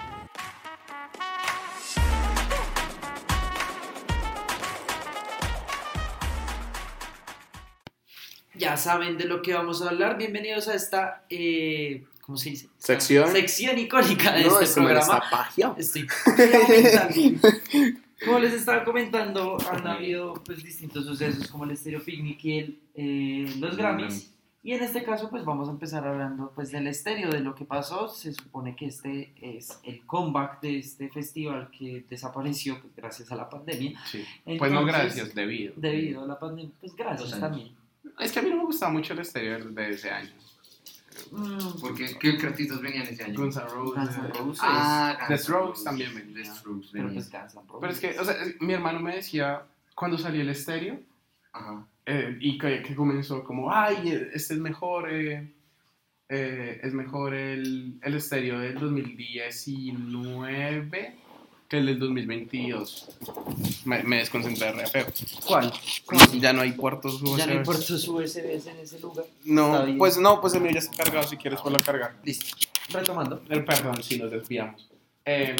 Ya 8.69 8.77
saben 8.77 9.16
de 9.16 9.25
lo 9.25 9.41
que 9.41 9.55
vamos 9.55 9.81
a 9.81 9.89
hablar, 9.89 10.19
bienvenidos 10.19 10.69
a 10.69 10.75
esta, 10.75 11.25
eh, 11.31 12.05
¿cómo 12.21 12.37
se 12.37 12.51
dice? 12.51 12.69
Sección. 12.77 13.33
Sección 13.33 13.79
icónica 13.79 14.31
de 14.31 14.45
No, 14.45 14.61
este 14.61 14.75
programa. 14.75 15.01
esta 15.01 15.31
pagia. 15.31 15.75
Estoy. 15.79 16.07
Como 18.27 18.41
les 18.41 18.53
estaba 18.53 18.85
comentando, 18.85 19.57
han 19.73 19.87
habido 19.87 20.35
pues, 20.45 20.62
distintos 20.62 21.07
sucesos 21.07 21.49
como 21.49 21.64
el 21.64 21.75
Stereo 21.79 22.03
Picnic 22.03 22.45
y 22.45 22.59
el, 22.59 22.79
eh, 22.95 23.55
los 23.59 23.75
Grammys. 23.75 24.35
Y 24.62 24.73
en 24.73 24.83
este 24.83 25.03
caso, 25.03 25.31
pues 25.31 25.47
vamos 25.47 25.69
a 25.69 25.71
empezar 25.71 26.07
hablando 26.07 26.53
pues 26.55 26.71
del 26.71 26.89
estéreo, 26.89 27.31
de 27.31 27.41
lo 27.41 27.55
que 27.55 27.64
pasó. 27.64 28.07
Se 28.09 28.35
supone 28.35 28.77
que 28.77 28.85
este 28.89 29.33
es 29.41 29.81
el 29.83 30.05
comeback 30.05 30.61
de 30.61 30.81
este 30.81 31.09
festival 31.09 31.71
que 31.71 32.05
desapareció 32.07 32.79
pues, 32.83 32.95
gracias 32.95 33.33
a 33.33 33.37
la 33.37 33.49
pandemia. 33.49 33.99
Sí. 34.05 34.23
Pues 34.45 34.71
no 34.71 34.81
Entonces, 34.81 35.14
gracias, 35.14 35.35
debido. 35.35 35.73
Debido 35.75 36.25
a 36.25 36.27
la 36.27 36.39
pandemia, 36.39 36.75
pues 36.81 36.95
gracias 36.95 37.41
también. 37.41 37.78
Es 38.21 38.33
que 38.33 38.39
a 38.39 38.43
mí 38.43 38.51
no 38.51 38.57
me 38.57 38.64
gustaba 38.64 38.93
mucho 38.93 39.12
el 39.12 39.19
estéreo 39.21 39.59
de 39.71 39.91
ese 39.91 40.11
año. 40.11 40.31
Mm, 41.33 41.81
Porque, 41.81 42.16
¿qué 42.19 42.39
artistas 42.47 42.81
venían 42.81 43.03
ese 43.03 43.25
año? 43.25 43.35
Guns 43.39 43.57
N' 43.57 43.64
Roses. 43.69 43.95
Guns 43.97 44.16
N' 44.19 44.29
Roses. 44.39 44.61
Ah, 44.64 45.14
The 45.19 45.25
Guns 45.25 45.31
N' 45.31 45.39
Strokes 45.45 45.66
Roses. 45.69 45.85
también 45.85 46.14
venían. 46.14 46.35
The 46.35 46.45
Strokes 46.45 46.89
pero 46.93 47.07
venían. 47.09 47.25
pues 47.25 47.31
Guns 47.33 47.55
N' 47.55 47.61
Roses. 47.69 47.81
Pero 47.81 47.93
es 47.93 48.01
que, 48.01 48.19
o 48.21 48.25
sea, 48.25 48.37
mi 48.61 48.73
hermano 48.73 49.01
me 49.01 49.16
decía, 49.16 49.62
cuando 49.95 50.16
salió 50.19 50.43
el 50.43 50.49
estéreo, 50.49 51.01
Ajá. 51.53 51.87
eh, 52.07 52.37
y 52.41 52.59
que, 52.59 52.83
que 52.83 52.95
comenzó 52.95 53.43
como, 53.45 53.73
ay, 53.73 54.09
este 54.33 54.55
es 54.55 54.61
mejor, 54.61 55.11
eh, 55.12 55.53
eh, 56.29 56.81
es 56.83 56.95
mejor 56.95 57.35
el, 57.35 57.99
el 58.03 58.14
estéreo 58.14 58.59
del 58.61 58.75
2019 58.79 61.16
que 61.69 61.79
el 61.79 61.87
del 61.87 61.99
2022. 61.99 63.09
Me, 63.85 64.03
me 64.03 64.16
desconcentré 64.19 64.73
re 64.73 64.87
feo. 64.87 65.07
¿Cuál? 65.47 65.73
Ya 66.41 66.53
no 66.53 66.62
hay 66.62 66.73
puertos 66.73 67.21
USB. 67.23 67.37
Ya 67.39 67.47
no 67.47 67.53
hay 67.53 67.64
puertos 67.64 68.09
USBs 68.09 68.66
en 68.66 68.77
ese 68.79 68.99
lugar. 69.01 69.27
No, 69.45 69.85
pues 69.99 70.16
no, 70.19 70.41
pues 70.41 70.55
el 70.55 70.62
mío 70.62 70.73
ya 70.73 70.79
está 70.79 70.97
cargado, 71.05 71.29
si 71.29 71.37
quieres 71.37 71.61
ponlo 71.61 71.79
a 71.79 71.83
cargar. 71.83 72.14
Listo. 72.25 72.57
Retomando. 72.91 73.43
Eh, 73.51 73.61
Perdón, 73.61 74.03
si 74.03 74.19
nos 74.19 74.31
desviamos. 74.31 74.89
Eh, 75.27 75.55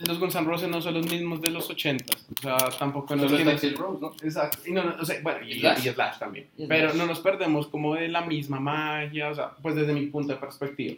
los 0.00 0.18
Guns 0.18 0.34
N' 0.34 0.46
Roses 0.48 0.68
no 0.68 0.82
son 0.82 0.94
los 0.94 1.06
mismos 1.08 1.40
de 1.40 1.50
los 1.50 1.70
80. 1.70 2.04
O 2.38 2.42
sea, 2.42 2.56
tampoco 2.76 3.08
Solo 3.16 3.22
está 3.38 3.56
tienen- 3.56 3.76
Rose, 3.76 3.98
¿no? 4.00 4.12
Exacto. 4.22 4.58
Y 4.66 4.72
no, 4.72 4.82
no, 4.82 4.96
o 5.00 5.04
sea, 5.04 5.20
bueno, 5.22 5.46
y, 5.46 5.52
Y 5.52 5.60
Slash. 5.60 5.86
y 5.86 5.90
Slash 5.90 6.18
también. 6.18 6.48
Y 6.58 6.66
Pero 6.66 6.88
Slash. 6.90 6.98
no 7.00 7.06
nos 7.06 7.20
perdemos 7.20 7.68
como 7.68 7.94
de 7.94 8.08
la 8.08 8.22
misma 8.22 8.58
magia, 8.58 9.28
o 9.30 9.34
sea, 9.36 9.50
pues 9.62 9.76
desde 9.76 9.92
mi 9.92 10.06
punto 10.06 10.32
de 10.32 10.40
perspectiva. 10.40 10.96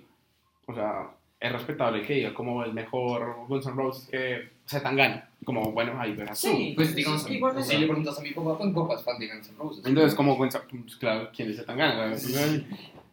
O 0.66 0.74
sea, 0.74 1.10
es 1.42 1.50
respetable 1.50 2.02
que 2.02 2.14
diga 2.14 2.32
como 2.32 2.62
el 2.62 2.72
mejor 2.72 3.46
Guns 3.48 3.66
N' 3.66 3.74
Roses 3.74 4.08
que 4.08 4.48
se 4.64 4.80
tan 4.80 4.94
gana. 4.94 5.28
Como, 5.44 5.72
bueno, 5.72 6.00
ahí 6.00 6.12
verás 6.12 6.40
tú. 6.40 6.46
Sí. 6.46 6.72
Pues 6.76 6.94
digamos, 6.94 7.24
Sí, 7.24 7.34
igual 7.34 7.60
si 7.64 7.78
le 7.78 7.86
preguntas 7.86 8.16
a 8.16 8.22
mi 8.22 8.30
papá, 8.30 8.56
pues 8.58 8.68
mi 8.68 8.74
papá 8.74 8.94
es 8.94 9.02
fan 9.02 9.18
de 9.18 9.26
Guns 9.26 9.48
N' 9.48 9.58
Roses. 9.58 9.84
Entonces, 9.84 10.14
como 10.14 10.36
Guns 10.36 10.54
N' 10.54 10.82
pues, 10.82 10.96
claro, 10.96 11.30
¿quién 11.34 11.50
es 11.50 11.66
tan 11.66 11.76
gana? 11.76 12.14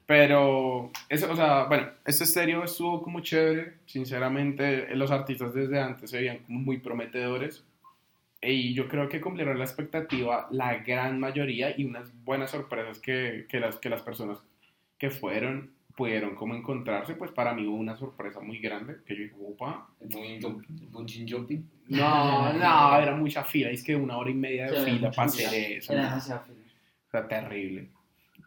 Pero, 0.06 0.92
eso, 1.08 1.32
o 1.32 1.36
sea, 1.36 1.64
bueno, 1.64 1.88
este 2.06 2.24
estéreo 2.24 2.64
estuvo 2.64 3.02
como 3.02 3.22
chévere. 3.22 3.74
Sinceramente, 3.88 4.96
los 4.96 5.10
artistas 5.10 5.56
desde 5.56 5.80
antes 5.80 6.12
se 6.12 6.18
veían 6.18 6.40
como 6.40 6.60
muy 6.60 6.78
prometedores. 6.78 7.64
Y 8.44 8.76
yo 8.76 8.88
creo 8.88 9.10
que 9.10 9.22
cumplieron 9.22 9.58
la 9.58 9.66
expectativa 9.66 10.48
la 10.52 10.76
gran 10.78 11.20
mayoría 11.20 11.74
y 11.76 11.84
unas 11.84 12.10
buenas 12.24 12.52
sorpresas 12.52 13.00
que, 13.00 13.48
que, 13.50 13.60
las, 13.60 13.78
que 13.78 13.90
las 13.90 14.04
personas 14.04 14.38
que 15.00 15.10
fueron 15.10 15.72
pudieron 16.00 16.34
como 16.36 16.56
encontrarse. 16.56 17.14
Pues 17.14 17.32
para 17.32 17.54
mí 17.54 17.68
hubo 17.68 17.76
una 17.76 17.96
sorpresa 17.98 18.40
muy 18.40 18.60
grande 18.60 18.96
que 19.06 19.16
yo 19.16 19.24
dije, 19.24 19.36
opa. 19.46 19.88
Bungee 20.00 21.26
jumping. 21.30 21.70
No, 21.90 22.54
no, 22.54 23.00
era 23.00 23.16
mucha 23.16 23.44
fila. 23.44 23.70
Es 23.70 23.84
que 23.84 23.96
una 23.96 24.18
hora 24.18 24.32
y 24.32 24.34
media 24.34 24.72
de 24.72 24.78
Sí, 24.86 24.92
fila 24.92 25.12
para 25.12 25.30
fila. 25.30 25.48
hacer 25.50 25.72
eso. 25.74 25.94
Era 25.94 26.02
¿no? 26.04 26.10
demasiado 26.10 26.42
feliz. 26.46 26.66
O 27.08 27.12
sea, 27.12 27.28
terrible. 27.28 27.90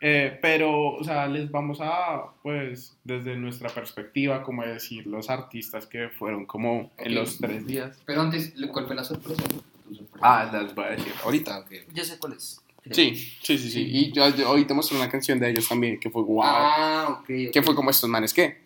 Eh, 0.00 0.38
pero, 0.42 0.94
o 0.94 1.04
sea, 1.04 1.28
les 1.28 1.50
vamos 1.50 1.78
a, 1.80 2.22
pues, 2.42 2.96
desde 3.04 3.36
nuestra 3.36 3.68
perspectiva, 3.68 4.42
como 4.42 4.64
decir, 4.64 5.06
los 5.06 5.30
artistas 5.30 5.86
que 5.86 6.08
fueron 6.08 6.44
como 6.46 6.90
en 6.98 7.12
Ok. 7.12 7.14
los 7.18 7.38
tres 7.38 7.66
días. 7.66 8.02
Pero 8.06 8.22
antes, 8.22 8.54
¿cuál 8.72 8.86
fue 8.86 8.96
la 8.96 9.04
sorpresa? 9.04 9.42
Sorpresa. 9.42 10.18
Ah, 10.22 10.50
les 10.62 10.74
voy 10.74 10.84
a 10.86 10.90
decir 10.90 11.12
ahorita. 11.22 11.58
ok. 11.60 11.70
Yo 11.92 12.02
sé 12.04 12.18
cuál 12.18 12.32
es. 12.32 12.61
Sí, 12.90 13.14
sí, 13.42 13.58
sí, 13.58 13.70
sí. 13.70 13.86
Y 13.88 14.12
yo, 14.12 14.28
yo 14.34 14.50
hoy 14.50 14.64
te 14.64 14.74
mostré 14.74 14.96
una 14.96 15.08
canción 15.08 15.38
de 15.38 15.50
ellos 15.50 15.68
también, 15.68 16.00
que 16.00 16.10
fue 16.10 16.22
wow. 16.22 16.42
Ah, 16.42 17.06
ok. 17.10 17.18
ok. 17.20 17.52
Que 17.52 17.62
fue 17.62 17.74
como 17.74 17.90
estos 17.90 18.10
manes 18.10 18.34
que. 18.34 18.60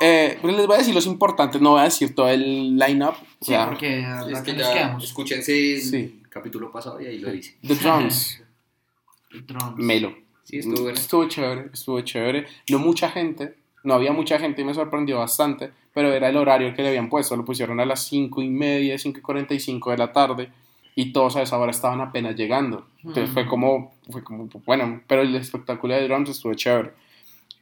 Eh, 0.00 0.38
pues 0.42 0.54
les 0.56 0.66
voy 0.66 0.74
a 0.74 0.78
decir 0.78 0.94
los 0.94 1.06
importantes, 1.06 1.60
no 1.60 1.70
voy 1.70 1.80
a 1.80 1.84
decir 1.84 2.14
todo 2.14 2.28
el 2.28 2.76
line-up. 2.76 3.14
O 3.14 3.44
Sí, 3.44 3.46
sea, 3.52 3.66
porque 3.66 4.04
a 4.04 4.26
Es 4.30 4.40
que 4.42 4.54
ya, 4.54 4.72
quedamos. 4.72 5.04
escúchense 5.04 5.74
el 5.76 5.80
Sí. 5.82 6.22
capítulo 6.28 6.70
pasado 6.70 7.00
y 7.00 7.06
ahí 7.06 7.18
lo 7.18 7.30
dice. 7.32 7.56
The 7.66 7.74
Drums, 7.74 8.42
Drums. 9.46 9.76
Melo. 9.78 10.14
Sí, 10.44 10.58
estuvo 10.58 10.82
bueno. 10.82 10.98
Estuvo 10.98 11.26
chévere, 11.28 11.70
estuvo 11.72 12.00
chévere. 12.02 12.46
No 12.70 12.78
mucha 12.78 13.10
gente, 13.10 13.54
no 13.82 13.94
había 13.94 14.12
mucha 14.12 14.38
gente 14.38 14.62
y 14.62 14.64
me 14.64 14.74
sorprendió 14.74 15.18
bastante, 15.18 15.72
pero 15.92 16.12
era 16.12 16.28
el 16.28 16.36
horario 16.36 16.72
que 16.74 16.82
le 16.82 16.88
habían 16.88 17.08
puesto. 17.08 17.36
Lo 17.36 17.44
pusieron 17.44 17.80
a 17.80 17.84
las 17.86 18.06
5 18.06 18.42
y 18.42 18.48
media, 18.48 18.96
5 18.98 19.18
y 19.18 19.22
45 19.22 19.90
de 19.90 19.98
la 19.98 20.12
tarde 20.12 20.50
y 20.96 21.12
todos 21.12 21.36
a 21.36 21.42
esa 21.42 21.56
hora 21.58 21.70
estaban 21.70 22.00
apenas 22.00 22.34
llegando. 22.34 22.86
Entonces 23.04 23.30
fue 23.30 23.46
como, 23.46 23.94
fue 24.10 24.24
como, 24.24 24.48
bueno, 24.64 25.02
pero 25.06 25.22
el 25.22 25.34
espectáculo 25.36 25.94
de 25.94 26.08
drums 26.08 26.30
estuvo 26.30 26.54
chévere. 26.54 26.90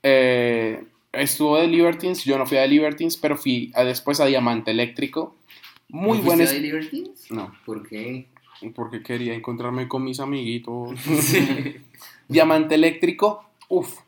Eh, 0.03 0.85
estuvo 1.12 1.59
de 1.59 1.66
Libertines, 1.66 2.24
yo 2.24 2.39
no 2.39 2.47
fui 2.47 2.57
a 2.59 2.62
The 2.62 2.68
Libertines, 2.68 3.16
pero 3.16 3.37
fui 3.37 3.70
a- 3.74 3.85
después 3.85 4.20
a 4.20 4.26
Diamante 4.26 4.70
Eléctrico. 4.70 5.35
Muy 5.89 6.18
¿No 6.18 6.24
buen... 6.24 6.39
fuiste 6.39 6.45
es- 6.45 6.51
a 6.51 6.55
The 6.55 6.61
Libertines? 6.61 7.30
No, 7.30 7.53
¿Por 7.66 7.87
qué? 7.89 8.26
porque 8.74 9.03
quería 9.03 9.35
encontrarme 9.35 9.89
con 9.89 10.05
mis 10.05 10.20
amiguitos. 10.20 10.93
Diamante 12.28 12.76
Eléctrico, 12.76 13.45
uff, 13.68 13.99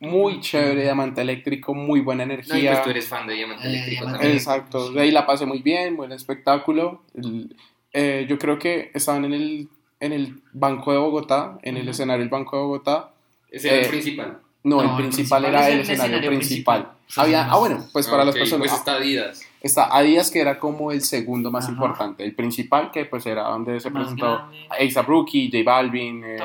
muy 0.00 0.40
chévere 0.40 0.82
Diamante 0.82 1.20
Eléctrico, 1.20 1.74
muy 1.74 2.00
buena 2.00 2.24
No, 2.24 2.32
y 2.32 2.34
energía. 2.34 2.70
pues 2.72 2.84
tú 2.84 2.90
eres 2.90 3.06
fan 3.08 3.26
de 3.26 3.34
Diamante 3.34 3.64
Eh, 3.64 3.68
Eléctrico 3.70 4.00
Diamante 4.00 4.18
también. 4.18 4.36
Exacto, 4.36 4.92
de 4.92 5.00
ahí 5.02 5.10
la 5.10 5.26
pasé 5.26 5.46
muy 5.46 5.60
bien, 5.62 5.96
buen 5.96 6.10
espectáculo. 6.12 7.02
El- 7.14 7.54
eh, 7.92 8.26
yo 8.28 8.38
creo 8.38 8.58
que 8.58 8.90
estaban 8.94 9.24
en 9.24 9.34
el, 9.34 9.68
en 10.00 10.12
el 10.12 10.42
Banco 10.52 10.92
de 10.92 10.98
Bogotá, 10.98 11.58
en 11.62 11.76
el 11.76 11.88
escenario 11.88 12.20
del 12.20 12.30
Banco 12.30 12.56
de 12.56 12.62
Bogotá. 12.62 13.10
Ese 13.50 13.68
era 13.68 13.76
Eh, 13.78 13.82
el 13.84 13.88
principal. 13.90 14.38
No, 14.64 14.76
No, 14.76 14.82
el 14.82 14.88
el 14.90 14.96
principal 14.96 15.44
era 15.44 15.66
el 15.68 15.74
el 15.74 15.80
escenario 15.80 16.04
escenario 16.16 16.30
principal. 16.38 16.82
principal. 16.82 17.24
Había, 17.24 17.50
ah, 17.52 17.58
bueno, 17.58 17.84
pues 17.92 18.06
para 18.08 18.22
Ah, 18.22 18.26
las 18.26 18.34
personas. 18.36 18.68
Pues 18.68 18.78
está 18.78 18.94
Adidas. 18.94 19.42
Está 19.60 19.96
Adidas, 19.96 20.30
que 20.30 20.40
era 20.40 20.58
como 20.58 20.92
el 20.92 21.02
segundo 21.02 21.50
más 21.50 21.64
Ajá. 21.64 21.72
importante. 21.74 22.24
El 22.24 22.34
principal, 22.34 22.90
que 22.90 23.04
pues 23.04 23.26
era 23.26 23.42
donde 23.42 23.78
se 23.80 23.90
Más 23.90 24.02
presentó. 24.04 24.26
A$AP 24.70 25.06
Rocky, 25.06 25.50
J 25.52 25.62
Balvin, 25.70 26.22
eh, 26.24 26.36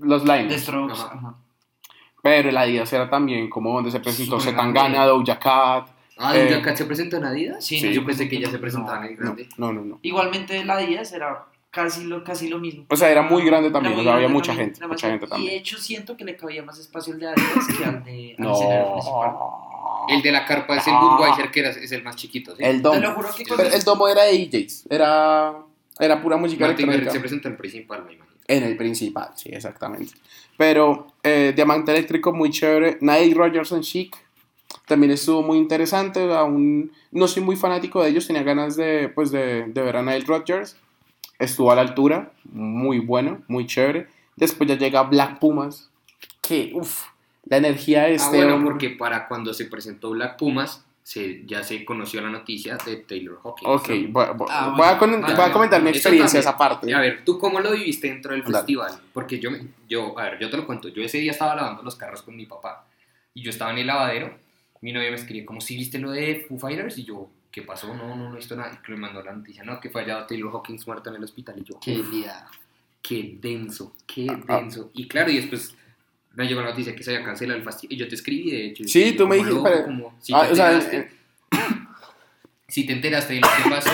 los 0.00 0.24
The 0.24 0.36
Liners. 0.38 0.70
Pero 2.22 2.48
el 2.48 2.56
Adidas 2.56 2.92
era 2.92 3.08
también 3.08 3.48
como 3.48 3.72
donde 3.72 3.90
se 3.90 4.00
presentó 4.00 4.40
Zetangana. 4.40 5.06
Doja 5.06 5.38
Cat. 5.38 5.88
Ah, 6.18 6.36
Eh, 6.36 6.46
¿Doja 6.48 6.62
Cat 6.62 6.76
se 6.76 6.84
presentó 6.86 7.16
en 7.18 7.24
Adidas? 7.24 7.64
Sí, 7.64 7.78
Sí. 7.78 7.92
Yo 7.92 8.04
pensé 8.04 8.28
que 8.28 8.40
ya 8.40 8.46
se 8.48 8.54
no. 8.54 8.60
presentaba 8.60 9.04
en 9.04 9.12
el 9.12 9.16
grande. 9.16 9.48
no, 9.58 9.72
no. 9.72 9.82
no. 9.84 9.98
Igualmente 10.02 10.64
la 10.64 10.78
10 10.78 11.12
era 11.12 11.44
casi 11.70 12.04
lo, 12.04 12.24
casi 12.24 12.48
lo 12.48 12.58
mismo. 12.58 12.86
O 12.88 12.96
sea, 12.96 13.10
era 13.10 13.22
muy 13.22 13.44
grande 13.44 13.70
también, 13.70 13.98
o 13.98 14.02
sea, 14.02 14.14
había 14.14 14.28
mucha 14.28 14.52
también, 14.52 14.72
gente, 14.74 14.86
mucha 14.86 15.08
gente 15.10 15.26
Y 15.26 15.28
también. 15.28 15.50
de 15.52 15.58
hecho 15.58 15.76
siento 15.78 16.16
que 16.16 16.24
le 16.24 16.34
cabía 16.36 16.62
más 16.62 16.78
espacio 16.78 17.12
al 17.12 17.20
de 17.20 17.28
Adidas 17.28 17.66
que 17.78 17.84
al 17.84 18.04
de 18.04 18.34
al 18.38 18.44
No. 18.44 20.06
El 20.08 20.22
de 20.22 20.32
la 20.32 20.44
carpa 20.46 20.76
es 20.76 20.86
el. 20.86 20.94
Budweiser, 20.94 21.50
que 21.50 21.60
era, 21.60 21.70
es 21.70 21.92
el 21.92 22.02
más 22.02 22.16
chiquito, 22.16 22.54
¿sí? 22.56 22.62
El 22.64 22.80
domo. 22.80 22.94
Te 22.94 23.00
lo 23.02 23.12
juro 23.12 23.28
que 23.36 23.44
Pero 23.56 23.68
el 23.74 23.82
domo 23.82 24.08
era 24.08 24.22
de 24.22 24.38
DJs, 24.38 24.86
era, 24.88 25.52
era 25.98 26.22
pura 26.22 26.36
música 26.36 26.64
electrónica. 26.64 27.10
se 27.10 27.20
presentó 27.20 27.48
en 27.48 27.56
principal, 27.56 28.04
me 28.04 28.12
imagino. 28.14 28.36
En 28.48 28.62
el 28.62 28.76
principal, 28.76 29.30
sí, 29.34 29.50
exactamente. 29.52 30.14
Pero 30.56 31.08
eh, 31.22 31.52
Diamante 31.54 31.90
Eléctrico, 31.90 32.32
muy 32.32 32.50
chévere. 32.50 32.98
Nile 33.00 33.34
Rogers 33.34 33.72
and 33.72 33.82
Chic 33.82 34.16
también 34.86 35.12
estuvo 35.12 35.42
muy 35.42 35.58
interesante. 35.58 36.32
Aún 36.34 36.92
no 37.10 37.28
soy 37.28 37.42
muy 37.42 37.56
fanático 37.56 38.02
de 38.02 38.10
ellos, 38.10 38.26
tenía 38.26 38.42
ganas 38.42 38.76
de, 38.76 39.08
pues, 39.14 39.30
de, 39.30 39.64
de 39.66 39.82
ver 39.82 39.96
a 39.96 40.02
Nile 40.02 40.24
Rogers. 40.26 40.76
Estuvo 41.38 41.70
a 41.70 41.74
la 41.74 41.82
altura, 41.82 42.32
muy 42.44 42.98
bueno, 42.98 43.42
muy 43.48 43.66
chévere. 43.66 44.06
Después 44.36 44.68
ya 44.68 44.76
llega 44.76 45.02
Black 45.02 45.38
Pumas, 45.38 45.90
que, 46.40 46.70
uff, 46.74 47.04
la 47.44 47.58
energía 47.58 48.02
de 48.04 48.12
Ah, 48.12 48.14
este 48.14 48.36
bueno, 48.38 48.54
hombre- 48.54 48.70
porque 48.70 48.90
para 48.90 49.28
cuando 49.28 49.52
se 49.52 49.66
presentó 49.66 50.10
Black 50.10 50.36
Pumas, 50.38 50.82
se, 51.02 51.44
ya 51.46 51.62
se 51.62 51.84
conoció 51.84 52.20
la 52.20 52.30
noticia 52.30 52.78
de 52.84 52.96
Taylor 52.96 53.38
Hawkins. 53.44 53.70
Ok, 53.70 53.88
¿no? 53.90 54.12
voy, 54.12 54.26
voy- 54.36 54.48
Ah, 54.50 54.74
voy 54.76 54.86
a, 54.86 54.94
bueno, 54.94 54.98
con- 55.24 55.36
voy 55.36 55.44
a 55.44 55.52
comentar 55.52 55.82
mi 55.82 55.90
experiencia 55.90 56.40
esa 56.40 56.56
parte. 56.56 56.92
A 56.94 57.00
ver, 57.00 57.24
¿tú 57.24 57.38
cómo 57.38 57.60
lo 57.60 57.70
viviste 57.72 58.08
dentro 58.08 58.32
del 58.32 58.42
festival? 58.42 58.92
Porque 59.12 59.38
yo, 59.38 59.50
yo, 59.88 60.18
a 60.18 60.24
ver, 60.24 60.38
yo 60.40 60.50
te 60.50 60.56
lo 60.56 60.66
cuento. 60.66 60.88
Yo 60.88 61.02
ese 61.02 61.18
día 61.18 61.30
estaba 61.32 61.54
lavando 61.54 61.82
los 61.82 61.94
carros 61.96 62.22
con 62.22 62.34
mi 62.34 62.46
papá 62.46 62.86
y 63.34 63.42
yo 63.42 63.50
estaba 63.50 63.70
en 63.72 63.78
el 63.78 63.86
lavadero. 63.86 64.34
Mi 64.82 64.92
novia 64.92 65.10
me 65.10 65.16
escribió, 65.16 65.46
como 65.46 65.60
si 65.60 65.76
viste 65.76 65.98
lo 65.98 66.10
de 66.10 66.44
Foo 66.48 66.58
Fighters? 66.58 66.98
Y 66.98 67.04
yo, 67.04 67.28
¿qué 67.50 67.62
pasó? 67.62 67.94
No, 67.94 68.08
no, 68.16 68.28
no 68.28 68.32
he 68.34 68.36
visto 68.36 68.54
nada. 68.56 68.80
Y 68.86 68.90
me 68.90 68.96
mandó 68.98 69.22
la 69.22 69.32
noticia, 69.32 69.62
no, 69.64 69.80
que 69.80 69.90
fue 69.90 70.02
allá 70.02 70.26
Taylor 70.26 70.50
Hawkins 70.54 70.86
muerto 70.86 71.10
en 71.10 71.16
el 71.16 71.24
hospital. 71.24 71.56
Y 71.58 71.64
yo, 71.64 71.78
Qué 71.80 72.02
día. 72.02 72.46
qué 73.02 73.36
denso, 73.40 73.94
qué 74.06 74.26
Ah. 74.48 74.58
denso. 74.60 74.90
Y 74.94 75.08
claro, 75.08 75.30
y 75.30 75.36
después 75.36 75.74
me 76.34 76.46
llegó 76.46 76.60
la 76.60 76.70
noticia 76.70 76.94
que 76.94 77.02
se 77.02 77.14
había 77.14 77.24
cancelado 77.24 77.58
el 77.58 77.64
festival. 77.64 77.94
Y 77.94 77.96
yo 77.96 78.08
te 78.08 78.14
escribí, 78.14 78.50
de 78.50 78.66
hecho. 78.66 78.84
Sí, 78.86 79.14
tú 79.16 79.26
me 79.26 79.36
dijiste, 79.36 79.60
pero- 79.62 79.84
como, 79.84 80.14
si 80.20 80.32
Ah, 80.34 80.46
te 80.46 80.52
o 80.52 80.56
sea, 80.56 80.78
eh, 80.78 81.10
si 82.68 82.84
te 82.84 82.92
enteraste 82.92 83.34
de 83.34 83.40
lo 83.40 83.48
que 83.62 83.70
pasó. 83.70 83.90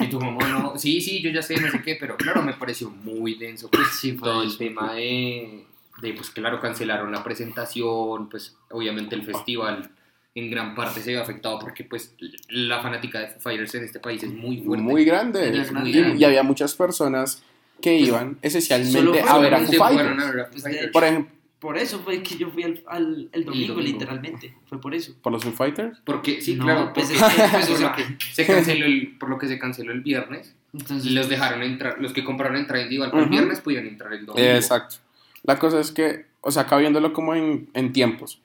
Y 0.00 0.08
tú 0.08 0.18
como, 0.18 0.40
no, 0.40 0.78
sí, 0.78 1.00
sí, 1.00 1.20
yo 1.20 1.30
ya 1.30 1.42
sé, 1.42 1.56
no 1.56 1.70
sé 1.70 1.82
qué, 1.82 1.96
pero 1.98 2.16
claro, 2.16 2.42
me 2.42 2.52
pareció 2.54 2.88
muy 2.90 3.34
denso, 3.34 3.68
pues, 3.70 3.88
Sí, 4.00 4.12
todo 4.16 4.42
el 4.42 4.56
tema 4.56 4.94
de, 4.94 5.64
de, 6.00 6.12
pues, 6.14 6.30
claro, 6.30 6.60
cancelaron 6.60 7.10
la 7.12 7.22
presentación, 7.24 8.28
pues, 8.28 8.56
obviamente 8.70 9.14
el 9.16 9.22
festival 9.24 9.90
en 10.34 10.50
gran 10.50 10.74
parte 10.74 11.00
se 11.02 11.10
vio 11.10 11.20
afectado 11.22 11.58
porque, 11.58 11.84
pues, 11.84 12.14
la 12.48 12.80
fanática 12.80 13.20
de 13.20 13.26
Foo 13.28 13.40
Fighters 13.40 13.74
en 13.74 13.84
este 13.84 14.00
país 14.00 14.22
es 14.22 14.32
muy 14.32 14.58
fuerte. 14.62 14.82
muy 14.82 15.04
grande. 15.04 15.60
Es 15.60 15.72
muy 15.72 15.90
Y- 15.90 15.92
grande. 15.92 16.18
Y, 16.18 16.24
había 16.24 16.42
muchas 16.42 16.74
personas 16.74 17.42
que 17.80 17.98
iban 17.98 18.38
esencialmente 18.42 19.20
a 19.20 19.38
ver 19.38 19.54
a 19.54 19.58
Foo 19.60 19.72
Fighters. 19.74 20.24
a 20.24 20.30
ver 20.30 20.40
a 20.40 20.44
Foo 20.44 20.50
Pues, 20.52 20.62
Fighters. 20.62 20.92
Por 20.92 21.04
ejemplo, 21.04 21.32
Por 21.58 21.78
eso 21.78 22.00
fue 22.00 22.22
que 22.24 22.36
yo 22.36 22.50
fui 22.50 22.64
al, 22.64 22.82
al- 22.88 23.28
el 23.30 23.44
domingo, 23.44 23.74
domingo. 23.74 23.80
literalmente. 23.98 24.52
Fue 24.66 24.80
por 24.80 24.94
eso. 24.96 25.14
por 25.22 25.32
los 25.32 25.44
Foo 25.44 25.52
Fighters. 25.52 26.00
Porque, 26.04 26.40
sí, 26.40 26.56
No, 26.56 26.64
claro, 26.64 26.92
pues 26.92 27.08
porque- 27.12 27.24
es 27.24 27.34
que- 27.34 27.48
pues, 27.52 27.64
o 27.64 27.68
por, 27.68 27.76
sea- 27.78 27.88
lo 27.90 27.94
que 27.96 28.16
se 28.32 28.46
canceló 28.46 28.86
el, 28.86 29.16
por 29.18 29.28
lo 29.28 29.38
que 29.38 29.46
se 29.48 29.58
canceló 29.60 29.92
el 29.92 30.00
viernes, 30.00 30.56
Entonces, 30.72 31.08
y 31.08 31.14
los 31.14 31.28
dejaron 31.28 31.62
entrar, 31.62 32.00
los 32.00 32.12
que 32.12 32.24
compraron 32.24 32.56
entrada 32.56 32.82
individual 32.82 33.10
para 33.12 33.22
el 33.22 33.28
Ujú. 33.28 33.36
viernes 33.38 33.60
pudieron 33.60 33.86
entrar 33.88 34.12
el 34.12 34.26
domingo. 34.26 34.48
Exacto. 34.48 34.96
La 35.44 35.58
cosa 35.60 35.78
es 35.78 35.92
que, 35.92 36.24
o 36.40 36.50
sea, 36.50 36.62
acá 36.62 36.78
viéndolo 36.78 37.12
como 37.12 37.34
en, 37.36 37.68
en 37.74 37.92
tiempos. 37.92 38.40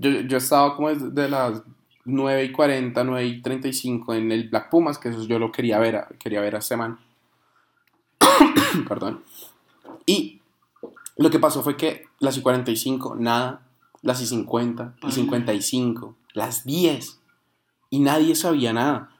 Yo, 0.00 0.10
yo 0.10 0.38
estaba 0.38 0.74
como 0.74 0.88
desde 0.88 1.28
las 1.28 1.62
9 2.04 2.44
y 2.44 2.52
40, 2.52 3.04
9 3.04 3.26
y 3.26 3.42
35 3.42 4.14
en 4.14 4.32
el 4.32 4.48
Black 4.48 4.70
Pumas, 4.70 4.98
que 4.98 5.10
eso 5.10 5.24
yo 5.24 5.38
lo 5.38 5.52
quería 5.52 5.78
ver, 5.78 6.06
quería 6.18 6.40
ver 6.40 6.56
a 6.56 6.58
este 6.58 6.76
man. 6.76 6.98
Perdón. 8.88 9.22
Y 10.06 10.40
lo 11.16 11.30
que 11.30 11.38
pasó 11.38 11.62
fue 11.62 11.76
que 11.76 12.06
las 12.18 12.36
y 12.36 12.42
45, 12.42 13.16
nada. 13.16 13.66
Las 14.02 14.22
y 14.22 14.26
50, 14.26 14.94
y 15.02 15.06
Ay. 15.06 15.12
55, 15.12 16.16
las 16.32 16.64
10. 16.64 17.20
Y 17.90 18.00
nadie 18.00 18.34
sabía 18.34 18.72
nada. 18.72 19.10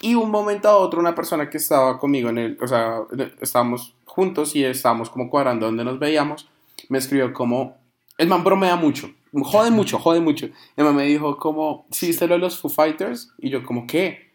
Y 0.00 0.14
un 0.14 0.30
momento 0.30 0.68
a 0.68 0.76
otro, 0.76 1.00
una 1.00 1.14
persona 1.14 1.50
que 1.50 1.56
estaba 1.56 1.98
conmigo 1.98 2.28
en 2.28 2.38
el, 2.38 2.58
o 2.60 2.66
sea, 2.66 3.00
estábamos 3.40 3.94
juntos 4.04 4.54
y 4.54 4.64
estábamos 4.64 5.10
como 5.10 5.30
cuadrando 5.30 5.66
donde 5.66 5.84
nos 5.84 5.98
veíamos, 5.98 6.48
me 6.88 6.98
escribió 6.98 7.32
como, 7.32 7.76
el 8.18 8.28
man 8.28 8.44
bromea 8.44 8.76
mucho, 8.76 9.10
jode 9.42 9.70
mucho, 9.70 9.98
jode 9.98 10.20
mucho. 10.20 10.48
Man 10.76 10.94
me 10.94 11.04
dijo 11.04 11.36
como, 11.38 11.86
¿sí 11.90 12.06
viste 12.08 12.26
lo 12.26 12.34
de 12.34 12.40
los 12.40 12.58
Foo 12.58 12.70
Fighters? 12.70 13.32
Y 13.38 13.50
yo 13.50 13.62
como, 13.64 13.86
¿qué? 13.86 14.30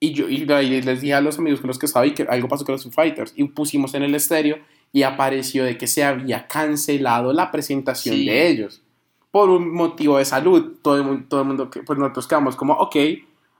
Y 0.00 0.12
yo 0.14 0.28
y 0.28 0.38
les 0.46 1.00
dije 1.02 1.14
a 1.14 1.20
los 1.20 1.38
amigos 1.38 1.60
con 1.60 1.68
los 1.68 1.78
que 1.78 1.86
estaba 1.86 2.06
y 2.06 2.12
que 2.14 2.22
algo 2.22 2.48
pasó 2.48 2.64
con 2.64 2.72
los 2.72 2.82
Foo 2.82 2.92
Fighters. 2.92 3.32
Y 3.36 3.44
pusimos 3.44 3.94
en 3.94 4.02
el 4.02 4.14
estéreo 4.14 4.58
y 4.92 5.02
apareció 5.02 5.62
de 5.64 5.76
que 5.78 5.86
se 5.86 6.02
había 6.02 6.46
cancelado 6.48 7.32
la 7.32 7.50
presentación 7.52 8.16
Sí. 8.16 8.26
de 8.26 8.48
ellos. 8.48 8.82
Por 9.30 9.50
un 9.50 9.72
motivo 9.72 10.18
de 10.18 10.24
salud. 10.24 10.78
Todo 10.82 10.96
el 10.96 11.04
mundo, 11.04 11.26
todo 11.28 11.40
el 11.42 11.46
mundo 11.46 11.70
pues 11.70 11.98
nosotros 11.98 12.26
quedamos 12.26 12.56
como, 12.56 12.72
ok, 12.74 12.96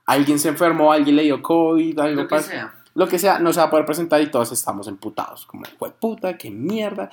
alguien 0.06 0.38
se 0.38 0.48
enfermó, 0.48 0.90
alguien 0.92 1.14
le 1.16 1.22
dio 1.24 1.40
COVID, 1.42 1.98
algo 2.00 2.22
Lo 2.22 2.28
que 2.28 2.40
sea. 2.40 2.74
lo 2.94 3.06
que 3.06 3.18
sea, 3.20 3.38
no 3.38 3.52
se 3.52 3.60
va 3.60 3.66
a 3.66 3.70
poder 3.70 3.86
presentar 3.86 4.20
y 4.20 4.30
todos 4.30 4.50
estamos 4.50 4.88
emputados. 4.88 5.46
Como, 5.46 5.62
puta, 6.00 6.36
qué 6.36 6.50
mierda. 6.50 7.10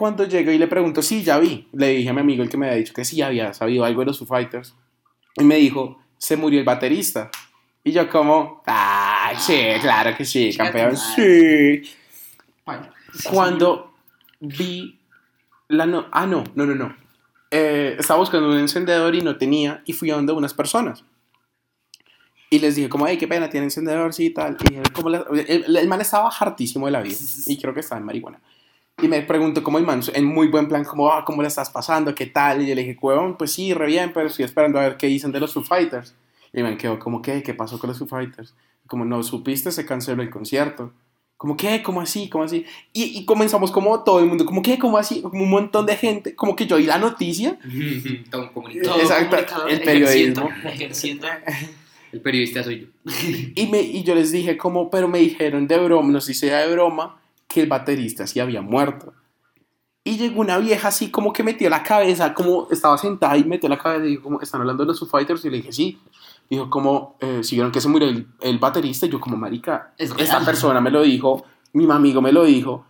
Cuando 0.00 0.24
llego 0.24 0.50
y 0.50 0.56
le 0.56 0.66
pregunto, 0.66 1.02
sí, 1.02 1.22
ya 1.22 1.38
vi. 1.38 1.68
Le 1.74 1.88
dije 1.88 2.08
a 2.08 2.14
mi 2.14 2.20
amigo, 2.20 2.42
el 2.42 2.48
que 2.48 2.56
me 2.56 2.64
había 2.68 2.78
dicho 2.78 2.94
que 2.94 3.04
sí 3.04 3.20
había 3.20 3.52
sabido 3.52 3.84
algo 3.84 4.00
de 4.00 4.06
los 4.06 4.18
Foo 4.18 4.26
Fighters. 4.26 4.74
Y 5.36 5.44
me 5.44 5.56
dijo, 5.56 6.00
se 6.16 6.38
murió 6.38 6.58
el 6.58 6.64
baterista. 6.64 7.30
Y 7.84 7.92
yo 7.92 8.08
como, 8.08 8.62
ah, 8.66 9.30
sí, 9.38 9.60
claro 9.82 10.16
que 10.16 10.24
sí, 10.24 10.56
campeón, 10.56 10.96
sí. 10.96 11.82
Cuando 13.30 13.92
vi 14.40 14.98
la 15.68 15.84
no... 15.84 16.06
Ah, 16.12 16.24
no, 16.24 16.44
no, 16.54 16.64
no, 16.64 16.74
no. 16.74 16.96
Eh, 17.50 17.96
estaba 17.98 18.20
buscando 18.20 18.48
un 18.48 18.56
encendedor 18.56 19.14
y 19.14 19.20
no 19.20 19.36
tenía 19.36 19.82
y 19.84 19.92
fui 19.92 20.10
a 20.10 20.14
donde 20.14 20.32
unas 20.32 20.54
personas. 20.54 21.04
Y 22.48 22.58
les 22.58 22.74
dije 22.74 22.88
como, 22.88 23.06
hey, 23.06 23.18
qué 23.18 23.28
pena, 23.28 23.50
tiene 23.50 23.64
encendedor, 23.66 24.14
sí, 24.14 24.24
y 24.26 24.30
tal. 24.30 24.56
Y 24.70 24.76
él, 24.76 24.92
como 24.92 25.10
la- 25.10 25.26
el, 25.46 25.76
el 25.76 25.88
man 25.88 26.00
estaba 26.00 26.30
hartísimo 26.30 26.86
de 26.86 26.92
la 26.92 27.02
vida 27.02 27.16
y 27.46 27.60
creo 27.60 27.74
que 27.74 27.80
estaba 27.80 27.98
en 28.00 28.06
marihuana. 28.06 28.40
Y 29.02 29.08
me 29.08 29.22
preguntó 29.22 29.62
como 29.62 29.78
man, 29.80 30.02
en 30.12 30.24
muy 30.24 30.48
buen 30.48 30.68
plan, 30.68 30.84
como, 30.84 31.10
ah, 31.10 31.24
¿cómo 31.24 31.42
le 31.42 31.48
estás 31.48 31.70
pasando? 31.70 32.14
¿Qué 32.14 32.26
tal? 32.26 32.62
Y 32.62 32.68
yo 32.68 32.74
le 32.74 32.82
dije, 32.82 32.98
huevón, 33.00 33.36
pues 33.36 33.52
sí, 33.52 33.72
re 33.72 33.86
bien, 33.86 34.12
pero 34.12 34.26
estoy 34.26 34.44
esperando 34.44 34.78
a 34.78 34.82
ver 34.82 34.96
qué 34.96 35.06
dicen 35.06 35.32
de 35.32 35.40
los 35.40 35.52
Foo 35.52 35.62
Fighters. 35.62 36.14
Y 36.52 36.62
man 36.62 36.76
quedó 36.76 36.98
como, 36.98 37.22
¿qué? 37.22 37.42
¿Qué 37.42 37.54
pasó 37.54 37.78
con 37.78 37.88
los 37.88 37.98
Foo 37.98 38.08
Fighters? 38.08 38.54
Como, 38.86 39.04
no 39.04 39.22
supiste, 39.22 39.70
se 39.70 39.86
canceló 39.86 40.22
el 40.22 40.30
concierto. 40.30 40.92
Como, 41.36 41.56
¿qué? 41.56 41.82
¿Cómo 41.82 42.02
así? 42.02 42.28
¿Cómo 42.28 42.44
así? 42.44 42.66
Y, 42.92 43.18
y 43.18 43.24
comenzamos 43.24 43.70
como 43.70 44.02
todo 44.04 44.20
el 44.20 44.26
mundo, 44.26 44.44
como, 44.44 44.60
¿qué? 44.60 44.78
¿Cómo 44.78 44.98
así? 44.98 45.22
Como 45.22 45.44
un 45.44 45.50
montón 45.50 45.86
de 45.86 45.96
gente, 45.96 46.34
como 46.34 46.54
que 46.54 46.66
yo 46.66 46.76
oí 46.76 46.84
la 46.84 46.98
noticia. 46.98 47.58
Todo 48.30 48.42
un 48.42 48.48
comunicado. 48.48 48.96
Exacto, 49.00 49.66
el 49.66 49.80
periodismo. 49.80 50.50
Ejerciendo, 50.64 51.26
ejerciendo. 51.26 51.26
El 52.12 52.20
periodista 52.20 52.62
soy 52.62 52.80
yo. 52.80 52.86
Y, 53.54 53.66
me, 53.68 53.80
y 53.80 54.02
yo 54.02 54.14
les 54.14 54.32
dije 54.32 54.56
como, 54.56 54.90
pero 54.90 55.08
me 55.08 55.18
dijeron 55.18 55.66
de 55.66 55.78
broma, 55.78 56.10
no 56.10 56.20
sé 56.20 56.34
si 56.34 56.40
sea 56.40 56.58
de 56.58 56.72
broma, 56.72 57.19
que 57.52 57.60
el 57.60 57.68
baterista 57.68 58.26
sí 58.26 58.40
había 58.40 58.62
muerto. 58.62 59.12
Y 60.02 60.16
llegó 60.16 60.40
una 60.40 60.56
vieja 60.58 60.88
así 60.88 61.10
como 61.10 61.32
que 61.32 61.42
metió 61.42 61.68
la 61.68 61.82
cabeza, 61.82 62.32
como 62.32 62.68
estaba 62.70 62.96
sentada 62.96 63.36
y 63.36 63.44
metió 63.44 63.68
la 63.68 63.76
cabeza 63.76 64.06
y 64.06 64.10
dijo, 64.10 64.22
como, 64.22 64.40
¿están 64.40 64.62
hablando 64.62 64.84
de 64.84 64.88
los 64.88 64.98
Foo 65.00 65.08
Fighters? 65.08 65.44
Y 65.44 65.50
le 65.50 65.58
dije, 65.58 65.72
sí. 65.72 65.98
Dijo 66.48 66.70
como, 66.70 67.16
eh, 67.20 67.40
¿sí 67.44 67.56
vieron 67.56 67.70
que 67.70 67.80
se 67.80 67.88
murió 67.88 68.08
el, 68.08 68.26
el 68.40 68.58
baterista? 68.58 69.04
Y 69.06 69.10
yo 69.10 69.20
como, 69.20 69.36
marica, 69.36 69.92
Es 69.98 70.10
esta 70.10 70.36
real. 70.36 70.44
persona 70.46 70.80
me 70.80 70.90
lo 70.90 71.02
dijo, 71.02 71.44
mi 71.74 71.90
amigo 71.90 72.22
me 72.22 72.32
lo 72.32 72.44
dijo, 72.44 72.86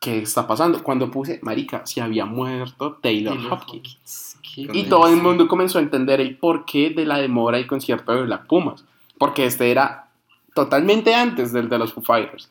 ¿qué 0.00 0.18
está 0.22 0.46
pasando? 0.46 0.82
Cuando 0.82 1.10
puse, 1.10 1.38
marica, 1.42 1.86
si 1.86 2.00
había 2.00 2.24
muerto 2.26 2.98
Taylor, 3.00 3.34
Taylor 3.34 3.52
Hopkins. 3.52 4.36
¿Qué? 4.42 4.68
Y 4.72 4.84
todo 4.84 5.06
el 5.06 5.16
mundo 5.16 5.46
comenzó 5.46 5.78
a 5.78 5.82
entender 5.82 6.20
el 6.20 6.36
porqué 6.38 6.90
de 6.90 7.06
la 7.06 7.18
demora 7.18 7.58
del 7.58 7.66
concierto 7.66 8.12
de 8.12 8.22
Black 8.22 8.46
Pumas. 8.46 8.84
Porque 9.16 9.46
este 9.46 9.70
era 9.70 10.08
totalmente 10.54 11.14
antes 11.14 11.52
del 11.52 11.68
de 11.68 11.78
los 11.78 11.92
Foo 11.92 12.02
Fighters. 12.02 12.50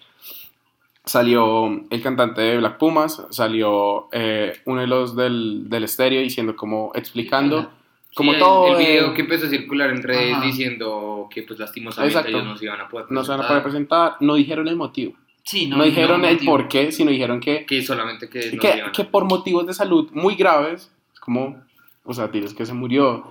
Salió 1.07 1.67
el 1.89 2.01
cantante 2.03 2.41
de 2.41 2.57
Black 2.57 2.77
Pumas, 2.77 3.23
salió 3.29 4.09
eh, 4.11 4.59
uno 4.65 4.81
de 4.81 4.87
los 4.87 5.15
del, 5.15 5.69
del 5.69 5.85
estéreo 5.85 6.21
diciendo 6.21 6.55
como, 6.55 6.91
explicando, 6.95 7.71
como 8.13 8.33
Sí, 8.33 8.39
todo... 8.39 8.67
El, 8.67 8.73
el 8.73 8.77
video 8.87 9.07
eh, 9.11 9.13
que 9.13 9.21
empezó 9.21 9.45
a 9.47 9.49
circular 9.49 9.89
en 9.89 10.03
redes 10.03 10.33
Ajá. 10.35 10.45
diciendo 10.45 11.27
que 11.33 11.43
pues 11.43 11.59
lastimosamente 11.59 12.11
Exacto. 12.17 12.29
ellos 12.37 12.43
no 12.45 12.57
se 12.57 12.65
iban 12.65 12.81
a 12.81 12.89
poder 12.89 13.05
no 13.09 13.23
se 13.23 13.31
van 13.31 13.39
a 13.39 13.43
presentar, 13.43 13.47
poder 13.47 13.63
presentar, 13.63 14.15
no 14.19 14.35
dijeron 14.35 14.67
el 14.67 14.75
motivo. 14.75 15.13
Sí, 15.43 15.67
No, 15.67 15.81
dijeron 15.83 16.25
el 16.25 16.33
motivo. 16.33 16.51
por 16.51 16.67
qué, 16.67 16.91
sino 16.91 17.09
dijeron 17.09 17.39
que 17.39 17.65
Que 17.65 17.81
solamente 17.81 18.27
que 18.29 18.51
no 18.51 18.59
que, 18.59 18.83
que 18.93 19.03
por 19.05 19.23
motivos 19.23 19.65
de 19.65 19.73
salud 19.73 20.09
muy 20.11 20.35
graves, 20.35 20.91
es 21.13 21.19
como, 21.21 21.55
o 22.03 22.13
sea, 22.13 22.29
tienes 22.29 22.53
que 22.53 22.65
se 22.65 22.73
murió, 22.73 23.23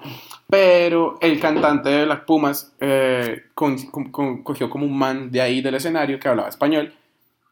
pero 0.49 1.19
el 1.21 1.39
cantante 1.41 1.91
de 1.91 2.05
Black 2.07 2.25
Pumas 2.25 2.73
eh, 2.81 3.43
con- 3.55 3.77
con- 3.91 4.11
con- 4.11 4.43
cogió 4.43 4.71
como 4.71 4.87
un 4.87 4.97
man 4.97 5.31
de 5.31 5.43
ahí 5.43 5.61
del 5.61 5.75
escenario 5.75 6.19
que 6.19 6.29
hablaba 6.29 6.49
español 6.49 6.93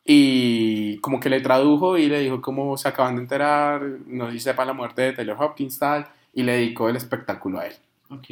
y 0.05 0.99
como 0.99 1.19
que 1.21 1.31
le 1.31 1.41
tradujo 1.41 1.97
y 1.99 2.09
le 2.09 2.21
dijo 2.21 2.41
como 2.43 2.77
se 2.77 2.89
acaban 2.89 3.17
de 3.17 3.23
enterar, 3.23 3.83
no 4.07 4.31
si 4.31 4.39
sepa 4.41 4.65
la 4.65 4.73
muerte 4.73 5.03
de 5.03 5.13
Taylor 5.13 5.37
Hopkins 5.43 5.79
tal, 5.79 6.07
y 6.33 6.43
le 6.43 6.53
dedicó 6.53 6.89
el 6.89 6.97
espectáculo 6.97 7.59
a 7.61 7.67
él. 7.67 7.75
Ok. 8.11 8.27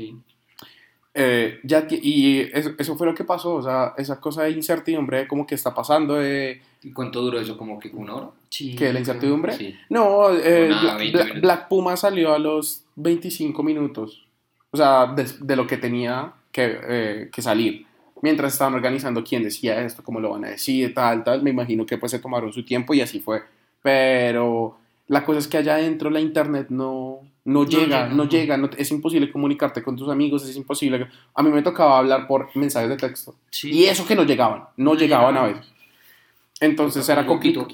Eh, 1.15 1.61
ya 1.63 1.87
y 1.91 2.41
eso, 2.55 2.71
eso 2.79 2.97
fue 2.97 3.07
lo 3.07 3.15
que 3.15 3.25
pasó, 3.25 3.55
o 3.57 3.63
sea, 3.63 3.93
esa 3.99 4.19
cosa 4.19 4.45
de 4.45 4.51
incertidumbre 4.53 5.29
como 5.29 5.47
que 5.47 5.55
está 5.55 5.75
pasando, 5.75 6.15
de 6.15 6.63
¿Y 6.85 6.91
¿Cuánto 6.91 7.21
duró 7.21 7.39
eso? 7.39 7.57
¿Como 7.57 7.79
que 7.79 7.91
una 7.93 8.15
hora? 8.15 8.29
Sí. 8.49 8.75
que 8.75 8.93
la 8.93 8.99
incertidumbre. 8.99 9.53
Sí. 9.57 9.77
No, 9.89 10.31
eh, 10.35 10.67
Una, 10.69 10.81
Bla- 10.83 10.97
20 10.99 11.13
Bla- 11.19 11.25
minutos. 11.25 11.43
Black 11.43 11.69
Puma 11.69 11.97
salió 11.97 12.35
a 12.35 12.39
los 12.41 12.83
25 12.97 13.63
minutos. 13.63 14.27
O 14.73 14.77
sea, 14.77 15.07
de, 15.07 15.25
de 15.41 15.55
lo 15.57 15.67
que 15.67 15.77
tenía 15.77 16.33
que, 16.51 16.79
eh, 16.89 17.31
que 17.33 17.41
salir. 17.41 17.87
Mientras 18.23 18.53
estaban 18.55 18.75
organizando 18.75 19.23
quién 19.23 19.43
decía 19.43 19.85
esto, 19.85 20.03
cómo 20.03 20.19
lo 20.21 20.31
van 20.31 20.45
a 20.47 20.49
decir, 20.51 20.95
tal, 20.95 21.23
tal. 21.25 21.43
Me 21.43 21.51
imagino 21.51 21.85
que 21.85 21.99
pues 21.99 22.13
se 22.13 22.19
tomaron 22.21 22.53
su 22.53 22.65
tiempo 22.65 22.95
y 22.95 23.01
así 23.03 23.21
fue. 23.21 23.43
Pero 23.83 24.79
la 25.09 25.25
cosa 25.25 25.41
es 25.41 25.49
que 25.49 25.59
allá 25.59 25.75
adentro 25.75 26.09
la 26.09 26.21
internet 26.21 26.69
no, 26.71 27.19
no, 27.45 27.67
llega, 27.67 28.07
no 28.07 28.15
no. 28.15 28.29
llega. 28.29 28.57
no- 28.57 28.71
es 28.79 28.91
imposible 28.93 29.31
comunicarte 29.31 29.83
con 29.83 29.97
tus 29.97 30.09
amigos, 30.09 30.49
es 30.49 30.57
imposible. 30.57 31.09
A 31.35 31.43
mí 31.43 31.51
me 31.51 31.63
tocaba 31.63 31.99
hablar 31.99 32.27
por 32.27 32.49
mensajes 32.57 32.89
de 32.89 32.97
texto. 32.97 33.35
Sí. 33.51 33.71
Y 33.71 33.85
eso 33.85 34.07
que 34.07 34.15
no 34.15 34.23
llegaban, 34.25 34.65
no, 34.77 34.95
llegaban 34.95 35.37
a 35.37 35.43
veces. 35.43 35.73
Entonces 36.61 37.09
era 37.09 37.27
complicado. 37.27 37.67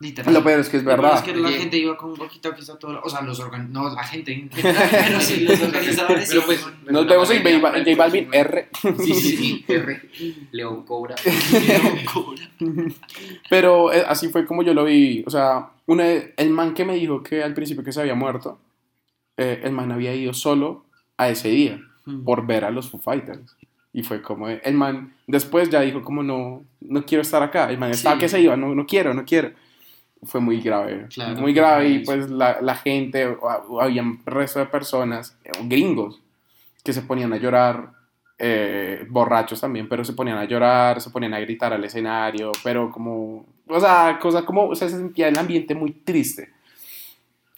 Literal. 0.00 0.32
Lo 0.32 0.44
peor 0.44 0.60
es 0.60 0.68
que 0.68 0.76
es 0.76 0.84
verdad. 0.84 1.16
Es 1.16 1.22
que 1.22 1.34
la 1.34 1.48
gente 1.50 1.76
iba 1.76 1.96
con 1.96 2.12
walkie-talkies 2.14 2.70
a 2.70 2.78
todo 2.78 2.92
lado. 2.92 3.04
O 3.04 3.10
sea, 3.10 3.20
los 3.22 3.40
organ... 3.40 3.72
No, 3.72 3.92
la 3.92 4.04
gente. 4.04 4.48
Pero 4.62 5.20
sí, 5.20 5.40
los 5.40 5.60
organizadores. 5.60 6.28
Pero 6.28 6.42
pues, 6.46 6.64
Nos 6.88 7.06
vemos 7.08 7.28
en 7.30 7.42
J 7.42 7.58
Bal- 7.58 7.84
J 7.84 7.96
Balvin 7.96 8.28
R. 8.32 8.68
Sí, 9.04 9.14
sí, 9.14 9.36
sí. 9.36 9.64
R. 9.66 10.00
León 10.52 10.84
Cobra. 10.84 11.16
Pero 13.50 13.92
eh, 13.92 14.04
así 14.06 14.28
fue 14.28 14.46
como 14.46 14.62
yo 14.62 14.74
lo 14.74 14.84
vi. 14.84 15.24
O 15.26 15.30
sea, 15.30 15.70
una, 15.86 16.06
el 16.08 16.50
man 16.50 16.74
que 16.74 16.84
me 16.84 16.94
dijo 16.94 17.22
que 17.22 17.42
al 17.42 17.54
principio 17.54 17.82
que 17.84 17.92
se 17.92 18.00
había 18.00 18.14
muerto, 18.14 18.58
eh, 19.36 19.60
el 19.64 19.72
man 19.72 19.92
había 19.92 20.14
ido 20.14 20.32
solo 20.34 20.84
a 21.16 21.28
ese 21.28 21.48
día 21.48 21.80
Mm. 22.06 22.24
por 22.24 22.46
ver 22.46 22.64
a 22.64 22.70
los 22.70 22.88
Foo 22.88 22.98
Fighters. 23.00 23.54
Y 23.92 24.02
fue 24.02 24.22
como, 24.22 24.48
eh, 24.48 24.62
el 24.64 24.72
man 24.72 25.12
después 25.26 25.68
ya 25.68 25.82
dijo 25.82 26.00
como 26.02 26.22
no, 26.22 26.64
no 26.80 27.04
quiero 27.04 27.20
estar 27.20 27.42
acá. 27.42 27.68
El 27.70 27.76
man 27.76 27.90
estaba 27.90 28.14
Sí. 28.16 28.20
que 28.20 28.28
se 28.30 28.40
iba, 28.40 28.56
no, 28.56 28.74
no 28.74 28.86
quiero, 28.86 29.12
no 29.12 29.26
quiero. 29.26 29.50
Fue 30.24 30.40
muy 30.40 30.60
grave, 30.60 31.06
Claro, 31.12 31.40
muy 31.40 31.52
grave 31.52 31.88
y 31.88 31.98
pues 32.00 32.28
la, 32.30 32.60
la 32.60 32.74
gente, 32.74 33.36
había 33.80 34.02
un 34.02 34.20
resto 34.26 34.58
de 34.58 34.66
personas, 34.66 35.38
eh, 35.44 35.50
gringos, 35.64 36.20
que 36.82 36.92
se 36.92 37.02
ponían 37.02 37.32
a 37.32 37.36
llorar, 37.36 37.92
eh, 38.38 39.06
borrachos 39.08 39.60
también, 39.60 39.88
pero 39.88 40.04
se 40.04 40.12
ponían 40.14 40.38
a 40.38 40.44
llorar, 40.44 41.00
se 41.00 41.10
ponían 41.10 41.34
a 41.34 41.40
gritar 41.40 41.72
al 41.72 41.84
escenario, 41.84 42.50
pero 42.64 42.90
como, 42.90 43.46
o 43.68 43.80
sea, 43.80 44.18
cosa 44.20 44.44
como, 44.44 44.66
o 44.68 44.74
sea, 44.74 44.88
se 44.88 44.96
sentía 44.96 45.28
el 45.28 45.38
ambiente 45.38 45.74
muy 45.74 45.92
triste. 45.92 46.50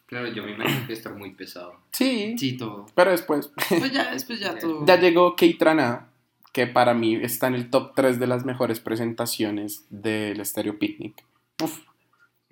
Claro, 0.06 0.26
yo 0.28 0.42
me 0.44 0.52
imagino 0.52 0.86
que 0.86 0.92
estar 0.92 1.14
muy 1.14 1.30
pesado. 1.34 1.74
Sí, 1.92 2.34
Sí, 2.36 2.56
todo. 2.56 2.86
pero 2.94 3.12
después, 3.12 3.52
Pues 3.68 3.92
ya, 3.92 4.10
después 4.12 4.40
ya 4.40 4.58
todo. 4.58 4.84
ya 4.84 4.98
llegó 4.98 5.36
Keitrana, 5.36 6.08
que 6.52 6.66
para 6.66 6.94
mí 6.94 7.14
está 7.14 7.46
en 7.46 7.54
el 7.54 7.70
top 7.70 7.92
3 7.94 8.18
de 8.18 8.26
las 8.26 8.44
mejores 8.44 8.80
presentaciones 8.80 9.86
del 9.88 10.44
Stereo 10.44 10.78
Picnic. 10.78 11.24
Uf, 11.62 11.78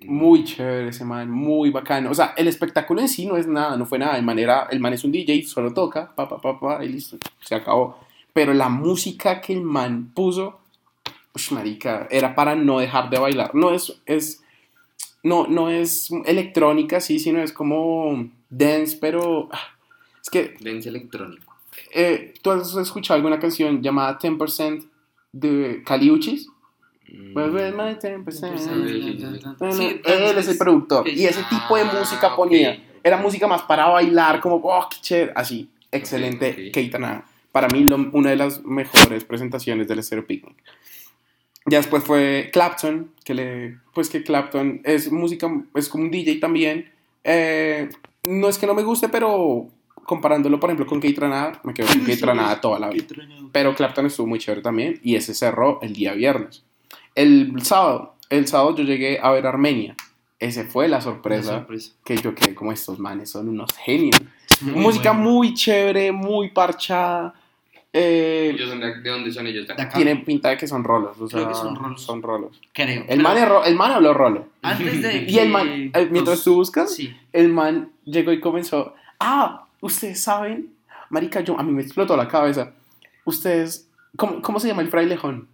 muy 0.05 0.43
chévere 0.45 0.89
ese 0.89 1.03
man, 1.05 1.29
muy 1.29 1.71
bacano. 1.71 2.11
O 2.11 2.15
sea, 2.15 2.33
el 2.37 2.47
espectáculo 2.47 3.01
en 3.01 3.09
sí 3.09 3.25
no 3.25 3.35
es 3.37 3.47
nada, 3.47 3.75
no 3.77 3.85
fue 3.85 3.99
nada. 3.99 4.17
El 4.17 4.23
man, 4.23 4.39
era- 4.39 4.67
el 4.71 4.79
man 4.79 4.93
es 4.93 5.03
un 5.03 5.11
DJ, 5.11 5.43
solo 5.45 5.73
toca, 5.73 6.13
pa, 6.15 6.27
pa, 6.29 6.39
pa, 6.39 6.59
pa, 6.59 6.85
y 6.85 6.89
listo, 6.89 7.17
se 7.41 7.55
acabó. 7.55 7.99
Pero 8.33 8.53
la 8.53 8.69
música 8.69 9.41
que 9.41 9.53
el 9.53 9.61
man 9.61 10.11
puso, 10.13 10.59
ush, 11.35 11.51
marica, 11.51 12.07
era 12.09 12.33
para 12.35 12.55
no 12.55 12.79
dejar 12.79 13.09
de 13.09 13.19
bailar. 13.19 13.53
No 13.55 13.71
es, 13.71 14.01
es, 14.05 14.41
no, 15.23 15.47
no 15.47 15.69
es 15.69 16.09
electrónica, 16.25 17.01
sí, 17.01 17.19
sino 17.19 17.41
es 17.41 17.51
como 17.51 18.29
dance, 18.49 18.97
pero 19.01 19.49
ah, 19.51 19.59
es 20.21 20.29
que 20.29 20.55
Dance 20.61 20.87
electrónico. 20.89 21.53
eh, 21.93 22.33
¿tú 22.41 22.51
has 22.51 22.73
escuchado 22.75 23.17
alguna 23.17 23.39
canción 23.39 23.81
llamada 23.81 24.17
10% 24.17 24.85
de 25.33 25.83
Caliuchis? 25.85 26.47
Él 30.03 30.37
es 30.37 30.47
el 30.47 30.57
productor. 30.57 31.07
Y 31.07 31.25
ese 31.25 31.43
tipo 31.49 31.75
de 31.75 31.83
Ah, 31.83 31.95
música 31.99 32.35
ponía. 32.35 32.83
Era 33.03 33.17
música 33.17 33.47
más 33.47 33.61
para 33.63 33.87
bailar, 33.87 34.39
como, 34.41 34.55
oh, 34.57 34.87
qué 34.89 34.97
chévere. 35.01 35.31
Así, 35.35 35.69
excelente. 35.91 36.71
Keitana. 36.71 37.23
Para 37.51 37.67
mí, 37.69 37.83
lo- 37.83 38.09
una 38.13 38.29
de 38.31 38.35
las 38.35 38.63
mejores 38.63 39.23
presentaciones 39.23 39.87
del 39.87 40.03
Stereo 40.03 40.25
Picnic. 40.27 40.55
Ya 41.65 41.77
después 41.77 42.03
fue 42.03 42.49
Clapton, 42.51 43.11
que 43.23 43.33
le. 43.33 43.77
Pues 43.93 44.09
que 44.09 44.23
Clapton 44.23 44.81
es 44.83 45.11
música, 45.11 45.49
es 45.75 45.87
como 45.89 46.03
un 46.03 46.11
DJ 46.11 46.39
también. 46.39 46.89
Eh, 47.23 47.89
no 48.23 48.47
es 48.49 48.57
que 48.57 48.65
no 48.67 48.73
me 48.73 48.83
guste, 48.83 49.09
pero 49.09 49.67
comparándolo, 50.05 50.59
por 50.59 50.69
ejemplo, 50.69 50.87
con 50.87 50.99
Kate 50.99 51.19
Ranada, 51.19 51.59
me 51.63 51.73
quedo 51.73 51.87
con 51.87 51.99
Kate 52.01 52.25
Ranada 52.25 52.59
toda 52.61 52.79
la 52.79 52.89
vida. 52.89 53.05
Pero 53.51 53.75
Clapton 53.75 54.05
estuvo 54.07 54.25
muy 54.27 54.39
chévere 54.39 54.61
también 54.61 54.99
y 55.03 55.15
ese 55.15 55.33
cerró 55.35 55.79
el 55.81 55.93
día 55.93 56.13
viernes. 56.13 56.63
El 57.19 57.61
sábado, 57.63 58.15
el 58.29 58.47
sábado 58.47 58.75
yo 58.77 58.83
llegué 58.83 59.19
a 59.21 59.31
ver 59.31 59.45
Armenia. 59.45 59.95
Ese 60.39 60.63
fue 60.63 60.87
la 60.87 61.01
sorpresa, 61.01 61.57
sorpresa. 61.59 61.91
que 62.05 62.15
yo 62.15 62.33
quedé 62.33 62.55
como 62.55 62.71
estos 62.71 62.97
manes 62.97 63.29
son 63.31 63.49
unos 63.49 63.71
genios. 63.77 64.21
Muy 64.61 64.73
Música 64.75 65.11
bueno. 65.11 65.29
muy 65.29 65.53
chévere, 65.53 66.11
muy 66.13 66.49
parchada. 66.51 67.33
eh, 67.91 68.55
de, 68.57 69.01
¿de 69.01 69.09
dónde 69.09 69.31
son 69.33 69.47
ellos? 69.47 69.67
de 69.67 69.73
acá? 69.73 69.89
Tienen 69.89 70.23
pinta 70.23 70.49
de 70.49 70.57
que 70.57 70.65
son 70.67 70.83
rolos. 70.85 71.17
o 71.19 71.27
Creo 71.27 71.41
sea, 71.41 71.47
que 71.49 71.55
son 71.55 71.75
rolos. 71.75 72.01
Son 72.01 72.21
rolos. 72.21 72.61
Creo. 72.71 73.03
El 73.09 73.19
man, 73.21 73.37
ro- 73.49 73.65
el 73.65 73.75
man 73.75 73.91
habló 73.91 74.13
rolo. 74.13 74.47
Antes 74.61 75.01
de 75.01 75.23
Y 75.27 75.39
el 75.39 75.47
que 75.47 75.49
man, 75.51 75.67
eh, 75.93 76.07
mientras 76.09 76.41
tú 76.43 76.55
buscas, 76.55 76.95
Sí. 76.95 77.13
el 77.33 77.49
man 77.51 77.89
llegó 78.05 78.31
y 78.31 78.39
comenzó, 78.39 78.93
ah, 79.19 79.65
ustedes 79.81 80.21
saben, 80.21 80.69
marica, 81.09 81.41
yo, 81.41 81.59
a 81.59 81.63
mí 81.63 81.71
me 81.73 81.81
explotó 81.81 82.15
la 82.15 82.27
cabeza, 82.29 82.71
ustedes, 83.25 83.89
¿cómo, 84.15 84.41
cómo 84.41 84.59
se 84.61 84.67
llama 84.69 84.83
el 84.83 84.89
frailejón? 84.89 85.47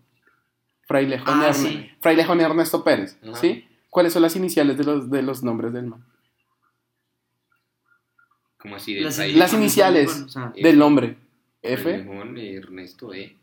Frailejón, 0.86 1.42
Ah, 1.42 1.50
Erne- 1.50 1.54
sí. 1.54 1.92
frailejón 2.00 2.42
Ernesto 2.42 2.84
Pérez. 2.84 3.18
¿sí? 3.42 3.68
¿Cuáles 3.90 4.14
son 4.14 4.22
las 4.22 4.36
iniciales 4.36 4.78
de 4.78 4.84
los, 4.84 5.10
de 5.10 5.22
los 5.22 5.42
nombres 5.44 5.74
del 5.74 5.88
man? 5.88 6.04
Como 8.58 8.76
así? 8.76 8.94
Del 8.94 9.04
Las. 9.06 9.18
Las 9.18 9.54
iniciales. 9.54 10.24
o 10.26 10.30
sea, 10.30 10.52
Del 10.56 10.78
nombre. 10.78 11.18
F. 11.62 11.82
Frailejón, 11.84 12.38
Ernesto 12.38 13.14
E. 13.14 13.36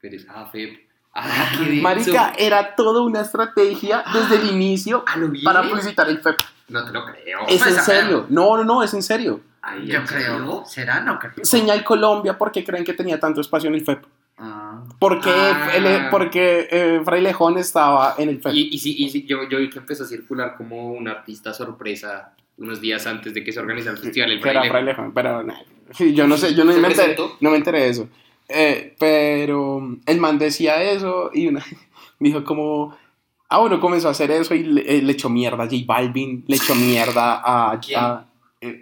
Pérez. 0.00 0.26
Ah, 0.28 0.46
Feb. 0.50 0.70
Ah, 1.12 1.22
Ah, 1.26 1.52
qué 1.58 1.64
bien. 1.70 1.82
Marica, 1.82 2.32
era 2.38 2.74
toda 2.74 3.02
una 3.02 3.20
estrategia 3.20 4.04
desde 4.12 4.36
el 4.36 4.50
inicio 4.50 5.04
¿A 5.06 5.16
lo 5.16 5.28
bien? 5.28 5.44
para 5.44 5.62
publicitar 5.62 6.08
el 6.08 6.18
FEP. 6.20 6.36
No 6.68 6.84
te 6.84 6.92
lo 6.92 7.04
creo. 7.06 7.40
Es 7.48 7.62
en 7.66 7.72
Pues, 7.74 7.84
serio. 7.84 8.26
No, 8.30 8.56
no, 8.56 8.64
no, 8.64 8.82
es 8.82 8.92
en 8.94 9.02
serio. 9.02 9.40
Ay, 9.62 9.86
Yo 9.86 10.04
creo. 10.04 10.64
¿Será? 10.66 11.00
No 11.00 11.18
creo. 11.18 11.44
Señal 11.44 11.84
Colombia, 11.84 12.36
¿por 12.36 12.50
qué 12.52 12.64
creen 12.64 12.84
que 12.84 12.94
tenía 12.94 13.18
tanto 13.20 13.40
espacio 13.40 13.68
en 13.68 13.74
el 13.76 13.84
FEP? 13.84 14.04
Ah. 14.36 14.82
Porque, 14.98 15.30
Ah. 15.30 15.70
el- 15.76 16.10
porque 16.10 16.66
eh, 16.70 17.00
Frailejón 17.04 17.56
estaba 17.58 18.14
en 18.18 18.28
el 18.30 18.40
FEP. 18.42 18.52
Y, 18.54 18.74
y 18.74 18.78
sí, 18.78 18.94
y 18.98 19.08
sí, 19.10 19.24
yo, 19.26 19.48
yo 19.48 19.58
vi 19.58 19.70
que 19.70 19.78
empezó 19.78 20.04
a 20.04 20.06
circular 20.06 20.56
como 20.56 20.92
un 20.92 21.06
artista 21.08 21.52
sorpresa 21.54 22.34
unos 22.56 22.80
días 22.80 23.06
antes 23.06 23.32
de 23.34 23.44
que 23.44 23.52
se 23.52 23.60
organizara 23.60 23.96
el 23.96 24.02
festival. 24.02 24.32
El 24.32 24.40
que 24.42 24.48
era. 24.50 24.64
Frailejón, 24.64 25.12
pero 25.12 25.44
yo 25.98 26.26
no 26.26 26.36
sé, 26.36 26.54
yo 26.54 26.64
no 26.64 26.72
¿Se 26.72 26.80
me, 26.80 26.88
enteré, 26.88 27.16
no 27.40 27.50
me 27.50 27.56
enteré 27.56 27.80
de 27.82 27.88
eso. 27.90 28.08
Eh, 28.48 28.94
pero 28.98 29.96
el 30.06 30.18
man 30.20 30.38
decía 30.38 30.82
eso 30.82 31.30
y 31.32 31.46
una- 31.48 31.64
dijo 32.18 32.42
como, 32.44 32.96
ah, 33.48 33.58
bueno, 33.58 33.80
comenzó 33.80 34.08
a 34.08 34.12
hacer 34.12 34.30
eso 34.32 34.54
y 34.54 34.64
le, 34.64 34.98
eh, 34.98 35.02
le 35.02 35.12
echó 35.12 35.28
mierda 35.28 35.62
a 35.64 35.66
J 35.66 35.76
Balvin, 35.86 36.44
le 36.46 36.56
echó 36.56 36.74
mierda 36.74 37.40
a, 37.44 37.78
¿Quién? 37.80 38.00
a- 38.00 38.26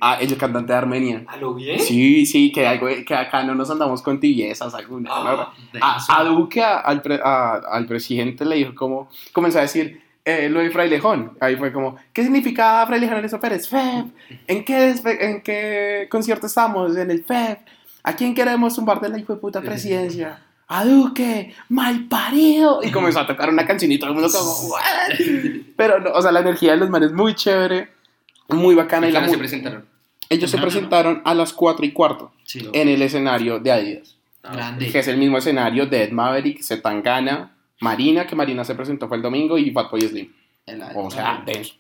a 0.01 0.15
el 0.17 0.37
cantante 0.37 0.73
de 0.73 0.79
Armenia. 0.79 1.25
¿A 1.29 1.37
lo 1.37 1.55
bien? 1.55 1.79
Sí, 1.81 2.25
sí, 2.27 2.51
que, 2.53 2.67
algo, 2.67 2.87
que 3.07 3.15
acá 3.15 3.43
no 3.43 3.55
nos 3.55 3.71
andamos 3.71 4.03
con 4.03 4.19
tibiezas 4.21 4.75
alguna. 4.75 5.11
Ah, 5.13 5.53
¿no? 5.75 5.79
a, 5.85 6.19
a 6.21 6.25
Duque, 6.25 6.63
a- 6.63 6.79
al, 6.79 7.03
pre- 7.03 7.21
a- 7.23 7.61
al 7.71 7.87
presidente, 7.87 8.45
le 8.45 8.57
dijo 8.57 8.75
como, 8.75 9.09
comenzó 9.33 9.59
a 9.59 9.63
decir 9.63 10.01
eh, 10.25 10.49
lo 10.49 10.61
de 10.61 10.71
Frailejón. 10.71 11.37
Ahí 11.41 11.57
fue 11.57 11.73
como, 11.73 11.97
¿qué 12.13 12.23
significa 12.23 12.85
Frailejón 12.87 13.17
Ernesto 13.17 13.41
Pérez? 13.41 13.69
FEP. 13.69 14.07
¿En 14.47 14.65
qué, 14.65 14.95
¿En 15.21 15.41
qué 15.43 16.07
concierto 16.11 16.47
estamos? 16.47 16.97
En 16.97 17.11
el 17.11 17.25
FEP. 17.25 17.59
¿A 18.05 18.15
quién 18.15 18.35
queremos 18.35 18.75
tumbar 18.75 19.01
de 19.01 19.09
la 19.09 19.19
hijo 19.19 19.35
de 19.35 19.41
puta 19.41 19.61
presidencia? 19.61 20.43
A 20.69 20.85
Duque, 20.85 21.55
mal 21.69 22.07
parido. 22.09 22.81
Y 22.83 22.91
comenzó 22.91 23.21
a 23.21 23.27
tocar 23.27 23.49
una 23.51 23.67
cancionita, 23.67 24.07
todo 24.07 24.15
el 24.17 24.23
mundo 24.23 24.37
como, 24.39 24.53
"What?". 24.73 24.81
Pero, 25.77 26.01
no, 26.01 26.11
o 26.13 26.23
sea, 26.23 26.33
la 26.33 26.41
energía 26.41 26.73
de 26.73 26.79
los 26.79 26.89
manes 26.91 27.09
es 27.11 27.15
muy 27.15 27.35
chévere, 27.35 27.89
muy 28.49 28.75
bacana. 28.75 29.07
¿Y 29.07 29.11
Y 29.11 29.13
la 29.13 29.29
se 29.29 29.39
presentaron? 29.39 29.85
ellos 30.29 30.51
se 30.51 30.57
no, 30.57 30.63
presentaron 30.63 31.23
a 31.25 31.35
las 31.35 31.53
4 31.53 31.85
y 31.85 31.93
cuarto 31.93 32.33
Sí. 32.45 32.69
en 32.73 32.89
el 32.89 33.03
escenario 33.03 33.59
de 33.59 33.71
Adidas 33.73 34.17
Grande. 34.43 34.91
que 34.91 34.99
es 34.99 35.09
el 35.09 35.17
mismo 35.19 35.39
escenario 35.39 35.87
de 35.87 36.05
Ed 36.05 36.13
Maverick, 36.13 36.63
Zetangana, 36.63 37.55
Marina, 37.81 38.27
que 38.27 38.35
Marina 38.37 38.65
se 38.65 38.75
presentó 38.75 39.09
fue 39.09 39.17
el 39.19 39.23
domingo, 39.23 39.59
y 39.59 39.71
Fatboy 39.73 40.01
Slim. 40.03 40.33
El- 40.67 40.83
O 40.95 41.11
sea, 41.11 41.43
denso. 41.45 41.75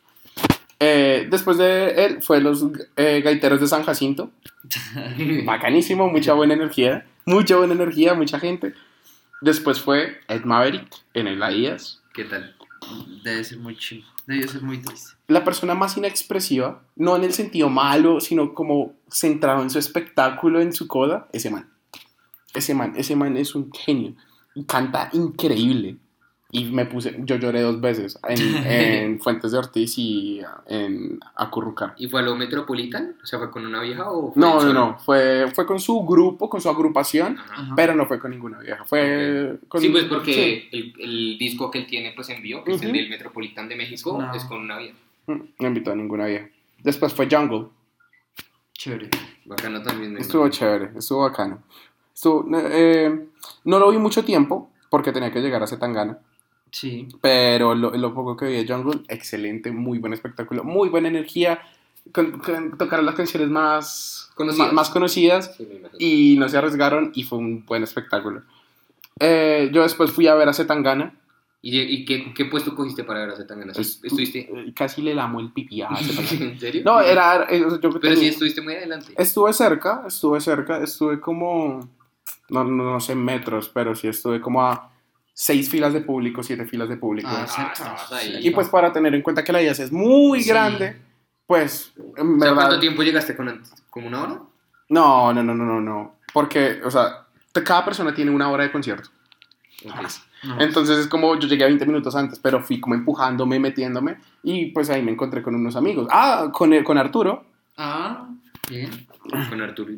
Eh, 0.80 1.28
después 1.30 1.58
de 1.58 1.90
él 2.04 2.22
fue 2.22 2.40
los 2.40 2.64
eh, 2.96 3.20
gaiteros 3.24 3.60
de 3.60 3.68
San 3.68 3.84
Jacinto. 3.84 4.30
Bacanísimo, 5.44 6.08
mucha 6.08 6.32
buena 6.32 6.54
energía. 6.54 7.06
Mucha 7.24 7.56
buena 7.56 7.74
energía, 7.74 8.14
mucha 8.14 8.40
gente. 8.40 8.74
Después 9.40 9.80
fue 9.80 10.18
Ed 10.28 10.42
Maverick 10.44 10.86
en 11.14 11.28
el 11.28 11.42
Adidas. 11.42 12.00
¿Qué 12.12 12.24
tal? 12.24 12.54
Debe 13.22 13.44
ser 13.44 13.58
muy 13.58 13.76
chido. 13.76 14.06
Debe 14.26 14.46
ser 14.48 14.62
muy 14.62 14.78
triste. 14.78 15.12
La 15.28 15.44
persona 15.44 15.74
más 15.74 15.96
inexpresiva, 15.96 16.82
no 16.96 17.16
en 17.16 17.24
el 17.24 17.32
sentido 17.32 17.68
malo, 17.68 18.20
sino 18.20 18.54
como 18.54 18.94
centrado 19.10 19.62
en 19.62 19.70
su 19.70 19.78
espectáculo, 19.78 20.60
en 20.60 20.72
su 20.72 20.86
coda, 20.86 21.28
ese 21.32 21.50
man. 21.50 21.70
Ese 22.54 22.74
man, 22.74 22.94
ese 22.96 23.16
man 23.16 23.36
es 23.36 23.54
un 23.54 23.72
genio. 23.72 24.14
Y 24.54 24.64
canta 24.64 25.08
increíble. 25.12 25.96
Y 26.54 26.66
me 26.66 26.84
puse, 26.84 27.16
yo 27.20 27.36
lloré 27.36 27.62
dos 27.62 27.80
veces 27.80 28.18
en, 28.28 28.38
en 28.66 29.20
Fuentes 29.22 29.52
de 29.52 29.58
Ortiz 29.58 29.94
y 29.96 30.42
en 30.66 31.18
Acurrucar. 31.34 31.94
¿Y 31.96 32.08
fue 32.08 32.20
a 32.20 32.24
lo 32.24 32.36
Metropolitan? 32.36 33.16
O 33.22 33.26
sea, 33.26 33.38
¿fue 33.38 33.50
con 33.50 33.64
una 33.64 33.80
vieja 33.80 34.10
o 34.10 34.32
fue 34.34 34.40
No, 34.40 34.62
no, 34.62 34.72
no, 34.74 34.98
fue, 34.98 35.50
fue 35.54 35.64
con 35.64 35.80
su 35.80 36.02
grupo, 36.04 36.50
con 36.50 36.60
su 36.60 36.68
agrupación, 36.68 37.38
Ajá. 37.38 37.72
Pero 37.74 37.94
no 37.94 38.04
fue 38.04 38.18
con 38.18 38.32
ninguna 38.32 38.58
vieja. 38.58 38.84
Fue 38.84 39.56
con, 39.66 39.80
Sí, 39.80 39.88
pues 39.88 40.04
porque 40.04 40.32
sí. 40.34 40.68
el, 40.76 40.92
el 41.00 41.38
disco 41.38 41.70
que 41.70 41.78
él 41.78 41.86
tiene 41.86 42.12
pues 42.14 42.28
en 42.28 42.42
vivo, 42.42 42.62
que 42.64 42.74
es 42.74 42.82
el 42.82 42.92
del 42.92 43.08
Metropolitan 43.08 43.66
de 43.70 43.76
México, 43.76 44.18
No. 44.20 44.34
es 44.34 44.44
con 44.44 44.58
una 44.60 44.76
vieja. 44.76 44.96
Mm, 45.28 45.40
No 45.58 45.68
invitó 45.68 45.92
a 45.92 45.96
ninguna 45.96 46.26
vieja. 46.26 46.48
Después 46.82 47.14
fue 47.14 47.28
Jungle. 47.30 47.68
Chévere. 48.74 49.08
Bacano 49.44 49.82
también. 49.82 50.12
me 50.14 50.20
Estuvo 50.20 50.42
imagino. 50.46 50.58
chévere, 50.66 50.98
estuvo 50.98 51.20
bacano. 51.22 51.62
Estuvo, 52.14 52.46
eh, 52.70 53.26
no 53.64 53.78
lo 53.78 53.90
vi 53.90 53.96
mucho 53.98 54.24
tiempo 54.24 54.70
porque 54.90 55.12
tenía 55.12 55.32
que 55.32 55.40
llegar 55.40 55.62
a 55.62 55.66
Zetangana, 55.66 56.18
Sí. 56.72 57.06
pero 57.20 57.74
lo, 57.74 57.90
lo 57.96 58.14
poco 58.14 58.36
que 58.36 58.46
vi 58.46 58.64
de 58.64 58.66
Jungle, 58.72 59.02
excelente, 59.08 59.70
muy 59.70 59.98
buen 59.98 60.12
espectáculo, 60.14 60.64
muy 60.64 60.88
buena 60.88 61.08
energía. 61.08 61.60
Con, 62.12 62.32
con- 62.40 62.76
tocaron 62.78 63.06
las 63.06 63.14
canciones 63.14 63.48
más 63.48 64.30
Conocidas. 64.34 64.72
Más, 64.72 64.90
conocidas 64.90 65.54
Sí, 65.56 65.68
y 65.98 66.36
no 66.38 66.48
se 66.48 66.56
arriesgaron 66.58 67.12
y 67.14 67.22
fue 67.24 67.38
un 67.38 67.64
buen 67.66 67.82
espectáculo. 67.84 68.42
Eh, 69.20 69.70
yo 69.72 69.82
después 69.82 70.10
fui 70.10 70.26
a 70.26 70.34
ver 70.34 70.48
a 70.48 70.52
Zetangana. 70.54 71.14
¿Y, 71.64 71.78
y 71.78 72.04
qué, 72.04 72.34
qué 72.34 72.46
puesto 72.46 72.74
cogiste 72.74 73.04
para 73.04 73.20
ver 73.20 73.30
a 73.30 73.36
Zetangana? 73.36 73.72
¿Sí 73.74 73.82
Estu- 73.82 74.06
¿Estuviste? 74.06 74.38
eh, 74.40 74.72
Casi 74.74 75.00
le 75.02 75.14
lamo 75.14 75.38
el 75.38 75.52
pipí 75.52 75.80
a. 75.82 75.88
¿En 76.40 76.58
serio? 76.58 76.82
No, 76.84 77.00
era... 77.00 77.46
eh, 77.50 77.60
yo 77.60 77.78
Pero 77.78 78.00
tenía- 78.00 78.16
sí 78.16 78.26
estuviste 78.28 78.62
muy 78.62 78.74
adelante. 78.74 79.12
Estuve 79.16 79.52
cerca, 79.52 80.02
estuve 80.08 80.40
cerca, 80.40 80.82
estuve 80.82 81.20
como, 81.20 81.88
no, 82.48 82.64
no, 82.64 82.92
no 82.94 82.98
sé 83.00 83.14
metros, 83.14 83.68
pero 83.68 83.94
sí 83.94 84.08
estuve 84.08 84.40
como 84.40 84.62
a 84.66 84.90
seis 85.32 85.68
filas 85.70 85.92
de 85.92 86.00
público, 86.00 86.42
siete 86.42 86.64
filas 86.66 86.88
de 86.88 86.96
público. 86.96 87.28
Ah, 87.30 87.46
Ah, 87.80 87.96
ahí. 88.12 88.38
y 88.46 88.50
pues 88.50 88.68
para 88.68 88.92
tener 88.92 89.14
en 89.14 89.22
cuenta 89.22 89.42
que 89.44 89.52
la 89.52 89.62
IAS 89.62 89.80
es 89.80 89.92
muy 89.92 90.42
Sí. 90.42 90.48
grande, 90.50 90.96
pues, 91.46 91.92
en 91.96 92.36
O 92.36 92.38
sea, 92.38 92.50
verdad... 92.50 92.54
¿Cuánto 92.54 92.80
tiempo 92.80 93.02
llegaste 93.02 93.36
con 93.36 93.48
antes? 93.48 93.72
¿Como 93.90 94.06
una 94.08 94.22
hora? 94.22 94.40
No, 94.88 95.32
no, 95.32 95.42
no, 95.42 95.54
no, 95.54 95.64
no, 95.64 95.80
no, 95.80 96.14
porque, 96.32 96.80
o 96.84 96.90
sea, 96.90 97.26
cada 97.64 97.84
persona 97.84 98.14
tiene 98.14 98.30
una 98.30 98.50
hora 98.50 98.64
de 98.64 98.72
concierto. 98.72 99.08
No. 100.44 100.60
Entonces 100.60 100.98
es 100.98 101.06
como 101.06 101.38
yo 101.38 101.46
llegué 101.48 101.64
20 101.64 101.86
minutos 101.86 102.14
antes, 102.16 102.38
pero 102.38 102.62
fui 102.62 102.80
como 102.80 102.94
empujándome, 102.94 103.58
metiéndome, 103.58 104.16
y 104.42 104.66
pues 104.66 104.90
ahí 104.90 105.02
me 105.02 105.12
encontré 105.12 105.42
con 105.42 105.54
unos 105.54 105.76
amigos. 105.76 106.08
Ah, 106.10 106.50
con, 106.52 106.82
con 106.84 106.98
Arturo. 106.98 107.44
Ah, 107.76 108.28
bien. 108.68 109.06
Con 109.48 109.60
Arturo. 109.62 109.92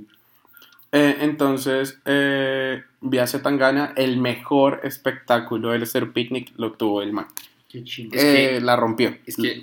Eh, 0.96 1.16
entonces, 1.22 1.98
eh, 2.04 2.82
vi 3.00 3.18
a 3.18 3.26
Zetangana, 3.26 3.92
el 3.96 4.16
mejor 4.18 4.80
espectáculo 4.84 5.70
del 5.70 5.82
Estero 5.82 6.12
Picnic 6.12 6.52
lo 6.56 6.72
tuvo 6.72 7.02
el 7.02 7.12
man. 7.12 7.26
Qué 7.68 7.82
chido. 7.82 8.10
Es 8.14 8.22
Eh, 8.22 8.50
que- 8.54 8.60
la 8.60 8.76
rompió. 8.76 9.16
Es 9.26 9.36
que, 9.36 9.60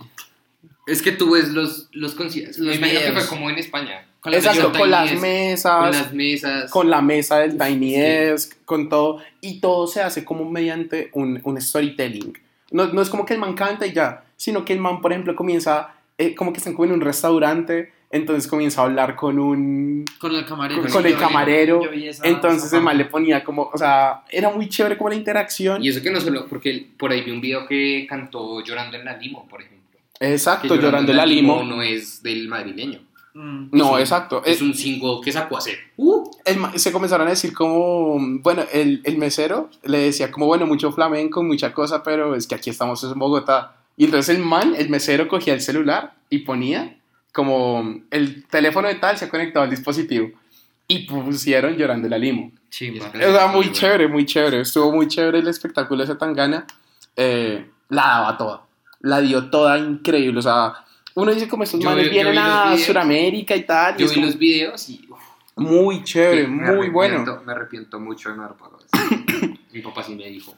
es 0.88 1.02
que 1.02 1.14
tú 1.14 1.32
ves 1.32 1.48
los, 1.49 1.88
los 1.94 2.16
conciertos. 2.16 2.58
Los 2.58 2.78
Me 2.80 2.90
imagino 2.90 2.99
que 3.14 3.22
fue 3.22 3.28
como 3.28 3.49
en 3.49 3.58
España. 3.58 4.06
Con 4.20 4.34
Exacto, 4.34 4.74
con 4.78 4.91
las 4.91 5.12
es- 5.14 5.22
mesas, 5.22 5.80
Con 5.80 5.91
las 5.91 6.14
mesas. 6.14 6.70
con 6.72 6.90
la 6.90 7.02
mesa 7.02 7.40
del 7.40 7.58
Tiny 7.58 7.95
Sí. 7.95 7.99
Desk, 8.02 8.66
con 8.66 8.90
todo, 8.90 9.20
y 9.40 9.62
todo 9.62 9.88
se 9.88 10.02
hace 10.02 10.26
como 10.26 10.48
mediante 10.52 11.10
un, 11.14 11.40
un 11.45 11.60
storytelling. 11.62 12.38
No, 12.72 12.88
no 12.94 13.02
es 13.02 13.10
como 13.10 13.26
que 13.26 13.34
el 13.36 13.40
man 13.40 13.53
canta 13.56 13.88
y 13.88 13.94
ya, 13.94 14.26
sino 14.36 14.64
que 14.66 14.74
el 14.74 14.80
man, 14.80 15.02
por 15.02 15.12
ejemplo, 15.14 15.34
comienza, 15.36 15.95
eh, 16.18 16.36
como 16.36 16.52
que 16.53 16.58
están 16.60 16.74
como 16.74 16.86
en 16.86 16.91
un 16.91 17.02
restaurante, 17.02 17.91
entonces 18.12 18.50
comienza 18.50 18.82
a 18.82 18.86
hablar 18.86 19.16
con 19.16 19.40
un... 19.40 20.06
Con 20.20 20.36
el 20.36 20.46
camarero. 20.46 20.82
Con, 20.82 20.92
sí, 20.92 20.98
el 20.98 21.04
yo 21.04 21.10
vi- 21.10 21.16
camarero, 21.16 21.84
yo 21.84 21.92
vi 21.92 22.08
esa- 22.08 22.28
entonces 22.28 22.66
esa 22.66 22.78
el 22.78 22.84
man 22.84 22.98
le 22.98 23.06
ponía 23.06 23.44
como, 23.44 23.70
o 23.74 23.78
sea, 23.78 24.24
era 24.30 24.50
muy 24.50 24.68
chévere 24.70 24.98
como 24.98 25.10
la 25.10 25.16
interacción. 25.16 25.84
Y 25.84 25.90
eso 25.90 26.02
que 26.02 26.12
no 26.12 26.20
solo, 26.22 26.46
porque 26.48 26.88
por 26.98 27.12
ahí 27.12 27.22
vi 27.22 27.32
un 27.32 27.42
video 27.42 27.68
que 27.68 28.06
cantó 28.10 28.62
Llorando 28.64 28.98
en 28.98 29.06
la 29.06 29.18
Limo, 29.18 29.48
por 29.48 29.62
ejemplo. 29.62 30.00
Exacto, 30.20 30.76
llorando 30.76 31.12
la 31.14 31.26
limo. 31.26 31.64
no 31.64 31.82
es 31.82 32.22
del 32.22 32.48
madrileño. 32.48 33.00
Mm. 33.34 33.70
No, 33.72 33.86
es 33.86 33.92
un- 33.94 34.00
exacto. 34.02 34.44
Es 34.46 34.62
El- 34.62 34.68
un 34.68 34.74
single 34.76 35.20
que 35.24 35.32
sacó 35.32 35.56
a 35.56 35.60
hacer. 35.60 35.78
el 36.46 36.58
ma- 36.58 36.78
se 36.78 36.92
comenzaron 36.92 37.26
a 37.28 37.32
decir 37.32 37.54
como, 37.54 38.18
bueno, 38.42 38.64
el, 38.72 39.02
el 39.04 39.18
mesero 39.18 39.70
le 39.84 39.98
decía 40.00 40.30
como, 40.30 40.46
bueno, 40.46 40.68
mucho 40.68 40.92
flamenco, 40.92 41.42
mucha 41.42 41.74
cosa, 41.74 42.04
pero 42.04 42.36
es 42.36 42.46
que 42.46 42.54
aquí 42.56 42.70
estamos 42.70 43.04
en 43.04 43.18
Bogotá. 43.18 43.78
Y 43.98 44.06
entonces 44.06 44.36
el 44.36 44.44
man, 44.44 44.76
el 44.78 44.90
mesero 44.90 45.28
cogía 45.28 45.54
el 45.54 45.62
celular 45.62 46.14
y 46.30 46.40
ponía 46.40 46.98
como 47.32 48.02
el 48.10 48.45
teléfono 48.48 48.88
de 48.88 48.95
tal 48.95 49.18
se 49.18 49.26
ha 49.26 49.30
conectado 49.30 49.64
al 49.64 49.70
dispositivo. 49.70 50.30
Y 50.88 51.06
pusieron 51.06 51.78
llorando 51.78 52.10
la 52.10 52.18
limo. 52.18 52.52
Chimba. 52.70 53.08
O 53.08 53.12
sea, 53.12 53.48
muy 53.48 53.56
bueno. 53.56 53.72
chévere, 53.72 54.08
muy 54.08 54.26
chévere. 54.26 54.62
Estuvo 54.62 54.91
muy 54.91 55.08
chévere 55.08 55.40
el 55.40 55.48
espectáculo 55.48 56.02
de 56.02 56.08
Zetangana. 56.08 56.66
Eh, 57.16 57.66
la 57.90 58.02
daba 58.02 58.38
toda. 58.38 58.62
La 58.99 59.22
dio 59.22 59.49
toda 59.49 59.78
increíble. 59.78 60.40
O 60.40 60.41
sea, 60.41 60.74
uno 61.16 61.34
dice 61.34 61.48
como 61.48 61.64
estos 61.64 61.82
manes 61.84 62.10
vienen 62.10 62.38
a 62.38 62.72
videos. 62.72 62.88
Sudamérica 62.88 63.56
y 63.56 63.64
tal. 63.64 63.95
y 63.95 63.99
Yo 63.99 64.06
es 64.06 64.12
vi 64.12 64.16
como 64.16 64.28
los 64.28 64.38
videos 64.38 64.90
y 64.90 65.08
uf, 65.10 65.20
muy 65.56 66.03
chévere, 66.03 66.48
me 66.48 66.72
muy 66.76 66.90
bueno. 66.90 67.41
Me 67.45 67.52
arrepiento 67.52 67.99
mucho 67.99 68.30
de 68.30 68.38
no 68.38 68.44
haber 68.44 68.58
pagado 68.58 68.80
eso. 68.80 69.53
Mi 69.72 69.82
papá 69.82 70.03
sí 70.03 70.16
me 70.16 70.28
dijo, 70.28 70.53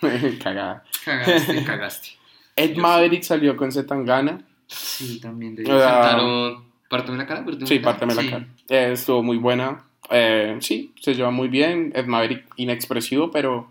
Cagada. 0.42 0.84
Cagaste. 1.04 1.64
cagaste. 1.64 2.08
Ed 2.54 2.74
Yo 2.74 2.82
Maverick 2.82 3.22
salió 3.22 3.56
con 3.56 3.72
Zetangana. 3.72 4.40
Sí, 4.66 5.20
también 5.20 5.54
de 5.54 5.64
Cantaron 5.64 6.64
Pártame 6.88 7.16
la 7.18 7.26
cara, 7.26 7.44
pártame 7.44 7.66
Sí, 7.66 7.76
la 7.78 7.82
cara. 7.82 7.92
párteme 7.98 8.14
la 8.14 8.22
Sí. 8.22 8.28
cara. 8.30 8.46
Eh, 8.68 8.90
estuvo 8.92 9.22
muy 9.22 9.38
buena. 9.38 9.82
Eh, 10.10 10.56
sí, 10.60 10.92
se 11.00 11.14
lleva 11.14 11.30
muy 11.30 11.48
bien. 11.48 11.92
Ed 11.94 12.06
Maverick 12.06 12.44
inexpresivo, 12.56 13.30
pero. 13.30 13.68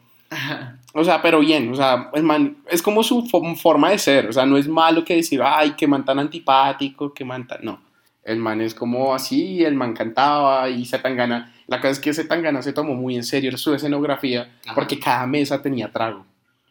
O 0.93 1.03
sea, 1.03 1.21
pero 1.21 1.39
bien. 1.39 1.71
O 1.71 1.75
sea, 1.75 2.09
el 2.13 2.23
man, 2.23 2.57
es 2.69 2.81
como 2.81 3.03
su 3.03 3.23
fo- 3.23 3.55
forma 3.57 3.91
de 3.91 3.97
ser. 3.99 4.27
O 4.27 4.33
sea, 4.33 4.45
no 4.45 4.57
es 4.57 4.67
malo 4.67 5.03
que 5.05 5.15
decir, 5.17 5.41
ay, 5.43 5.71
que 5.71 5.87
man 5.87 6.03
tan 6.05 6.19
antipático, 6.19 7.13
que 7.13 7.23
man 7.25 7.45
tan. 7.47 7.59
No. 7.63 7.79
El 8.23 8.37
man 8.37 8.61
es 8.61 8.73
como 8.73 9.13
así, 9.13 9.63
el 9.63 9.75
man 9.75 9.93
cantaba 9.93 10.69
y 10.69 10.85
Zetangana. 10.85 11.53
La 11.67 11.77
cosa 11.79 11.91
es 11.91 11.99
que 11.99 12.13
Zetangana 12.13 12.61
se 12.61 12.73
tomó 12.73 12.93
muy 12.95 13.15
en 13.15 13.23
serio 13.23 13.55
su 13.57 13.73
escenografía 13.73 14.51
Ajá. 14.65 14.75
porque 14.75 14.99
cada 14.99 15.25
mesa 15.27 15.61
tenía 15.61 15.91
trago. 15.91 16.25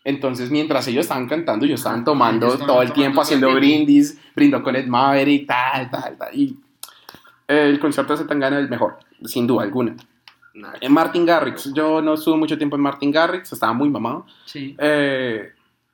Entonces, 0.04 0.50
mientras 0.50 0.86
ellos 0.88 1.02
estaban 1.02 1.28
cantando, 1.28 1.66
ellos 1.66 1.80
estaban 1.80 2.04
tomando 2.04 2.46
estaban 2.46 2.66
todo 2.66 2.82
el 2.82 2.88
tomando 2.88 2.94
tiempo, 2.94 3.20
haciendo 3.20 3.54
brindis, 3.54 4.18
brindó 4.34 4.62
con 4.62 4.74
Ed 4.76 4.86
Maverick, 4.86 5.46
tal, 5.46 5.90
tal, 5.90 6.16
tal. 6.16 6.34
Y 6.34 6.56
el 7.46 7.78
concierto 7.78 8.14
de 8.14 8.18
Zetangana 8.20 8.56
es 8.58 8.64
el 8.64 8.70
mejor, 8.70 8.98
sin 9.24 9.46
duda 9.46 9.62
alguna. 9.64 9.94
En 10.80 10.92
Martin 10.92 11.24
Garrix, 11.26 11.72
yo 11.74 12.00
no 12.02 12.14
estuve 12.14 12.36
mucho 12.36 12.56
tiempo 12.58 12.76
en 12.76 12.82
Martin 12.82 13.10
Garrix, 13.12 13.52
estaba 13.52 13.72
muy 13.72 13.88
mamado. 13.88 14.26
Sí. 14.46 14.74
Eh, 14.78 15.52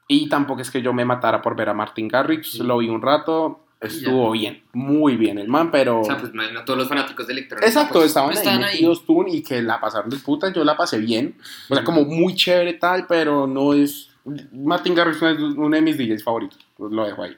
y 0.09 0.29
tampoco 0.29 0.61
es 0.63 0.71
que 0.71 0.81
yo 0.81 0.93
me 0.93 1.05
matara 1.05 1.43
por 1.43 1.55
ver 1.57 1.69
a 1.69 1.75
Martin 1.75 2.09
Garrix, 2.09 2.53
Sí. 2.53 2.63
lo 2.63 2.79
vi 2.79 2.89
un 2.89 3.03
rato, 3.03 3.66
estuvo 3.87 4.31
bien, 4.33 4.63
muy 4.73 5.17
bien 5.17 5.39
el 5.39 5.49
man, 5.49 5.71
pero... 5.71 6.01
O 6.01 6.05
sea, 6.05 6.19
pues 6.19 6.33
imagino 6.33 6.65
todos 6.65 6.79
los 6.79 6.89
fanáticos 6.89 7.27
de 7.27 7.33
electrónica. 7.33 7.67
Exacto, 7.67 7.95
pues, 7.95 8.07
estaban 8.07 8.31
pues, 8.31 8.39
ahí 8.41 8.45
estaban 8.47 8.65
ahí. 8.65 8.75
metidos 8.75 9.05
tú 9.07 9.25
y 9.27 9.43
que 9.43 9.63
la 9.63 9.81
pasaron 9.81 10.11
de 10.11 10.17
puta, 10.19 10.53
yo 10.53 10.65
la 10.65 10.77
pasé 10.77 10.99
bien. 10.99 11.37
O 11.69 11.75
sea, 11.75 11.85
como 11.85 12.05
muy 12.05 12.35
chévere 12.35 12.75
tal, 12.75 13.07
pero 13.07 13.47
no 13.47 13.73
es... 13.75 14.11
Martin 14.53 14.95
Garrix 14.95 15.23
no 15.23 15.29
es 15.31 15.39
uno 15.39 15.77
de 15.77 15.83
mis 15.83 15.97
DJs 15.97 16.25
favoritos, 16.25 16.59
pues 16.77 16.93
lo 16.93 17.05
dejo 17.07 17.23
ahí. 17.23 17.37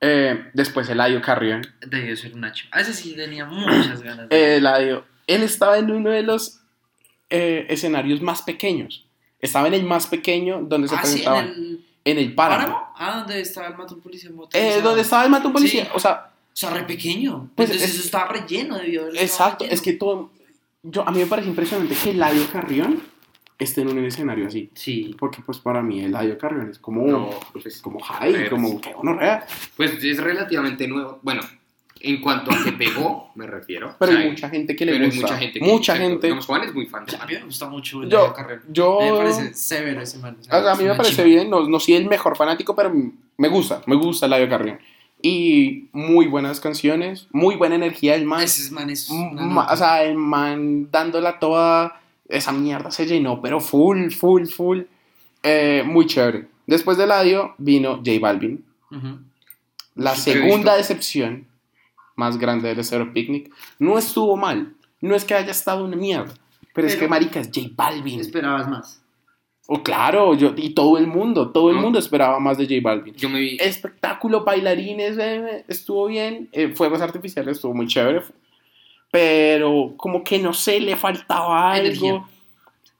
Eh, 0.00 0.50
después 0.54 0.88
Eladio 0.88 1.20
Carrión. 1.20 1.66
Debió 1.86 2.16
ser 2.16 2.32
una 2.34 2.52
chimba. 2.52 2.76
A 2.78 2.80
ese 2.80 2.94
sí 2.94 3.14
tenía 3.16 3.44
muchas 3.46 4.00
ganas. 4.02 4.28
de- 4.28 4.36
Eh, 4.36 4.56
Eladio, 4.56 5.04
él 5.26 5.42
estaba 5.42 5.76
en 5.78 5.90
uno 5.90 6.10
de 6.10 6.22
los 6.22 6.60
eh, 7.30 7.66
escenarios 7.68 8.22
más 8.22 8.42
pequeños. 8.42 9.06
Estaba 9.40 9.68
en 9.68 9.74
el 9.74 9.84
más 9.84 10.06
pequeño 10.06 10.62
donde 10.62 10.88
se 10.88 10.94
ah, 10.94 11.00
sí, 11.04 11.06
en 11.06 11.24
presentaban. 11.24 11.44
el. 11.48 11.84
En 12.10 12.18
el 12.18 12.34
páramo. 12.34 12.66
¿Páramo? 12.74 12.92
Ah, 12.96 13.18
donde 13.18 13.40
estaba 13.40 13.68
el 13.68 13.76
matón 13.76 14.00
policía 14.00 14.30
Eh, 14.30 14.32
motorizado. 14.32 14.82
donde 14.82 15.02
estaba 15.02 15.24
el 15.24 15.30
matón 15.30 15.52
policía. 15.52 15.84
Sí. 15.84 15.90
O 15.94 15.98
sea, 16.00 16.30
O 16.52 16.56
sea, 16.60 16.70
re 16.70 16.82
pequeño. 16.82 17.50
Pues 17.54 17.70
Entonces 17.70 17.88
es- 17.90 17.94
eso 17.96 18.04
estaba 18.06 18.26
relleno, 18.32 18.74
haber 18.74 18.88
estado 18.94 19.16
exacto. 19.20 19.64
Es 19.64 19.80
que 19.80 19.92
todo. 19.92 20.30
Yo, 20.82 21.06
a 21.06 21.10
mí 21.12 21.20
me 21.20 21.26
parece 21.26 21.48
impresionante 21.48 21.94
que 21.94 22.10
Eladio 22.10 22.46
Carrión 22.52 23.00
esté 23.58 23.82
en 23.82 23.88
un 23.88 24.04
escenario 24.04 24.46
así. 24.48 24.70
Sí. 24.74 25.14
Porque, 25.18 25.40
pues, 25.44 25.58
para 25.58 25.82
mí, 25.82 26.00
Eladio 26.04 26.36
Carrión 26.38 26.70
es 26.70 26.78
como. 26.80 27.06
No, 27.06 27.30
pues, 27.52 27.80
como 27.80 28.00
high, 28.00 28.48
como 28.50 28.80
que 28.80 28.92
honorrea. 28.94 29.46
Pues 29.76 30.02
es 30.02 30.18
relativamente 30.18 30.88
nuevo. 30.88 31.20
Bueno, 31.22 31.42
en 32.00 32.20
cuanto 32.20 32.50
a 32.50 32.62
que 32.64 32.72
pegó, 32.72 33.30
me 33.34 33.46
refiero. 33.46 33.94
Pero 33.98 34.12
O 34.12 34.14
sea, 34.14 34.24
hay 34.24 34.30
mucha 34.30 34.48
gente 34.50 34.76
que 34.76 34.84
le 34.86 34.92
pero 34.92 35.04
hay 35.04 35.10
gusta. 35.10 35.26
mucha 35.26 35.38
gente. 35.38 35.58
que- 35.60 35.64
Mucha 35.66 35.96
gente. 35.96 36.26
Digamos, 36.26 36.46
Juan 36.46 36.62
es 36.64 36.74
muy 36.74 36.86
fan 36.86 37.04
de 37.06 37.16
A 37.16 37.26
mí 37.26 37.34
me 37.34 37.44
gusta 37.44 37.68
mucho 37.68 38.02
el 38.02 38.10
Yo- 38.10 38.32
carrera. 38.34 38.62
yo- 38.70 38.98
Me 39.00 39.12
parece 39.18 39.54
severo 39.54 40.00
ese 40.00 40.18
man. 40.18 40.36
O 40.40 40.42
sea, 40.44 40.72
a 40.72 40.76
mí 40.76 40.84
me 40.84 40.94
parece 40.94 41.14
chimba. 41.16 41.24
bien, 41.28 41.50
no, 41.50 41.68
no 41.68 41.80
soy 41.80 41.94
el 41.94 42.06
mejor 42.08 42.36
fanático, 42.36 42.74
pero 42.76 42.92
me 43.36 43.48
gusta, 43.48 43.82
me 43.86 43.96
gusta 43.96 44.26
Eladio 44.26 44.48
Carrión. 44.48 44.78
Y 45.20 45.88
muy 45.92 46.26
buenas 46.26 46.60
canciones, 46.60 47.26
muy 47.32 47.56
buena 47.56 47.74
energía 47.74 48.14
el 48.14 48.24
man. 48.24 48.42
Ese 48.42 48.70
man 48.72 48.88
es. 48.90 49.10
Ma- 49.10 49.66
o 49.72 49.76
sea, 49.76 50.04
el 50.04 50.14
man 50.16 50.90
dándola 50.92 51.40
toda, 51.40 52.00
esa 52.28 52.52
mierda 52.52 52.90
se 52.92 53.04
llenó, 53.06 53.42
pero 53.42 53.58
full, 53.60 54.10
full, 54.10 54.46
full. 54.46 54.82
Eh, 55.42 55.82
muy 55.84 56.06
chévere. 56.06 56.46
Después 56.68 56.98
de 56.98 57.04
Eladio 57.04 57.54
vino 57.58 57.96
J 57.96 58.10
Balvin. 58.20 58.64
La 59.96 60.14
Sí, 60.14 60.30
te 60.30 60.38
he 60.38 60.42
segunda 60.42 60.76
decepción 60.76 61.46
más 62.18 62.36
grande 62.36 62.68
del 62.68 62.80
Estero 62.80 63.12
Picnic. 63.12 63.50
No 63.78 63.96
estuvo 63.96 64.36
mal. 64.36 64.74
No 65.00 65.14
es 65.14 65.24
que 65.24 65.34
haya 65.34 65.50
estado 65.52 65.84
una 65.84 65.96
mierda. 65.96 66.34
Pero, 66.74 66.86
es 66.88 66.96
que, 66.96 67.08
marica, 67.08 67.40
es 67.40 67.48
J 67.54 67.68
Balvin. 67.74 68.20
Esperabas 68.20 68.68
más. 68.68 69.02
Oh, 69.66 69.82
claro, 69.82 70.34
yo, 70.34 70.52
y 70.56 70.70
todo 70.70 70.98
el 70.98 71.06
mundo, 71.06 71.50
todo 71.50 71.70
el 71.70 71.76
No. 71.76 71.82
mundo 71.82 71.98
esperaba 71.98 72.38
más 72.40 72.58
de 72.58 72.64
J 72.64 72.76
Balvin. 72.82 73.14
Yo 73.14 73.28
me 73.28 73.40
vi. 73.40 73.56
Espectáculo, 73.60 74.44
bailarines, 74.44 75.16
eh, 75.18 75.64
estuvo 75.68 76.06
bien. 76.06 76.48
Eh, 76.52 76.68
fuegos 76.74 77.00
artificiales, 77.00 77.56
estuvo 77.56 77.74
muy 77.74 77.86
chévere. 77.86 78.22
Pero 79.10 79.94
como 79.96 80.22
que 80.24 80.38
no 80.38 80.52
sé, 80.52 80.80
le 80.80 80.96
faltaba 80.96 81.72
algo. 81.72 82.28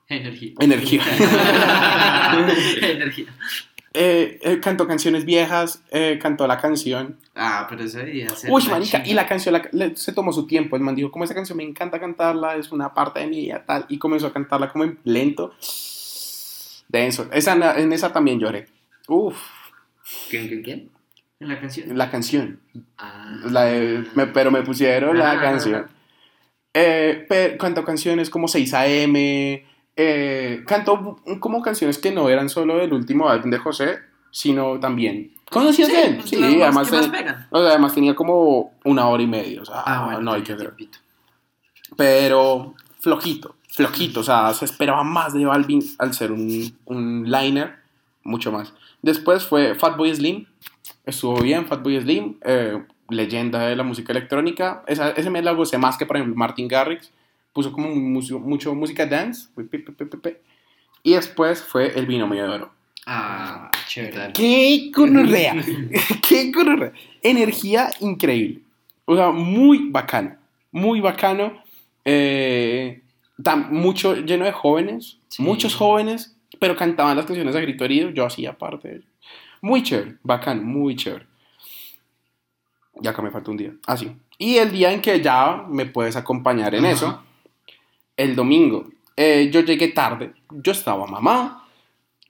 Energía. 0.08 0.54
Energía. 0.60 1.02
Energía. 2.82 3.26
Eh, 3.94 4.38
eh, 4.42 4.60
cantó 4.60 4.86
canciones 4.86 5.24
viejas, 5.24 5.82
eh, 5.90 6.18
cantó 6.20 6.46
la 6.46 6.58
canción. 6.58 7.18
Ah, 7.34 7.66
pero 7.68 7.82
eso 7.84 7.98
debía 7.98 8.28
ser. 8.30 8.50
Uy, 8.52 8.62
chimba. 8.62 8.80
y 9.04 9.14
la 9.14 9.26
canción 9.26 9.54
la- 9.54 9.68
le- 9.72 9.96
se 9.96 10.12
tomó 10.12 10.32
su 10.32 10.46
tiempo. 10.46 10.76
El 10.76 10.82
man 10.82 10.94
dijo, 10.94 11.10
como 11.10 11.24
esa 11.24 11.34
canción 11.34 11.56
me 11.56 11.64
encanta 11.64 11.98
cantarla, 11.98 12.56
es 12.56 12.70
una 12.70 12.92
parte 12.92 13.20
de 13.20 13.26
mi 13.28 13.40
vida, 13.40 13.64
tal. 13.66 13.86
Y 13.88 13.98
comenzó 13.98 14.26
a 14.26 14.32
cantarla 14.32 14.70
como 14.70 14.84
en 14.84 14.98
lento. 15.04 15.54
Denso. 16.88 17.28
Esa, 17.32 17.54
en 17.78 17.92
esa 17.92 18.12
también 18.12 18.38
lloré. 18.40 18.66
Uf, 19.08 19.36
¿Quién, 20.30 20.48
quién, 20.48 20.62
quién? 20.62 20.90
En 21.40 21.48
la 21.48 21.60
canción. 21.60 21.96
la 21.98 22.10
canción. 22.10 22.60
Ah. 22.98 23.36
La 23.50 23.64
de- 23.64 24.04
me- 24.14 24.26
pero 24.26 24.50
me 24.50 24.62
pusieron 24.62 25.18
la 25.18 25.32
Ah. 25.32 25.40
canción. 25.40 25.86
Eh, 26.74 27.26
cantó 27.58 27.84
canciones 27.84 28.28
como 28.30 28.48
6 28.48 28.72
AM. 28.74 29.64
Eh, 29.98 30.62
cantó 30.66 31.18
como 31.40 31.60
canciones 31.60 31.98
que 31.98 32.10
no 32.12 32.28
eran 32.30 32.48
solo 32.48 32.78
del 32.78 32.92
último 32.94 33.28
álbum 33.28 33.50
de 33.50 33.58
José, 33.58 33.98
sino 34.30 34.78
también 34.80 35.32
conocidas 35.50 35.90
de 35.90 36.02
él. 36.04 36.16
pues, 36.18 36.30
Sí, 36.30 36.36
además, 36.42 36.88
que 36.88 36.96
más 36.96 37.02
ten- 37.02 37.10
pegan. 37.10 37.46
o 37.50 37.58
sea, 37.58 37.68
además 37.70 37.94
tenía 37.94 38.14
como 38.14 38.72
una 38.84 39.08
hora 39.08 39.22
y 39.22 39.26
media. 39.26 39.60
O 39.62 39.64
sea, 39.64 39.80
Ah, 39.84 40.04
bueno, 40.04 40.20
no 40.22 40.32
hay 40.32 40.42
que 40.42 40.52
tenía 40.54 40.70
tiempito. 40.70 40.98
Pero 41.96 42.74
flojito, 43.00 43.56
flojito. 43.70 44.20
O 44.20 44.22
sea, 44.22 44.52
se 44.54 44.64
esperaba 44.64 45.02
más 45.04 45.32
de 45.32 45.44
Balvin 45.46 45.82
al 45.98 46.14
ser 46.14 46.32
un, 46.32 46.76
un 46.84 47.30
liner, 47.30 47.76
mucho 48.24 48.52
más. 48.52 48.72
Después 49.02 49.44
fue 49.46 49.74
Fatboy 49.74 50.14
Slim. 50.14 50.46
Estuvo 51.04 51.40
bien, 51.40 51.66
Fatboy 51.66 52.00
Slim, 52.00 52.36
eh, 52.44 52.84
leyenda 53.08 53.60
de 53.66 53.76
la 53.76 53.82
música 53.82 54.12
electrónica. 54.12 54.82
Esa, 54.86 55.10
ese 55.10 55.30
me 55.30 55.42
la 55.42 55.52
gocé 55.52 55.78
más 55.78 55.96
que, 55.96 56.04
por 56.06 56.16
ejemplo, 56.16 56.36
Martin 56.36 56.68
Garrix. 56.68 57.10
Puso 57.58 57.72
como 57.72 57.88
mucho, 57.88 58.38
mucho 58.38 58.72
música 58.72 59.04
dance. 59.04 59.48
Y 61.02 61.14
después 61.14 61.60
fue 61.60 61.88
El 61.98 62.06
Binomio 62.06 62.44
de 62.44 62.48
Oro. 62.48 62.70
Ah, 63.04 63.68
chévere. 63.88 64.32
¡Qué 64.32 64.92
gonorrea! 64.94 65.56
¡Qué 66.28 66.52
gonorrea! 66.52 66.92
Energía 67.20 67.90
increíble. 67.98 68.60
O 69.06 69.16
sea, 69.16 69.32
muy 69.32 69.90
bacano. 69.90 70.36
Muy 70.70 71.00
bacano. 71.00 71.60
Eh, 72.04 73.02
tan- 73.42 73.72
mucho 73.74 74.14
lleno 74.14 74.44
de 74.44 74.52
jóvenes. 74.52 75.18
Sí. 75.26 75.42
Muchos 75.42 75.74
jóvenes. 75.74 76.36
Pero 76.60 76.76
cantaban 76.76 77.16
las 77.16 77.26
canciones 77.26 77.56
a 77.56 77.60
grito 77.60 77.84
herido. 77.84 78.10
Yo 78.10 78.24
hacía 78.24 78.56
parte 78.56 78.86
de 78.88 78.94
ello. 78.98 79.06
Muy 79.62 79.82
chévere. 79.82 80.14
Bacano. 80.22 80.62
Muy 80.62 80.94
chévere. 80.94 81.26
Ya 83.00 83.10
acá 83.10 83.20
me 83.20 83.32
falta 83.32 83.50
un 83.50 83.56
día. 83.56 83.72
Ah, 83.84 83.96
sí. 83.96 84.12
Y 84.38 84.58
el 84.58 84.70
día 84.70 84.92
en 84.92 85.00
que 85.02 85.20
ya 85.20 85.64
me 85.68 85.86
puedes 85.86 86.14
acompañar 86.14 86.72
en 86.76 86.84
Ajá. 86.84 86.94
eso. 86.94 87.24
El 88.18 88.34
domingo. 88.34 88.90
Eh, 89.16 89.48
yo 89.50 89.60
llegué 89.60 89.88
tarde. 89.88 90.32
Yo 90.50 90.72
estaba 90.72 91.06
mamá. 91.06 91.66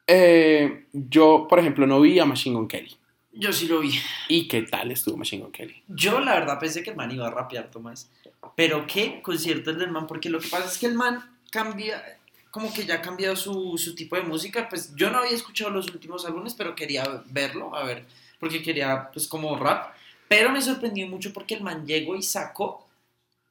Eh, 0.07 0.87
yo, 0.93 1.47
por 1.49 1.59
ejemplo, 1.59 1.87
no 1.87 2.01
vi 2.01 2.19
a 2.19 2.27
Machine 2.27 2.57
Gun 2.57 2.69
Kelly. 2.69 2.95
Yo 3.33 3.53
sí 3.53 3.67
lo 3.67 3.81
vi. 3.81 3.99
¿Y 4.29 4.49
qué 4.49 4.63
tal 4.63 4.91
estuvo 4.91 5.17
Machine 5.17 5.43
Gun 5.43 5.53
Kelly? 5.53 5.83
Yo 5.89 6.21
la 6.21 6.35
verdad 6.35 6.59
pensé 6.61 6.83
que 6.83 6.91
el 6.91 6.97
man 6.97 7.11
iba 7.11 7.27
a 7.27 7.31
rapear, 7.31 7.71
Tomás. 7.71 8.11
Pero 8.55 8.87
qué 8.87 9.21
concierto 9.23 9.71
el 9.71 9.79
del 9.79 9.91
man, 9.91 10.07
porque 10.07 10.29
lo 10.29 10.41
que 10.41 10.49
pasa 10.49 10.67
es 10.67 10.77
que 10.77 10.87
el 10.87 10.95
man 10.95 11.39
cambia, 11.51 12.03
como 12.51 12.73
que 12.73 12.85
ya 12.85 12.97
ha 12.97 13.03
cambiado 13.03 13.35
su, 13.35 13.79
su 13.79 13.95
tipo 13.95 14.17
de 14.17 14.23
música. 14.23 14.69
Pues 14.69 14.95
yo 14.95 15.11
no 15.11 15.19
había 15.19 15.33
escuchado 15.33 15.71
los 15.71 15.89
últimos 15.89 16.27
álbumes, 16.27 16.55
pero 16.55 16.75
quería 16.75 17.23
verlo, 17.31 17.75
a 17.75 17.83
ver, 17.85 18.05
porque 18.39 18.63
quería 18.63 19.09
pues 19.11 19.27
como 19.27 19.57
rap. 19.57 19.95
Pero 20.29 20.51
me 20.53 20.61
sorprendió 20.61 21.09
mucho 21.09 21.33
porque 21.33 21.55
el 21.55 21.63
man 21.63 21.87
llegó 21.87 22.15
y 22.15 22.23
sacó 22.23 22.88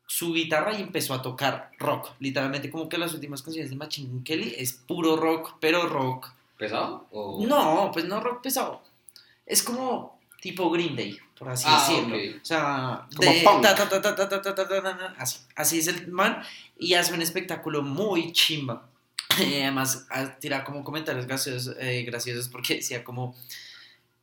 su 0.08 0.34
guitarra 0.34 0.74
y 0.78 0.82
empezó 0.82 1.14
a 1.14 1.22
tocar 1.22 1.70
rock. 1.78 2.12
Literalmente, 2.20 2.72
como 2.72 2.90
que 2.90 2.98
las 2.98 3.14
últimas 3.14 3.44
canciones 3.44 3.70
de 3.70 3.76
Machine 3.76 4.24
Kelly 4.24 4.56
es 4.58 4.74
puro 4.74 5.16
rock, 5.18 5.58
pero 5.60 5.88
rock. 5.88 6.32
¿Pesado? 6.58 7.06
O... 7.12 7.46
No, 7.46 7.92
pues 7.94 8.06
no 8.06 8.20
rock 8.20 8.42
pesado. 8.42 8.82
Es 9.46 9.62
como 9.62 10.20
tipo 10.42 10.72
Green 10.72 10.96
Day, 10.96 11.20
por 11.38 11.50
así 11.50 11.70
decirlo. 11.70 12.18
O 12.42 12.46
sea, 12.46 13.08
así, 15.56 15.80
es 15.80 15.88
el 15.88 16.08
man 16.08 16.42
y 16.80 16.96
hace 16.96 17.14
un 17.14 17.22
espectáculo 17.22 17.84
muy 17.84 18.32
chimba. 18.32 18.88
Además, 19.30 20.08
tira 20.40 20.64
como 20.64 20.84
comentarios 20.84 21.28
graciosos, 21.28 21.76
graciosos 22.06 22.50
porque 22.50 22.76
decía 22.76 23.04
como 23.04 23.36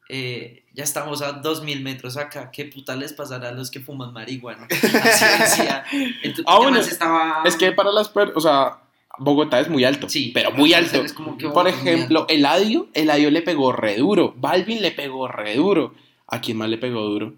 eh, 0.09 0.65
ya 0.75 0.85
estamos 0.85 1.23
a 1.23 1.33
2000 1.33 1.83
metros 1.83 2.17
acá, 2.17 2.51
¿qué 2.51 2.65
puta 2.67 2.95
les 2.97 3.13
pasará 3.13 3.49
a 3.49 3.53
los 3.53 3.71
que 3.71 3.81
fuman 3.81 4.13
marihuana? 4.13 4.67
Así 4.71 5.25
decía. 5.39 5.85
Entonces, 6.23 6.45
Ah, 6.47 6.57
bueno, 6.57 6.73
además 6.77 6.93
estaba... 6.93 7.43
Es 7.45 7.57
que 7.57 7.73
para 7.73 7.91
las 7.93 8.09
personas, 8.09 8.37
o 8.37 8.41
sea, 8.41 8.79
Bogotá 9.19 9.61
es 9.61 9.69
muy 9.69 9.85
alto. 9.85 10.09
Sí, 10.09 10.31
pero 10.35 10.51
muy 10.53 10.75
alto. 10.75 11.03
es 11.03 11.13
como 11.13 11.39
que 11.39 11.49
Por 11.49 11.65
muy 11.65 11.73
ejemplo, 11.73 12.27
Eladio, 12.29 12.89
Eladio 12.95 13.31
le 13.31 13.43
pegó 13.43 13.73
re 13.73 13.97
duro. 13.97 14.35
Balvin 14.37 14.83
le 14.83 14.91
pegó 14.91 15.29
re 15.29 15.55
duro. 15.57 15.95
¿A 16.27 16.41
quién 16.41 16.57
más 16.57 16.69
le 16.69 16.79
pegó 16.79 17.03
duro? 17.03 17.35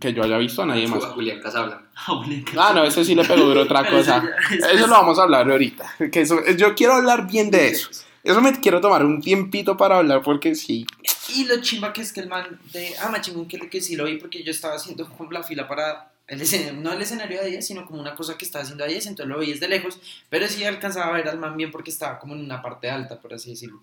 Que 0.00 0.12
yo 0.12 0.22
haya 0.22 0.36
visto 0.38 0.62
a 0.62 0.66
nadie 0.66 0.86
más. 0.86 1.02
A 1.02 1.08
Julián 1.08 1.40
Casablanca. 1.40 1.84
Ah, 2.58 2.72
no, 2.74 2.84
ese 2.84 3.04
sí 3.04 3.14
le 3.14 3.24
pegó 3.24 3.44
duro 3.46 3.62
otra 3.62 3.88
cosa. 3.88 4.22
Eso 4.50 4.86
lo 4.86 4.92
vamos 4.92 5.18
a 5.18 5.22
hablar 5.22 5.50
ahorita. 5.50 5.90
Que 6.12 6.20
eso, 6.20 6.38
yo 6.56 6.74
quiero 6.74 6.92
hablar 6.94 7.26
bien 7.26 7.50
de 7.50 7.68
eso. 7.68 7.88
Eso 8.22 8.40
me 8.40 8.52
quiero 8.60 8.80
tomar 8.80 9.04
un 9.04 9.20
tiempito 9.20 9.76
para 9.76 9.98
hablar 9.98 10.20
porque 10.22 10.54
sí. 10.54 10.86
Y 11.34 11.44
lo 11.44 11.60
chimba 11.60 11.92
que 11.92 12.02
es 12.02 12.12
que 12.12 12.20
el 12.20 12.28
man 12.28 12.60
de 12.72 12.94
Ah, 12.98 13.20
chingón 13.20 13.48
que, 13.48 13.58
que 13.68 13.80
sí 13.80 13.96
lo 13.96 14.04
vi 14.04 14.16
porque 14.16 14.42
yo 14.42 14.50
estaba 14.50 14.74
haciendo 14.74 15.08
como 15.08 15.30
la 15.32 15.42
fila 15.42 15.66
para 15.66 16.12
el 16.26 16.40
escenario, 16.40 16.80
no 16.80 16.92
el 16.92 17.00
escenario 17.00 17.40
de 17.40 17.50
10, 17.50 17.66
sino 17.66 17.86
como 17.86 18.00
una 18.00 18.14
cosa 18.14 18.36
que 18.36 18.44
estaba 18.44 18.62
haciendo 18.64 18.84
a 18.84 18.88
10, 18.88 19.06
entonces 19.06 19.28
lo 19.32 19.38
vi 19.38 19.52
desde 19.52 19.68
lejos, 19.68 19.98
pero 20.28 20.48
sí 20.48 20.64
alcanzaba 20.64 21.06
a 21.06 21.12
ver 21.12 21.28
al 21.28 21.38
man 21.38 21.56
bien 21.56 21.70
porque 21.70 21.90
estaba 21.90 22.18
como 22.18 22.34
en 22.34 22.40
una 22.40 22.62
parte 22.62 22.90
alta, 22.90 23.20
por 23.20 23.34
así 23.34 23.50
decirlo. 23.50 23.82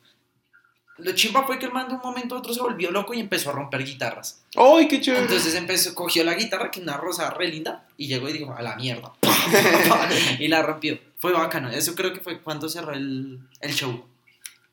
Lo 0.97 1.11
chimba 1.13 1.43
fue 1.43 1.57
que 1.57 1.65
el 1.65 1.71
man 1.71 1.87
de 1.87 1.95
un 1.95 2.01
momento 2.01 2.35
a 2.35 2.39
otro 2.39 2.53
se 2.53 2.61
volvió 2.61 2.91
loco 2.91 3.15
y 3.15 3.19
empezó 3.19 3.49
a 3.49 3.53
romper 3.53 3.83
guitarras. 3.83 4.43
¡Ay, 4.55 4.87
qué 4.87 5.01
chévere! 5.01 5.23
Entonces 5.23 5.55
empezó, 5.55 5.95
cogió 5.95 6.23
la 6.23 6.35
guitarra, 6.35 6.69
que 6.69 6.79
es 6.79 6.83
una 6.83 6.97
rosa 6.97 7.31
re 7.31 7.47
linda, 7.47 7.87
y 7.97 8.07
llegó 8.07 8.29
y 8.29 8.33
dijo, 8.33 8.53
a 8.53 8.61
la 8.61 8.75
mierda. 8.75 9.11
y 10.39 10.47
la 10.49 10.61
rompió. 10.61 10.99
Fue 11.17 11.33
bacano. 11.33 11.71
Eso 11.71 11.95
creo 11.95 12.13
que 12.13 12.19
fue 12.19 12.41
cuando 12.41 12.69
cerró 12.69 12.93
el, 12.93 13.39
el 13.59 13.73
show. 13.73 14.05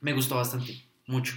Me 0.00 0.12
gustó 0.12 0.36
bastante, 0.36 0.84
mucho. 1.06 1.34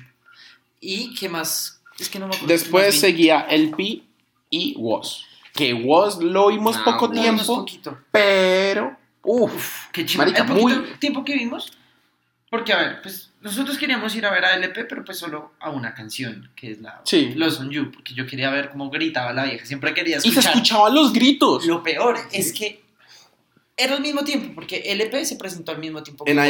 ¿Y 0.83 1.13
qué 1.15 1.29
más? 1.29 1.81
Es 1.97 2.09
que 2.09 2.19
no 2.19 2.27
me 2.27 2.35
acuerdo. 2.35 2.51
Después 2.53 2.99
seguía 2.99 3.41
el 3.41 3.71
Pi 3.71 4.03
y 4.49 4.75
Woz. 4.77 5.23
Que 5.53 5.73
Woz 5.73 6.21
lo 6.21 6.47
vimos 6.49 6.75
Ah, 6.77 6.83
poco. 6.83 7.07
No, 7.07 7.13
no, 7.13 7.19
es 7.21 7.23
tiempo, 7.35 7.55
poquito. 7.57 7.97
pero. 8.11 8.97
Uff, 9.23 9.85
Qué. 9.93 10.05
Marica, 10.17 10.41
el 10.41 10.47
poquito 10.49 10.67
muy- 10.67 10.89
tiempo 10.99 11.23
que 11.23 11.33
vimos. 11.35 11.71
Porque, 12.49 12.73
a 12.73 12.77
ver, 12.77 13.01
pues 13.01 13.31
nosotros 13.41 13.77
queríamos 13.77 14.13
ir 14.15 14.25
a 14.25 14.31
ver 14.31 14.43
a 14.45 14.55
LP, 14.55 14.85
pero 14.85 15.03
pues 15.05 15.17
solo 15.17 15.53
a 15.59 15.69
una 15.71 15.93
canción, 15.95 16.51
que 16.55 16.71
es 16.71 16.81
la 16.81 17.01
Sí. 17.05 17.31
Los 17.35 17.59
On 17.59 17.69
You, 17.71 17.91
porque 17.91 18.13
yo 18.13 18.27
quería 18.27 18.49
ver 18.51 18.69
cómo 18.69 18.89
gritaba 18.89 19.31
la 19.33 19.45
vieja. 19.45 19.65
Siempre 19.65 19.93
quería 19.93 20.17
Y 20.17 20.21
se 20.21 20.27
escuchar. 20.29 20.51
escuchaban 20.53 20.93
los 20.93 21.13
gritos. 21.13 21.65
Lo 21.65 21.81
peor 21.81 22.17
es 22.31 22.51
que 22.53 22.83
era 23.75 23.95
al 23.95 24.01
mismo 24.01 24.23
tiempo, 24.23 24.53
porque 24.53 24.83
LP 24.91 25.25
se 25.25 25.35
presentó 25.37 25.71
al 25.71 25.79
mismo 25.79 26.03
tiempo. 26.03 26.25
En 26.27 26.37
eh, 26.37 26.41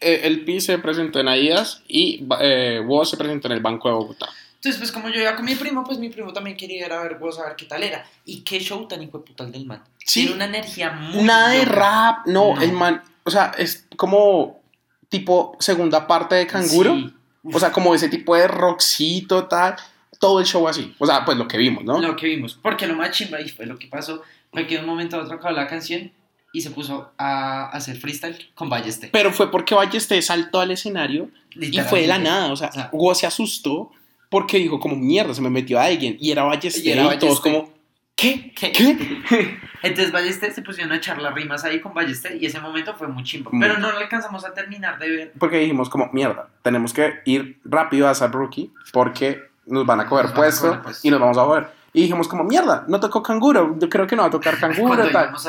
el 0.00 0.44
Pi 0.44 0.60
se 0.60 0.78
presentó 0.78 1.20
en 1.20 1.28
Aidas 1.28 1.82
y 1.88 2.26
eh, 2.40 2.80
se 3.04 3.16
presentó 3.16 3.48
en 3.48 3.52
el 3.52 3.60
Banco 3.60 3.88
de 3.88 3.94
Bogotá. 3.94 4.26
Entonces, 4.56 4.80
pues 4.80 4.90
como 4.90 5.08
yo 5.10 5.20
iba 5.20 5.36
con 5.36 5.44
mi 5.44 5.54
primo, 5.54 5.84
pues 5.84 5.98
mi 5.98 6.08
primo 6.08 6.32
también 6.32 6.56
quería 6.56 6.86
ir 6.86 6.92
a 6.92 7.02
ver 7.02 7.18
Woz 7.20 7.38
a 7.38 7.44
ver 7.44 7.56
qué 7.56 7.66
tal 7.66 7.82
era. 7.82 8.04
Y 8.24 8.40
qué 8.40 8.58
show 8.58 8.88
tan 8.88 9.02
hijo 9.02 9.18
de 9.18 9.24
puta 9.24 9.44
el 9.44 9.52
del 9.52 9.64
man. 9.66 9.82
Sí. 9.98 10.22
Tiene 10.22 10.34
una 10.36 10.46
energía 10.46 10.90
muy. 10.90 11.22
Nada 11.22 11.50
de 11.50 11.64
rap, 11.64 12.26
no, 12.26 12.54
No. 12.54 12.60
el 12.60 12.72
man, 12.72 13.02
o 13.22 13.30
sea, 13.30 13.52
es 13.56 13.86
como 13.96 14.60
tipo 15.08 15.56
segunda 15.60 16.06
parte 16.06 16.34
de 16.34 16.46
Canguro. 16.46 16.96
Sí. 16.96 17.14
O 17.52 17.60
sea, 17.60 17.70
como 17.70 17.94
ese 17.94 18.08
tipo 18.08 18.34
de 18.34 18.48
rockcito, 18.48 19.46
tal. 19.46 19.76
Todo 20.18 20.40
el 20.40 20.46
show 20.46 20.66
así. 20.66 20.94
O 20.98 21.06
sea, 21.06 21.24
pues 21.24 21.36
lo 21.36 21.46
que 21.46 21.58
vimos, 21.58 21.84
¿no? 21.84 22.00
Lo 22.00 22.16
que 22.16 22.26
vimos. 22.26 22.58
Porque 22.60 22.86
lo 22.86 22.94
más 22.94 23.10
chimba 23.10 23.40
y 23.40 23.48
fue 23.48 23.66
lo 23.66 23.78
que 23.78 23.86
pasó 23.86 24.22
fue 24.50 24.66
que 24.66 24.76
de 24.76 24.80
un 24.80 24.86
momento 24.86 25.16
a 25.16 25.22
otro 25.22 25.36
acabó 25.36 25.54
la 25.54 25.66
canción 25.68 26.10
y 26.56 26.62
se 26.62 26.70
puso 26.70 27.12
a 27.18 27.68
hacer 27.68 27.98
freestyle 27.98 28.38
con 28.54 28.70
Balleste. 28.70 29.10
Pero 29.12 29.30
fue 29.30 29.50
porque 29.50 29.74
Ballester 29.74 30.22
saltó 30.22 30.60
al 30.60 30.70
escenario 30.70 31.28
y 31.54 31.78
fue 31.80 32.00
de 32.00 32.06
la 32.06 32.18
nada. 32.18 32.50
O 32.50 32.56
sea, 32.56 32.68
O 32.68 32.72
sea, 32.72 32.88
Hugo 32.92 33.14
se 33.14 33.26
asustó 33.26 33.90
porque 34.30 34.56
dijo 34.56 34.80
como 34.80 34.96
mierda, 34.96 35.34
se 35.34 35.42
me 35.42 35.50
metió 35.50 35.78
alguien. 35.78 36.16
Y 36.18 36.30
era 36.30 36.44
Ballester 36.44 36.82
Y 36.82 36.88
y, 36.88 36.92
era 36.92 37.18
todos 37.18 37.42
Ballester. 37.42 37.52
como, 37.52 37.74
¿qué? 38.14 38.54
¿Qué? 38.54 38.72
¿Qué? 38.72 39.58
Entonces 39.82 40.12
Ballester 40.12 40.50
se 40.50 40.62
pusieron 40.62 40.92
a 40.92 40.96
echar 40.96 41.20
las 41.20 41.34
rimas 41.34 41.62
ahí 41.64 41.78
con 41.78 41.92
Ballester 41.92 42.42
y 42.42 42.46
ese 42.46 42.58
momento 42.58 42.94
fue 42.94 43.06
muy 43.08 43.22
chimba. 43.22 43.50
Muy. 43.50 43.60
Pero 43.60 43.78
no 43.78 43.92
lo 43.92 43.98
alcanzamos 43.98 44.42
a 44.46 44.54
terminar 44.54 44.98
de 44.98 45.10
ver. 45.10 45.32
Porque 45.38 45.58
dijimos 45.58 45.90
como, 45.90 46.08
mierda, 46.14 46.48
tenemos 46.62 46.94
que 46.94 47.16
ir 47.26 47.60
rápido 47.66 48.08
a 48.08 48.14
Zap 48.14 48.34
Rookie 48.34 48.72
porque 48.94 49.42
nos 49.66 49.84
van 49.84 50.00
a 50.00 50.06
coger 50.06 50.26
a 50.28 50.32
puesto 50.32 50.80
y 51.02 51.10
nos 51.10 51.20
vamos 51.20 51.36
a 51.36 51.44
ver. 51.44 51.68
Y 51.92 52.00
dijimos 52.02 52.28
como, 52.28 52.44
mierda, 52.44 52.84
no 52.88 52.98
tocó 52.98 53.22
canguro, 53.22 53.76
yo 53.78 53.88
creo 53.90 54.06
que 54.06 54.16
no 54.16 54.22
va 54.22 54.28
a 54.28 54.30
tocar 54.30 54.58
canguro, 54.60 55.02
tal. 55.10 55.24
íbamos 55.24 55.46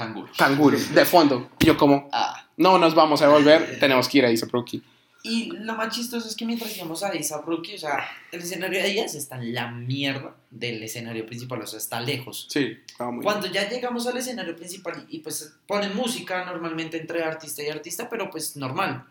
saliendo, 0.00 0.32
canguro. 0.36 0.76
Canguro, 0.76 0.78
de 0.78 1.04
fondo. 1.04 1.50
Y 1.58 1.66
yo 1.66 1.76
como, 1.76 2.08
Ah. 2.12 2.46
no 2.56 2.78
nos 2.78 2.94
vamos 2.94 3.22
a 3.22 3.26
devolver, 3.26 3.78
tenemos 3.80 4.08
que 4.08 4.18
ir 4.18 4.26
a 4.26 4.36
Zap 4.36 4.50
Rookie. 4.52 4.82
Y 5.22 5.50
lo 5.52 5.74
más 5.74 5.94
chistoso 5.94 6.26
es 6.26 6.34
que 6.34 6.46
mientras 6.46 6.74
íbamos 6.74 7.02
a 7.02 7.12
Rookie, 7.44 7.74
o 7.74 7.78
sea, 7.78 8.08
el 8.32 8.40
escenario 8.40 8.80
de 8.82 8.90
ellas 8.90 9.14
está 9.14 9.36
en 9.36 9.52
la 9.52 9.70
mierda 9.70 10.34
del 10.50 10.82
escenario 10.82 11.26
principal, 11.26 11.60
o 11.60 11.66
sea, 11.66 11.78
está 11.78 12.00
lejos. 12.00 12.46
Sí, 12.48 12.78
muy 12.98 13.22
Cuando 13.22 13.46
ya 13.46 13.68
llegamos 13.68 14.06
al 14.06 14.16
escenario 14.16 14.56
principal 14.56 15.04
y, 15.08 15.16
y, 15.16 15.20
pues 15.20 15.54
ponen 15.66 15.94
música 15.94 16.46
normalmente 16.46 16.96
entre 16.98 17.22
artista 17.22 17.62
y 17.62 17.68
artista, 17.68 18.08
pero 18.08 18.30
pues 18.30 18.56
normal. 18.56 19.04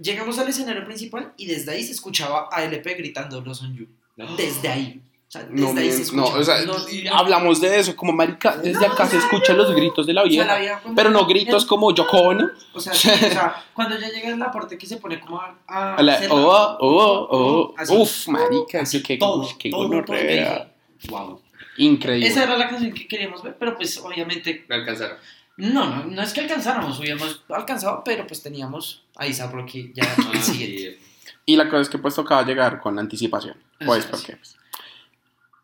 Llegamos 0.00 0.38
al 0.38 0.48
escenario 0.48 0.84
principal 0.84 1.32
y 1.36 1.46
desde 1.46 1.72
ahí 1.72 1.82
se 1.82 1.92
escuchaba 1.92 2.48
a 2.52 2.62
LP 2.64 2.94
gritando 2.94 3.40
Los 3.40 3.62
On 3.62 3.74
You. 3.74 3.88
Desde 4.36 4.68
ahí. 4.68 5.02
Desde 5.40 5.54
No, 5.60 5.68
ahí 5.80 5.90
se 5.90 6.12
men, 6.12 6.16
no, 6.16 6.24
escuchaba. 6.24 6.38
o 6.40 6.44
sea, 6.44 6.60
No, 6.64 6.88
y 6.88 7.02
no, 7.02 7.14
hablamos 7.16 7.60
de 7.60 7.78
eso, 7.78 7.96
como 7.96 8.12
marica, 8.12 8.56
desde 8.56 8.86
No, 8.86 8.92
acá 8.92 9.04
o 9.04 9.08
se 9.08 9.16
escuchan 9.18 9.56
los 9.56 9.74
gritos 9.74 10.06
de 10.06 10.12
la 10.14 10.22
o 10.22 10.24
sea, 10.24 10.30
vieja, 10.30 10.46
la 10.46 10.58
vieja 10.60 10.80
cuando- 10.80 10.96
pero 10.96 11.10
no 11.10 11.26
gritos 11.26 11.64
como 11.66 11.94
Yoko 11.94 12.16
Ono. 12.18 12.50
O 12.72 12.80
sea, 12.80 12.94
sí, 12.94 13.08
o 13.10 13.16
sea, 13.16 13.64
cuando 13.74 13.98
ya 13.98 14.08
llega 14.10 14.36
la 14.36 14.50
parte 14.50 14.76
que 14.78 14.86
se 14.86 14.96
pone 14.98 15.18
como 15.20 15.40
a. 15.40 16.02
la- 16.02 16.20
oh, 16.30 16.76
oh, 16.80 17.28
oh, 17.30 17.74
así. 17.76 17.94
uf, 17.96 18.28
marica, 18.28 18.80
Así, 18.82 19.02
que 19.02 19.16
todo, 19.16 19.48
qué 19.58 19.70
todo. 19.70 19.88
Wow. 21.08 21.40
Increíble. 21.76 22.28
Esa 22.28 22.44
era 22.44 22.56
la 22.56 22.68
canción 22.68 22.92
que 22.92 23.08
queríamos 23.08 23.42
ver, 23.42 23.56
pero 23.58 23.76
pues 23.76 23.98
obviamente 23.98 24.64
Me 24.68 24.76
alcanzaron. 24.76 25.16
no, 25.56 25.86
no, 25.86 26.04
no 26.04 26.22
es 26.22 26.32
que 26.32 26.40
alcanzáramos, 26.40 26.98
hubiéramos 27.00 27.42
alcanzado, 27.48 28.02
pero 28.04 28.26
pues 28.26 28.42
teníamos 28.42 29.02
a 29.16 29.26
Isa 29.26 29.50
Rocky 29.50 29.92
ya 29.94 30.04
Ah, 30.18 30.30
el 30.32 30.40
siguiente. 30.42 30.98
Y 31.46 31.56
la 31.56 31.64
cosa 31.68 31.80
es 31.82 31.88
que 31.88 31.98
pues 31.98 32.14
tocaba 32.14 32.42
llegar 32.44 32.80
con 32.80 32.98
anticipación. 32.98 33.56
Pues 33.84 34.06
porque. 34.06 34.38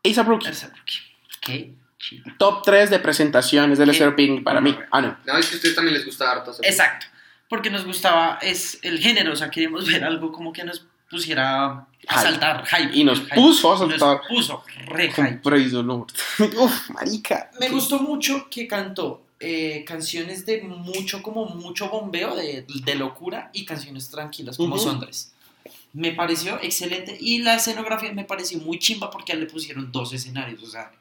A$AP 0.04 0.26
Rocky, 0.26 0.48
Isa 0.48 0.68
Rocky. 0.68 0.94
Qué 1.40 1.74
chido. 1.98 2.24
top 2.38 2.62
3 2.64 2.90
de 2.90 2.98
presentaciones 2.98 3.78
del. 3.78 3.94
Stereo 3.94 4.16
Picnic 4.16 4.42
para 4.44 4.60
mí. 4.60 4.76
Ah, 4.90 5.00
no. 5.00 5.16
No, 5.26 5.36
es 5.38 5.46
que 5.46 5.54
a 5.54 5.56
ustedes 5.56 5.74
también 5.74 5.94
les 5.94 6.06
gusta 6.06 6.30
harto 6.30 6.52
Exacto, 6.62 7.06
porque 7.48 7.70
nos 7.70 7.84
gustaba 7.84 8.38
es 8.42 8.78
el 8.82 8.98
género, 8.98 9.32
o 9.32 9.36
sea, 9.36 9.50
queríamos 9.50 9.86
ver 9.86 10.04
algo 10.04 10.32
como 10.32 10.52
que 10.52 10.64
nos 10.64 10.86
pusiera 11.10 11.64
a 11.66 11.86
Hype. 12.08 12.22
saltar, 12.22 12.64
hype. 12.66 12.96
Y 12.96 13.04
nos 13.04 13.18
hype. 13.20 13.34
puso 13.34 13.72
a 13.74 13.78
Nos 13.86 13.98
saltar. 13.98 14.20
puso 14.28 14.62
re 14.86 15.10
hype. 15.12 15.38
Praise 15.42 15.70
the 15.72 15.82
Lord. 15.82 16.12
Uf, 16.56 16.90
marica. 16.90 17.50
Me 17.58 17.68
gustó 17.68 17.98
mucho 17.98 18.48
que 18.48 18.68
cantó 18.68 19.26
eh, 19.40 19.84
canciones 19.86 20.46
de 20.46 20.62
mucho, 20.62 21.20
como 21.22 21.46
mucho 21.46 21.88
bombeo, 21.88 22.36
de, 22.36 22.64
de 22.84 22.94
locura, 22.94 23.50
y 23.52 23.64
canciones 23.64 24.08
tranquilas, 24.08 24.56
como 24.56 24.76
Ujú. 24.76 24.84
Sondres. 24.84 25.32
Me 25.92 26.12
pareció 26.12 26.60
excelente, 26.62 27.16
y 27.20 27.38
la 27.38 27.56
escenografía 27.56 28.12
me 28.12 28.24
pareció 28.24 28.58
muy 28.58 28.78
chimba 28.78 29.10
porque 29.10 29.34
le 29.34 29.46
pusieron 29.46 29.90
dos 29.90 30.12
escenarios, 30.12 30.62
o 30.62 30.66
sea, 30.68 30.92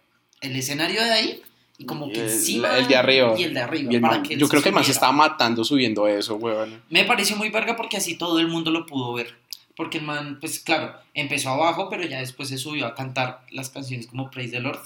el 0.41 0.56
escenario 0.56 1.03
de 1.03 1.11
ahí, 1.11 1.41
y 1.78 1.86
como 1.86 2.07
Y 2.07 2.14
que 2.14 2.22
el- 2.22 2.30
encima... 2.32 2.78
el 2.78 2.88
de 2.88 2.95
arriba. 2.95 3.36
Y 3.40 3.44
el 3.44 3.53
de 3.53 3.60
arriba. 3.61 3.91
El 3.94 4.02
para 4.02 4.14
man- 4.16 4.24
que 4.24 4.36
yo 4.36 4.48
creo 4.49 4.61
que 4.64 4.70
el 4.70 4.76
man 4.76 4.84
se 4.84 4.88
subiera. 4.94 4.98
estaba 4.98 5.11
matando 5.14 5.64
subiendo 5.64 6.07
eso, 6.07 6.36
weón. 6.36 6.82
Me 6.90 7.06
pareció 7.06 7.36
muy 7.38 7.49
verga 7.49 7.76
porque 7.76 7.98
así 7.98 8.18
todo 8.18 8.40
el 8.40 8.48
mundo 8.48 8.72
lo 8.72 8.86
pudo 8.86 9.14
ver. 9.14 9.36
Porque 9.76 9.99
el 9.99 10.03
man, 10.03 10.40
pues 10.41 10.60
claro, 10.60 10.94
empezó 11.14 11.52
abajo, 11.52 11.88
pero 11.90 12.03
ya 12.03 12.20
después 12.20 12.49
se 12.49 12.57
subió 12.57 12.86
a 12.86 12.95
cantar 12.95 13.45
las 13.52 13.70
canciones 13.70 14.07
como 14.07 14.30
Praise 14.30 14.52
the 14.52 14.60
Lord. 14.60 14.80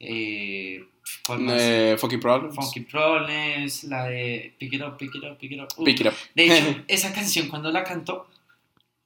Eh, 0.00 0.84
¿Cuál 1.24 1.40
más? 1.40 1.54
Eh, 1.60 1.96
fucking 1.98 2.18
Problems. 2.20 2.54
Funky 2.56 2.80
Problems, 2.80 3.84
la 3.84 4.06
de 4.06 4.52
Pick 4.58 4.72
It 4.72 4.82
Up, 4.82 4.96
Pick 4.96 5.14
It 5.14 5.22
Up, 5.24 5.38
Pick 5.38 5.52
It 5.52 5.60
Up. 5.60 5.68
Uh, 5.76 5.84
Pick 5.84 6.00
it 6.00 6.06
up. 6.08 6.14
De 6.34 6.44
hecho, 6.46 6.76
esa 6.88 7.12
canción 7.12 7.48
cuando 7.48 7.70
la 7.70 7.84
cantó, 7.84 8.26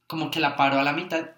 como 0.07 0.31
que 0.31 0.41
la 0.41 0.57
paró 0.57 0.79
a 0.79 0.83
la 0.83 0.93
mitad 0.93 1.31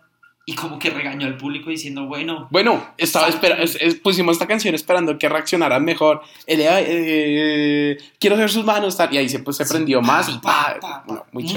y 0.46 0.54
como 0.54 0.78
que 0.78 0.88
regañó 0.88 1.26
al 1.26 1.36
público 1.36 1.68
diciendo, 1.68 2.06
bueno, 2.06 2.48
Bueno, 2.50 2.82
estaba 2.96 3.28
espera, 3.28 3.56
es- 3.62 3.76
es- 3.80 3.96
pusimos 3.96 4.32
esta 4.36 4.46
canción 4.46 4.74
esperando 4.74 5.18
que 5.18 5.28
reaccionaran 5.28 5.84
mejor. 5.84 6.22
Eh, 6.46 6.56
eh, 6.60 7.98
quiero 8.18 8.36
ver 8.36 8.50
sus 8.50 8.64
manos, 8.64 8.96
tal, 8.96 9.12
y 9.12 9.18
ahí 9.18 9.28
se, 9.28 9.40
pues, 9.40 9.56
se 9.58 9.66
prendió 9.66 10.00
más 10.00 10.28
y 10.28 10.38
pa, 10.38 10.78
pa, 10.80 11.04
pa, 11.04 11.04
no, 11.06 11.26
muy 11.32 11.44
muy, 11.44 11.52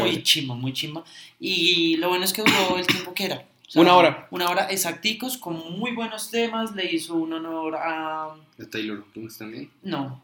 muy 0.56 0.74
chimba. 0.74 1.04
Y 1.40 1.96
lo 1.98 2.10
bueno 2.10 2.26
es 2.26 2.34
que 2.34 2.42
duró 2.42 2.78
el 2.78 2.86
tiempo 2.86 3.14
que 3.14 3.26
era. 3.26 3.46
O 3.76 3.80
Una 3.80 3.96
hora. 3.96 4.28
Una 4.32 4.50
hora 4.50 4.66
exacticos, 4.66 5.38
con 5.38 5.80
muy 5.80 5.94
buenos 5.94 6.30
temas. 6.30 6.76
Le 6.76 6.92
hizo 6.94 7.16
un 7.16 7.32
honor 7.32 7.76
a... 7.78 8.36
de 8.58 8.66
Taylor 8.66 9.06
Kings 9.14 9.38
también. 9.38 9.72
No. 9.84 10.22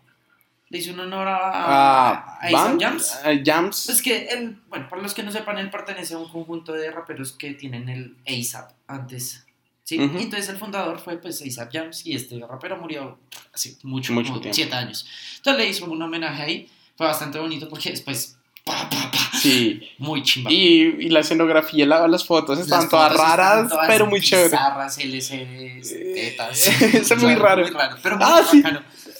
Le 0.70 0.80
hizo 0.80 0.92
un 0.92 1.00
honor 1.00 1.28
a... 1.28 1.38
Ah, 1.54 2.40
a 2.42 2.52
Band, 2.52 2.82
Jams. 2.82 3.20
eh, 3.26 3.42
Jams. 3.46 3.88
Es 3.90 4.02
que 4.02 4.26
él, 4.28 4.58
bueno, 4.68 4.88
para 4.90 5.02
los 5.02 5.14
que 5.14 5.24
no 5.24 5.32
sepan, 5.32 5.58
él 5.60 5.70
pertenece 5.70 6.14
a 6.14 6.18
un 6.18 6.30
conjunto 6.30 6.74
de 6.74 6.92
raperos 6.92 7.32
que 7.32 7.54
tienen 7.54 7.88
el 7.88 8.18
ASAP 8.28 8.72
antes. 8.88 9.46
¿sí? 9.86 9.98
Ujú. 9.98 10.18
Y 10.20 10.24
entonces 10.24 10.50
el 10.50 10.58
fundador 10.58 11.00
fue 11.00 11.18
pues 11.22 11.42
A$AP 11.42 11.72
Jams 11.72 12.06
y 12.06 12.16
este 12.16 12.38
rapero 12.46 12.76
murió 12.78 13.18
hace 13.54 13.78
mucho, 13.84 14.12
Mucho 14.12 14.28
como 14.30 14.42
tiempo. 14.42 14.54
siete 14.56 14.76
años. 14.76 15.08
Entonces 15.38 15.64
le 15.64 15.70
hizo 15.70 15.86
un 15.86 16.02
homenaje 16.02 16.42
ahí, 16.44 16.70
fue 16.98 17.08
bastante 17.08 17.40
bonito 17.40 17.70
porque 17.70 17.92
después, 17.92 18.38
pa, 18.66 18.90
pa, 18.90 19.10
pa, 19.10 19.18
Sí. 19.38 19.88
muy 20.00 20.22
chimba. 20.24 20.52
Y, 20.52 20.82
y 21.00 21.10
la 21.10 21.22
escenografía, 21.22 21.86
la- 21.86 22.08
las 22.10 22.26
fotos 22.26 22.60
estaban 22.60 22.84
Las 22.86 22.90
todas 22.92 23.12
fotos 23.14 23.22
están 23.26 23.38
raras, 23.38 23.70
todas 23.70 23.88
pero 23.88 24.06
muy 24.08 24.20
chévere. 24.20 24.50
Bizarras, 24.50 24.98
LCDs, 24.98 25.90
tetas. 26.14 26.68
Es 26.94 27.18
muy 27.24 27.36
raro. 27.36 27.62
Muy 27.62 27.72
raro, 27.72 27.96
pero 28.04 28.18
muy 28.18 28.26
Ah, 28.28 28.42
sí. 28.52 28.62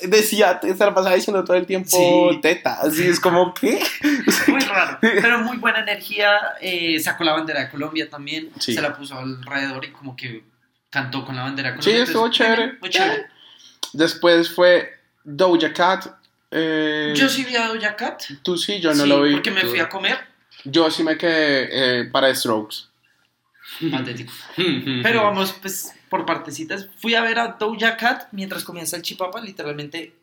Decía, 0.04 0.60
se 0.62 0.76
la 0.86 0.94
pasaba 0.94 1.16
diciendo 1.16 1.44
todo 1.44 1.58
el 1.58 1.66
tiempo 1.66 2.30
Sí. 2.32 2.40
teta. 2.42 2.80
Así 2.82 3.08
es 3.08 3.20
como, 3.20 3.54
¿qué? 3.54 3.80
Muy 4.48 4.60
raro, 4.62 4.98
pero 5.02 5.40
muy 5.40 5.58
buena 5.58 5.80
energía. 5.80 6.32
eh, 6.62 7.00
sacó 7.00 7.24
la 7.24 7.34
bandera 7.34 7.62
de 7.62 7.70
Colombia 7.70 8.10
también, 8.10 8.50
Sí. 8.60 8.74
se 8.74 8.82
la 8.82 8.96
puso 8.96 9.18
alrededor 9.18 9.86
y 9.86 9.92
como 9.92 10.16
que 10.16 10.44
cantó 10.90 11.26
con 11.26 11.36
la 11.36 11.44
bandera 11.44 11.72
de 11.72 11.78
Sí, 11.78 11.90
Colombia. 11.90 12.04
estuvo 12.04 12.26
entonces, 12.26 12.48
muy 12.48 12.56
chévere. 12.58 12.78
Muy 12.80 12.90
chévere. 12.90 13.28
Después 13.94 14.50
fue 14.54 14.94
Doja 15.24 15.74
Cat. 15.74 16.06
eh, 16.52 17.14
Yo 17.16 17.28
sí 17.30 17.44
vi 17.44 17.56
a 17.56 17.68
Doja 17.68 17.96
Cat. 17.96 18.24
Tú 18.44 18.58
sí, 18.58 18.80
yo 18.80 18.94
no 18.94 19.04
sí, 19.04 19.10
lo 19.10 19.22
vi. 19.24 19.34
Porque 19.34 19.52
me 19.52 19.62
fui 19.62 19.80
a 19.80 19.90
comer. 19.90 20.18
Yo 20.64 20.90
sí 20.92 21.04
me 21.04 21.18
quedé 21.18 22.02
eh, 22.02 22.06
para 22.06 22.34
Strokes. 22.34 22.86
Patético. 23.92 24.32
Pero 25.04 25.24
vamos, 25.24 25.54
pues, 25.62 25.94
por 26.10 26.26
partecitas. 26.26 26.90
Fui 27.00 27.16
a 27.16 27.22
ver 27.22 27.40
a 27.40 27.58
Doja 27.60 27.98
Cat 27.98 28.28
mientras 28.32 28.64
comía 28.64 28.86
salchipapa. 28.86 29.42
Literalmente 29.42 30.16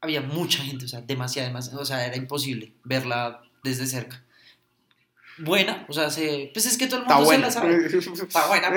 había 0.00 0.20
mucha 0.20 0.62
gente, 0.62 0.84
o 0.84 0.88
sea, 0.88 1.00
demasiada, 1.00 1.48
demasiada. 1.48 1.80
O 1.80 1.84
sea, 1.84 2.06
era 2.06 2.16
imposible 2.16 2.72
verla 2.84 3.42
desde 3.62 3.86
cerca. 3.86 4.22
Buena, 5.38 5.86
o 5.88 5.92
sea, 5.92 6.10
se, 6.10 6.50
pues 6.52 6.66
es 6.66 6.76
que 6.76 6.86
todo 6.86 7.00
el 7.00 7.06
mundo 7.06 7.30
se 7.30 7.38
la 7.38 7.50
sabe. 7.50 7.86
Está 7.86 8.46
buena. 8.46 8.70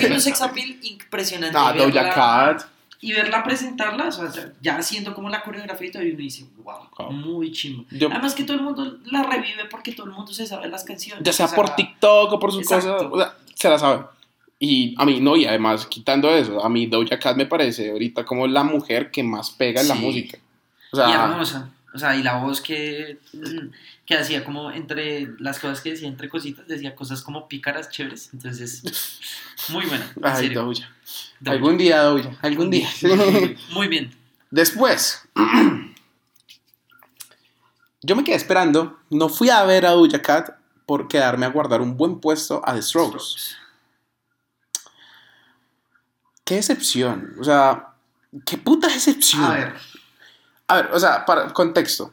Tiene 0.00 0.14
un 0.14 0.20
sex 0.20 0.40
appeal 0.42 0.78
impresionante. 0.82 1.56
No, 1.56 1.72
Doja 1.72 2.10
Cat. 2.10 2.62
Y 3.02 3.14
verla 3.14 3.42
presentarla, 3.42 4.08
o 4.08 4.12
sea, 4.12 4.52
ya 4.60 4.76
haciendo 4.76 5.14
como 5.14 5.30
la 5.30 5.42
coreografía 5.42 5.88
y 5.88 5.90
todo, 5.90 6.02
y 6.02 6.10
uno 6.10 6.18
dice, 6.18 6.44
wow, 6.62 7.10
muy 7.10 7.50
chimbo. 7.50 7.86
Además 7.90 8.34
que 8.34 8.44
todo 8.44 8.58
el 8.58 8.62
mundo 8.62 8.98
la 9.06 9.22
revive 9.22 9.64
porque 9.70 9.92
todo 9.92 10.06
el 10.06 10.12
mundo 10.12 10.34
se 10.34 10.46
sabe 10.46 10.68
las 10.68 10.84
canciones. 10.84 11.24
Ya 11.24 11.32
sea 11.32 11.46
o 11.46 11.48
sea, 11.48 11.56
por 11.56 11.74
TikTok 11.74 12.32
o 12.34 12.38
por 12.38 12.52
sus 12.52 12.60
Exacto. 12.60 13.08
cosas, 13.08 13.10
o 13.10 13.16
sea, 13.16 13.38
se 13.54 13.68
la 13.70 13.78
sabe. 13.78 14.04
Y 14.62 14.94
a 14.98 15.06
mí, 15.06 15.20
no, 15.20 15.36
y 15.36 15.46
además, 15.46 15.86
quitando 15.86 16.28
eso, 16.28 16.62
a 16.62 16.68
mí 16.68 16.84
Doja 16.84 17.18
Cat 17.18 17.34
me 17.34 17.46
parece 17.46 17.90
ahorita 17.90 18.26
como 18.26 18.46
la 18.46 18.62
mujer 18.62 19.10
que 19.10 19.22
más 19.22 19.50
pega 19.50 19.80
en 19.80 19.88
la 19.88 19.94
música. 19.94 20.36
O 20.92 20.98
y 20.98 21.00
sea, 21.00 21.24
hermosa. 21.24 21.70
O 21.94 21.98
sea, 21.98 22.14
y 22.14 22.22
la 22.22 22.36
voz 22.36 22.60
que, 22.60 23.16
mm, 23.32 23.70
que 24.04 24.18
hacía 24.18 24.44
como 24.44 24.70
entre 24.70 25.28
las 25.38 25.58
cosas 25.58 25.80
que 25.80 25.92
decía, 25.92 26.08
entre 26.08 26.28
cositas, 26.28 26.68
decía 26.68 26.94
cosas 26.94 27.22
como 27.22 27.48
pícaras 27.48 27.88
chéveres. 27.88 28.28
Entonces, 28.34 28.82
muy 29.70 29.86
buena. 29.86 30.12
En 30.14 30.26
ay, 30.26 30.42
serio. 30.42 30.62
Doja. 30.62 30.92
Doja. 31.40 31.56
Algún 31.56 31.78
día, 31.78 32.02
Doja, 32.02 32.30
algún 32.42 32.70
día. 32.70 32.88
Muy 33.72 33.88
bien. 33.88 34.14
Después, 34.50 35.26
yo 38.02 38.14
me 38.14 38.24
quedé 38.24 38.36
esperando, 38.36 38.98
no 39.08 39.30
fui 39.30 39.48
a 39.48 39.64
ver 39.64 39.86
a 39.86 39.92
Doja 39.92 40.20
Cat 40.20 40.50
por 40.84 41.08
quedarme 41.08 41.46
a 41.46 41.50
guardar 41.50 41.80
un 41.80 41.96
buen 41.96 42.20
puesto 42.20 42.60
a 42.62 42.74
The 42.74 42.82
Strokes. 42.82 43.56
Qué 46.50 46.56
decepción, 46.56 47.36
o 47.40 47.44
sea, 47.44 47.90
qué 48.44 48.58
puta 48.58 48.88
decepción. 48.88 49.44
A 49.44 49.54
ver, 49.54 49.74
A 50.66 50.74
ver, 50.74 50.90
o 50.92 50.98
sea, 50.98 51.24
para 51.24 51.52
contexto. 51.52 52.12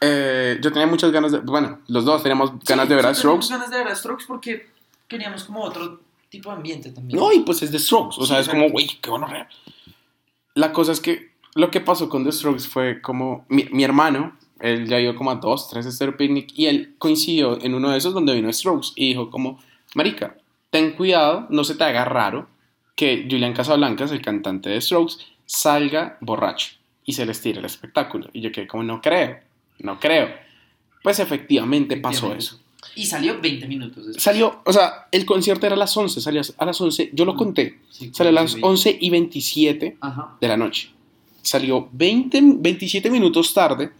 Eh, 0.00 0.58
yo 0.62 0.72
tenía 0.72 0.86
muchas 0.86 1.12
ganas 1.12 1.30
de. 1.30 1.40
Bueno, 1.40 1.80
los 1.88 2.06
dos 2.06 2.22
teníamos 2.22 2.52
ganas 2.64 2.86
Sí, 2.86 2.88
de 2.88 2.94
ver 2.96 3.04
a 3.04 3.14
Strokes. 3.14 3.48
ganas 3.50 3.68
de 3.70 3.76
ver 3.76 3.88
a 3.88 3.94
Strokes 3.94 4.24
porque 4.26 4.70
queríamos 5.08 5.44
como 5.44 5.60
otro 5.62 6.00
tipo 6.30 6.48
de 6.48 6.56
ambiente 6.56 6.90
también. 6.90 7.20
No, 7.20 7.30
y 7.34 7.40
pues 7.40 7.60
es 7.60 7.70
The 7.70 7.78
Strokes. 7.80 8.16
O 8.18 8.24
sea, 8.24 8.36
Sí, 8.36 8.44
es 8.44 8.48
como, 8.48 8.70
güey, 8.70 8.86
qué 9.02 9.10
bueno. 9.10 9.28
La 10.54 10.72
cosa 10.72 10.92
es 10.92 11.00
que 11.00 11.32
lo 11.54 11.70
que 11.70 11.82
pasó 11.82 12.08
con 12.08 12.24
The 12.24 12.32
Strokes 12.32 12.66
fue 12.66 13.02
como. 13.02 13.44
Mi, 13.50 13.64
mi 13.72 13.84
hermano, 13.84 14.38
él 14.58 14.88
ya 14.88 14.98
ido 14.98 15.14
como 15.16 15.30
a 15.32 15.34
dos, 15.34 15.68
tres 15.68 15.84
Stereo 15.94 16.16
Picnic 16.16 16.48
y 16.56 16.64
él 16.64 16.94
coincidió 16.98 17.60
en 17.60 17.74
uno 17.74 17.90
de 17.90 17.98
esos 17.98 18.14
donde 18.14 18.32
vino 18.34 18.50
Strokes 18.50 18.88
y 18.96 19.08
dijo, 19.08 19.28
como, 19.28 19.62
Marica, 19.94 20.34
ten 20.70 20.92
cuidado, 20.92 21.46
no 21.50 21.62
se 21.62 21.74
te 21.74 21.84
haga 21.84 22.06
raro 22.06 22.48
que 22.94 23.26
Julian 23.28 23.52
Casablancas, 23.52 24.12
el 24.12 24.22
cantante 24.22 24.70
de 24.70 24.80
Strokes, 24.80 25.16
salga 25.46 26.16
borracho 26.20 26.72
y 27.04 27.12
se 27.12 27.26
les 27.26 27.40
tire 27.40 27.58
el 27.58 27.64
espectáculo. 27.64 28.28
Y 28.32 28.40
yo 28.40 28.52
quedé 28.52 28.66
como, 28.66 28.82
no 28.82 29.00
creo, 29.00 29.38
no 29.80 29.98
creo. 29.98 30.28
Pues 31.02 31.18
efectivamente 31.18 31.96
pasó 31.96 32.34
eso. 32.34 32.60
Y 32.96 33.06
salió 33.06 33.40
20 33.40 33.66
minutos 33.66 34.06
después. 34.06 34.22
Salió, 34.22 34.62
o 34.64 34.72
sea, 34.72 35.08
el 35.10 35.24
concierto 35.26 35.66
era 35.66 35.74
a 35.74 35.78
las 35.78 35.96
11, 35.96 36.20
salió 36.20 36.42
a 36.58 36.64
las 36.64 36.80
11, 36.80 37.10
yo 37.12 37.24
lo 37.24 37.34
conté, 37.34 37.80
Sí, 37.90 38.10
salió 38.12 38.30
a 38.30 38.32
las 38.32 38.52
sí. 38.52 38.60
11 38.62 38.98
y 39.00 39.10
27 39.10 39.96
Ajá. 40.00 40.36
de 40.40 40.48
la 40.48 40.56
noche. 40.56 40.90
Salió 41.42 41.88
20, 41.92 42.40
27 42.56 43.10
minutos 43.10 43.52
tarde. 43.52 43.90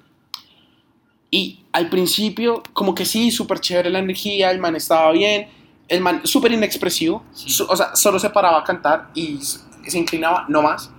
Y 1.31 1.61
al 1.73 1.91
principio, 1.91 2.63
como 2.73 2.95
que 2.95 3.05
sí, 3.05 3.31
súper 3.31 3.59
chévere 3.61 3.91
la 3.91 3.99
energía, 3.99 4.51
el 4.51 4.61
man 4.61 4.77
estaba 4.77 5.11
bien, 5.13 5.49
el 5.89 6.01
man 6.01 6.21
súper 6.25 6.53
inexpresivo, 6.53 7.23
Sí. 7.33 7.51
su- 7.51 7.65
o 7.67 7.77
sea, 7.77 7.95
solo 7.97 8.19
se 8.19 8.31
paraba 8.31 8.61
a 8.61 8.65
cantar 8.65 9.11
y 9.15 9.39
se 9.41 9.99
inclinaba, 9.99 10.47
no 10.49 10.63
más. 10.63 10.91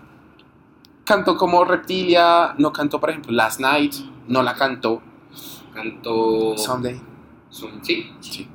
Cantó 1.04 1.38
como 1.38 1.64
Reptilia, 1.66 2.56
no 2.58 2.72
cantó, 2.74 3.00
por 3.00 3.10
ejemplo, 3.12 3.32
Last 3.32 3.60
Night, 3.60 3.94
no 4.28 4.42
la 4.42 4.56
cantó. 4.56 5.02
Cantó. 5.74 6.58
Someday. 6.58 7.00
Sun- 7.50 7.80
Sí. 7.84 8.12
Sí. 8.22 8.48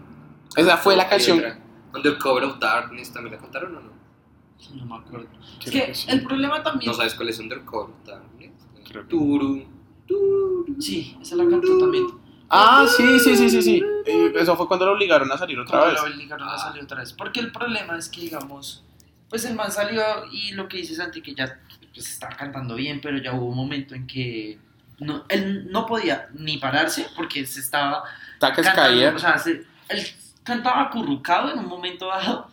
Esa 0.56 0.76
fue 0.76 0.96
la 0.96 1.08
canción. 1.08 1.42
Undercover 1.94 2.44
of 2.44 2.58
Darkness, 2.58 3.12
¿también 3.12 3.34
la 3.36 3.40
cantaron 3.40 3.76
o 3.76 3.80
no? 3.80 3.90
No 4.74 4.84
me 4.86 4.96
acuerdo. 5.04 5.26
Es 5.64 5.70
que 5.70 5.86
que 5.86 5.94
sí. 5.94 6.06
el 6.10 6.22
problema 6.24 6.62
también. 6.62 6.90
¿No 6.90 6.96
sabes 6.96 7.14
cuál 7.14 7.28
es 7.28 7.38
Undercover 7.38 7.94
of 7.94 8.06
Darkness? 8.06 8.52
Turu, 9.08 9.64
turu. 10.06 10.66
Sí, 10.80 11.16
esa 11.20 11.36
la 11.36 11.48
cantó 11.48 11.78
también. 11.78 12.06
Ah, 12.50 12.86
sí, 12.88 13.18
sí, 13.20 13.36
sí, 13.36 13.48
sí, 13.50 13.62
sí. 13.62 13.82
Eso 14.34 14.56
fue 14.56 14.66
cuando 14.66 14.86
lo 14.86 14.92
obligaron 14.92 15.30
a 15.30 15.38
salir 15.38 15.58
otra 15.58 15.78
Cuando 15.78 15.94
vez. 16.02 16.02
la 16.10 16.16
obligaron 16.16 16.48
a 16.48 16.58
salir 16.58 16.82
otra 16.82 16.98
vez. 16.98 17.12
Porque 17.12 17.40
el 17.40 17.52
problema 17.52 17.96
es 17.96 18.08
que, 18.08 18.20
digamos, 18.22 18.82
pues 19.28 19.44
el 19.44 19.54
man 19.54 19.70
salió 19.70 20.02
y 20.32 20.52
lo 20.52 20.68
que 20.68 20.78
dice 20.78 20.94
Santi, 20.96 21.22
que 21.22 21.34
ya 21.34 21.58
pues, 21.94 22.08
estaba 22.10 22.34
cantando 22.36 22.74
bien, 22.74 23.00
pero 23.00 23.18
ya 23.18 23.32
hubo 23.32 23.46
un 23.46 23.56
momento 23.56 23.94
en 23.94 24.06
que 24.06 24.58
no, 24.98 25.24
él 25.28 25.70
no 25.70 25.86
podía 25.86 26.28
ni 26.34 26.58
pararse 26.58 27.06
porque 27.16 27.46
se 27.46 27.60
estaba 27.60 28.02
Taques 28.38 28.66
cantando, 28.66 28.90
caía. 28.98 29.14
o 29.14 29.18
sea, 29.18 29.38
se- 29.38 29.64
él 29.88 30.06
cantaba 30.42 30.82
acurrucado 30.82 31.52
en 31.52 31.58
un 31.60 31.66
momento 31.68 32.08
dado 32.08 32.50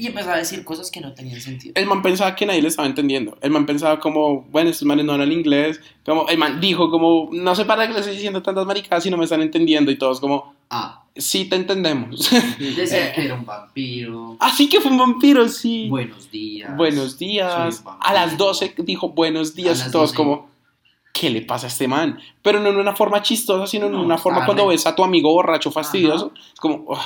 y 0.00 0.06
empezaba 0.06 0.34
a 0.36 0.38
decir 0.38 0.64
cosas 0.64 0.90
que 0.90 1.00
no 1.00 1.12
tenían 1.12 1.40
sentido. 1.40 1.74
El 1.76 1.86
man 1.86 2.00
pensaba 2.00 2.34
que 2.34 2.46
nadie 2.46 2.62
le 2.62 2.68
estaba 2.68 2.88
entendiendo. 2.88 3.36
El 3.42 3.50
man 3.50 3.66
pensaba 3.66 4.00
como, 4.00 4.42
bueno, 4.50 4.70
estos 4.70 4.86
manes 4.86 5.04
no 5.04 5.12
hablan 5.12 5.30
inglés. 5.30 5.78
Como, 6.06 6.26
el 6.28 6.38
man 6.38 6.58
dijo 6.58 6.90
como, 6.90 7.28
no 7.32 7.54
sé 7.54 7.66
para 7.66 7.82
qué 7.86 7.88
les 7.92 8.00
estoy 8.00 8.14
diciendo 8.14 8.42
tantas 8.42 8.64
maricadas 8.66 9.04
si 9.04 9.10
no 9.10 9.18
me 9.18 9.24
están 9.24 9.42
entendiendo. 9.42 9.90
Y 9.90 9.98
todos 9.98 10.18
como, 10.20 10.54
Ah, 10.70 11.02
sí 11.14 11.46
te 11.50 11.56
entendemos. 11.56 12.30
decía 12.58 13.12
que 13.12 13.24
era 13.26 13.34
un 13.34 13.44
vampiro. 13.44 14.36
Así 14.40 14.68
que 14.70 14.80
fue 14.80 14.90
un 14.90 14.98
vampiro, 14.98 15.46
sí. 15.48 15.88
Buenos 15.90 16.30
días. 16.30 16.74
Buenos 16.76 17.18
días. 17.18 17.82
A 18.00 18.14
las 18.14 18.38
12 18.38 18.74
dijo 18.78 19.10
buenos 19.10 19.54
días 19.54 19.80
y 19.86 19.90
todos 19.90 20.12
12. 20.12 20.16
como, 20.16 20.48
¿qué 21.12 21.28
le 21.28 21.42
pasa 21.42 21.66
a 21.66 21.68
este 21.68 21.88
man? 21.88 22.18
Pero 22.40 22.58
no 22.60 22.70
en 22.70 22.76
una 22.76 22.94
forma 22.96 23.20
chistosa, 23.20 23.66
sino 23.66 23.86
en 23.86 23.92
No, 23.92 24.02
una 24.02 24.16
forma 24.16 24.46
cuando 24.46 24.66
ves 24.68 24.86
a 24.86 24.94
tu 24.96 25.04
amigo 25.04 25.30
borracho 25.32 25.70
fastidioso. 25.70 26.32
Es 26.54 26.58
como, 26.60 26.84
"Ugh, 26.86 26.98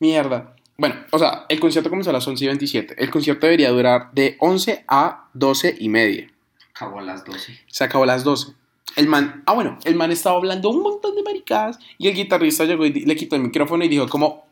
mierda. 0.00 0.54
Bueno, 0.78 0.94
o 1.10 1.18
sea, 1.18 1.44
el 1.48 1.58
concierto 1.58 1.90
comenzó 1.90 2.10
a 2.10 2.12
las 2.12 2.26
11 2.26 2.44
y 2.44 2.46
27. 2.46 3.02
El 3.02 3.10
concierto 3.10 3.46
debería 3.46 3.70
durar 3.70 4.10
de 4.12 4.36
11 4.38 4.84
a 4.86 5.28
12 5.34 5.76
y 5.80 5.88
media. 5.88 6.30
Acabó 6.70 7.00
a 7.00 7.02
las 7.02 7.24
12. 7.24 7.58
Se 7.66 7.82
acabó 7.84 8.04
a 8.04 8.06
las 8.06 8.22
12. 8.22 8.52
El 8.94 9.08
man, 9.08 9.42
ah 9.46 9.54
bueno, 9.54 9.76
el 9.84 9.96
man 9.96 10.12
estaba 10.12 10.36
hablando 10.36 10.70
un 10.70 10.82
montón 10.82 11.16
de 11.16 11.22
maricadas 11.24 11.78
y 11.98 12.06
el 12.08 12.14
guitarrista 12.14 12.64
llegó 12.64 12.86
y 12.86 12.92
le 12.92 13.16
quitó 13.16 13.34
el 13.36 13.42
micrófono 13.42 13.84
y 13.84 13.88
dijo 13.88 14.08
como, 14.08 14.46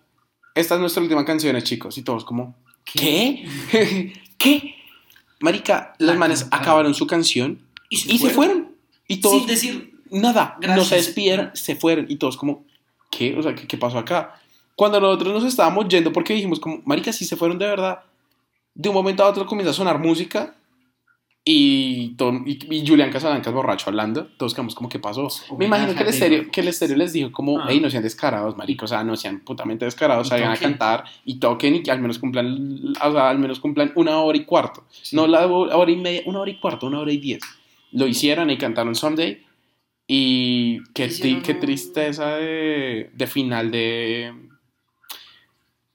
esta 0.54 0.74
es 0.74 0.80
nuestra 0.80 1.02
última 1.02 1.24
canción, 1.24 1.60
chicos. 1.62 1.96
Y 1.96 2.02
todos 2.02 2.24
como, 2.24 2.56
¿qué? 2.84 3.46
¿Qué? 4.36 4.74
Marica, 5.40 5.94
los 5.98 6.14
La 6.14 6.18
manes 6.18 6.40
cantaron. 6.40 6.62
acabaron 6.62 6.94
su 6.94 7.06
canción 7.06 7.60
y 7.88 8.18
se 8.18 8.30
fueron. 8.30 8.72
Y 9.06 9.20
todos, 9.20 9.38
Sin 9.38 9.46
decir, 9.46 10.00
nada, 10.10 10.56
no 10.60 10.66
Gracias. 10.68 10.88
se 10.88 10.96
despidieron, 10.96 11.50
se 11.54 11.76
fueron. 11.76 12.06
Y 12.08 12.16
todos 12.16 12.36
como, 12.36 12.64
¿qué? 13.10 13.36
O 13.38 13.42
sea, 13.42 13.54
¿qué, 13.54 13.66
qué 13.68 13.76
pasó 13.78 13.98
acá? 13.98 14.40
Cuando 14.76 15.00
nosotros 15.00 15.32
nos 15.34 15.44
estábamos 15.44 15.88
yendo 15.88 16.12
porque 16.12 16.34
dijimos 16.34 16.60
como, 16.60 16.80
marica, 16.84 17.12
si 17.12 17.24
se 17.24 17.34
fueron 17.36 17.58
de 17.58 17.66
verdad, 17.66 18.00
de 18.74 18.88
un 18.88 18.94
momento 18.94 19.24
a 19.24 19.28
otro 19.28 19.46
comienza 19.46 19.70
a 19.70 19.74
sonar 19.74 19.98
música 19.98 20.54
y, 21.48 22.08
todo- 22.16 22.40
y, 22.44 22.58
y 22.74 22.86
Julián 22.86 23.10
Casablancas 23.10 23.54
borracho 23.54 23.88
hablando, 23.88 24.26
todos 24.36 24.52
quedamos 24.52 24.74
como, 24.74 24.88
¿qué 24.88 24.98
pasó? 24.98 25.28
Me 25.56 25.66
imagino 25.66 25.94
que 25.94 26.02
el, 26.02 26.08
estéreo, 26.08 26.50
que 26.50 26.60
el 26.60 26.68
estéreo 26.68 26.96
les 26.96 27.12
dijo 27.12 27.30
como, 27.32 27.58
Ah. 27.60 27.66
hey, 27.68 27.78
no 27.80 27.88
sean 27.88 28.02
descarados, 28.02 28.56
marica, 28.56 28.84
o 28.84 28.88
sea, 28.88 29.04
no 29.04 29.16
sean 29.16 29.40
putamente 29.40 29.84
descarados, 29.84 30.28
salgan 30.28 30.50
a 30.50 30.56
cantar 30.56 31.04
y 31.24 31.38
toquen 31.38 31.76
y 31.76 31.82
que 31.84 31.90
al 31.92 32.00
menos 32.00 32.18
cumplan, 32.18 32.94
o 33.02 33.12
sea, 33.12 33.30
al 33.30 33.38
menos 33.38 33.60
cumplan 33.60 33.92
una 33.94 34.18
hora 34.20 34.36
y 34.36 34.44
cuarto. 34.44 34.84
No 35.12 35.26
la 35.28 35.46
hora 35.46 35.90
y 35.90 35.96
media, 35.96 36.22
una 36.26 36.40
hora 36.40 36.50
y 36.50 36.58
cuarto, 36.58 36.88
una 36.88 36.98
hora 36.98 37.12
y 37.12 37.18
diez. 37.18 37.40
Lo 37.92 38.06
hicieron 38.08 38.50
y 38.50 38.58
cantaron 38.58 38.94
Someday. 38.96 39.42
Y 40.08 40.82
qué, 40.92 41.08
qué 41.42 41.54
tristeza 41.54 42.36
de, 42.36 43.10
de 43.14 43.26
final 43.26 43.70
de. 43.70 44.32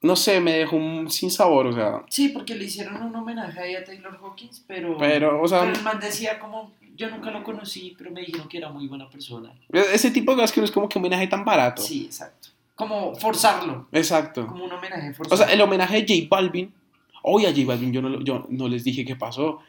No 0.01 0.15
sé, 0.15 0.39
me 0.39 0.53
dejó 0.53 0.75
un 0.77 1.09
sin 1.09 1.29
sabor, 1.31 1.67
o 1.67 1.73
sea, 1.73 2.03
Sí, 2.09 2.29
porque 2.29 2.55
le 2.55 2.65
hicieron 2.65 3.01
un 3.01 3.15
homenaje 3.15 3.59
ahí 3.59 3.75
a 3.75 3.83
Taylor 3.83 4.17
Hawkins, 4.21 4.63
pero... 4.67 4.97
Pero, 4.97 5.41
o 5.41 5.47
sea- 5.47 5.61
pero 5.61 5.73
el 5.73 5.83
man 5.83 5.99
decía 5.99 6.39
como, 6.39 6.71
yo 6.95 7.09
nunca 7.09 7.29
lo 7.31 7.43
conocí, 7.43 7.93
pero 7.97 8.11
me 8.11 8.21
dijeron 8.21 8.47
que 8.49 8.57
era 8.57 8.69
muy 8.69 8.87
buena 8.87 9.09
persona. 9.09 9.53
ese 9.71 10.11
tipo 10.11 10.31
de 10.31 10.37
cosas 10.37 10.51
que 10.51 10.61
no 10.61 10.65
es 10.65 10.71
como 10.71 10.89
que 10.89 10.97
un 10.97 11.05
homenaje 11.05 11.27
tan 11.27 11.45
barato. 11.45 11.81
Sí, 11.81 12.05
exacto. 12.05 12.49
Como 12.75 13.13
forzarlo, 13.15 13.87
Exacto. 13.91 14.47
como 14.47 14.65
un 14.65 14.71
homenaje 14.71 15.13
forzado. 15.13 15.35
O 15.35 15.37
sea, 15.45 15.53
el 15.53 15.61
homenaje 15.61 16.01
de 16.01 16.21
J 16.21 16.27
Balvin, 16.35 16.73
hoy 17.21 17.45
a 17.45 17.49
J 17.51 17.61
Balvin 17.67 17.93
yo 17.93 18.01
no, 18.01 18.19
yo 18.21 18.47
no 18.49 18.67
les 18.67 18.83
dije 18.83 19.05
qué 19.05 19.15
pasó. 19.15 19.59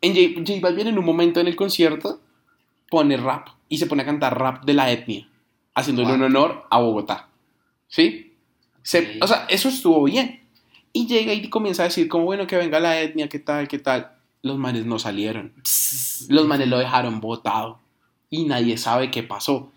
En 0.00 0.12
J, 0.12 0.40
J 0.44 0.60
Balvin 0.60 0.88
en 0.88 0.98
un 0.98 1.04
momento 1.04 1.38
en 1.38 1.46
el 1.46 1.54
concierto 1.54 2.20
pone 2.90 3.16
rap 3.16 3.48
y 3.68 3.78
se 3.78 3.86
pone 3.86 4.02
a 4.02 4.06
cantar 4.06 4.36
rap 4.38 4.64
de 4.64 4.74
la 4.74 4.90
etnia, 4.90 5.28
haciéndole 5.74 6.12
un 6.14 6.22
honor 6.22 6.64
a 6.68 6.80
Bogotá. 6.80 7.28
¿Sí? 7.86 8.25
Se-. 8.86 9.18
O 9.20 9.26
sea, 9.26 9.46
eso 9.48 9.68
estuvo 9.68 10.04
bien. 10.04 10.40
Y 10.92 11.06
llega 11.08 11.32
y 11.34 11.50
comienza 11.50 11.82
a 11.82 11.86
decir 11.86 12.08
como, 12.08 12.24
bueno, 12.24 12.46
que 12.46 12.56
venga 12.56 12.78
la 12.80 13.00
etnia, 13.00 13.28
qué 13.28 13.38
tal, 13.40 13.66
qué 13.68 13.78
tal. 13.80 14.12
Los 14.42 14.56
manes 14.58 14.86
no 14.86 14.98
salieron. 15.00 15.52
Los 16.28 16.46
manes 16.46 16.68
lo 16.68 16.78
dejaron 16.78 17.20
botado. 17.20 17.80
Y 18.30 18.44
nadie 18.44 18.78
sabe 18.78 19.10
qué 19.10 19.22
pasó. 19.22 19.72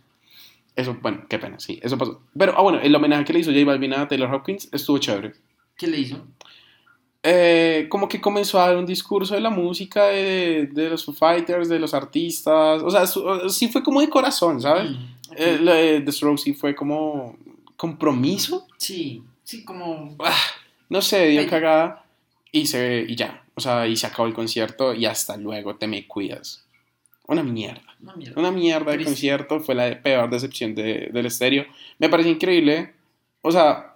Eso, 0.76 0.95
bueno, 1.02 1.26
qué 1.27 1.40
pena, 1.40 1.60
sí, 1.60 1.80
eso 1.81 1.98
pasó. 1.98 2.22
Pero, 2.38 2.53
ah, 2.57 2.61
bueno, 2.61 2.80
el 2.81 2.95
homenaje 2.95 3.26
que 3.26 3.34
le 3.34 3.40
hizo 3.40 3.52
J 3.52 3.65
Balvin 3.65 3.94
a 3.94 4.07
Taylor 4.07 4.34
Hopkins 4.34 4.69
estuvo 4.72 4.98
chévere. 4.99 5.34
¿Qué 5.76 5.88
le 5.88 5.98
hizo? 5.99 6.26
Eh, 7.22 7.88
como 7.90 8.07
que 8.07 8.22
comenzó 8.22 8.61
a 8.61 8.68
dar 8.68 8.77
un 8.77 8.86
discurso 8.86 9.34
de 9.36 9.41
la 9.41 9.49
música, 9.49 10.06
de, 10.06 10.69
de 10.72 10.90
los 10.91 11.06
Fighters, 11.18 11.68
de 11.68 11.80
los 11.80 11.94
artistas. 11.94 12.81
O 12.81 12.90
sea, 12.90 13.06
su- 13.07 13.49
sí 13.49 13.68
fue 13.68 13.84
como 13.84 13.99
de 13.99 14.10
corazón, 14.10 14.61
¿sabes? 14.61 14.91
Mm, 14.91 14.95
ok. 15.31 15.36
Eh, 15.38 15.57
de 15.57 16.02
The 16.02 16.11
Strokes 16.14 16.41
sí 16.44 16.53
fue 16.53 16.73
como 16.76 17.36
compromiso. 17.80 18.68
Sí, 18.77 19.23
sí, 19.45 19.64
como... 19.64 20.18
No 20.89 21.01
sé, 21.01 21.27
dio 21.27 21.47
cagada 21.47 22.03
y, 22.51 22.65
se, 22.68 23.06
y 23.07 23.15
ya. 23.15 23.41
O 23.56 23.61
sea, 23.61 23.88
y 23.88 23.95
se 23.95 24.06
acabó 24.07 24.27
el 24.27 24.34
concierto 24.34 24.93
y 24.93 25.06
hasta 25.06 25.38
luego 25.38 25.76
te 25.77 25.88
me 25.88 26.06
cuidas. 26.07 26.65
Una 27.26 27.41
mierda. 27.41 27.81
Una 28.01 28.15
mierda. 28.15 28.39
Una 28.41 28.51
mierda 28.51 28.91
de 28.91 29.03
concierto. 29.06 29.60
Fue 29.61 29.76
la 29.76 30.01
peor 30.01 30.30
decepción 30.30 30.76
de- 30.76 31.10
del 31.14 31.27
estéreo. 31.27 31.65
Me 31.99 32.10
parece 32.10 32.30
increíble. 32.30 32.95
O 33.41 33.51
sea, 33.51 33.95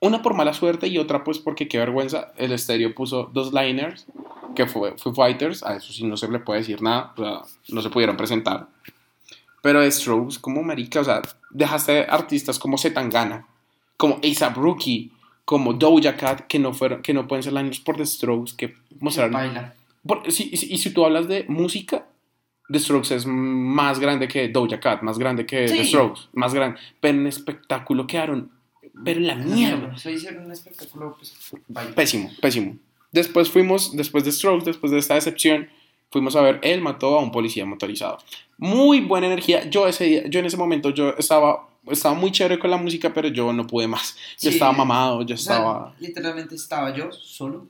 una 0.00 0.22
por 0.22 0.34
mala 0.34 0.52
suerte 0.52 0.86
y 0.86 0.98
otra 0.98 1.24
pues 1.24 1.38
porque 1.40 1.66
qué 1.66 1.78
vergüenza. 1.78 2.32
El 2.36 2.52
estéreo 2.52 2.94
puso 2.94 3.30
dos 3.32 3.52
liners 3.52 4.06
que 4.54 4.66
fue 4.66 4.96
Foo 4.98 5.12
Fighters. 5.14 5.62
A 5.64 5.76
eso 5.76 5.92
sí 5.92 6.04
no 6.04 6.16
se 6.16 6.28
le 6.28 6.38
puede 6.38 6.60
decir 6.60 6.82
nada. 6.82 7.14
O 7.16 7.22
sea, 7.24 7.40
no 7.74 7.82
se 7.82 7.90
pudieron 7.90 8.16
presentar. 8.16 8.68
Pero 9.62 9.90
Strokes, 9.90 10.38
como 10.40 10.62
marica, 10.62 11.00
o 11.00 11.04
sea, 11.04 11.22
dejaste 11.54 12.00
artistas 12.08 12.58
como 12.58 12.76
Zetangana, 12.76 13.46
como 13.96 14.16
A$AP 14.22 14.56
Rookie, 14.56 15.10
como 15.46 15.72
Doja 15.72 16.16
Cat, 16.16 16.42
que 16.46 16.58
no, 16.58 16.74
fueron, 16.74 17.00
que 17.02 17.14
no 17.14 17.26
pueden 17.26 17.42
ser 17.42 17.52
liners 17.54 17.80
por 17.80 17.96
The 17.96 18.04
Strokes, 18.06 18.52
que 18.56 18.74
mostraron 19.00 19.32
Baila. 19.32 19.74
por- 20.06 20.30
si- 20.30 20.54
si- 20.56 20.72
y 20.74 20.78
si 20.78 20.90
tú 20.90 21.04
hablas 21.04 21.28
de 21.28 21.44
música, 21.48 22.06
The 22.70 22.78
Strokes 22.80 23.14
es 23.14 23.26
más 23.26 23.98
grande 24.00 24.26
que 24.28 24.48
Doja 24.48 24.80
Cat, 24.80 25.02
más 25.02 25.18
grande 25.18 25.46
que 25.46 25.68
Sí. 25.68 25.76
The 25.76 25.84
Strokes, 25.84 26.22
más 26.32 26.52
grande. 26.54 26.78
Pero 27.00 27.18
en 27.18 27.26
espectáculo 27.26 28.06
quedaron, 28.06 28.50
pero 29.04 29.20
en 29.20 29.26
la 29.26 29.34
mierda. 29.34 29.96
Se 29.98 30.12
hicieron 30.12 30.46
un 30.46 30.52
espectáculo, 30.52 31.14
pues. 31.16 31.34
Pésimo, 31.94 32.30
pésimo. 32.40 32.76
Después 33.12 33.48
fuimos, 33.50 33.94
después 33.96 34.24
de 34.24 34.32
Strokes, 34.32 34.64
después 34.64 34.90
de 34.92 34.98
esta 34.98 35.14
decepción, 35.14 35.68
fuimos 36.14 36.36
a 36.36 36.42
ver, 36.42 36.60
él 36.62 36.80
mató 36.80 37.18
a 37.18 37.20
un 37.20 37.32
policía 37.32 37.66
motorizado. 37.66 38.18
Muy 38.56 39.00
buena 39.00 39.26
energía. 39.26 39.68
Yo 39.68 39.88
ese 39.88 40.04
día, 40.04 40.22
yo 40.28 40.38
en 40.38 40.46
ese 40.46 40.56
momento, 40.56 40.90
yo 40.90 41.08
estaba, 41.18 41.66
estaba 41.90 42.14
muy 42.14 42.30
chévere 42.30 42.60
con 42.60 42.70
la 42.70 42.76
música, 42.76 43.12
pero 43.12 43.26
yo 43.26 43.52
no 43.52 43.66
pude 43.66 43.88
más. 43.88 44.14
Yo 44.40 44.48
Sí. 44.50 44.54
estaba 44.56 44.70
mamado, 44.70 45.22
yo 45.22 45.34
O 45.34 45.38
sea, 45.38 45.56
estaba... 45.56 45.94
literalmente 45.98 46.54
estaba 46.54 46.94
yo 46.94 47.10
solo 47.10 47.66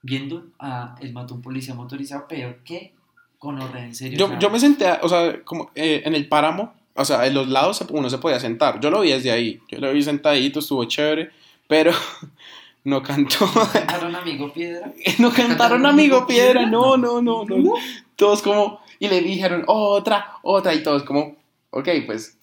viendo 0.00 0.46
a 0.58 0.94
el 1.02 1.12
mató 1.12 1.34
un 1.34 1.42
policía 1.42 1.74
motorizado, 1.74 2.24
pero 2.26 2.56
qué 2.64 2.94
gonorrea, 3.38 3.84
en 3.84 3.94
serio. 3.94 4.18
Yo, 4.18 4.38
yo 4.38 4.48
me 4.48 4.58
senté, 4.58 4.86
o 5.02 5.08
sea, 5.10 5.42
como 5.44 5.70
eh, 5.74 6.00
en 6.06 6.14
el 6.14 6.28
páramo, 6.28 6.72
o 6.94 7.04
sea, 7.04 7.26
en 7.26 7.34
los 7.34 7.46
lados 7.48 7.84
uno 7.90 8.08
se 8.08 8.16
podía 8.16 8.40
sentar. 8.40 8.80
Yo 8.80 8.90
lo 8.90 9.02
vi 9.02 9.10
desde 9.12 9.32
ahí, 9.32 9.60
yo 9.68 9.80
lo 9.80 9.92
vi 9.92 10.02
sentadito, 10.02 10.60
estuvo 10.60 10.82
chévere, 10.86 11.30
pero 11.68 11.92
no 12.86 13.02
cantó. 13.02 13.50
Cantaron 13.72 14.14
amigo 14.14 14.52
piedra. 14.52 14.92
no 15.18 15.32
cantaron 15.32 15.84
Amigo 15.84 16.24
Piedra, 16.24 16.66
no, 16.70 16.96
no, 16.96 17.20
no, 17.20 17.44
no. 17.44 17.74
Todos 18.14 18.42
como, 18.42 18.80
y 19.00 19.08
le 19.08 19.20
dijeron 19.20 19.64
otra, 19.66 20.38
otra, 20.42 20.72
y 20.72 20.84
todos 20.84 21.02
como, 21.02 21.36
ok, 21.70 21.88
pues 22.06 22.35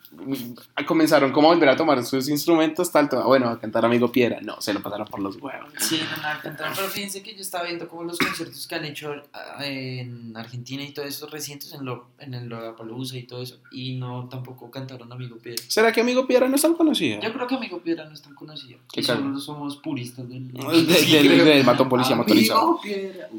comenzaron 0.87 1.31
como 1.31 1.49
a 1.51 1.53
volver 1.53 1.69
a 1.69 1.75
tomar 1.75 2.03
sus 2.05 2.29
instrumentos, 2.29 2.91
tal, 2.91 3.09
bueno, 3.25 3.49
a 3.49 3.59
cantar 3.59 3.85
Amigo 3.85 4.11
Piedra. 4.11 4.39
No, 4.41 4.61
se 4.61 4.73
lo 4.73 4.81
pasaron 4.81 5.07
por 5.07 5.19
los 5.19 5.35
huevos. 5.37 5.69
Sí, 5.79 5.99
no, 6.17 6.41
cantaron. 6.41 6.73
Pero 6.75 6.87
fíjense 6.87 7.21
que 7.23 7.33
yo 7.35 7.41
estaba 7.41 7.65
viendo 7.65 7.87
como 7.87 8.03
los 8.03 8.17
conciertos 8.17 8.65
que 8.67 8.75
han 8.75 8.85
hecho 8.85 9.13
ah, 9.33 9.63
en 9.65 10.35
Argentina 10.35 10.83
y 10.83 10.91
todo 10.91 11.05
eso 11.05 11.27
recientes 11.27 11.73
en, 11.73 11.85
lo, 11.85 12.07
en 12.19 12.33
el 12.33 12.47
Lollapalooza 12.47 13.17
y 13.17 13.23
todo 13.23 13.41
eso. 13.41 13.57
Y 13.71 13.95
no, 13.95 14.27
tampoco 14.29 14.69
cantaron 14.71 15.11
Amigo 15.11 15.37
Piedra. 15.37 15.63
¿Será 15.67 15.91
que 15.91 16.01
Amigo 16.01 16.25
Piedra 16.27 16.47
no 16.47 16.55
es 16.55 16.61
tan 16.61 16.73
conocida? 16.75 17.19
Yo 17.19 17.33
creo 17.33 17.47
que 17.47 17.55
Amigo 17.55 17.79
Piedra 17.81 18.05
no 18.05 18.13
es 18.13 18.21
tan 18.21 18.33
conocido. 18.35 18.79
Y 18.93 19.03
solo 19.03 19.39
somos 19.39 19.77
puristas 19.77 20.27
del... 20.29 20.51
Del- 20.53 20.87
del- 20.87 21.45
del 21.45 21.63
matón 21.63 21.89
policía 21.89 22.15
motorizado. 22.15 22.79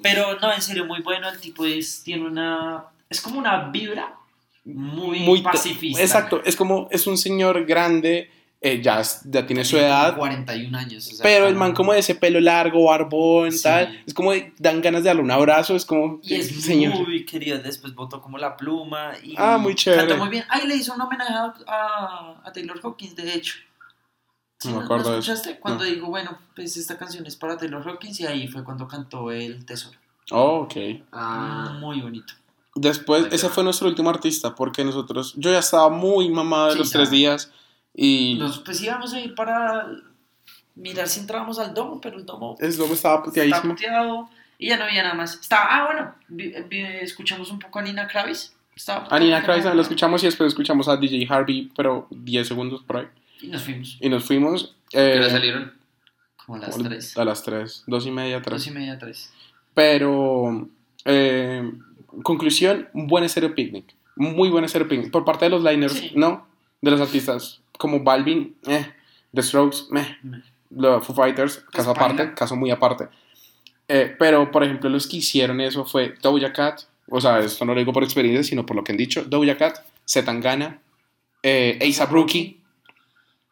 Pero 0.02 0.38
no, 0.40 0.52
en 0.52 0.62
serio, 0.62 0.84
muy 0.86 1.00
bueno. 1.02 1.28
El 1.28 1.38
tipo 1.40 1.64
es, 1.64 2.02
tiene 2.02 2.26
una... 2.26 2.84
Es 3.08 3.20
como 3.20 3.38
una 3.38 3.68
vibra 3.70 4.14
muy, 4.64 5.20
Muy 5.20 5.42
pacifista. 5.42 6.00
Exacto, 6.02 6.42
es 6.44 6.56
como, 6.56 6.88
es 6.90 7.06
un 7.06 7.18
señor 7.18 7.64
grande, 7.66 8.30
eh, 8.60 8.80
ya, 8.82 9.02
ya 9.26 9.46
tiene 9.46 9.62
su 9.62 9.76
edad, 9.76 10.16
41 10.16 10.74
años. 10.78 11.06
o 11.06 11.16
sea, 11.16 11.22
pero 11.22 11.46
el 11.48 11.54
man 11.54 11.74
como 11.74 11.92
de 11.92 11.98
ese 11.98 12.14
pelo 12.14 12.40
largo, 12.40 12.84
barbón, 12.86 13.52
Sí. 13.52 13.62
tal, 13.62 14.02
es 14.06 14.14
como 14.14 14.32
de- 14.32 14.54
dan 14.58 14.80
ganas 14.80 15.02
de 15.02 15.08
darle 15.08 15.20
un 15.22 15.30
abrazo, 15.30 15.76
es 15.76 15.84
como, 15.84 16.18
Y 16.22 16.34
es 16.36 16.64
señor. 16.64 16.94
muy 17.06 17.26
querido. 17.26 17.58
Después 17.58 17.94
votó 17.94 18.22
como 18.22 18.38
la 18.38 18.56
pluma. 18.56 19.12
Y 19.22 19.34
Ah, 19.36 19.58
muy 19.58 19.74
chévere. 19.74 20.06
Cantó 20.06 20.16
muy 20.16 20.30
bien. 20.30 20.44
Ahí 20.48 20.66
le 20.66 20.76
hizo 20.76 20.94
un 20.94 21.00
homenaje 21.02 21.30
a, 21.66 22.40
a, 22.42 22.52
Taylor 22.54 22.80
Hawkins, 22.82 23.14
de 23.16 23.34
hecho. 23.34 23.56
¿Sí, 24.58 24.68
No 24.68 24.74
me 24.76 24.78
¿no, 24.80 24.84
acuerdo 24.86 25.12
de 25.12 25.18
eso. 25.18 25.32
escuchaste? 25.34 25.60
Cuando 25.60 25.84
dijo, 25.84 26.06
bueno, 26.06 26.38
pues 26.56 26.74
esta 26.78 26.96
canción 26.96 27.26
es 27.26 27.36
para 27.36 27.58
Taylor 27.58 27.86
Hawkins 27.86 28.18
y 28.20 28.26
ahí 28.26 28.48
fue 28.48 28.64
cuando 28.64 28.88
cantó 28.88 29.30
El 29.30 29.66
Tesoro. 29.66 29.98
Oh, 30.30 30.60
ok. 30.60 30.74
Ah, 31.12 31.76
Muy 31.80 32.00
bonito. 32.00 32.32
Después, 32.76 33.26
ese 33.32 33.48
fue 33.48 33.62
nuestro 33.64 33.86
último 33.88 34.10
artista, 34.10 34.54
porque 34.54 34.84
nosotros, 34.84 35.34
yo 35.36 35.52
ya 35.52 35.60
estaba 35.60 35.88
muy 35.90 36.28
mamado 36.28 36.66
de 36.66 36.72
Sí, 36.72 36.78
los 36.78 36.90
ya. 36.90 36.98
tres 36.98 37.10
días, 37.10 37.52
y 37.94 38.34
Nos, 38.38 38.58
pues 38.60 38.80
íbamos 38.82 39.12
a 39.14 39.20
ir 39.20 39.34
para 39.36 39.86
mirar 40.74 41.08
si 41.08 41.20
entrábamos 41.20 41.58
al 41.60 41.72
domo, 41.72 42.00
pero 42.00 42.16
el 42.16 42.26
domo 42.26 42.56
lo 42.58 42.86
que 42.86 42.92
estaba 42.92 43.22
puteadísimo. 43.22 43.74
puteado 43.74 44.28
y 44.58 44.68
ya 44.68 44.76
no 44.76 44.84
había 44.84 45.02
nada 45.04 45.14
más. 45.14 45.34
Estaba, 45.40 45.66
ah, 45.70 45.86
bueno, 45.86 46.14
vi- 46.28 46.52
vi- 46.68 46.80
escuchamos 47.00 47.50
un 47.52 47.60
poco 47.60 47.78
a 47.78 47.82
Nina 47.82 48.08
Kravis. 48.08 48.52
Estaba 48.74 49.06
A 49.08 49.20
Nina 49.20 49.40
Kravis 49.44 49.64
lo 49.66 49.80
escuchamos 49.80 50.20
y 50.24 50.26
después 50.26 50.48
escuchamos 50.48 50.88
a 50.88 50.96
DJ 50.96 51.28
Harvey, 51.32 51.70
pero 51.76 52.08
10 52.10 52.48
segundos 52.48 52.82
por 52.82 52.96
ahí, 52.96 53.06
Y 53.40 53.46
nos 53.46 53.62
fuimos, 53.62 53.98
y 54.00 54.08
nos 54.08 54.24
fuimos. 54.24 54.74
¿qué 54.90 55.14
eh, 55.14 55.18
hora 55.20 55.30
salieron? 55.30 55.72
como 56.44 56.56
a 56.56 56.60
las 56.60 56.70
Como 56.76 56.88
3. 56.88 57.16
A 57.16 57.24
las 57.24 57.42
3, 57.44 57.84
2 57.86 58.06
y 58.06 58.10
media, 58.10 58.42
3. 58.42 58.58
Dos 58.58 58.66
y 58.66 58.70
media, 58.72 58.98
tres. 58.98 59.32
Pero, 59.74 60.68
eh, 61.04 61.72
conclusión, 62.22 62.88
un 62.94 63.06
buen 63.06 63.24
estéreo 63.24 63.54
picnic. 63.54 63.94
Muy 64.16 64.48
buen 64.50 64.64
estéreo 64.64 64.88
picnic. 64.88 65.10
Por 65.10 65.24
parte 65.24 65.46
de 65.46 65.50
los 65.50 65.62
liners, 65.64 65.92
Sí. 65.94 66.12
no. 66.14 66.46
De 66.80 66.90
los 66.90 67.00
artistas 67.00 67.60
como 67.78 68.00
Balvin, 68.00 68.54
eh. 68.66 68.86
The 69.32 69.42
Strokes, 69.42 69.86
meh. 69.90 70.16
Los 70.70 71.06
Foo 71.06 71.14
Fighters, 71.14 71.64
caso 71.72 71.90
aparte, 71.90 72.34
caso 72.34 72.56
muy 72.56 72.70
aparte. 72.70 73.08
Eh, 73.88 74.14
pero, 74.18 74.50
por 74.50 74.62
ejemplo, 74.64 74.88
los 74.90 75.06
que 75.06 75.18
hicieron 75.18 75.60
eso 75.60 75.84
fue 75.84 76.14
Doja 76.22 76.52
Cat. 76.52 76.82
O 77.08 77.20
sea, 77.20 77.38
esto 77.40 77.64
no 77.64 77.74
lo 77.74 77.78
digo 77.80 77.92
por 77.92 78.02
experiencia, 78.04 78.42
sino 78.42 78.64
por 78.64 78.76
lo 78.76 78.82
que 78.84 78.92
han 78.92 78.98
dicho. 78.98 79.24
Doja 79.24 79.56
Cat, 79.56 79.78
Zetangana, 80.08 80.80
eh, 81.42 81.78
A$AP 81.80 82.10
Rookie. 82.12 82.60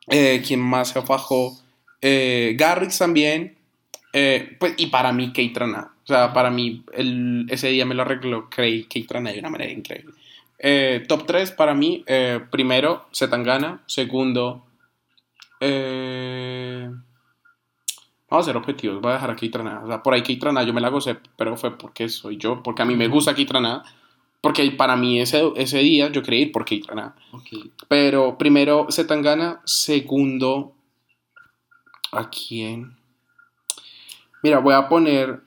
Eh, 0.08 0.42
¿Quién 0.46 0.60
más 0.60 0.88
se 0.88 1.02
fajó? 1.02 1.56
Eh, 2.00 2.54
Garrix 2.58 2.98
también. 2.98 3.56
Pues, 4.58 4.74
y 4.76 4.86
para 4.86 5.12
mí, 5.12 5.32
Keitrana. 5.32 5.91
O 6.04 6.06
sea, 6.06 6.32
para 6.32 6.50
mí, 6.50 6.84
el, 6.92 7.46
ese 7.48 7.68
día 7.68 7.86
me 7.86 7.94
lo 7.94 8.02
arregló 8.02 8.48
Keitrana 8.50 9.32
de 9.32 9.38
una 9.38 9.50
manera 9.50 9.70
increíble. 9.72 10.14
Eh, 10.58 11.04
top 11.08 11.26
3 11.26 11.52
para 11.52 11.74
mí. 11.74 12.04
eh, 12.06 12.40
primero, 12.50 13.06
Zetangana. 13.12 13.82
Segundo, 13.86 14.64
eh, 15.60 16.88
vamos 18.28 18.46
a 18.46 18.48
ser 18.48 18.56
objetivos. 18.56 19.00
Voy 19.00 19.10
a 19.10 19.14
dejar 19.14 19.30
a 19.30 19.36
Keitrana. 19.36 19.82
O 19.84 19.86
sea, 19.86 20.02
por 20.02 20.14
ahí 20.14 20.22
Keitrana 20.22 20.62
yo 20.64 20.72
me 20.72 20.80
la 20.80 20.88
gocé, 20.88 21.16
pero 21.36 21.56
fue 21.56 21.76
porque 21.78 22.08
soy 22.08 22.36
yo. 22.36 22.62
Porque 22.62 22.82
a 22.82 22.84
mí 22.84 22.96
me 22.96 23.08
gusta 23.08 23.34
Keitrana. 23.34 23.82
Porque 24.40 24.68
para 24.72 24.96
mí 24.96 25.20
ese, 25.20 25.52
ese 25.56 25.78
día 25.78 26.10
yo 26.10 26.22
quería 26.22 26.40
ir 26.40 26.52
por 26.52 26.64
Keitrana. 26.64 27.14
Ok. 27.30 27.70
Pero 27.88 28.36
primero 28.36 28.88
Zetangana, 28.90 29.60
segundo 29.64 30.74
¿a 32.12 32.28
quién? 32.28 32.96
Mira, 34.42 34.58
voy 34.58 34.74
a 34.74 34.88
poner 34.88 35.40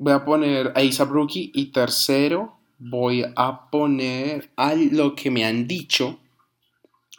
voy 0.00 0.12
a 0.12 0.24
poner 0.24 0.72
a 0.74 0.80
A$AP 0.80 1.10
Rookie 1.10 1.52
y 1.54 1.66
tercero 1.66 2.56
voy 2.78 3.24
a 3.36 3.70
poner 3.70 4.50
a 4.56 4.74
lo 4.74 5.14
que 5.14 5.30
me 5.30 5.44
han 5.44 5.68
dicho 5.68 6.18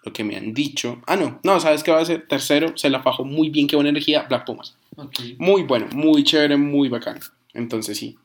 lo 0.04 0.14
que 0.14 0.24
me 0.24 0.36
han 0.36 0.54
dicho. 0.54 1.02
Ah, 1.06 1.16
no, 1.16 1.40
no, 1.44 1.60
¿sabes 1.60 1.84
qué 1.84 1.92
va 1.92 2.00
a 2.00 2.06
ser? 2.06 2.28
Tercero, 2.28 2.76
se 2.78 2.90
la 2.90 3.02
fajó 3.02 3.24
muy 3.24 3.50
bien, 3.50 3.68
qué 3.68 3.76
buena 3.76 3.90
energía, 3.90 4.26
Black 4.28 4.46
Pumas. 4.46 4.76
Ok. 4.96 5.20
Muy 5.38 5.64
bueno, 5.64 5.88
muy 5.94 6.24
chévere, 6.24 6.58
muy 6.58 6.90
bacán. 6.90 7.20
Entonces 7.54 7.98
sí, 7.98 8.18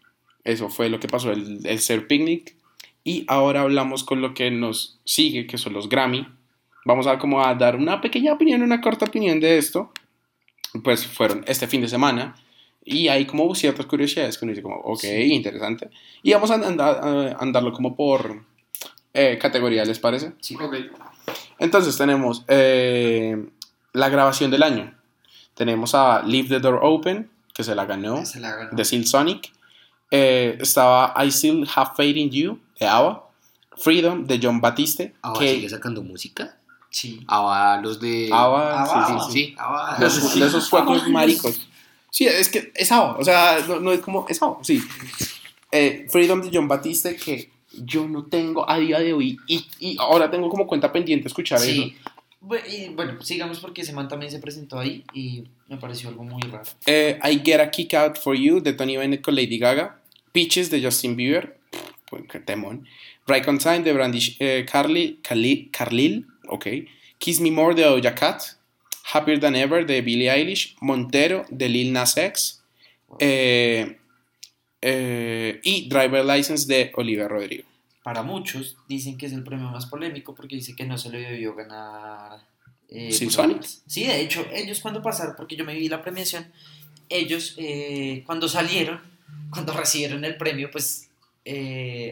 eso 0.45 0.69
fue 0.69 0.89
lo 0.89 1.01
que 1.01 1.09
pasó 1.09 1.33
el, 1.33 1.61
el 1.67 1.79
Ser 1.81 2.07
Picnic. 2.07 2.57
Y 3.05 3.25
ahora 3.29 3.63
hablamos 3.63 4.03
con 4.03 4.21
lo 4.21 4.35
que 4.35 4.51
nos 4.51 4.99
sigue, 5.05 5.47
que 5.47 5.59
son 5.59 5.75
los 5.75 5.89
Grammy. 5.89 6.27
Vamos 6.85 7.07
a 7.07 7.19
como 7.19 7.45
a 7.45 7.55
dar 7.55 7.77
una 7.77 8.01
pequeña 8.01 8.33
opinión, 8.33 8.63
una 8.63 8.81
corta 8.81 9.05
opinión 9.05 9.39
de 9.39 9.59
esto. 9.59 9.93
Pues 10.83 11.07
fueron 11.07 11.45
este 11.47 11.67
fin 11.67 11.83
de 11.83 11.89
semana. 11.89 12.35
Y 12.89 13.09
hay 13.09 13.27
como 13.27 13.53
ciertas 13.57 13.85
curiosidades 13.87 14.39
que 14.39 14.45
uno 14.45 14.53
dice 14.53 14.63
como, 14.63 14.77
ok, 14.77 15.03
interesante. 15.05 15.91
Y 16.23 16.33
vamos 16.33 16.51
a 16.53 16.55
andar, 16.55 17.01
a 17.03 17.37
andarlo 17.41 17.73
como 17.73 17.97
por 17.97 18.45
eh, 19.13 19.39
categoría, 19.39 19.85
¿les 19.85 19.99
parece? 19.99 20.33
Sí. 20.41 20.57
Entonces 21.59 21.99
tenemos 21.99 22.45
eh, 22.47 23.45
la 23.93 24.09
grabación 24.09 24.53
del 24.53 24.63
año. 24.63 24.95
Tenemos 25.55 25.95
a 25.97 26.23
Leave 26.23 26.49
the 26.49 26.61
Door 26.61 26.79
Open, 26.83 27.29
que 27.53 27.65
se 27.65 27.75
la 27.75 27.87
ganó, 27.87 28.25
Se 28.25 28.39
la 28.39 28.55
ganó. 28.55 28.71
de 28.73 28.85
Silk 28.85 29.07
Sonic. 29.07 29.53
Eh, 30.13 30.57
estaba 30.61 31.13
I 31.25 31.33
Still 31.33 31.67
Have 31.75 31.91
Faith 31.97 32.17
in 32.17 32.31
You, 32.31 32.61
de 32.79 32.87
ABBA. 32.87 33.25
Freedom, 33.79 34.27
de 34.27 34.39
John 34.41 34.61
Batiste. 34.61 35.15
¿Ahora 35.23 35.41
que 35.41 35.55
sigue 35.55 35.69
sacando 35.69 36.03
música? 36.03 36.57
Sí. 36.89 37.25
¿Ahora 37.27 37.81
los 37.81 38.01
de... 38.01 38.31
ABBA, 38.33 38.83
ABBA, 38.85 38.87
sí, 38.87 38.93
sí, 38.93 39.13
ABBA. 39.17 39.25
sí. 39.27 39.33
Sí, 39.33 39.55
ahora... 39.59 39.99
De 39.99 40.07
esos, 40.07 40.35
de 40.39 40.47
esos 40.47 40.65
suecos 40.65 41.09
maricos. 41.09 41.66
Sí, 42.17 42.27
es 42.27 42.49
que 42.49 42.73
es 42.75 42.91
ABBA, 42.91 43.17
o 43.19 43.25
sea, 43.25 43.59
no, 43.69 43.79
no 43.81 43.93
es 43.93 44.01
como, 44.01 44.25
es 44.27 44.41
ABBA, 44.41 44.65
sí. 44.65 44.83
Eh, 45.71 46.07
Freedom 46.09 46.41
de 46.41 46.49
John 46.51 46.67
Batiste, 46.67 47.15
que 47.17 47.51
yo 47.85 48.09
no 48.09 48.25
tengo 48.25 48.69
a 48.71 48.79
día 48.79 49.01
de 49.01 49.13
hoy, 49.13 49.37
y, 49.47 49.67
y 49.81 49.97
ahora 49.99 50.31
tengo 50.31 50.49
como 50.49 50.67
cuenta 50.67 50.91
pendiente 50.91 51.29
escuchar 51.29 51.59
eso. 51.59 51.67
Sí. 51.71 51.95
Bu- 52.41 52.63
y 52.67 52.89
bueno, 52.95 53.21
sigamos 53.23 53.61
porque 53.61 53.83
ese 53.83 53.93
man 53.93 54.09
también 54.09 54.33
se 54.33 54.39
presentó 54.39 54.79
ahí 54.79 55.05
y 55.13 55.45
me 55.69 55.77
pareció 55.77 56.09
algo 56.09 56.25
muy 56.25 56.41
raro. 56.43 56.65
Eh, 56.87 57.19
I 57.23 57.43
Get 57.45 57.61
a 57.61 57.71
Kick 57.71 57.93
Out 57.93 58.17
for 58.19 58.35
You 58.35 58.61
de 58.63 58.73
Tony 58.73 58.97
Bennett 58.97 59.21
con 59.21 59.35
Lady 59.35 59.59
Gaga. 59.59 60.01
Peaches 60.33 60.71
de 60.71 60.83
Justin 60.83 61.17
Bieber. 61.17 61.59
Qué 62.31 62.39
temón. 62.41 62.87
Right 63.27 63.47
on 63.49 63.59
Time 63.59 63.81
de 63.81 63.93
Brandy 63.93 64.37
eh, 64.39 64.65
Carly, 64.71 65.19
Carli- 65.23 65.71
Carlil. 65.71 66.27
Ok. 66.49 66.67
Kiss 67.19 67.41
Me 67.41 67.51
More 67.51 67.75
de 67.75 67.83
Doja 67.83 68.15
Cat. 68.15 68.43
Happier 69.13 69.41
Than 69.41 69.57
Ever 69.57 69.87
de 69.87 70.01
Billie 70.03 70.31
Eilish. 70.31 70.77
Montero 70.81 71.45
de 71.51 71.69
Lil 71.69 71.93
Nas 71.93 72.17
X. 72.17 72.63
Eh, 73.19 73.97
eh, 74.83 75.61
y 75.63 75.89
Driver 75.89 76.25
License 76.25 76.67
de 76.67 76.93
Olivia 76.95 77.29
Rodrigo. 77.29 77.65
Para 78.03 78.23
muchos 78.23 78.77
dicen 78.89 79.17
que 79.19 79.27
es 79.27 79.33
el 79.33 79.43
premio 79.43 79.69
más 79.69 79.87
polémico 79.87 80.35
porque 80.35 80.57
dice 80.57 80.77
que 80.77 80.85
no 80.85 80.99
se 80.99 81.11
le 81.11 81.21
debió 81.21 81.55
ganar. 81.55 82.41
Eh, 82.89 83.11
¿Sin 83.11 83.31
Sonic? 83.31 83.63
Sí, 83.87 84.05
de 84.05 84.21
hecho, 84.21 84.47
ellos 84.53 84.81
cuando 84.81 85.03
pasaron, 85.03 85.35
porque 85.37 85.57
yo 85.57 85.65
me 85.65 85.75
vi 85.75 85.89
la 85.89 86.03
premiación, 86.03 86.53
ellos 87.09 87.55
eh, 87.57 88.23
cuando 88.27 88.49
salieron, 88.49 89.01
cuando 89.51 89.73
recibieron 89.73 90.25
el 90.25 90.37
premio, 90.37 90.71
pues 90.71 91.09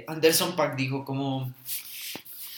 Anderson 0.08 0.56
Pack 0.56 0.76
dijo 0.76 1.04
como, 1.04 1.52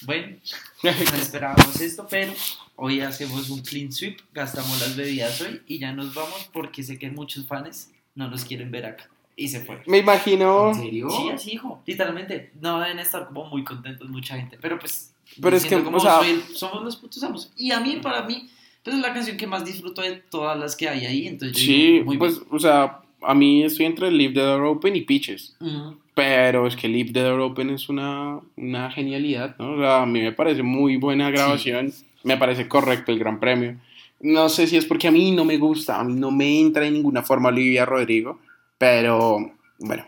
bueno, 0.02 0.36
no 0.82 0.90
esperábamos 0.90 1.78
esto, 1.80 2.06
pero 2.08 2.32
hoy 2.76 3.00
hacemos 3.00 3.50
un 3.50 3.60
clean 3.62 3.90
sweep, 3.92 4.18
gastamos 4.32 4.80
las 4.80 4.96
bebidas 4.96 5.40
hoy 5.40 5.60
y 5.66 5.78
ya 5.78 5.92
nos 5.92 6.14
vamos 6.14 6.48
porque 6.52 6.82
sé 6.82 6.98
que 6.98 7.10
muchos 7.10 7.46
fans 7.46 7.90
no 8.14 8.28
nos 8.28 8.44
quieren 8.44 8.70
ver 8.70 8.86
acá. 8.86 9.08
Y 9.38 9.48
se 9.48 9.60
fue. 9.60 9.82
Me 9.86 9.98
imagino. 9.98 10.68
¿En 10.70 10.74
serio? 10.76 11.10
Sí, 11.10 11.28
así 11.28 11.50
dijo, 11.50 11.82
literalmente. 11.84 12.52
No 12.60 12.80
deben 12.80 12.98
estar 12.98 13.26
como 13.26 13.44
muy 13.46 13.62
contentos 13.64 14.08
mucha 14.08 14.34
gente, 14.36 14.56
pero 14.60 14.78
pues. 14.78 15.12
Pero 15.42 15.56
es 15.56 15.66
que, 15.66 15.82
como 15.82 15.98
o 15.98 16.00
sea- 16.00 16.20
soy- 16.20 16.42
somos 16.54 16.82
los 16.82 16.96
putos 16.96 17.22
amos. 17.22 17.52
Y 17.56 17.70
a 17.72 17.80
mí, 17.80 17.98
para 18.02 18.22
mí, 18.22 18.48
pues 18.82 18.96
es 18.96 19.02
la 19.02 19.12
canción 19.12 19.36
que 19.36 19.46
más 19.46 19.64
disfruto 19.64 20.00
de 20.00 20.12
todas 20.30 20.58
las 20.58 20.74
que 20.74 20.88
hay 20.88 21.04
ahí. 21.04 21.26
Entonces, 21.28 21.58
yo 21.58 21.64
Sí, 21.66 21.76
digo, 21.92 22.04
muy 22.06 22.16
pues, 22.16 22.40
o 22.50 22.58
sea, 22.58 23.00
a 23.20 23.34
mí 23.34 23.62
estoy 23.62 23.84
entre 23.86 24.10
Leave 24.10 24.32
the 24.32 24.40
Door 24.40 24.64
Open 24.64 24.96
y 24.96 25.02
Peaches. 25.02 25.54
bien. 25.60 25.76
Ujú. 25.76 25.98
Pero 26.14 26.66
es 26.66 26.74
que 26.76 26.88
Leave 26.88 27.12
the 27.12 27.20
Door 27.20 27.40
Open 27.40 27.68
es 27.68 27.90
una, 27.90 28.40
una 28.56 28.90
genialidad, 28.90 29.54
¿no? 29.58 29.72
O 29.72 29.76
sea, 29.78 30.00
a 30.00 30.06
mí 30.06 30.20
me 30.22 30.32
parece 30.32 30.62
muy 30.62 30.96
buena 30.96 31.28
grabación, 31.30 31.92
me 32.26 32.36
parece 32.36 32.66
correcto 32.66 33.12
el 33.12 33.20
Gran 33.20 33.38
Premio. 33.38 33.76
No 34.20 34.48
sé 34.48 34.66
si 34.66 34.76
es 34.76 34.84
porque 34.84 35.06
a 35.06 35.12
mí 35.12 35.30
no 35.30 35.44
me 35.44 35.58
gusta, 35.58 36.00
a 36.00 36.04
mí 36.04 36.14
no 36.14 36.30
me 36.32 36.60
entra 36.60 36.82
de 36.82 36.90
ninguna 36.90 37.22
forma 37.22 37.50
Olivia 37.50 37.84
Rodrigo, 37.84 38.40
pero 38.78 39.54
bueno, 39.78 40.04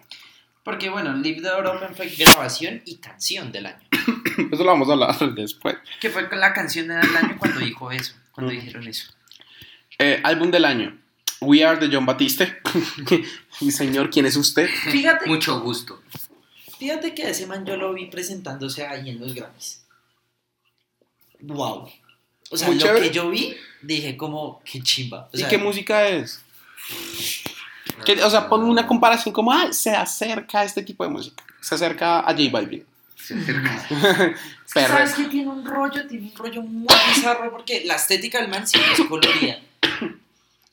Porque 0.65 0.91
bueno, 0.91 1.15
Live 1.15 1.41
the 1.41 1.49
Door 1.49 1.67
Open 1.69 1.95
fue 1.95 2.09
grabación 2.09 2.83
y 2.85 2.97
canción 2.97 3.53
del 3.53 3.67
año. 3.67 3.87
eso 4.53 4.65
lo 4.65 4.71
vamos 4.71 4.89
a 4.89 4.93
hablar 4.95 5.35
después. 5.35 5.77
Que 6.01 6.11
fue 6.11 6.29
con 6.29 6.41
la 6.41 6.53
canción 6.53 6.89
del 6.89 6.99
año 6.99 7.37
cuando 7.39 7.61
dijo 7.61 7.91
eso, 7.93 8.15
cuando 8.33 8.53
dijeron 8.53 8.87
eso. 8.89 9.13
Eh, 9.99 10.21
álbum 10.25 10.51
del 10.51 10.65
año, 10.65 10.99
We 11.41 11.65
Are 11.65 11.79
de 11.79 11.95
John 11.95 12.05
Batiste. 12.07 12.59
y 13.61 13.71
señor, 13.71 14.11
¿quién 14.11 14.27
es 14.27 14.37
usted? 14.37 14.69
Fíjate, 14.91 15.27
Mucho 15.27 15.61
gusto. 15.61 16.03
fíjate 16.79 17.15
que 17.15 17.25
a 17.25 17.31
ese 17.31 17.47
man 17.47 17.65
yo 17.65 17.77
lo 17.77 17.93
vi 17.95 18.07
presentándose 18.07 18.87
ahí 18.87 19.11
en 19.11 19.21
los 19.21 19.35
Grammys. 19.35 19.85
Wow. 21.41 21.89
O 22.51 22.57
sea, 22.57 22.69
Muy 22.69 22.77
lo 22.79 22.83
chévere. 22.87 23.09
que 23.09 23.15
yo 23.15 23.29
vi, 23.31 23.55
dije 23.83 24.17
como, 24.17 24.61
qué 24.65 24.81
chimba. 24.83 25.29
O 25.33 25.37
¿Y 25.37 25.41
sea, 25.41 25.49
qué 25.49 25.59
música 25.59 26.09
es? 26.09 26.41
Que, 28.05 28.23
o 28.23 28.31
sea, 28.31 28.49
pon 28.49 28.63
una 28.65 28.87
comparación 28.87 29.33
como, 29.33 29.53
ah, 29.53 29.73
se 29.73 29.91
acerca 29.91 30.61
a 30.61 30.65
este 30.65 30.83
tipo 30.83 31.05
de 31.05 31.11
música. 31.11 31.43
Se 31.61 31.75
acerca 31.75 32.21
a 32.21 32.33
J 32.33 32.45
Balvin. 32.51 32.85
Perre. 34.75 34.87
¿Sabes 34.89 35.15
que 35.15 35.25
tiene 35.25 35.49
un 35.49 35.65
rollo? 35.65 36.07
Tiene 36.07 36.27
un 36.31 36.37
rollo 36.37 36.63
muy 36.63 36.87
bizarro 37.15 37.51
porque 37.51 37.85
la 37.85 37.97
estética 37.97 38.41
del 38.41 38.49
man 38.49 38.67
sí 38.67 38.79
es 38.93 39.07
colorida. 39.07 39.59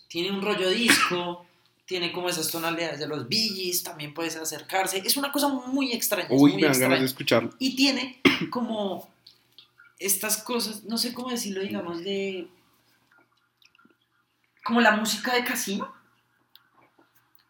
Tiene 0.08 0.32
un 0.32 0.42
rollo 0.42 0.70
disco, 0.70 1.46
tiene 1.86 2.12
como 2.12 2.30
esas 2.30 2.50
tonalidades 2.50 3.00
de 3.00 3.08
los 3.08 3.28
Billys, 3.28 3.84
también 3.84 4.14
puedes 4.14 4.36
acercarse. 4.36 5.02
Es 5.06 5.18
una 5.18 5.32
cosa 5.32 5.48
muy 5.50 5.92
extraña. 5.92 6.28
Uy, 6.30 6.54
muy 6.54 6.62
me 6.62 6.68
dan 6.68 6.80
ganas 6.80 6.80
de 6.80 6.86
extraña. 6.86 7.06
escucharlo. 7.06 7.50
Y 7.60 7.76
tiene 7.76 8.22
como 8.50 9.10
estas 10.00 10.38
cosas, 10.38 10.84
no 10.84 10.98
sé 10.98 11.14
cómo 11.14 11.30
decirlo, 11.30 11.62
digamos, 11.62 12.04
de. 12.04 12.48
como 14.64 14.82
la 14.82 14.92
música 14.92 15.34
de 15.36 15.44
casino. 15.44 15.94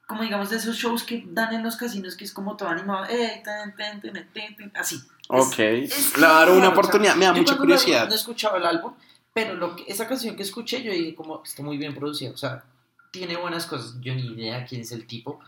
Como 0.07 0.21
digamos 0.21 0.51
de 0.51 0.57
esos 0.57 0.75
shows 0.77 1.03
que 1.03 1.23
dan 1.27 1.51
en 1.55 1.63
los 1.63 1.77
casinos 1.77 2.15
que 2.15 2.25
es 2.25 2.31
como 2.33 2.55
todo 2.55 2.69
animado. 2.69 3.05
eh, 3.05 3.41
tan, 3.43 3.75
tan, 3.75 3.99
tan, 4.01 4.71
así. 4.75 5.01
Ok. 5.29 5.57
Es- 5.59 5.97
es 5.97 6.17
una 6.17 6.69
oportunidad. 6.69 7.15
Me 7.15 7.25
da 7.25 7.31
yo 7.33 7.37
mucha 7.41 7.53
lo 7.53 7.59
curiosidad. 7.59 8.05
No 8.07 8.13
he 8.13 8.15
escuchado 8.17 8.57
el 8.57 8.65
álbum, 8.67 8.93
pero 9.33 9.55
lo 9.55 9.75
que, 9.75 9.83
esa 9.87 10.07
canción 10.07 10.35
que 10.35 10.43
escuché 10.43 10.83
yo 10.83 10.91
dije 10.91 11.15
como 11.15 11.41
está 11.43 11.63
muy 11.63 11.77
bien 11.77 11.95
producida. 11.95 12.29
O 12.31 12.37
sea, 12.37 12.63
tiene 13.11 13.35
buenas 13.35 13.65
cosas. 13.65 13.95
Yo 14.01 14.13
ni 14.13 14.21
idea 14.27 14.63
quién 14.67 14.81
es 14.81 14.91
el 14.91 15.07
tipo. 15.07 15.39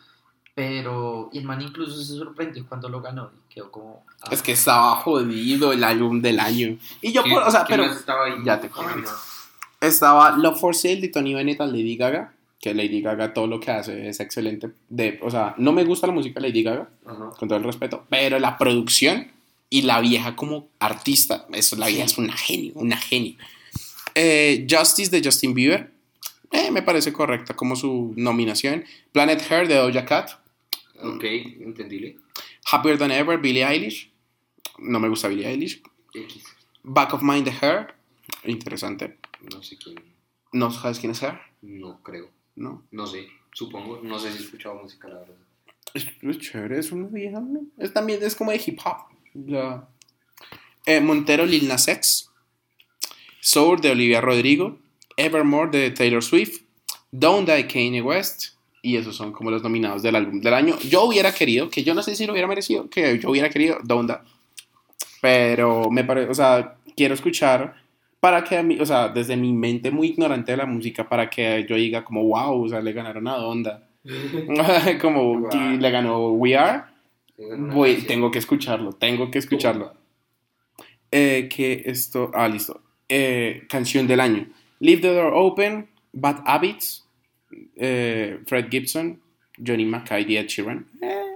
Pero 0.58 1.30
y 1.32 1.38
el 1.38 1.44
man 1.44 1.62
incluso 1.62 1.96
se 2.04 2.16
sorprendió 2.18 2.66
cuando 2.68 2.90
lo 2.90 3.00
ganó 3.00 3.30
y 3.48 3.54
quedó 3.54 3.70
como... 3.70 4.04
ah, 4.24 4.30
Es 4.32 4.42
que 4.42 4.54
estaba 4.54 4.96
jodido 4.96 5.72
el 5.72 5.84
álbum 5.84 6.20
del 6.20 6.40
año. 6.40 6.76
Y 7.00 7.12
yo, 7.14 7.22
por- 7.24 7.44
o 7.44 7.52
sea, 7.52 7.64
pero 7.68 7.84
estaba 7.86 8.26
ahí? 8.26 8.34
ya 8.44 8.60
te 8.60 8.68
comento. 8.68 9.12
Estaba 9.80 10.36
Love 10.36 10.60
for 10.60 10.76
Sale 10.76 11.00
de 11.00 11.10
Tony 11.10 11.36
Bennett 11.36 11.62
a 11.62 11.68
Lady 11.68 11.96
Gaga. 11.96 12.34
Que 12.60 12.74
Lady 12.74 13.02
Gaga 13.04 13.36
todo 13.36 13.46
lo 13.46 13.60
que 13.60 13.70
hace 13.70 14.10
es 14.10 14.20
excelente. 14.20 14.72
De, 14.90 15.20
o 15.22 15.30
sea, 15.30 15.54
no 15.60 15.72
me 15.74 15.84
gusta 15.84 16.08
la 16.08 16.14
música 16.14 16.40
de 16.40 16.48
Lady 16.48 16.64
Gaga, 16.64 16.90
con 17.38 17.48
todo 17.48 17.56
el 17.60 17.64
respeto, 17.64 18.04
pero 18.10 18.40
la 18.40 18.58
producción 18.58 19.28
y 19.70 19.84
la 19.84 20.02
vieja 20.02 20.36
como 20.36 20.70
artista, 20.80 21.46
eso, 21.54 21.76
la 21.76 21.86
vieja 21.86 22.06
es 22.06 22.18
una 22.18 22.34
genio, 22.36 22.72
una 22.74 22.98
genio. 22.98 23.36
Eh, 24.16 24.66
Justice 24.68 25.12
de 25.12 25.22
Justin 25.24 25.54
Bieber, 25.54 25.92
eh, 26.52 26.72
me 26.72 26.82
parece 26.82 27.14
correcta 27.14 27.54
como 27.56 27.76
su 27.76 28.14
nominación. 28.18 28.86
Planet 29.12 29.40
Her 29.52 29.68
de 29.68 29.76
Doja 29.76 30.04
Cat. 30.04 30.32
Ok, 31.02 31.24
entendible. 31.24 32.18
Happier 32.72 32.98
Than 32.98 33.12
Ever, 33.12 33.40
Billie 33.40 33.64
Eilish. 33.64 34.12
No 34.80 35.00
me 35.00 35.10
gusta 35.10 35.28
Billie 35.28 35.48
Eilish. 35.48 35.82
X. 36.14 36.44
Back 36.84 37.14
of 37.14 37.22
Mind 37.22 37.46
de 37.46 37.52
Her. 37.52 37.96
Interesante. 38.44 39.18
No 39.52 39.62
sé 39.64 39.78
quién. 39.78 39.96
¿No 40.54 40.72
sabes 40.72 41.00
quién 41.00 41.12
es 41.12 41.22
Her? 41.22 41.40
No 41.62 42.02
creo. 42.02 42.30
No. 42.56 42.84
No 42.92 43.08
sé. 43.08 43.28
Supongo. 43.54 44.02
No 44.04 44.20
sé 44.20 44.32
si 44.32 44.40
he 44.40 44.42
escuchado 44.42 44.76
música, 44.76 45.08
la 45.08 45.20
verdad. 45.20 45.36
Es, 45.94 46.08
es 46.22 46.38
chévere, 46.40 46.80
es 46.80 46.92
una 46.92 47.08
vieja. 47.08 47.40
¿no? 47.40 47.62
Es 47.78 47.94
también 47.94 48.22
es 48.22 48.36
como 48.36 48.52
de 48.52 48.62
hip 48.66 48.80
hop. 48.86 48.98
Ya. 49.34 49.88
Eh, 50.86 51.02
Montero 51.02 51.46
Lil 51.46 51.68
Nas 51.68 51.88
X. 51.88 52.30
Sour 53.40 53.82
de 53.82 53.92
Olivia 53.92 54.22
Rodrigo. 54.22 54.80
Evermore 55.16 55.72
de 55.72 55.92
Taylor 55.92 56.24
Swift. 56.24 56.64
Don't 57.12 57.48
Die 57.50 57.68
Kanye 57.68 58.02
West. 58.02 58.57
Y 58.82 58.96
esos 58.98 59.16
son 59.16 59.32
como 59.32 59.52
los 59.52 59.64
nominados 59.64 60.02
del 60.04 60.16
álbum 60.16 60.40
del 60.40 60.54
año. 60.54 60.78
Yo 60.88 61.04
hubiera 61.04 61.34
querido, 61.34 61.70
que 61.70 61.84
yo 61.84 61.94
no 61.94 62.04
sé 62.04 62.16
si 62.16 62.26
lo 62.26 62.34
hubiera 62.34 62.48
merecido, 62.48 62.90
que 62.90 63.20
yo 63.20 63.30
hubiera 63.32 63.50
querido 63.50 63.78
Donda. 63.84 64.24
Pero 65.22 65.90
me 65.90 66.04
parece, 66.04 66.30
o 66.30 66.34
sea, 66.34 66.76
quiero 66.96 67.14
escuchar 67.14 67.76
para 68.20 68.44
que 68.44 68.58
a 68.58 68.64
mí, 68.64 68.78
o 68.80 68.86
sea, 68.86 69.10
desde 69.10 69.36
mi 69.36 69.54
mente 69.54 69.92
muy 69.92 70.08
ignorante 70.10 70.52
de 70.52 70.58
la 70.58 70.66
música, 70.66 71.08
para 71.08 71.30
que 71.30 71.66
yo 71.68 71.76
diga 71.76 72.04
como, 72.04 72.24
wow, 72.24 72.64
o 72.66 72.70
sea, 72.70 72.82
le 72.82 72.94
ganaron 72.94 73.28
a 73.28 73.38
Donda. 73.38 73.88
como 75.02 75.40
Wow. 75.40 75.50
que 75.50 75.58
le 75.58 75.92
ganó 75.92 76.30
We 76.32 76.56
Are. 76.56 76.84
Voy, 77.38 77.98
tengo 78.04 78.32
que 78.32 78.40
escucharlo, 78.40 78.94
tengo 78.94 79.30
que 79.30 79.38
escucharlo. 79.40 79.94
Eh, 81.12 81.48
que 81.54 81.84
esto, 81.86 82.32
ah, 82.34 82.48
listo. 82.48 82.82
Eh, 83.10 83.64
canción 83.70 84.08
del 84.08 84.20
año. 84.20 84.48
Leave 84.80 85.02
the 85.02 85.14
Door 85.14 85.34
Open, 85.36 85.88
Bad 86.14 86.42
Habits, 86.46 87.07
eh, 87.76 88.40
Fred 88.46 88.68
Gibson, 88.70 89.20
Johnny 89.58 89.86
Mackay 89.86 90.26
de 90.26 90.38
Ed 90.40 90.48
Sheeran. 90.48 90.86
Eh, 91.02 91.36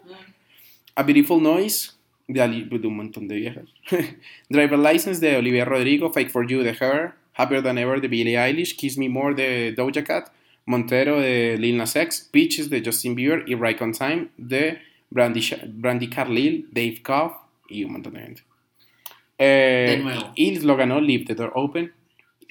A 0.96 1.04
Beautiful 1.04 1.42
Noise, 1.42 1.92
de, 2.28 2.42
Ali- 2.42 2.64
de 2.70 2.88
un 2.88 2.96
montón 2.98 3.28
de 3.28 3.36
viejas. 3.36 3.66
Driver 4.50 4.78
License 4.80 5.20
de 5.26 5.38
Olivia 5.38 5.66
Rodrigo, 5.66 6.12
Fake 6.12 6.30
for 6.30 6.46
You 6.48 6.62
de 6.64 6.72
Her, 6.80 7.14
Happier 7.36 7.64
Than 7.64 7.78
Ever 7.78 8.02
de 8.02 8.08
Billie 8.08 8.38
Eilish, 8.38 8.76
Kiss 8.76 8.98
Me 8.98 9.08
More 9.10 9.34
de 9.36 9.74
Doja 9.74 10.04
Cat, 10.04 10.32
Montero 10.66 11.20
de 11.20 11.58
Lil 11.58 11.78
Nas 11.78 11.96
X, 11.96 12.30
Peaches 12.32 12.70
de 12.70 12.82
Justin 12.84 13.16
Bieber 13.16 13.44
y 13.48 13.56
Right 13.56 13.82
on 13.82 13.94
Time 13.94 14.28
de 14.38 14.78
Brandy, 15.10 15.42
Brandy 15.74 16.08
Carlile, 16.10 16.66
Dave 16.72 17.02
Cobb 17.02 17.32
y 17.70 17.84
un 17.86 17.94
montón 17.94 18.14
de 18.14 18.20
gente. 18.20 18.44
Eh, 19.38 19.96
De 19.96 20.04
nuevo. 20.04 20.32
Y 20.36 20.60
lo 20.60 20.76
ganó 20.78 21.02
Leave 21.02 21.26
the 21.26 21.36
Door 21.36 21.52
Open. 21.56 21.92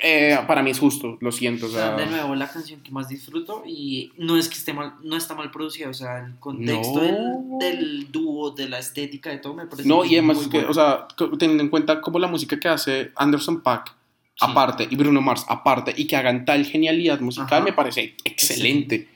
Eh, 0.02 0.38
para 0.46 0.62
mí 0.62 0.70
es 0.70 0.78
justo, 0.78 1.18
lo 1.20 1.30
siento. 1.30 1.66
o 1.66 1.68
sea, 1.68 1.94
de 1.94 2.06
nuevo, 2.06 2.34
la 2.34 2.48
canción 2.50 2.80
que 2.80 2.90
más 2.90 3.08
disfruto 3.08 3.62
y 3.66 4.12
no 4.16 4.36
es 4.38 4.48
que 4.48 4.54
esté 4.54 4.72
mal, 4.72 4.94
no 5.02 5.14
está 5.16 5.34
mal 5.34 5.50
producida, 5.50 5.90
o 5.90 5.94
sea, 5.94 6.24
el 6.24 6.36
contexto 6.38 7.02
No. 7.02 7.58
del, 7.58 7.76
del 7.76 8.12
dúo, 8.12 8.50
de 8.52 8.68
la 8.68 8.78
estética, 8.78 9.28
de 9.30 9.38
todo 9.38 9.52
me 9.54 9.66
parece 9.66 9.86
No, 9.88 10.04
y 10.04 10.14
además, 10.14 10.36
muy 10.38 10.44
es 10.46 10.50
que, 10.50 10.56
bueno. 10.58 10.70
o 10.70 10.74
sea, 10.74 11.06
teniendo 11.38 11.62
en 11.62 11.68
cuenta 11.68 12.00
como 12.00 12.18
la 12.18 12.28
música 12.28 12.58
que 12.58 12.68
hace 12.68 13.12
Anderson 13.16 13.60
Paak 13.62 13.94
Sí. 14.36 14.46
aparte 14.48 14.88
y 14.90 14.96
Bruno 14.96 15.20
Mars 15.20 15.44
aparte 15.48 15.92
y 15.94 16.06
que 16.06 16.16
hagan 16.16 16.46
tal 16.46 16.64
genialidad 16.64 17.20
musical 17.20 17.58
Ajá. 17.58 17.60
me 17.64 17.74
parece 17.74 18.14
excelente. 18.24 19.06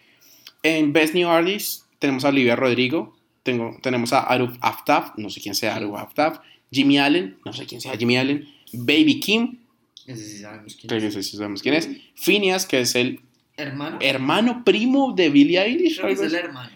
En 0.62 0.92
Best 0.92 1.14
New 1.14 1.26
Artist 1.30 1.84
tenemos 1.98 2.26
a 2.26 2.28
Olivia 2.28 2.56
Rodrigo, 2.56 3.16
tengo, 3.42 3.74
tenemos 3.80 4.12
a 4.12 4.20
Aruf 4.20 4.54
Aftaf, 4.60 5.12
no 5.16 5.30
sé 5.30 5.40
quién 5.40 5.54
sea 5.54 5.76
Aruf 5.76 5.96
Aftaf, 5.98 6.40
Jimmy 6.70 6.98
Allen, 6.98 7.38
no 7.42 7.54
sé 7.54 7.64
quién 7.64 7.80
sea 7.80 7.96
Jimmy 7.96 8.18
Allen, 8.18 8.46
Baby 8.74 9.18
Kim, 9.20 9.58
Ese 10.06 10.24
sí 10.28 10.38
sabemos 10.38 10.76
quién 10.80 10.92
es. 10.96 11.02
ese 11.04 11.22
sí 11.22 11.36
sabemos 11.36 11.62
quién 11.62 11.74
es, 11.74 11.88
Phineas, 12.14 12.66
que 12.66 12.80
es 12.80 12.94
el 12.94 13.20
Hermano. 13.56 13.98
hermano 14.00 14.62
primo 14.64 15.12
de 15.12 15.30
Billie 15.30 15.60
Eilish, 15.62 15.96
Creo 15.98 16.08
que 16.08 16.12
es 16.14 16.20
el 16.32 16.34
hermano. 16.34 16.70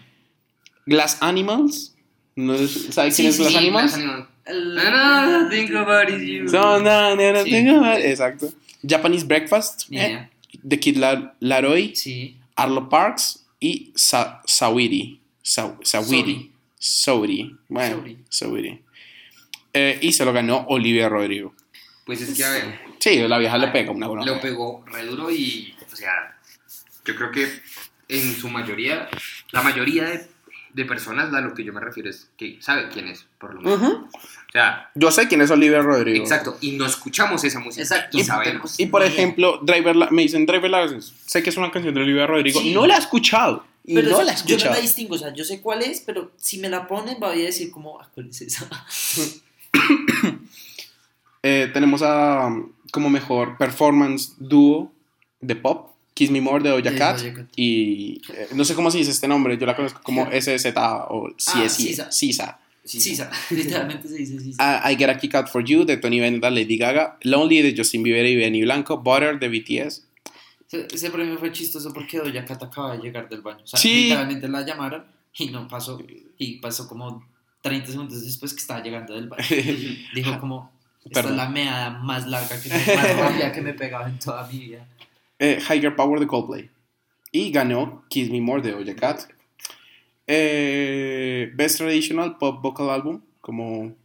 Glass 0.85 1.17
Animals, 1.21 1.95
no 2.35 2.57
sé- 2.57 2.91
¿sabe 2.91 3.11
Sí, 3.11 3.21
quién 3.23 3.29
es 3.29 3.35
sí, 3.35 3.41
Glass 3.43 3.51
sí, 3.51 3.57
Animals? 3.57 3.91
Glass 3.97 4.03
Animals. 4.03 4.27
Ah, 4.91 5.39
no, 5.43 5.49
think 5.49 5.71
about 5.75 6.09
it, 6.09 6.21
you. 6.27 6.47
So, 6.49 6.79
no, 6.79 7.15
no, 7.15 7.31
no. 7.33 7.93
Exacto. 7.97 8.51
Japanese 8.81 9.23
Breakfast, 9.25 9.83
Ni 9.89 9.99
eh. 9.99 10.29
The 10.67 10.79
Kid 10.79 10.97
La- 10.97 11.35
Laroi, 11.39 11.95
Sí. 11.95 12.35
Arlo 12.55 12.89
Parks 12.89 13.45
y 13.59 13.91
Sa 13.95 14.41
Sawiri. 14.45 15.19
Sa 15.43 15.77
Sawiri. 15.83 16.51
Sauri. 16.79 17.55
Bueno. 17.67 18.03
Sauri. 18.29 18.81
Eh, 19.73 19.99
y 20.01 20.13
se 20.13 20.25
lo 20.25 20.33
ganó 20.33 20.65
Olivia 20.69 21.09
Rodrigo. 21.09 21.53
Pues 22.05 22.21
es 22.21 22.35
que, 22.35 22.43
a 22.43 22.51
ver, 22.51 22.79
Sí, 22.99 23.17
la 23.27 23.37
vieja 23.37 23.57
le 23.57 23.67
pega 23.69 23.91
una 23.91 24.07
buena. 24.07 24.25
lo 24.25 24.39
pegó 24.41 24.83
re 24.87 25.05
duro 25.05 25.31
y, 25.31 25.75
o 25.91 25.95
sea, 25.95 26.37
yo 27.05 27.15
creo 27.15 27.31
que 27.31 27.47
en 28.09 28.35
su 28.35 28.49
mayoría, 28.49 29.07
la 29.51 29.61
mayoría 29.61 30.03
de, 30.05 30.27
de 30.73 30.85
personas, 30.85 31.33
a 31.33 31.41
lo 31.41 31.53
que 31.53 31.63
yo 31.63 31.71
me 31.73 31.79
refiero 31.79 32.09
es 32.09 32.29
que 32.37 32.57
sabe 32.61 32.89
quién 32.89 33.07
es, 33.07 33.25
por 33.39 33.53
lo 33.53 33.61
menos. 33.61 33.81
O 33.81 34.51
sea, 34.51 34.89
Yo 34.95 35.11
sé 35.11 35.27
quién 35.27 35.41
es 35.41 35.51
Olivia 35.51 35.79
Rodrigo. 35.81 36.23
exacto, 36.23 36.57
y 36.61 36.71
no 36.71 36.85
escuchamos 36.85 37.43
esa 37.43 37.59
música. 37.59 37.83
Exacto. 37.83 38.17
Y 38.17 38.23
sabemos. 38.23 38.79
Y 38.79 38.87
por 38.87 39.03
ejemplo, 39.03 39.59
Driver 39.61 39.95
La- 39.95 40.09
me 40.11 40.23
dicen 40.23 40.45
Driver 40.45 40.69
License. 40.69 41.13
Sé 41.25 41.41
que 41.43 41.51
es 41.51 41.57
una 41.57 41.71
canción 41.71 41.93
de 41.93 42.01
Olivia 42.01 42.25
Rodrigo. 42.27 42.59
Sí. 42.59 42.73
No 42.73 42.85
la 42.87 42.95
he 42.95 42.99
escuchado. 42.99 43.63
Y 43.85 43.95
Pero 43.95 44.09
no 44.11 44.21
la 44.23 44.33
he 44.33 44.35
yo 44.35 44.41
no 44.41 44.45
escuchado. 44.55 44.73
la 44.75 44.81
distingo, 44.81 45.15
o 45.15 45.17
sea, 45.17 45.33
yo 45.33 45.43
sé 45.45 45.61
cuál 45.61 45.81
es, 45.83 46.01
pero 46.01 46.31
si 46.37 46.57
me 46.59 46.69
la 46.69 46.85
ponen 46.87 47.19
voy 47.19 47.41
a 47.41 47.45
decir 47.45 47.71
como, 47.71 47.99
ah, 47.99 48.07
¿cuál 48.13 48.29
es 48.29 48.41
esa? 48.41 48.67
Eh, 51.41 51.69
tenemos 51.73 52.01
a 52.01 52.47
um, 52.47 52.69
como 52.91 53.09
mejor 53.09 53.57
performance 53.57 54.33
dúo 54.39 54.91
de 55.41 55.55
pop, 55.55 55.91
Kiss 56.13 56.31
Me 56.31 56.41
More 56.41 56.63
de 56.63 56.69
Doja 56.69 56.95
Cat. 56.97 57.19
Y 57.55 58.21
eh, 58.33 58.47
no 58.53 58.65
sé 58.65 58.75
cómo 58.75 58.91
se 58.91 58.97
dice 58.97 59.11
este 59.11 59.27
nombre, 59.27 59.57
yo 59.57 59.65
la 59.65 59.75
conozco 59.75 60.01
como 60.03 60.25
SZ 60.31 60.73
o 61.09 61.29
CSI. 61.37 61.69
Sisa. 61.69 62.11
Sisa. 62.11 62.59
Sí, 62.83 62.99
Sí, 62.99 63.15
sa- 63.15 63.29
literalmente 63.51 64.07
se 64.07 64.15
dice 64.15 64.39
sí. 64.39 64.53
Ah, 64.57 64.89
I 64.91 64.95
Get 64.97 65.09
a 65.09 65.17
Kick 65.17 65.35
Out 65.35 65.47
for 65.49 65.63
You 65.63 65.85
de 65.85 65.97
Tony 65.97 66.19
Bennett, 66.19 66.41
Lady 66.41 66.75
Gaga. 66.77 67.17
Lonely 67.21 67.61
de 67.61 67.75
Justin 67.77 68.01
Bieber 68.01 68.25
y 68.25 68.35
Benny 68.35 68.61
Blanco. 68.63 68.97
Butter 68.97 69.37
de 69.39 69.47
BTS. 69.47 70.03
Ese, 70.67 70.87
ese 70.91 71.11
premio 71.11 71.37
fue 71.37 71.51
chistoso 71.51 71.93
porque 71.93 72.17
Doja 72.17 72.45
Cat 72.45 72.63
acaba 72.63 72.97
de 72.97 73.03
llegar 73.03 73.29
del 73.29 73.41
baño. 73.41 73.63
O 73.63 73.67
sea, 73.67 73.79
Sí. 73.79 74.03
literalmente 74.05 74.47
la 74.47 74.65
llamaron 74.65 75.03
y 75.37 75.47
no 75.47 75.67
pasó. 75.67 76.01
Y 76.39 76.57
pasó 76.59 76.87
como 76.87 77.23
30 77.61 77.91
segundos 77.91 78.23
después 78.25 78.53
que 78.53 78.59
estaba 78.61 78.81
llegando 78.81 79.13
del 79.13 79.27
baño. 79.27 79.43
Dijo 80.15 80.39
como, 80.39 80.71
esta 81.05 81.21
Perdón. 81.21 81.31
es 81.31 81.37
la 81.37 81.49
meada 81.49 81.89
más 81.99 82.27
larga, 82.27 82.61
que 82.61 82.69
me, 82.69 82.75
más 82.95 83.17
rápida 83.17 83.51
que 83.51 83.61
me 83.61 83.69
he 83.71 83.73
pegado 83.73 84.07
en 84.07 84.19
toda 84.19 84.47
mi 84.47 84.59
vida. 84.59 84.85
Eh, 85.39 85.59
Higher 85.69 85.95
Power 85.95 86.19
de 86.19 86.27
Coldplay. 86.27 86.69
Y 87.31 87.51
ganó 87.51 88.03
Kiss 88.09 88.29
Me 88.29 88.41
More 88.41 88.61
de 88.61 88.71
Doja 88.71 88.95
Cat. 88.95 89.21
Eh, 90.31 91.51
Best 91.55 91.77
Traditional 91.77 92.37
Pop 92.37 92.61
Vocal 92.61 92.89
Album, 92.89 93.21
como 93.41 93.95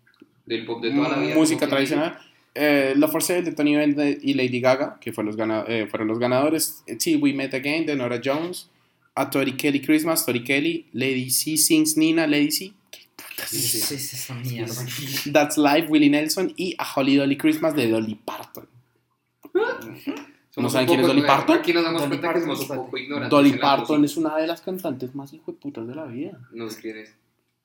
Del 0.47 0.65
pop 0.65 0.83
de 0.83 0.91
toda 0.91 1.09
la 1.11 1.19
vida. 1.19 1.35
música 1.35 1.67
tradicional. 1.69 2.19
Eh, 2.55 2.95
Love 2.97 3.11
for 3.13 3.23
Sale 3.23 3.43
de 3.43 3.53
Tony 3.53 3.75
Bennett 3.77 4.21
y 4.23 4.35
Lady 4.35 4.61
Gaga, 4.61 4.99
que 5.01 5.13
fue 5.13 5.25
los 5.25 5.37
gana- 5.37 5.65
eh, 5.67 5.87
fueron 5.91 6.09
los 6.09 6.19
ganadores. 6.19 6.85
Till 6.99 7.21
We 7.21 7.33
Met 7.33 7.53
Again 7.55 7.85
de 7.87 7.97
Nora 7.97 8.21
Jones. 8.25 8.71
A 9.17 9.31
Tori 9.31 9.53
Kelly 9.57 9.81
Christmas, 9.81 10.25
Tori 10.27 10.43
Kelly. 10.43 10.87
Lady 10.93 11.31
C 11.31 11.57
Sings 11.57 11.97
Nina, 11.97 12.27
Lady 12.27 12.51
C. 12.51 12.73
¿Qué 12.91 13.01
es 13.53 13.91
esa 13.93 14.35
mierda? 14.35 14.75
That's 15.33 15.57
Life, 15.59 15.87
Willie 15.89 16.11
Nelson. 16.11 16.53
Y 16.57 16.75
A 16.79 16.87
Holly 16.95 17.17
Dolly 17.17 17.37
Christmas 17.37 17.75
de 17.75 17.89
Dolly 17.89 18.15
Parton. 18.17 18.69
¿No 20.57 20.71
saben 20.71 20.87
quién 20.87 21.01
es 21.01 21.07
Dolly 21.07 21.23
Parton? 21.23 21.59
Aquí 21.59 21.73
nos 21.73 21.83
damos 21.85 22.03
Dolly 22.03 22.11
cuenta 22.19 22.29
que 22.29 22.33
Parton, 22.41 22.57
somos 22.57 22.71
un 22.71 22.77
poco 22.85 22.97
ignorantes. 22.99 23.31
Dolly 23.31 23.53
Parton 23.59 24.05
es 24.05 24.17
una 24.17 24.37
de 24.37 24.47
las 24.47 24.61
cantantes 24.61 25.15
más 25.15 25.33
hijo 25.33 25.53
de 25.53 25.59
putas 25.59 25.87
de 25.87 25.95
la 25.95 26.05
vida. 26.05 26.39
No 26.53 26.71
sé 26.71 26.81
quién 26.81 26.99
es. 26.99 27.15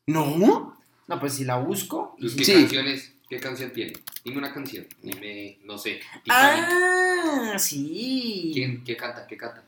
¿No? 0.07 0.75
No, 1.07 1.19
pues 1.19 1.33
si 1.33 1.43
la 1.45 1.57
busco. 1.57 2.15
Pues, 2.19 2.33
¿Qué 2.35 2.45
Sí. 2.45 2.53
canciones? 2.53 3.13
¿Qué 3.29 3.39
canción 3.39 3.71
tiene? 3.71 3.93
Dime 4.23 4.39
una 4.39 4.51
canción. 4.51 4.87
Dime, 5.03 5.59
no 5.65 5.77
sé. 5.77 5.99
Titanic. 6.23 6.65
Ah, 6.71 7.55
sí. 7.59 8.49
¿Quién, 8.53 8.83
¿Qué 8.83 8.97
canta? 8.97 9.27
¿Qué 9.27 9.37
canta? 9.37 9.63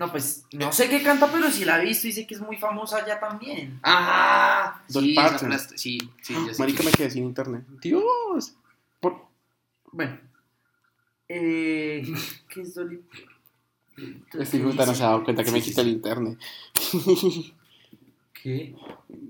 No, 0.00 0.10
pues 0.10 0.44
no 0.52 0.72
sé 0.72 0.88
qué 0.88 1.02
canta, 1.02 1.30
pero 1.30 1.50
sí 1.50 1.66
la 1.66 1.78
he 1.78 1.84
visto 1.84 2.08
y 2.08 2.12
sé 2.12 2.26
que 2.26 2.32
es 2.34 2.40
muy 2.40 2.56
famosa 2.56 3.06
ya 3.06 3.20
también. 3.20 3.78
¡Ah! 3.82 4.80
Dolly 4.88 5.10
sí, 5.10 5.14
Parton. 5.14 5.58
Sí, 5.76 5.98
sí, 6.22 6.34
ya 6.46 6.54
sé 6.54 6.58
Marica, 6.62 6.82
me 6.82 6.90
quedé 6.90 7.10
sin 7.10 7.24
internet. 7.24 7.64
Dios. 7.82 8.54
Por- 8.98 9.26
Bueno. 9.92 10.18
Eh, 11.28 12.02
¿Qué 12.48 12.62
es 12.62 12.74
Dolly? 12.74 13.02
De 14.32 14.46
puta 14.60 14.86
no 14.86 14.94
se 14.94 15.02
ha 15.02 15.08
dado 15.08 15.22
cuenta 15.22 15.44
que 15.44 15.50
me 15.50 15.60
quita 15.60 15.82
sí, 15.82 15.88
el 15.90 15.94
internet. 15.96 16.38
¿Qué? 18.42 18.74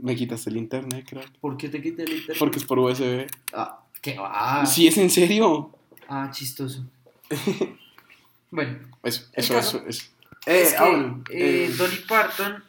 Me 0.02 0.14
quitaste 0.14 0.51
el 0.51 0.56
internet, 0.59 1.05
creo. 1.09 1.24
¿Por 1.40 1.56
qué 1.56 1.68
te 1.68 1.82
quité 1.82 2.05
el 2.05 2.12
internet? 2.12 2.36
Porque 2.38 2.59
es 2.60 2.64
por 2.64 2.78
USB. 2.78 3.26
Ah, 3.52 3.82
¿qué? 4.01 4.16
Ah, 4.20 4.64
Sí, 4.64 4.86
es 4.86 4.97
en 4.98 5.10
serio. 5.10 5.72
ah 6.09 6.30
chistoso. 6.32 6.84
bueno, 8.52 8.78
Eso, 9.02 9.24
eso, 9.32 9.59
eso. 9.59 9.82
eso. 9.88 10.05
Eh, 10.46 10.62
es 10.62 10.74
que, 10.74 10.80
bueno, 10.80 11.22
eh, 11.30 11.68
eh, 11.68 11.74
Dolly 11.76 11.98
Parton, 12.08 12.64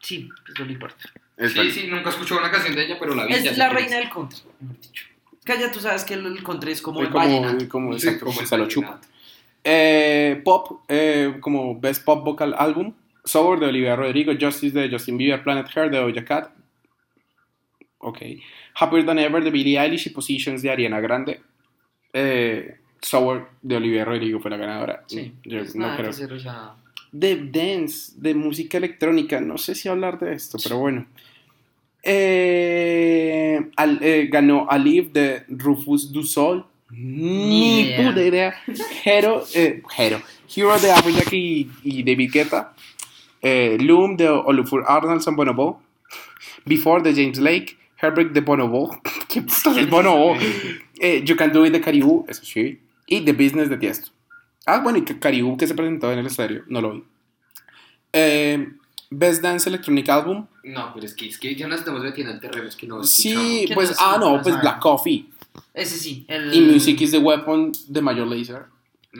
sí, 0.00 0.28
es 0.48 0.54
Dolly 0.54 0.76
Parton. 0.76 1.10
es 1.36 1.52
Sí, 1.52 1.70
sí, 1.70 1.86
nunca 1.86 2.10
escuché 2.10 2.34
una 2.34 2.50
canción 2.50 2.74
de 2.74 2.84
ella, 2.84 2.96
pero 3.00 3.14
la 3.14 3.26
vi. 3.26 3.34
Es 3.34 3.56
la 3.58 3.70
reina 3.70 3.96
del 3.96 4.10
country, 4.10 4.40
mejor 4.60 4.80
dicho. 4.80 5.04
Que 5.44 5.58
ya 5.58 5.70
tú 5.70 5.80
sabes 5.80 6.04
que 6.04 6.14
el, 6.14 6.24
el 6.26 6.42
country 6.42 6.72
es 6.72 6.80
como 6.80 7.00
el 7.00 7.08
vallenato. 7.08 7.68
como, 7.68 7.98
Sí, 7.98 8.06
exacto, 8.06 8.26
como 8.26 8.40
el 8.40 8.46
se 8.46 8.58
lo 8.58 8.66
chupa. 8.68 9.00
Eh, 9.62 10.40
pop, 10.44 10.84
eh, 10.88 11.36
como 11.40 11.78
Best 11.78 12.04
Pop 12.04 12.24
Vocal 12.24 12.54
Album. 12.56 12.94
Sour 13.24 13.60
de 13.60 13.66
Olivia 13.66 13.96
Rodrigo. 13.96 14.32
Justice 14.38 14.78
de 14.78 14.90
Justin 14.90 15.18
Bieber. 15.18 15.42
Planet 15.42 15.66
Her 15.74 15.90
de 15.90 15.98
Doja 15.98 16.24
Cat. 16.24 16.50
Ok. 17.98 18.18
Happier 18.74 19.06
Than 19.06 19.18
Ever 19.18 19.42
de 19.42 19.50
Billie 19.50 19.78
Eilish 19.78 20.06
y 20.06 20.10
Positions 20.10 20.62
de 20.62 20.70
Ariana 20.70 21.00
Grande. 21.00 21.40
Eh, 22.12 22.78
Sour 23.00 23.50
de 23.62 23.76
Olivia 23.76 24.04
Rodrigo 24.04 24.40
fue 24.40 24.50
la 24.50 24.56
ganadora. 24.56 25.04
Sí, 25.06 25.34
Yo 25.44 25.58
pues 25.58 25.74
no 25.76 25.86
nada 25.86 25.96
creo. 25.98 26.76
De 27.16 27.36
dance, 27.46 28.12
de 28.16 28.34
música 28.34 28.76
electrónica. 28.78 29.40
No 29.40 29.56
sé 29.56 29.74
si 29.76 29.88
hablar 29.88 30.18
de 30.18 30.34
esto, 30.34 30.58
pero 30.62 30.78
bueno. 30.78 31.06
Eh, 32.02 33.60
al- 33.76 33.98
eh, 34.02 34.28
ganó 34.30 34.66
Alive 34.68 35.08
de 35.12 35.42
Rufus 35.48 36.12
Du 36.12 36.22
Sol. 36.24 36.66
Ni 36.90 37.80
idea. 37.82 38.08
puta 38.08 38.22
idea. 38.22 38.54
Hero, 39.04 39.44
eh, 39.54 39.82
Hero. 39.96 40.20
Hero 40.54 40.78
de 40.78 40.90
Afrojack 40.92 41.32
y, 41.32 41.70
y 41.82 42.02
David 42.02 42.30
Guetta. 42.32 42.74
Loom 43.42 44.16
de 44.16 44.28
Olufur 44.28 44.84
Arnalds 44.86 45.26
Bonobo. 45.26 45.80
Before 46.64 47.02
de 47.02 47.12
James 47.14 47.38
Lake. 47.38 47.76
Heartbreak 48.00 48.32
de 48.32 48.40
Bonobo. 48.40 49.00
¿Qué 49.28 49.40
es 49.40 49.88
Bonobo? 49.90 50.36
You 51.24 51.36
Can 51.36 51.52
Do 51.52 51.64
It 51.66 51.72
de 51.72 51.80
Caribou, 51.80 52.24
eso 52.28 52.44
sí. 52.44 52.78
Y 53.06 53.20
The 53.22 53.32
Business 53.32 53.68
de 53.68 53.76
Tiesto. 53.76 54.10
Ah, 54.66 54.80
bueno, 54.80 54.98
y 54.98 55.04
que 55.04 55.18
Caribou 55.18 55.56
que 55.56 55.66
se 55.66 55.74
presentó 55.74 56.12
en 56.12 56.18
el 56.18 56.26
estadio, 56.26 56.64
no 56.68 56.80
lo 56.80 56.92
vi. 56.92 57.04
Eh, 58.12 58.68
Best 59.10 59.42
Dance 59.42 59.68
Electronic 59.68 60.08
Album. 60.08 60.46
No, 60.64 60.92
pero 60.94 61.06
es 61.06 61.14
que, 61.14 61.28
es 61.28 61.38
que 61.38 61.54
ya 61.54 61.68
nos 61.68 61.80
estamos 61.80 62.02
metiendo 62.02 62.32
en 62.32 62.40
terrenos 62.40 62.76
que 62.76 62.86
no 62.86 63.04
Sí, 63.04 63.28
escuchamos. 63.30 63.66
¿Qué 63.66 63.74
pues, 63.74 63.90
no 63.90 63.96
ah, 64.00 64.16
no, 64.18 64.42
pues. 64.42 64.60
Black 64.60 64.80
Coffee. 64.80 65.26
ese 65.74 65.98
sí. 65.98 66.24
El, 66.28 66.54
Y 66.54 66.60
Music 66.60 67.00
is 67.00 67.10
the 67.10 67.18
Weapon 67.18 67.72
de 67.88 68.00
Major 68.00 68.26
Lazer. 68.26 68.64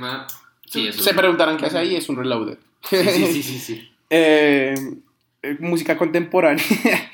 Ah, 0.00 0.26
Sí, 0.66 0.88
eso. 0.88 1.02
Se 1.02 1.14
preguntarán 1.14 1.56
qué 1.56 1.66
hace 1.66 1.78
ahí, 1.78 1.94
es 1.94 2.08
un 2.08 2.16
reloaded. 2.16 2.58
Sí, 2.82 2.96
sí, 2.96 3.26
sí, 3.32 3.42
sí, 3.42 3.58
sí. 3.58 3.90
Eh, 4.10 4.74
eh, 5.42 5.56
música 5.60 5.96
contemporánea. 5.96 6.64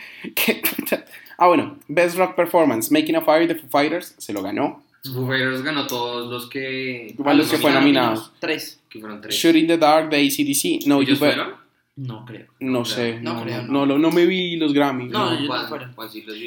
Ah, 1.42 1.46
bueno, 1.46 1.78
Best 1.88 2.18
Rock 2.18 2.34
Performance, 2.34 2.92
Making 2.92 3.16
a 3.16 3.22
Fire 3.22 3.48
de 3.48 3.54
Foo 3.54 3.70
Fighters, 3.70 4.14
se 4.18 4.34
lo 4.34 4.42
ganó. 4.42 4.84
Foo 5.04 5.26
Fighters 5.26 5.62
ganó 5.62 5.86
todos 5.86 6.30
los 6.30 6.48
que... 6.48 7.14
Igual 7.18 7.38
los 7.38 7.50
que 7.50 7.56
fueron 7.56 7.80
nominados. 7.80 8.32
Tres. 8.38 8.82
Que 8.88 9.00
fueron 9.00 9.20
tres. 9.20 9.34
Shoot 9.34 9.56
in 9.56 9.66
the 9.66 9.78
Dark 9.78 10.10
de 10.10 10.16
ACDC, 10.18 10.86
No 10.86 11.00
¿Ellos 11.00 11.18
fueron? 11.18 11.54
No 11.96 12.24
creo. 12.24 12.46
No 12.60 12.84
sé, 12.84 13.20
No 13.20 13.34
no, 13.34 13.42
creo, 13.42 13.62
no, 13.62 13.84
no. 13.84 13.86
no, 13.86 13.98
no 13.98 14.10
me 14.10 14.24
vi 14.26 14.56
los 14.56 14.72
Grammy. 14.72 15.06
No, 15.06 15.38
yo 15.38 15.48
no 15.48 15.68
fueron. 15.68 15.94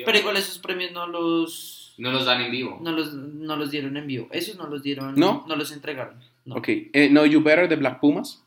Pero 0.06 0.18
igual 0.18 0.38
esos 0.38 0.58
premios 0.60 0.92
no 0.92 1.08
los. 1.08 1.94
No 1.98 2.12
los 2.12 2.26
dan 2.26 2.42
en 2.42 2.52
vivo. 2.52 2.80
No 2.82 2.92
los, 2.92 3.14
no 3.14 3.56
los 3.56 3.70
dieron 3.70 3.96
en 3.98 4.08
vivo. 4.08 4.28
Esos 4.32 4.56
no 4.56 4.68
los 4.68 4.82
dieron. 4.82 5.14
¿No? 5.16 5.46
No 5.48 5.56
los 5.56 5.72
entregaron. 5.72 6.16
No. 6.46 6.56
Ok, 6.56 6.68
eh, 6.70 7.10
Know 7.10 7.26
You 7.26 7.44
Better 7.44 7.70
de 7.70 7.76
Black 7.76 8.00
Pumas. 8.00 8.44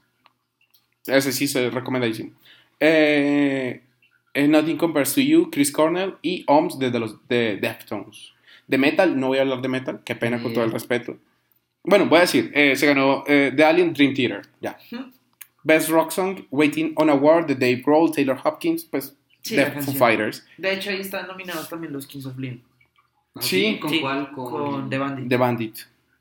Ese 1.07 1.31
sí 1.31 1.47
se 1.47 1.71
recomendadísimo. 1.71 2.33
Eh, 2.81 3.83
eh, 4.35 4.49
Nothing 4.49 4.77
Compares 4.77 5.15
to 5.15 5.21
You, 5.21 5.49
Chris 5.51 5.71
Cornell 5.71 6.15
y 6.23 6.45
OMS 6.49 6.79
de, 6.79 6.91
de 6.91 6.99
los 6.99 7.29
de 7.29 7.57
Deftones. 7.57 8.33
De 8.67 8.79
metal, 8.79 9.19
no 9.19 9.29
voy 9.29 9.39
a 9.39 9.43
hablar 9.43 9.61
de 9.63 9.69
metal, 9.69 10.01
qué 10.05 10.15
pena 10.17 10.43
con 10.43 10.53
todo 10.53 10.65
el 10.65 10.71
Bien. 10.71 10.75
respeto. 10.81 11.19
Bueno, 11.85 12.07
voy 12.07 12.19
a 12.19 12.21
decir, 12.23 12.51
eh, 12.55 12.75
se 12.75 12.87
ganó 12.87 13.23
eh, 13.27 13.53
The 13.55 13.65
Alien 13.65 13.93
Dream 13.93 14.13
Theater, 14.15 14.43
ya. 14.61 14.77
Ujú. 14.93 15.05
Best 15.63 15.89
Rock 15.89 16.11
Song, 16.11 16.41
Waiting 16.51 16.93
on 16.97 17.09
a 17.11 17.13
Award 17.13 17.47
de 17.47 17.55
Dave 17.55 17.83
Grohl, 17.85 18.11
Taylor 18.13 18.39
Hopkins, 18.43 18.85
pues 18.85 19.17
Sí, 19.43 19.55
la 19.57 19.71
Foo. 19.71 19.93
Fighters. 19.95 20.45
De 20.59 20.73
hecho, 20.75 20.91
ahí 20.91 21.01
están 21.01 21.29
nominados 21.29 21.69
también 21.69 21.93
los 21.93 22.07
Kings 22.09 22.27
of 22.27 22.37
Leon. 22.37 22.61
Ah, 23.37 23.41
Sí. 23.43 23.79
¿Con 23.81 23.91
Sí, 23.91 24.01
cuál? 24.01 24.33
Con... 24.33 24.51
Con 24.51 24.91
The 24.91 24.99
Bandit. 24.99 25.29
The 25.29 25.37
Bandit. 25.37 25.79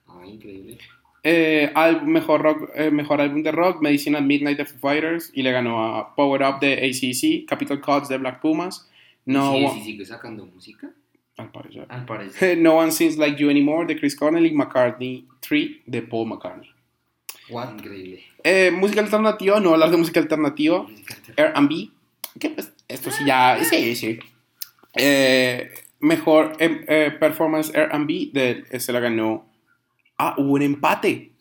Ah, 0.07 0.21
increíble. 0.25 0.77
Eh, 1.23 1.71
al- 1.73 2.05
mejor, 2.05 2.43
rock, 2.43 2.69
eh, 2.75 2.91
mejor 2.91 3.19
álbum 3.21 3.41
de 3.41 3.51
rock, 3.51 3.81
Medicine 3.81 4.15
at 4.17 4.21
Midnight 4.23 4.57
de 4.59 4.65
Foo 4.65 4.77
Fighters 4.77 5.31
y 5.33 5.41
le 5.41 5.51
ganó 5.51 5.83
a 5.95 6.15
Power 6.15 6.43
Up 6.43 6.59
de 6.59 6.73
ACC, 6.73 7.47
Capital 7.47 7.81
Cuts 7.81 8.09
de 8.09 8.19
Black 8.19 8.39
Pumas, 8.41 8.87
No, 9.25 9.53
sí, 9.53 9.65
One- 9.65 9.73
sí, 9.79 9.83
sigue 9.85 10.05
sacando 10.05 10.45
música. 10.45 10.91
Al 11.37 11.51
parecer. 11.51 11.85
Al 11.89 12.05
parecer. 12.05 12.57
no 12.57 12.77
One 12.77 12.91
Sings 12.91 13.17
Like 13.17 13.41
You 13.41 13.49
Anymore 13.49 13.85
de 13.87 13.99
Chris 13.99 14.15
Cornell 14.15 14.45
y 14.45 14.51
McCartney 14.51 15.27
3 15.41 15.69
de 15.85 16.01
Paul 16.01 16.29
McCartney. 16.29 16.69
Increíble. 17.49 18.23
Eh, 18.43 18.71
música 18.71 19.01
alternativa, 19.01 19.59
no 19.59 19.73
hablar 19.73 19.91
de 19.91 19.97
música 19.97 20.19
alternativa, 20.19 20.85
R&B, 21.35 21.89
que 22.39 22.49
pues 22.49 22.73
esto 22.87 23.11
sí 23.11 23.23
ya, 23.25 23.63
sí, 23.63 23.95
sí. 23.95 24.19
Eh, 24.95 25.71
mejor 25.99 26.53
eh, 26.59 26.85
eh, 26.87 27.11
performance 27.19 27.71
R&B 27.73 28.29
de, 28.33 28.63
eh, 28.69 28.79
se 28.79 28.91
la 28.93 28.99
ganó, 28.99 29.45
ah, 30.17 30.35
hubo 30.37 30.53
un 30.53 30.61
empate. 30.61 31.31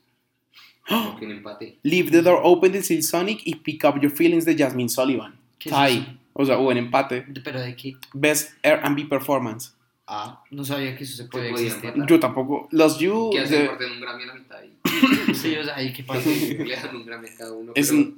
Un 1.23 1.31
empate. 1.31 1.79
Leave 1.83 2.11
the 2.11 2.21
Door 2.21 2.41
Open 2.43 2.73
de 2.73 2.83
Silk 2.83 3.03
Sonic 3.03 3.41
y 3.47 3.55
Pick 3.55 3.85
Up 3.85 3.99
Your 4.03 4.13
Feelings 4.13 4.45
de 4.45 4.55
Jasmine 4.55 4.91
Sullivan. 4.91 5.35
¿Qué 5.59 5.71
es 5.71 5.75
Tie. 5.75 5.99
eso? 5.99 6.07
O 6.35 6.45
sea, 6.45 6.59
hubo 6.59 6.69
un 6.69 6.77
empate. 6.77 7.25
¿Pero 7.43 7.59
de 7.59 7.75
qué? 7.75 7.97
Best 8.13 8.53
R&B 8.63 9.07
Performance. 9.07 9.75
Ah, 10.07 10.43
no 10.51 10.65
sabía 10.65 10.95
que 10.97 11.05
eso 11.05 11.17
se 11.17 11.25
podía 11.25 11.51
existir. 11.51 11.85
empatar. 11.87 12.07
Yo 12.09 12.21
tampoco. 12.21 12.69
Los 12.73 12.99
You. 12.99 13.31
Que 13.33 13.41
hace 13.41 13.59
de- 13.61 13.69
parte 13.69 13.85
de 13.85 13.93
un 13.93 14.01
Grammy 14.01 14.23
a 14.25 14.27
la 14.27 14.35
mitad 14.35 14.59
y 14.63 14.75
Sí, 15.35 15.57
o 15.57 15.65
sea, 15.65 15.77
ahí 15.77 15.93
qué 15.93 16.05
pasa. 16.05 16.29
le 16.29 16.77
dan 16.77 16.95
un 16.97 17.07
Grammy 17.07 17.29
a 17.29 17.37
cada 17.37 17.53
uno. 17.53 17.73
es, 17.75 17.91
pero 17.91 18.13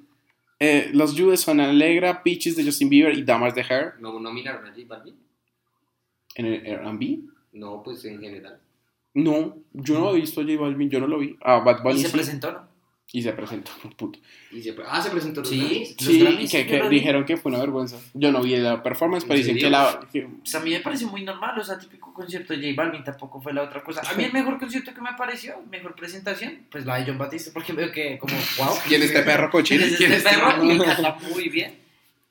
eh, 0.59 0.91
los 0.93 1.15
You 1.15 1.31
de 1.31 1.37
Zona 1.37 1.69
Alegra, 1.71 2.23
Peaches 2.23 2.57
de 2.57 2.65
Justin 2.65 2.89
Bieber 2.89 3.17
y 3.17 3.23
Damas 3.23 3.55
de 3.55 3.63
Hair 3.63 3.95
no 4.01 4.19
nominaron 4.19 4.65
a 4.67 4.71
J 4.71 4.83
Balvin. 4.89 5.15
en 6.35 6.47
el 6.47 6.67
R&B. 6.67 7.21
No, 7.53 7.83
pues 7.83 8.05
en 8.05 8.21
general. 8.21 8.59
No, 9.15 9.57
yo 9.73 9.99
no 9.99 10.11
he 10.15 10.21
visto 10.21 10.41
a 10.41 10.45
J 10.45 10.57
Balvin, 10.61 10.91
yo 10.91 11.01
no 11.01 11.07
lo 11.07 11.19
vi. 11.19 11.37
Ah, 11.43 11.61
Bad 11.61 11.83
Bunny 11.83 12.01
Y 12.01 12.03
se 12.03 12.09
sí. 12.09 12.13
presentó, 12.17 12.53
¿no? 12.53 12.69
Y 13.13 13.23
se 13.23 13.33
presentó, 13.33 13.71
puto. 13.97 14.19
Y 14.51 14.61
se, 14.63 14.75
ah, 14.87 15.01
se 15.01 15.11
presentó 15.11 15.41
los 15.41 15.49
Sí. 15.49 15.95
Los 15.99 16.07
Sí, 16.07 16.21
Grammys, 16.21 16.51
que, 16.51 16.89
dijeron 16.91 17.25
que 17.25 17.37
fue 17.37 17.51
una 17.51 17.61
vergüenza. 17.61 17.97
Yo 18.15 18.33
no 18.33 18.43
vi 18.43 18.57
la 18.57 18.83
performance, 18.83 19.25
pero 19.25 19.37
¿En 19.39 19.47
dicen 19.47 19.59
que 19.59 19.71
la... 19.71 20.01
que- 20.13 20.23
Pues 20.41 20.55
a 20.57 20.61
mí 20.61 20.71
me 20.71 20.81
parece 20.81 21.07
muy 21.07 21.23
normal, 21.23 21.59
o 21.59 21.65
sea, 21.65 21.79
típico 21.79 22.13
concierto 22.13 22.53
de 22.53 22.59
J 22.73 22.83
Balvin 22.83 23.05
tampoco 23.05 23.41
fue 23.41 23.53
la 23.55 23.63
otra 23.63 23.83
cosa. 23.85 24.03
A 24.03 24.15
mí 24.15 24.25
el 24.25 24.33
mejor 24.35 24.59
concierto 24.59 24.93
que 24.93 25.01
me 25.01 25.13
pareció, 25.17 25.55
mejor 25.71 25.95
presentación, 25.95 26.67
pues 26.71 26.85
la 26.85 26.97
de 26.97 27.07
John 27.07 27.17
Batiste, 27.19 27.53
porque 27.53 27.73
veo 27.73 27.93
que 27.93 28.19
como, 28.19 28.35
wow. 28.59 28.75
¿Quién 28.89 29.01
es 29.03 29.09
este 29.11 29.23
perro 29.23 29.51
cochino? 29.51 29.81
¿Quién 29.83 29.93
es 29.93 29.99
¿Quién 29.99 30.13
este 30.13 30.29
es 30.29 30.35
este 30.35 30.45
perro? 30.45 30.85
canta 30.85 31.19
muy 31.31 31.49
bien. 31.49 31.75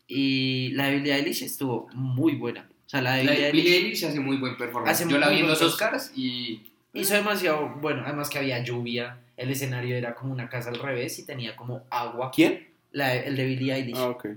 Y 0.07 0.69
la 0.73 0.87
de 0.87 0.97
Billie 0.97 1.15
Eilish 1.15 1.41
estuvo 1.43 1.87
muy 1.93 2.35
buena. 2.35 2.69
O 2.85 2.89
sea, 2.89 3.01
la 3.01 3.15
de 3.15 3.23
La 3.23 3.31
Billie 3.31 3.51
Billie 3.51 3.77
Eilish 3.77 4.05
hace 4.05 4.19
muy 4.19 4.37
buen 4.37 4.55
performance. 4.57 4.91
Hace 5.01 5.09
Yo 5.09 5.17
la 5.17 5.29
vi 5.29 5.39
en 5.39 5.47
los 5.47 5.61
Oscars 5.61 6.11
y 6.15 6.61
hizo 6.93 7.15
demasiado 7.15 7.69
bueno. 7.81 8.03
Además 8.05 8.29
que 8.29 8.37
había 8.37 8.61
lluvia, 8.63 9.17
el 9.37 9.49
escenario 9.51 9.95
era 9.95 10.15
como 10.15 10.31
una 10.33 10.49
casa 10.49 10.69
al 10.69 10.79
revés 10.79 11.17
y 11.19 11.25
tenía 11.25 11.55
como 11.55 11.85
agua. 11.89 12.31
¿Quién? 12.33 12.67
La 12.91 13.13
el 13.15 13.35
de 13.35 13.45
Billie 13.45 13.73
Eilish. 13.73 13.97
Ah, 13.97 14.09
ok. 14.09 14.27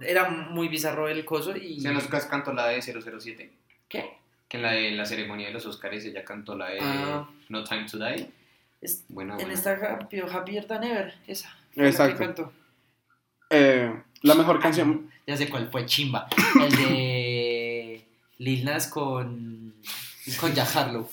Era 0.00 0.28
muy 0.28 0.66
bizarro 0.68 1.08
el 1.08 1.24
coso 1.24 1.56
y... 1.56 1.78
o 1.78 1.80
sea, 1.80 1.90
en 1.90 1.94
los 1.96 2.04
Oscars 2.04 2.26
cantó 2.26 2.52
la 2.52 2.66
de 2.66 2.82
007. 2.82 3.50
¿Qué? 3.88 4.10
Que 4.48 4.56
en 4.56 4.62
la, 4.64 4.72
de, 4.72 4.88
en 4.88 4.96
la 4.96 5.06
ceremonia 5.06 5.46
de 5.46 5.52
los 5.52 5.64
Oscars 5.66 6.04
ella 6.04 6.24
cantó 6.24 6.56
la 6.56 6.70
de 6.70 6.78
Ah. 6.80 7.28
No 7.48 7.62
Time 7.62 7.86
to 7.88 7.98
Die. 7.98 8.28
Es- 8.80 9.04
Buena, 9.08 9.36
En 9.38 9.50
esta 9.52 9.72
Happy, 9.72 10.18
Happier 10.20 10.66
Than 10.66 10.82
Ever, 10.84 11.14
esa. 11.26 11.56
la 11.74 11.88
Exacto. 11.88 12.18
cantó. 12.18 12.52
Eh, 13.50 13.94
la 14.22 14.34
mejor 14.34 14.58
canción... 14.60 15.10
Ya 15.26 15.38
sé 15.38 15.48
cuál 15.48 15.70
fue, 15.70 15.86
Chimba. 15.86 16.28
El 16.60 16.76
de 16.76 18.04
Lil 18.36 18.62
Nas 18.62 18.88
con, 18.88 19.74
con 20.38 20.52
Jack 20.52 20.76
Harlow. 20.76 21.08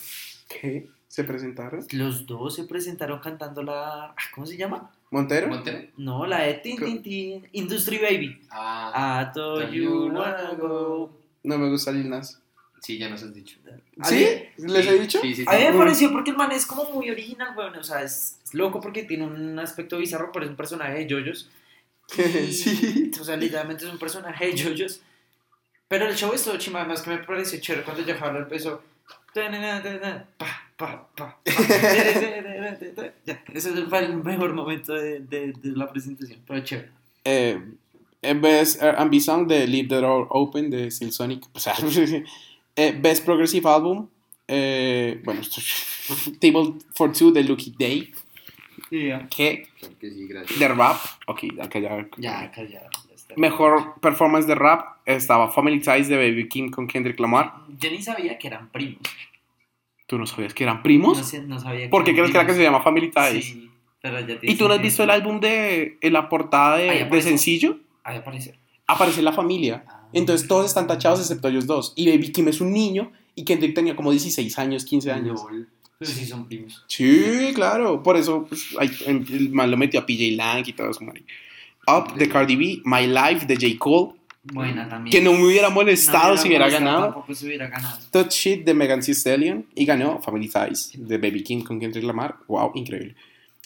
¿Qué? 0.50 0.90
¿Se 1.12 1.26
presentaron? 1.26 1.86
Los 1.92 2.26
dos 2.26 2.56
se 2.56 2.64
presentaron 2.64 3.20
cantando 3.20 3.62
la... 3.62 4.06
ah, 4.06 4.16
¿Cómo 4.34 4.48
se 4.48 4.56
llama? 4.56 4.90
¿Montero? 5.10 5.50
¿Montero? 5.50 5.90
No, 5.98 6.26
la 6.26 6.40
de 6.44 6.54
Tin 6.54 6.78
Tin 6.78 7.02
Tin, 7.04 7.48
Industry 7.52 7.98
Baby. 7.98 8.42
Ah, 8.50 9.28
I 9.30 9.34
thought 9.34 9.70
you 9.72 10.08
wanna 10.08 10.54
go. 10.58 11.12
No 11.44 11.58
me 11.58 11.70
gusta 11.70 11.92
Lil 11.92 12.10
Nas. 12.10 12.40
sí, 12.82 12.98
ya 12.98 13.10
nos 13.10 13.22
has 13.24 13.34
dicho. 13.34 13.58
¿Sí? 14.06 14.26
¿Les 14.58 14.88
he 14.88 15.00
dicho? 15.00 15.20
Sí, 15.22 15.36
sí, 15.36 15.44
sí. 15.44 15.46
A 15.54 15.58
mí 15.58 15.66
me 15.74 15.78
pareció 15.78 16.14
porque 16.14 16.32
el 16.32 16.38
man 16.38 16.54
es 16.54 16.66
como 16.66 16.90
muy 16.92 17.10
original, 17.10 17.54
weón. 17.58 17.76
O 17.76 17.84
sea, 17.84 18.02
es, 18.04 18.40
es 18.46 18.54
loco 18.54 18.80
porque 18.80 19.04
tiene 19.04 19.26
un 19.26 19.60
aspecto 19.60 19.98
bizarro, 19.98 20.32
pero 20.32 20.46
es 20.46 20.52
un 20.52 20.56
personaje 20.58 21.04
de 21.04 21.10
JoJo's. 21.14 21.50
Y- 22.18 22.54
Sí. 22.54 23.12
O 23.20 23.24
sea, 23.26 23.36
literalmente 23.36 23.84
es 23.86 23.92
un 23.92 24.00
personaje 24.00 24.46
de 24.48 24.58
JoJo's. 24.64 25.02
Pero 25.90 26.08
el 26.08 26.16
show 26.16 26.32
es 26.34 26.42
todo 26.46 26.56
chima, 26.58 26.80
además 26.80 27.02
que 27.02 27.10
me 27.10 27.18
pareció 27.18 27.60
chévere 27.60 27.84
cuando 27.84 28.02
Harlow 28.14 28.44
empezó. 28.44 28.82
Pa, 30.38 30.48
pa, 30.78 31.08
pa. 31.16 31.40
Ya, 33.26 33.44
ese 33.54 33.86
fue 33.86 34.00
el 34.00 34.16
mejor 34.24 34.54
momento 34.54 34.94
de, 34.94 35.20
de, 35.22 35.54
de 35.54 35.78
la 35.78 35.90
presentación, 35.92 36.40
pero 36.46 36.60
chévere. 36.64 36.90
Eh, 37.24 37.60
Best 38.22 38.82
R&B 38.82 39.20
Song 39.20 39.48
de 39.48 39.68
Leave 39.68 39.88
the 39.88 39.96
Door 40.02 40.28
Open 40.30 40.70
de 40.70 40.92
Silk 40.92 41.12
Sonic. 41.12 41.44
O 41.54 41.60
sea, 41.60 41.74
eh, 42.76 42.96
Best 43.00 43.26
Progressive 43.26 43.68
Album. 43.70 44.08
Eh, 44.48 45.22
bueno, 45.24 45.42
Table 46.40 46.74
for 46.94 47.12
Two 47.14 47.32
de 47.32 47.44
Lucky 47.44 47.74
Day. 47.78 48.12
Que 49.30 49.70
Claro 49.80 49.98
que 50.00 50.10
sí, 50.12 50.28
gracias. 50.28 50.60
de 50.60 50.68
rap. 50.68 50.98
Ok, 51.28 51.40
ya. 51.56 51.70
Ya, 52.18 52.52
callado. 52.52 52.90
ya 52.90 52.90
está. 52.90 53.11
Mejor 53.38 54.00
performance 54.02 54.48
de 54.48 54.56
rap 54.56 54.98
estaba 55.06 55.52
Family 55.52 55.80
Ties 55.80 56.08
de 56.08 56.18
Baby 56.18 56.48
Kim 56.48 56.70
con 56.70 56.88
Kendrick 56.88 57.20
Lamar. 57.20 57.54
Yo 57.78 57.90
ni 57.90 58.02
sabía 58.02 58.38
que 58.38 58.48
eran 58.48 58.70
primos. 58.70 59.02
¿Tú 60.08 60.18
no 60.18 60.28
sabías 60.28 60.54
que 60.54 60.64
eran 60.64 60.84
primos? 60.84 61.18
No, 61.18 61.24
sé, 61.24 61.42
no 61.44 61.60
sabía 61.60 61.90
¿Por 61.90 62.04
qué 62.04 62.14
crees 62.14 62.32
que 62.32 62.38
la 62.38 62.46
que 62.46 62.54
se 62.54 62.62
llama 62.62 62.82
Family 62.82 63.12
Ties? 63.12 63.46
Sí, 63.46 63.72
pero 64.02 64.20
ya 64.20 64.40
te 64.40 64.52
¿Y 64.52 64.56
tú 64.56 64.68
no 64.68 64.74
has 64.74 64.82
visto 64.82 65.04
el 65.04 65.10
álbum 65.10 65.40
de 65.40 65.98
en 66.02 66.14
la 66.14 66.28
portada 66.28 66.78
de, 66.78 67.22
sencillo? 67.22 67.78
Ahí 68.04 68.18
aparece. 68.18 68.60
Aparece 68.88 69.22
la 69.22 69.32
familia. 69.32 69.86
Ah. 69.88 70.10
Entonces 70.12 70.48
todos 70.48 70.66
están 70.66 70.88
tachados 70.88 71.22
excepto 71.22 71.48
ellos 71.48 71.66
dos. 71.66 71.94
Y 71.96 72.10
Baby 72.10 72.32
Kim 72.34 72.48
es 72.50 72.60
un 72.60 72.74
niño 72.74 73.12
y 73.36 73.46
Kendrick 73.46 73.74
tenía 73.74 73.96
como 73.96 74.12
16 74.12 74.60
años, 74.60 74.84
15 74.84 75.12
años. 75.12 75.42
Pero 75.98 76.12
sí 76.12 76.26
son 76.26 76.46
primos. 76.46 76.84
Sí, 76.88 77.52
claro. 77.56 78.04
Por 78.04 78.18
eso 78.18 78.46
pues, 78.50 78.76
ay, 78.80 78.92
el 79.06 79.50
man 79.52 79.72
lo 79.72 79.78
metió 79.78 80.00
a 80.02 80.06
PJ 80.06 80.36
Lang 80.36 80.68
y 80.68 80.74
todo 80.74 80.90
eso. 80.90 81.06
mari. 81.06 81.24
Up 81.88 82.16
de 82.16 82.30
Cardi 82.30 82.56
B, 82.56 82.82
My 82.86 83.08
Life 83.08 83.46
de 83.46 83.56
J. 83.56 83.78
Cole. 83.80 84.14
Buena 84.44 84.88
también. 84.90 85.12
Que 85.12 85.22
no 85.22 85.34
me 85.34 85.46
hubiera 85.46 85.70
molestado 85.70 86.34
No, 86.36 86.42
si 86.42 86.48
hubiera 86.48 86.68
ganado. 86.70 87.04
Tampoco 87.06 87.34
se 87.36 87.46
hubiera 87.46 87.68
ganado. 87.68 87.98
Touch 88.12 88.32
Shit 88.32 88.64
de 88.66 88.74
Megan 88.74 89.00
Thee 89.02 89.14
Stallion. 89.14 89.66
Y 89.76 89.86
ganó 89.86 90.20
Family 90.22 90.50
Ties 90.50 90.92
de 90.96 91.18
Baby 91.18 91.44
King 91.44 91.62
con 91.64 91.80
Kendrick 91.80 92.04
Lamar. 92.04 92.38
Wow, 92.48 92.72
increíble. 92.76 93.16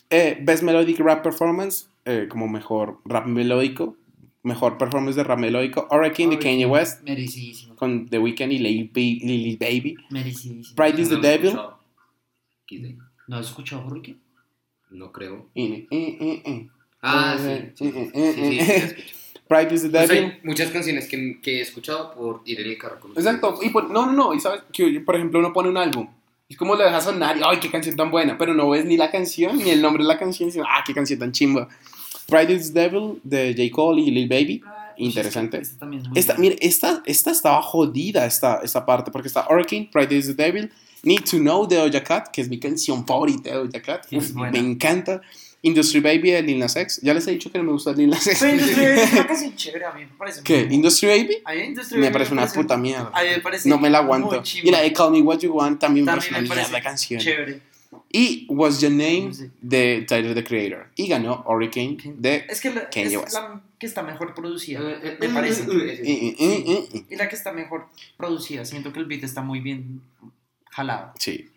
Eh, 0.09 0.37
Best 0.41 0.63
Melodic 0.63 0.99
Rap 0.99 1.23
Performance, 1.23 1.87
eh, 2.05 2.27
como 2.29 2.47
mejor 2.47 2.99
rap 3.05 3.25
melódico. 3.25 3.95
Mejor 4.43 4.77
performance 4.77 5.15
de 5.15 5.23
rap 5.23 5.39
melódico. 5.39 5.87
Hurricane 5.89 6.31
de 6.35 6.39
Kanye 6.39 6.65
West 6.67 7.01
Merecidísimo. 7.03 7.75
con 7.75 8.07
The 8.07 8.19
Weeknd 8.19 8.51
y 8.51 8.59
Lil, 8.59 8.91
Ba- 8.93 9.25
Lil 9.25 9.57
Baby. 9.57 9.95
Merecidísimo. 10.11 10.75
Pride 10.75 11.01
is 11.01 11.09
the 11.09 11.15
No 11.15 11.21
lo 11.21 11.27
he 11.27 11.31
Devil. 11.31 11.47
escuchado. 11.49 11.79
¿No 13.27 13.37
has 13.37 13.47
escuchado 13.47 13.85
Hurricane? 13.87 14.19
No 14.91 15.11
creo. 15.11 15.49
Y- 15.55 15.63
eh, 15.63 15.87
eh, 15.89 16.43
eh. 16.45 16.67
Ah, 17.05 17.37
sí. 17.37 17.71
Sí, 17.75 17.91
sí, 17.91 18.11
sí, 18.13 18.33
sí, 18.33 18.33
sí, 18.49 18.55
la 18.55 18.63
escucho. 18.63 19.03
Pride 19.47 19.75
is 19.75 19.81
the 19.83 19.89
Pues 19.89 20.09
Devil. 20.09 20.23
hay 20.25 20.39
muchas 20.43 20.71
canciones 20.71 21.07
que, 21.07 21.39
que 21.41 21.59
he 21.59 21.61
escuchado 21.61 22.13
por 22.15 22.41
ir 22.45 22.59
en 22.61 22.67
el 22.67 22.77
carro 22.77 22.99
con 22.99 23.11
Exacto. 23.11 23.59
Y 23.61 23.69
por- 23.69 23.89
no, 23.91 24.05
no, 24.07 24.11
no. 24.13 24.33
Y 24.33 24.39
sabes 24.39 24.61
que, 24.73 24.99
por 25.01 25.15
ejemplo, 25.15 25.39
uno 25.39 25.53
pone 25.53 25.69
un 25.69 25.77
álbum 25.77 26.07
Es 26.49 26.57
como 26.57 26.75
lo 26.75 26.83
dejas 26.83 27.03
sonar 27.03 27.37
y, 27.37 27.41
ay, 27.45 27.59
qué 27.59 27.69
canción 27.69 27.95
tan 27.95 28.09
buena, 28.09 28.37
pero 28.37 28.53
no 28.55 28.69
ves 28.69 28.85
ni 28.85 28.97
la 28.97 29.11
canción 29.11 29.57
ni 29.57 29.69
el 29.69 29.81
nombre 29.81 30.03
de 30.03 30.07
la 30.07 30.17
canción, 30.17 30.51
sino, 30.51 30.65
ah, 30.67 30.83
qué 30.85 30.93
canción 30.95 31.19
tan 31.19 31.31
chimba. 31.31 31.67
Pride 32.27 32.53
is 32.53 32.73
the 32.73 32.79
Devil 32.81 33.19
de 33.23 33.53
J. 33.55 33.69
Cole 33.71 34.01
y 34.01 34.09
Lil 34.11 34.27
Baby. 34.27 34.63
Interesante. 34.97 35.57
Esta 35.59 35.77
también 35.77 36.01
es 36.03 36.07
muy 36.09 36.17
Esta, 36.19 36.35
mire, 36.37 36.55
esta, 36.61 37.03
esta 37.05 37.29
estaba 37.31 37.61
jodida, 37.61 38.25
esta, 38.25 38.61
esta 38.63 38.83
parte, 38.85 39.11
porque 39.11 39.27
está 39.27 39.45
Hurricane, 39.49 39.89
Pride 39.91 40.15
is 40.15 40.27
the 40.27 40.33
Devil, 40.33 40.71
Need 41.03 41.23
to 41.29 41.37
Know 41.37 41.67
de 41.67 41.75
Doja 41.75 42.03
Cat, 42.03 42.29
que 42.31 42.41
es 42.41 42.49
mi 42.49 42.57
canción 42.59 43.05
favorita 43.05 43.49
de 43.51 43.57
Doja 43.57 43.81
Cat. 43.81 44.05
Es 44.11 44.29
Uf, 44.29 44.33
buena. 44.33 44.51
me 44.53 44.59
encanta. 44.59 45.21
Industry 45.65 45.99
Baby 45.99 46.31
de 46.31 46.41
Lil 46.43 46.59
Nas 46.59 46.75
X. 46.75 46.99
Ya 47.01 47.13
les 47.13 47.27
he 47.27 47.31
dicho 47.31 47.51
que 47.51 47.57
no 47.57 47.63
me 47.63 47.71
gusta 47.71 47.91
Lil 47.91 48.09
Nas 48.09 48.25
X. 48.27 48.37
Pero 48.39 48.53
Industry 48.53 48.85
Baby 48.85 48.99
es 49.01 49.13
una 49.13 49.27
canción 49.27 49.55
chévere, 49.55 49.85
a 49.85 49.91
mí 49.93 50.01
me 50.01 50.11
parece. 50.17 50.43
¿Qué? 50.43 50.67
¿Industry 50.69 51.07
Baby? 51.09 51.37
A 51.43 51.53
mí 51.53 51.59
Industry 51.61 51.99
Me 51.99 52.11
parece 52.11 52.33
una 52.33 52.45
puta 52.47 52.77
mierda. 52.77 53.11
A 53.13 53.23
mí 53.23 53.29
me 53.29 53.39
parece 53.39 53.67
No 53.67 53.77
me 53.79 53.89
la 53.89 53.97
aguanto. 53.99 54.43
Y 54.63 54.69
la 54.69 54.81
de 54.81 54.93
Call 54.93 55.11
Me 55.11 55.21
What 55.21 55.39
You 55.39 55.53
Want 55.53 55.79
también 55.79 56.05
me 56.05 56.11
También 56.11 56.29
parece 56.29 56.29
una 56.29 56.41
me 56.41 56.47
parece 56.47 56.69
mierda 56.71 56.83
canción. 56.83 57.19
Chévere. 57.19 57.61
Y 58.11 58.45
What's 58.49 58.79
Your 58.79 58.91
Name 58.91 59.33
Sí. 59.33 59.49
de 59.61 60.05
Tyler 60.07 60.33
the 60.35 60.43
Creator. 60.43 60.87
Y 60.95 61.07
ganó 61.07 61.43
Hurricane 61.47 61.97
de. 62.17 62.45
Es 62.47 62.61
que 62.61 62.69
la, 62.69 62.89
Kanye 62.89 63.15
es 63.15 63.17
West. 63.17 63.33
la 63.33 63.61
que 63.79 63.85
está 63.87 64.03
mejor 64.03 64.33
producida, 64.35 64.79
me 65.19 65.29
parece. 65.29 65.65
Eh. 65.69 67.05
Y 67.09 67.15
la 67.15 67.27
que 67.27 67.35
está 67.35 67.51
mejor 67.51 67.87
producida. 68.17 68.63
Siento 68.65 68.93
que 68.93 68.99
el 68.99 69.05
beat 69.05 69.23
está 69.23 69.41
muy 69.41 69.59
bien 69.59 70.01
jalado. 70.69 71.11
Sí. 71.19 71.49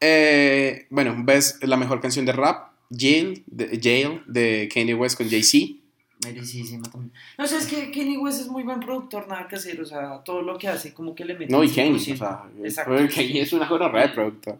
Eh, 0.00 0.86
bueno, 0.90 1.16
ves 1.18 1.58
la 1.62 1.76
mejor 1.76 2.00
canción 2.00 2.26
de 2.26 2.32
rap, 2.32 2.68
Jail, 2.90 3.42
de, 3.46 3.78
Jail, 3.82 4.22
de 4.26 4.68
Kanye 4.72 4.94
West 4.94 5.16
con 5.16 5.28
Jay-Z. 5.28 5.74
También. 6.20 7.12
No 7.38 7.46
sé, 7.46 7.58
es 7.58 7.66
que 7.66 7.90
Kanye 7.90 8.18
West 8.18 8.40
es 8.40 8.48
muy 8.48 8.62
buen 8.62 8.80
productor, 8.80 9.28
nada 9.28 9.46
que 9.48 9.56
hacer. 9.56 9.80
O 9.80 9.84
sea, 9.86 10.22
todo 10.24 10.42
lo 10.42 10.58
que 10.58 10.66
hace, 10.68 10.92
como 10.94 11.14
que 11.14 11.24
le 11.24 11.34
mete. 11.34 11.52
No, 11.52 11.62
y 11.62 11.68
Kanye, 11.68 11.92
o 11.92 11.98
100%. 11.98 12.16
sea, 12.16 12.42
Exacto. 12.64 12.92
Kanye 13.14 13.42
es 13.42 13.52
una 13.52 13.68
buena 13.68 13.88
de 13.88 14.08
productor. 14.08 14.58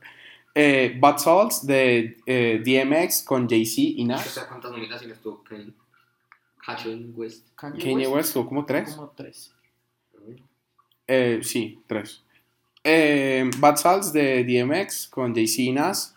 Eh, 0.55 0.97
Bad 0.99 1.19
Salts 1.19 1.67
de 1.67 2.17
eh, 2.27 2.63
DMX 2.65 3.23
con 3.23 3.49
Jay-Z 3.49 3.81
y 4.01 4.05
O 4.05 4.07
Nas. 4.07 4.25
sea, 4.27 4.47
¿cuántas 4.49 4.71
nominaciones 4.71 5.19
tuvo 5.21 5.43
Kanye? 5.45 5.73
Kanye 6.65 7.07
West. 7.15 7.47
Kanye, 7.55 7.79
Kanye 7.83 8.07
West 8.09 8.33
tuvo 8.33 8.47
como 8.47 8.65
tres. 8.65 8.95
Como 8.95 9.11
tres. 9.17 9.53
Eh, 11.07 11.41
sí, 11.43 11.79
tres. 11.87 12.23
Eh, 12.83 13.49
Bad 13.59 13.77
Salts 13.77 14.13
de 14.13 14.45
DMX 14.45 15.09
con 15.09 15.35
Jay-Z 15.35 15.63
y 15.63 15.73
Nas, 15.73 16.16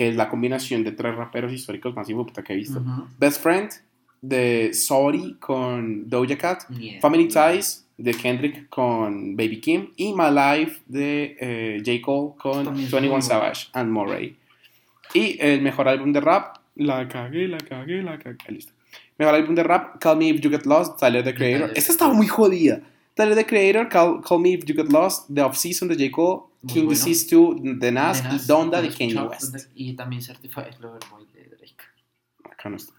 que 0.00 0.08
es 0.08 0.16
la 0.16 0.30
combinación 0.30 0.82
de 0.82 0.92
tres 0.92 1.14
raperos 1.14 1.52
históricos 1.52 1.94
más 1.94 2.10
puta 2.10 2.42
que 2.42 2.54
he 2.54 2.56
visto. 2.56 2.80
Ujú. 2.80 3.06
Best 3.18 3.42
Friend 3.42 3.70
de 4.22 4.72
Sorry 4.72 5.36
con 5.38 6.08
Doja 6.08 6.38
Cat. 6.38 6.62
Mierda. 6.70 7.02
Family 7.02 7.28
Ties 7.28 7.86
de 7.98 8.14
Kendrick 8.14 8.70
con 8.70 9.36
Baby 9.36 9.60
Kim. 9.60 9.88
Y 9.96 10.14
My 10.14 10.30
Life 10.30 10.80
de 10.86 11.36
eh, 11.38 11.82
J. 11.84 12.00
Cole 12.00 12.32
con 12.38 12.64
También 12.64 12.86
es 12.86 12.92
21 12.92 13.12
muy 13.12 13.20
Savage 13.20 13.68
and 13.74 13.92
Murray. 13.92 14.38
Y 15.12 15.36
el 15.38 15.60
mejor 15.60 15.86
álbum 15.86 16.14
de 16.14 16.22
rap, 16.22 16.56
la 16.76 17.06
cagué, 17.06 17.46
la 17.46 17.58
cagué, 17.58 18.02
la 18.02 18.18
cagué. 18.18 18.38
Listo. 18.48 18.72
Mejor 19.18 19.34
álbum 19.34 19.54
de 19.54 19.64
rap, 19.64 19.98
Call 20.00 20.16
Me 20.16 20.28
If 20.28 20.40
You 20.40 20.48
Get 20.48 20.64
Lost, 20.64 20.98
Tyler 20.98 21.22
the 21.22 21.34
Creator. 21.34 21.72
Esta 21.74 21.92
estaba 21.92 22.14
muy 22.14 22.26
jodida. 22.26 22.80
Tyler 23.12 23.34
the 23.34 23.44
Creator, 23.44 23.86
Call, 23.90 24.22
Call 24.22 24.40
Me 24.40 24.52
If 24.52 24.64
You 24.64 24.74
Get 24.74 24.90
Lost, 24.90 25.28
The 25.34 25.42
Off 25.42 25.58
Season 25.58 25.88
de 25.88 25.94
J. 25.94 26.10
Cole, 26.10 26.44
Muy 26.62 26.72
King 26.74 26.84
bueno. 26.86 26.90
Disease 27.04 27.34
2 27.36 27.56
de 27.80 27.92
Nas, 27.92 28.22
De 28.28 28.36
y 28.36 28.38
Donda 28.46 28.82
de 28.82 28.88
Kanye 28.90 29.20
West. 29.22 29.56
Y 29.74 29.94
también 29.94 30.22
Certified 30.22 30.74
Lover 30.80 31.00
Boy 31.10 31.26
de 31.32 31.44
Drake. 31.44 31.74
Acá 32.44 32.68
no 32.68 32.76
está. 32.76 32.92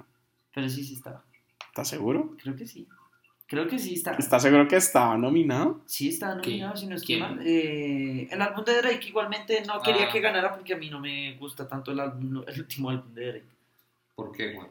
Pero 0.53 0.67
sí, 0.69 0.83
sí 0.83 0.95
estaba. 0.95 1.23
¿Estás 1.67 1.87
seguro? 1.89 2.35
Creo 2.41 2.55
que 2.55 2.65
sí. 2.67 2.87
Creo 3.47 3.67
que 3.67 3.77
sí 3.79 3.95
está. 3.95 4.11
¿Estás 4.13 4.41
seguro 4.43 4.67
que 4.67 4.77
estaba 4.77 5.17
nominado? 5.17 5.81
Sí, 5.85 6.09
está 6.09 6.35
nominado, 6.35 6.75
si 6.75 6.87
no 6.87 6.95
estoy 6.95 7.17
¿Quién? 7.17 7.19
mal. 7.21 7.39
Eh, 7.45 8.27
el 8.31 8.41
álbum 8.41 8.63
de 8.63 8.77
Drake 8.81 9.07
igualmente 9.09 9.61
no 9.65 9.81
quería 9.81 10.07
Ah. 10.07 10.11
que 10.11 10.19
ganara 10.21 10.53
porque 10.55 10.73
a 10.73 10.77
mí 10.77 10.89
no 10.89 10.99
me 11.01 11.35
gusta 11.37 11.67
tanto 11.67 11.91
el, 11.91 11.99
álbum, 11.99 12.43
el 12.47 12.59
último 12.59 12.89
álbum 12.89 13.13
de 13.13 13.25
Drake. 13.27 13.47
¿Por 14.15 14.31
qué, 14.31 14.53
güey? 14.53 14.67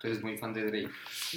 Tú 0.00 0.06
eres 0.06 0.22
muy 0.22 0.38
fan 0.38 0.54
de 0.54 0.64
Drake. 0.64 0.88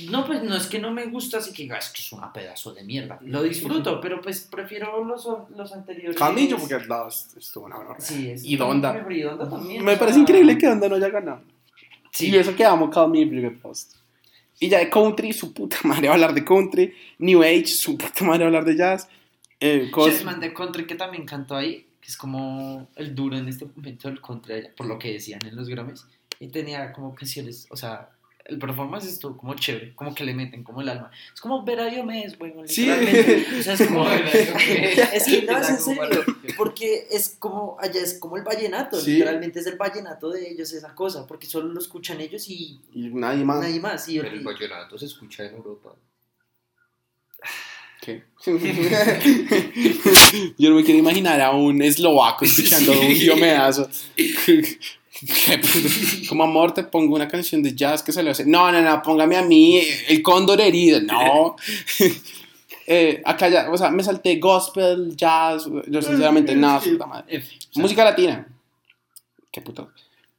No, 0.09 0.25
pues 0.25 0.41
no 0.41 0.55
es 0.55 0.67
que 0.67 0.79
no 0.79 0.89
me 0.91 1.05
gusta, 1.07 1.39
así 1.39 1.51
que 1.51 1.69
"Ah, 1.73 1.77
es 1.79 1.89
que 1.89 2.01
es 2.01 2.13
una 2.13 2.31
pedazo 2.31 2.73
de 2.73 2.83
mierda. 2.83 3.19
Lo 3.21 3.43
disfruto, 3.43 3.99
pero 3.99 4.21
pues 4.21 4.47
prefiero 4.49 5.03
los, 5.03 5.27
los 5.55 5.73
anteriores. 5.73 6.17
Me 6.33 6.47
You 6.47 6.57
Get 6.65 6.85
Lost 6.85 7.35
estuvo 7.35 7.65
una 7.65 7.75
buena 7.77 7.99
Sí, 7.99 8.29
es 8.29 8.45
Y 8.45 8.55
Donda. 8.55 9.05
y 9.09 9.21
Donda 9.21 9.49
también. 9.49 9.83
Me 9.83 9.95
o 9.95 9.99
parece 9.99 10.13
sea, 10.15 10.21
increíble 10.21 10.57
que 10.57 10.67
Donda 10.67 10.87
no 10.87 10.95
haya 10.95 11.09
ganado. 11.09 11.41
Sí, 12.11 12.29
Y 12.29 12.37
eso 12.37 12.55
que 12.55 12.63
amo 12.63 12.89
Call 12.89 13.09
Me 13.11 13.25
Get 13.25 13.61
Lost. 13.63 13.95
Y 14.61 14.69
ya 14.69 14.79
de 14.79 14.89
country, 14.89 15.33
su 15.33 15.53
puta 15.53 15.77
madre 15.83 16.07
va 16.07 16.13
a 16.13 16.15
hablar 16.15 16.33
de 16.33 16.45
country. 16.45 16.93
New 17.17 17.41
Age, 17.43 17.67
su 17.67 17.97
puta 17.97 18.23
madre 18.23 18.39
va 18.39 18.45
a 18.45 18.47
hablar 18.47 18.65
de 18.65 18.77
jazz. 18.77 19.09
Eh, 19.59 19.91
Chessman 19.93 20.39
de 20.39 20.53
Country 20.53 20.85
que 20.87 20.95
también 20.95 21.25
cantó 21.25 21.55
ahí, 21.57 21.85
que 21.99 22.07
es 22.07 22.15
como 22.15 22.87
el 22.95 23.13
duro 23.13 23.35
en 23.37 23.47
este 23.49 23.65
momento 23.65 24.07
del 24.07 24.21
country 24.21 24.69
por 24.77 24.85
lo 24.85 24.97
que 24.99 25.11
decían 25.11 25.39
en 25.45 25.55
los 25.57 25.67
Grammys. 25.67 26.05
Y 26.39 26.47
tenía 26.47 26.91
como 26.93 27.13
canciones, 27.15 27.67
o 27.69 27.75
sea, 27.77 28.09
el 28.45 28.59
performance 28.59 29.05
estuvo 29.07 29.37
como 29.37 29.53
chévere, 29.55 29.95
como 29.95 30.13
que 30.13 30.23
le 30.25 30.33
meten 30.33 30.63
como 30.63 30.81
el 30.81 30.89
alma. 30.89 31.09
Es 31.33 31.39
como 31.39 31.63
ver 31.63 31.79
a 31.79 31.85
Diomedes, 31.85 32.37
weón, 32.39 32.67
Sí. 32.67 32.81
literalmente. 32.85 33.45
O 33.59 33.63
sea, 33.63 33.73
es 33.75 33.87
como... 33.87 34.05
Es 35.13 35.23
que 35.25 35.41
no, 35.43 35.57
es 35.61 35.69
en 35.69 35.79
serio, 35.79 36.25
porque 36.57 37.07
es 37.09 37.35
como, 37.39 37.77
allá 37.79 38.01
es 38.01 38.15
como 38.19 38.35
el 38.37 38.43
vallenato, 38.43 38.99
Sí. 38.99 39.11
literalmente 39.13 39.59
es 39.59 39.67
el 39.67 39.77
vallenato 39.77 40.29
de 40.29 40.49
ellos 40.51 40.73
esa 40.73 40.93
cosa, 40.93 41.25
porque 41.25 41.47
solo 41.47 41.69
lo 41.71 41.79
escuchan 41.79 42.19
ellos 42.19 42.49
y 42.49 42.81
Y 42.93 43.09
nadie 43.13 43.45
más. 43.45 43.61
nadie 43.61 43.79
más. 43.79 44.07
Y, 44.09 44.19
Pero 44.19 44.33
el 44.33 44.43
vallenato 44.43 44.97
se 44.97 45.05
escucha 45.05 45.45
en 45.45 45.55
Europa. 45.55 45.95
¿Qué? 48.01 48.23
Yo 50.57 50.69
no 50.69 50.75
me 50.75 50.83
quiero 50.83 50.99
imaginar 50.99 51.39
a 51.39 51.51
un 51.51 51.81
eslovaco 51.81 52.43
escuchando 52.43 52.91
un 52.99 53.07
diomedazo. 53.13 53.89
Qué 55.19 55.57
puto. 55.59 55.87
Como 56.27 56.43
amor, 56.43 56.73
te 56.73 56.83
pongo 56.83 57.15
una 57.15 57.27
canción 57.27 57.61
de 57.61 57.75
jazz 57.75 58.01
que 58.01 58.11
se 58.11 58.23
le 58.23 58.31
hace. 58.31 58.45
No, 58.45 58.71
no, 58.71 58.81
no, 58.81 59.01
póngame 59.01 59.37
a 59.37 59.43
mí 59.43 59.81
el 60.07 60.21
cóndor 60.21 60.61
herido. 60.61 61.01
No. 61.01 61.55
Eh, 62.85 63.21
acá 63.23 63.47
ya, 63.47 63.71
o 63.71 63.77
sea, 63.77 63.89
me 63.91 64.03
salté 64.03 64.35
gospel, 64.39 65.15
jazz. 65.15 65.69
Yo, 65.87 66.01
sinceramente, 66.01 66.53
nada, 66.53 66.81
puta 66.81 67.05
madre. 67.05 67.41
Música 67.75 68.03
latina. 68.03 68.45
Qué 69.49 69.61
puto. 69.61 69.91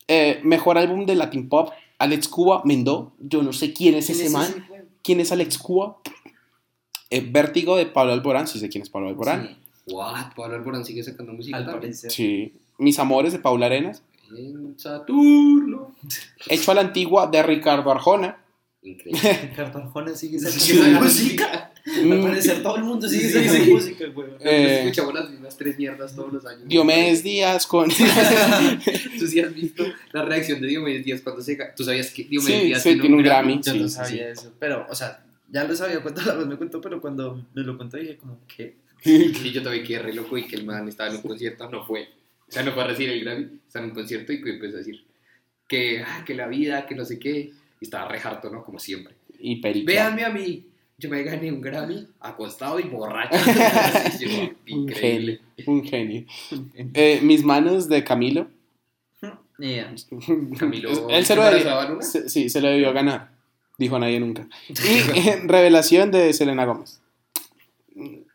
Eh, 0.07 0.41
mejor 0.43 0.77
álbum 0.77 1.07
de 1.07 1.15
Latin 1.15 1.49
Pop. 1.49 1.71
Alex 1.99 2.29
Cuba, 2.29 2.61
Mendó. 2.67 3.15
Yo 3.19 3.43
no 3.43 3.55
sé 3.55 3.73
quién 3.73 3.95
es 3.95 4.07
¿quién 4.07 4.17
ese 4.19 4.27
es 4.27 4.33
man. 4.33 4.45
ese? 4.51 4.85
¿Quién 5.03 5.21
es 5.21 5.33
Alex 5.33 5.57
Cuba? 5.57 5.97
Eh, 7.09 7.27
Vértigo 7.27 7.77
de 7.77 7.87
Pablo 7.87 8.13
Alborán. 8.13 8.47
Sí 8.47 8.59
sé 8.59 8.69
quién 8.69 8.83
es 8.83 8.91
Pablo 8.91 9.09
Alborán. 9.09 9.57
Sí, 9.87 9.95
What? 9.95 10.35
Pablo 10.37 10.57
Alborán 10.57 10.85
sigue 10.85 11.03
sacando 11.03 11.33
música 11.33 11.57
al. 11.57 11.95
Sí. 11.95 12.53
Mis 12.77 12.99
amores 12.99 13.33
de 13.33 13.39
Paula 13.39 13.67
Arenas. 13.67 14.03
En 14.37 14.79
Saturno. 14.79 15.95
Hecho 16.49 16.71
a 16.71 16.75
la 16.75 16.81
antigua 16.83 17.27
de 17.27 17.43
Ricardo 17.43 17.91
Arjona. 17.91 18.39
Increíble. 18.83 19.21
Ricardo 19.51 19.79
Arjona 19.79 20.15
sigue 20.15 20.39
Sí, 20.39 20.75
sacando 20.77 21.09
sí. 21.09 21.25
música. 21.25 21.71
Al 21.87 22.07
Mm, 22.07 22.23
parecer 22.23 22.63
todo 22.63 22.77
el 22.77 22.85
mundo 22.85 23.07
sigue 23.09 23.29
Sí, 23.29 23.33
sacando 23.33 23.65
sí. 23.65 23.71
música, 23.73 24.05
weón. 24.15 24.37
Eh, 24.41 24.81
Escuchamos 24.85 25.15
las 25.15 25.31
mismas 25.31 25.57
tres 25.57 25.77
mierdas 25.79 26.15
todos 26.17 26.33
los 26.33 26.47
años. 26.47 26.67
Diomedes 26.67 27.23
Díaz 27.23 27.67
con. 27.67 27.89
Tú 29.19 29.27
sí 29.27 29.41
has 29.41 29.55
visto 29.55 29.85
la 30.13 30.25
reacción 30.25 30.61
de 30.61 30.69
Diomedes 30.69 31.05
Díaz 31.05 31.21
cuando 31.21 31.43
se... 31.43 31.59
Tú 31.77 31.85
sabías 31.85 32.11
que 32.11 32.25
Diomedes 32.25 32.61
Sí, 32.61 32.67
Díaz 32.67 32.83
sí, 32.83 32.99
tiene 33.01 33.17
un 33.17 33.23
Grammy. 33.23 33.61
Yo 33.63 33.73
Sí, 33.73 33.81
no 33.81 33.89
sí, 33.89 33.95
sabía 33.95 34.29
eso. 34.31 34.53
Pero, 34.59 34.87
o 34.89 34.95
sea, 34.95 35.25
ya 35.51 35.65
lo 35.65 35.77
sabía 35.77 36.01
cuánto 36.03 36.23
la 36.23 36.35
vez 36.35 36.47
me 36.47 36.57
contó, 36.57 36.81
pero 36.81 37.01
cuando 37.01 37.45
me 37.55 37.63
lo 37.63 37.77
contó 37.77 37.97
dije 37.99 38.17
como, 38.17 38.39
¿qué? 38.55 38.77
Y 39.05 39.51
yo 39.53 39.63
también 39.63 39.85
quedé 39.85 39.99
re 40.01 40.15
loco 40.15 40.39
y 40.39 40.47
que 40.47 40.57
el 40.57 40.65
man 40.65 40.89
estaba 40.89 41.11
en 41.11 41.17
un 41.17 41.23
concierto, 41.23 41.69
no 41.71 41.85
fue. 41.85 42.09
Sea, 42.55 42.63
no 42.63 42.73
fue 42.73 42.85
a 42.85 42.87
recibir 42.87 43.11
el 43.11 43.25
Grammy, 43.25 43.49
estaba 43.67 43.85
en 43.85 43.91
un 43.91 43.95
concierto 43.97 44.33
y 44.33 44.37
empezó 44.37 44.77
a 44.77 44.79
decir 44.79 45.05
que, 45.69 46.03
ah, 46.07 46.23
que 46.27 46.35
la 46.35 46.47
vida, 46.47 46.87
que 46.87 46.95
no 46.95 47.05
sé 47.05 47.19
qué. 47.19 47.51
Y 47.81 47.85
estaba 47.85 48.09
re 48.09 48.19
harto, 48.23 48.49
¿no? 48.51 48.63
Como 48.65 48.79
siempre. 48.79 49.15
y 49.39 49.57
Perico. 49.57 49.87
Véanme 49.87 50.25
a 50.25 50.31
mí. 50.31 50.67
Yo 50.97 51.11
me 51.11 51.23
gané 51.25 51.51
un 51.51 51.61
Grammy 51.61 52.07
acostado 52.21 52.79
y 52.79 52.85
borracho. 52.85 53.37
Yo, 54.21 54.29
Un 54.29 54.57
Increíble. 54.67 55.41
genio. 55.57 55.73
Un 55.73 55.85
genio. 55.85 56.25
Eh, 56.95 57.19
mis 57.23 57.43
manos 57.45 57.89
de 57.89 58.05
Camilo. 58.05 58.49
Yeah. 59.59 59.95
Camilo. 60.59 61.09
Él 61.11 61.25
se 61.27 61.37
lo 61.37 61.43
¿embarazaba 61.45 61.87
debió, 61.87 62.03
se- 62.03 62.29
sí, 62.29 62.49
se 62.49 62.61
lo 62.61 62.69
debió 62.69 62.93
ganar. 62.93 63.31
Dijo 63.79 63.99
nadie 63.99 64.19
nunca. 64.21 64.49
Y 64.69 65.29
eh, 65.29 65.41
revelación 65.45 66.11
de 66.13 66.33
Selena 66.33 66.65
Gómez. 66.65 67.01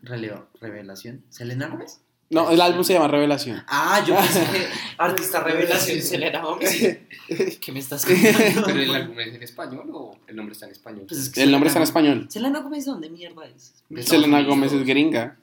Releo, 0.01 0.47
revelación. 0.61 1.23
¿Selena 1.29 1.67
Gómez? 1.67 1.99
No, 2.31 2.51
el 2.51 2.61
álbum 2.61 2.83
se 2.83 2.93
llama 2.93 3.07
Revelación. 3.07 3.63
Ah, 3.67 4.03
yo 4.05 4.15
pensé 4.15 4.45
que 4.51 4.67
artista 4.99 5.41
revelación 5.41 5.99
Selena 6.01 6.41
Gómez. 6.41 6.99
¿Qué 7.59 7.71
me 7.71 7.79
estás 7.79 8.05
contando? 8.05 8.63
¿Pero 8.65 8.79
el 8.79 8.95
álbum 8.95 9.19
es 9.19 9.33
en 9.33 9.43
español 9.43 9.89
o 9.91 10.15
el 10.27 10.35
nombre 10.35 10.53
está 10.53 10.67
en 10.67 10.73
español? 10.73 11.05
Pues 11.07 11.21
es 11.21 11.29
que 11.29 11.41
El 11.41 11.51
nombre 11.51 11.67
está 11.69 11.79
en 11.79 11.83
español. 11.83 12.27
¿Selena 12.29 12.59
Gómez 12.59 12.85
dónde 12.85 13.09
mierda 13.09 13.45
es? 13.47 13.73
Estados 13.89 14.09
Selena. 14.09 14.43
Gómez 14.43 14.73
es 14.73 14.85
gringa. 14.85 15.37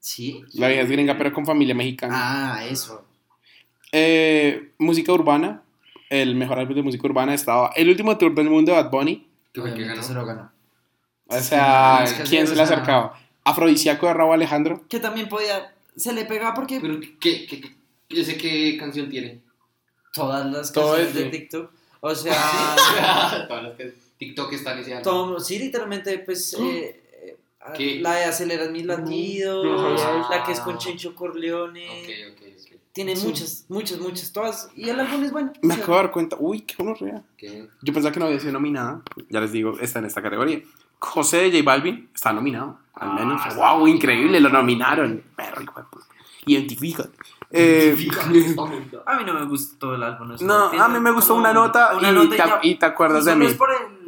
¿Sí? 0.00 0.42
La 0.54 0.66
vieja 0.66 0.82
es 0.82 0.90
gringa, 0.90 1.16
pero 1.16 1.32
con 1.32 1.46
familia 1.46 1.76
mexicana. 1.76 2.14
Ah, 2.16 2.64
eso. 2.66 3.04
Eh, 3.92 4.72
música 4.78 5.12
urbana. 5.12 5.62
El 6.10 6.34
mejor 6.34 6.58
álbum 6.58 6.74
de 6.74 6.82
música 6.82 7.06
urbana 7.06 7.34
estaba 7.34 7.70
el 7.76 7.88
último 7.88 8.18
tour 8.18 8.34
del 8.34 8.50
mundo 8.50 8.72
de 8.72 8.82
Bad 8.82 8.90
Bunny. 8.90 9.28
¿Qué 9.52 9.60
fue 9.60 9.74
que 9.74 9.84
ganó? 9.84 10.02
se 10.02 10.12
lo 10.12 10.26
ganó. 10.26 10.50
O 11.26 11.40
sea, 11.40 12.04
¿quién 12.28 12.46
se 12.46 12.56
le 12.56 12.62
acercaba? 12.62 13.18
Afrodisíaco 13.44 14.06
de 14.06 14.14
Raúl 14.14 14.34
Alejandro. 14.34 14.82
Que 14.88 14.98
también 14.98 15.28
podía... 15.28 15.72
Se 15.96 16.12
le 16.12 16.24
pegaba 16.24 16.54
porque... 16.54 16.80
Pero, 16.80 16.98
¿qué, 17.20 17.46
qué, 17.46 17.60
qué? 17.60 17.76
Yo 18.08 18.24
sé 18.24 18.36
qué 18.36 18.76
canción 18.78 19.08
tiene. 19.10 19.40
Todas 20.12 20.44
las 20.50 20.70
canciones 20.70 21.08
es 21.08 21.14
de 21.14 21.24
TikTok. 21.26 21.70
O 22.00 22.14
sea, 22.14 22.34
Todas 23.48 23.62
las 23.62 23.76
que 23.76 23.94
TikTok 24.18 24.52
está 24.52 24.72
en 24.74 24.78
ese 24.80 24.96
todo- 25.02 25.40
sí, 25.40 25.58
literalmente, 25.58 26.18
pues. 26.20 26.54
eh, 26.54 27.00
eh, 27.22 27.36
¿Qué? 27.76 28.00
la 28.00 28.14
de 28.16 28.24
aceleras 28.24 28.70
mis 28.70 28.84
latidos, 28.84 29.64
no 29.64 30.28
la 30.30 30.42
que 30.44 30.52
es 30.52 30.60
con 30.60 30.78
Chencho 30.78 31.14
Corleone. 31.14 31.86
Ok, 31.88 32.32
ok, 32.32 32.42
ok. 32.72 32.78
Tiene 32.92 33.16
Sí. 33.16 33.26
muchas, 33.26 33.64
muchas, 33.68 33.98
muchas, 34.00 34.32
todas. 34.32 34.68
Y 34.76 34.88
el 34.90 35.00
álbum 35.00 35.24
es 35.24 35.32
bueno. 35.32 35.52
Me 35.62 35.72
O 35.72 35.76
sea, 35.76 35.82
acabo 35.84 35.96
de 35.98 36.02
dar 36.04 36.12
cuenta. 36.12 36.36
Uy, 36.38 36.60
qué 36.60 36.74
rea. 37.00 37.22
¿Qué? 37.38 37.66
Yo 37.80 37.92
pensaba 37.94 38.12
que 38.12 38.20
no 38.20 38.26
había 38.26 38.38
sido 38.38 38.52
nominada. 38.52 39.00
Ya 39.30 39.40
les 39.40 39.50
digo, 39.52 39.78
está 39.80 40.00
en 40.00 40.04
esta 40.04 40.20
categoría. 40.20 40.60
José 41.04 41.38
de 41.50 41.50
J 41.50 41.62
Balvin 41.64 42.08
está 42.14 42.32
nominado. 42.32 42.78
Al 42.94 43.14
menos. 43.14 43.40
Ah, 43.44 43.74
wow, 43.74 43.86
increíble, 43.88 44.38
lo 44.40 44.48
nominaron. 44.48 45.22
Perro, 45.34 45.62
hijo 45.62 45.80
de 45.80 45.86
puta. 45.90 46.06
Identifica. 46.46 47.08
Eh, 47.50 47.94
A 49.06 49.16
mí 49.16 49.24
no 49.26 49.34
me 49.34 49.44
gustó 49.46 49.94
el 49.94 50.02
álbum. 50.02 50.36
no, 50.40 50.66
a 50.82 50.88
mí 50.88 51.00
me 51.00 51.10
gustó 51.10 51.34
una 51.34 51.52
nota, 51.52 51.96
una 51.96 52.10
y, 52.10 52.14
nota 52.14 52.30
te, 52.30 52.36
ya- 52.36 52.60
y 52.62 52.74
te 52.76 52.86
acuerdas 52.86 53.24
y 53.24 53.30
de 53.30 53.36
mí. 53.36 53.46
es 53.46 53.54
por 53.54 53.70
el. 53.70 54.02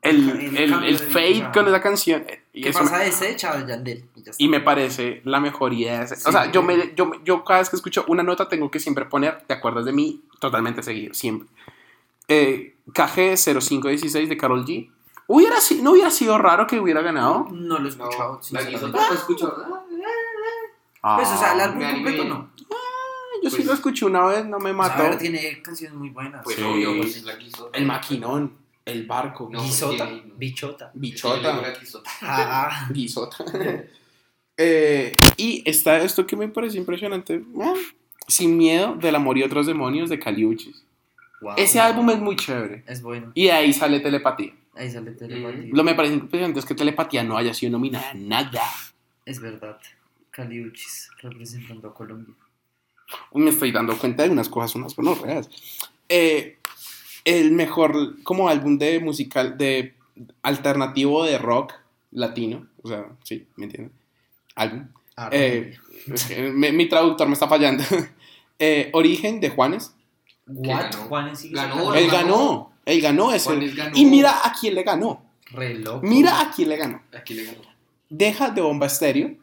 El, 0.00 0.30
el 0.30 0.56
el, 0.56 0.84
el 0.84 0.98
fade 0.98 1.50
con 1.52 1.66
esa 1.66 1.80
canción. 1.80 2.24
eh, 2.28 2.42
Y, 2.52 2.62
¿Qué 2.62 2.72
pasa 2.72 2.98
me- 2.98 3.04
deshecha 3.04 3.56
de 3.56 3.66
Yandel? 3.68 4.04
Y, 4.16 4.22
ya 4.22 4.32
y 4.38 4.48
me 4.48 4.60
parece 4.60 5.22
la 5.24 5.40
mejor 5.40 5.72
idea. 5.72 5.98
de 6.00 6.04
ese- 6.04 6.14
o 6.14 6.18
Sí. 6.18 6.30
sea, 6.32 6.50
yo, 6.52 6.62
me, 6.62 6.92
yo, 6.94 7.10
yo 7.24 7.44
cada 7.44 7.60
vez 7.60 7.68
que 7.70 7.76
escucho 7.76 8.04
una 8.08 8.22
nota 8.22 8.48
tengo 8.48 8.70
que 8.70 8.80
siempre 8.80 9.04
poner, 9.06 9.42
¿te 9.46 9.54
acuerdas 9.54 9.84
de 9.84 9.92
mí? 9.92 10.22
Totalmente 10.38 10.82
seguido, 10.82 11.14
siempre. 11.14 11.48
Eh, 12.28 12.74
KG 12.92 13.36
0516 13.36 14.28
de 14.28 14.36
Carol 14.36 14.64
G. 14.64 14.90
Hubiera, 15.30 15.60
si- 15.60 15.82
no 15.82 15.92
hubiera 15.92 16.10
sido 16.10 16.36
raro 16.38 16.66
que 16.66 16.80
hubiera 16.80 17.02
ganado. 17.02 17.46
No 17.52 17.78
lo 17.78 17.86
he 17.86 17.90
escuchado. 17.90 18.32
No, 18.32 18.36
la 18.38 18.42
sinceramente. 18.42 18.86
guisota 18.86 19.08
no 19.08 19.14
escucho. 19.14 19.56
Ah, 21.02 21.16
Pues, 21.16 21.28
o 21.28 21.36
sea, 21.38 21.52
el 21.52 21.60
Ah, 21.60 21.64
álbum 21.64 21.78
me 21.78 21.84
animé. 21.86 22.02
completo 22.10 22.24
no. 22.28 22.50
yo 23.42 23.50
sí 23.50 23.56
pues- 23.56 23.66
lo 23.66 23.72
escuché 23.74 24.04
una 24.04 24.24
vez, 24.24 24.44
no 24.46 24.58
me 24.58 24.70
sea, 24.70 24.72
mató. 24.72 25.02
a 25.02 25.10
ver, 25.10 25.18
tiene 25.18 25.62
canciones 25.62 25.96
muy 25.96 26.10
buenas. 26.10 26.42
Pues 26.42 26.56
Sí. 26.56 26.62
obvio, 26.62 26.96
pues 26.96 27.16
es 27.16 27.22
la 27.24 27.36
guisota. 27.36 27.78
El 27.78 27.86
maquinón, 27.86 28.52
el 28.84 29.06
barco, 29.06 29.48
No, 29.52 29.62
Guisota, 29.62 30.04
porque 30.06 30.20
tiene- 30.22 30.32
bichota. 30.36 30.90
Bichota, 30.94 31.56
la 31.56 31.70
guisota. 31.78 32.10
Ah, 32.22 32.88
guisota. 32.92 33.44
Eh, 34.60 35.14
y 35.36 35.62
está 35.70 35.98
esto 35.98 36.26
que 36.26 36.34
me 36.34 36.48
parece 36.48 36.78
impresionante. 36.78 37.44
ah, 37.62 37.74
Sin 38.26 38.56
miedo 38.56 38.94
del 38.96 39.14
amor 39.14 39.38
y 39.38 39.44
otros 39.44 39.66
demonios 39.66 40.10
de 40.10 40.18
Caliuchis. 40.18 40.82
wow. 41.40 41.54
Ese 41.56 41.78
álbum 41.78 42.10
es 42.10 42.18
muy 42.18 42.34
chévere. 42.34 42.82
es 42.88 43.00
bueno. 43.00 43.30
Y 43.34 43.44
de 43.44 43.52
ahí 43.52 43.72
sale 43.72 44.00
Telepatía. 44.00 44.52
Ahí 44.78 44.90
sale 44.90 45.10
telepatía. 45.10 45.70
Lo 45.72 45.82
me 45.82 45.94
parece 45.94 46.14
impresionante 46.14 46.60
es 46.60 46.66
que 46.66 46.74
Telepatía 46.74 47.24
no 47.24 47.36
haya 47.36 47.52
sido 47.52 47.72
nominada 47.72 48.10
a 48.10 48.14
nada. 48.14 48.62
Es 49.26 49.40
verdad. 49.40 49.78
Caliuchis 50.30 51.10
representando 51.20 51.88
a 51.88 51.94
Colombia. 51.94 52.34
Me 53.34 53.50
estoy 53.50 53.72
dando 53.72 53.98
cuenta 53.98 54.22
de 54.22 54.30
unas 54.30 54.48
cosas, 54.48 54.76
unas 54.76 54.94
gonorreas. 54.94 55.48
Eh, 56.08 56.58
el 57.24 57.50
mejor 57.50 58.22
como 58.22 58.48
álbum 58.48 58.78
de 58.78 59.00
musical, 59.00 59.58
de 59.58 59.94
alternativo 60.42 61.24
de 61.24 61.38
rock 61.38 61.74
latino. 62.12 62.68
O 62.82 62.88
sea, 62.88 63.06
sí, 63.24 63.48
¿me 63.56 63.64
entienden? 63.64 63.92
Álbum. 64.54 64.86
Ah, 65.16 65.28
Eh, 65.32 65.76
mi, 66.54 66.70
mi 66.70 66.88
traductor 66.88 67.26
me 67.26 67.34
está 67.34 67.48
fallando. 67.48 67.82
Eh, 68.60 68.90
Origen 68.92 69.38
de 69.38 69.50
Juanes. 69.50 69.94
What? 70.48 70.90
ganó? 70.90 70.96
Juanes 71.04 71.52
Ganó, 71.52 71.94
Él 71.94 72.10
ganó. 72.10 72.72
Ganó. 73.00 73.32
Él 73.32 73.38
ganó. 73.38 73.38
Juanes 73.40 73.74
ganó. 73.76 73.96
Y 73.96 74.04
mira 74.04 74.46
a 74.46 74.52
quién 74.58 74.74
le 74.74 74.82
ganó. 74.82 75.22
Re 75.50 75.74
loco. 75.74 76.00
Mira 76.06 76.40
a 76.40 76.50
quién 76.50 76.68
le 76.68 76.76
ganó. 76.76 77.02
Aquí 77.16 77.34
le 77.34 77.44
ganó. 77.44 77.58
Deja 78.08 78.50
de 78.50 78.60
bomba 78.60 78.86
estéreo. 78.86 79.34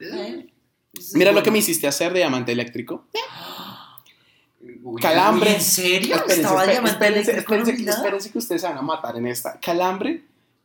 Eh, 0.00 0.46
es 0.92 1.14
Mira 1.14 1.32
lo 1.32 1.42
que 1.42 1.50
me 1.50 1.58
hiciste 1.58 1.86
hacer 1.86 2.12
de 2.12 2.20
diamante 2.20 2.52
eléctrico. 2.52 3.06
Uy, 4.82 5.00
Calambre. 5.00 5.54
¿En 5.54 5.60
serio? 5.60 6.14
Espérense, 6.16 6.42
¿Estaba 6.42 6.64
espérense, 6.64 6.72
Diamante 6.72 6.90
espérense, 6.92 7.30
Eléctrico 7.32 7.54
espérense, 7.62 7.90
espérense 7.90 8.32
que 8.32 8.38
ustedes 8.38 8.60
se 8.62 8.68
van 8.68 8.78
a 8.78 8.82
matar 8.82 9.16
en 9.16 9.26
esta. 9.26 9.58
Calambre 9.60 10.24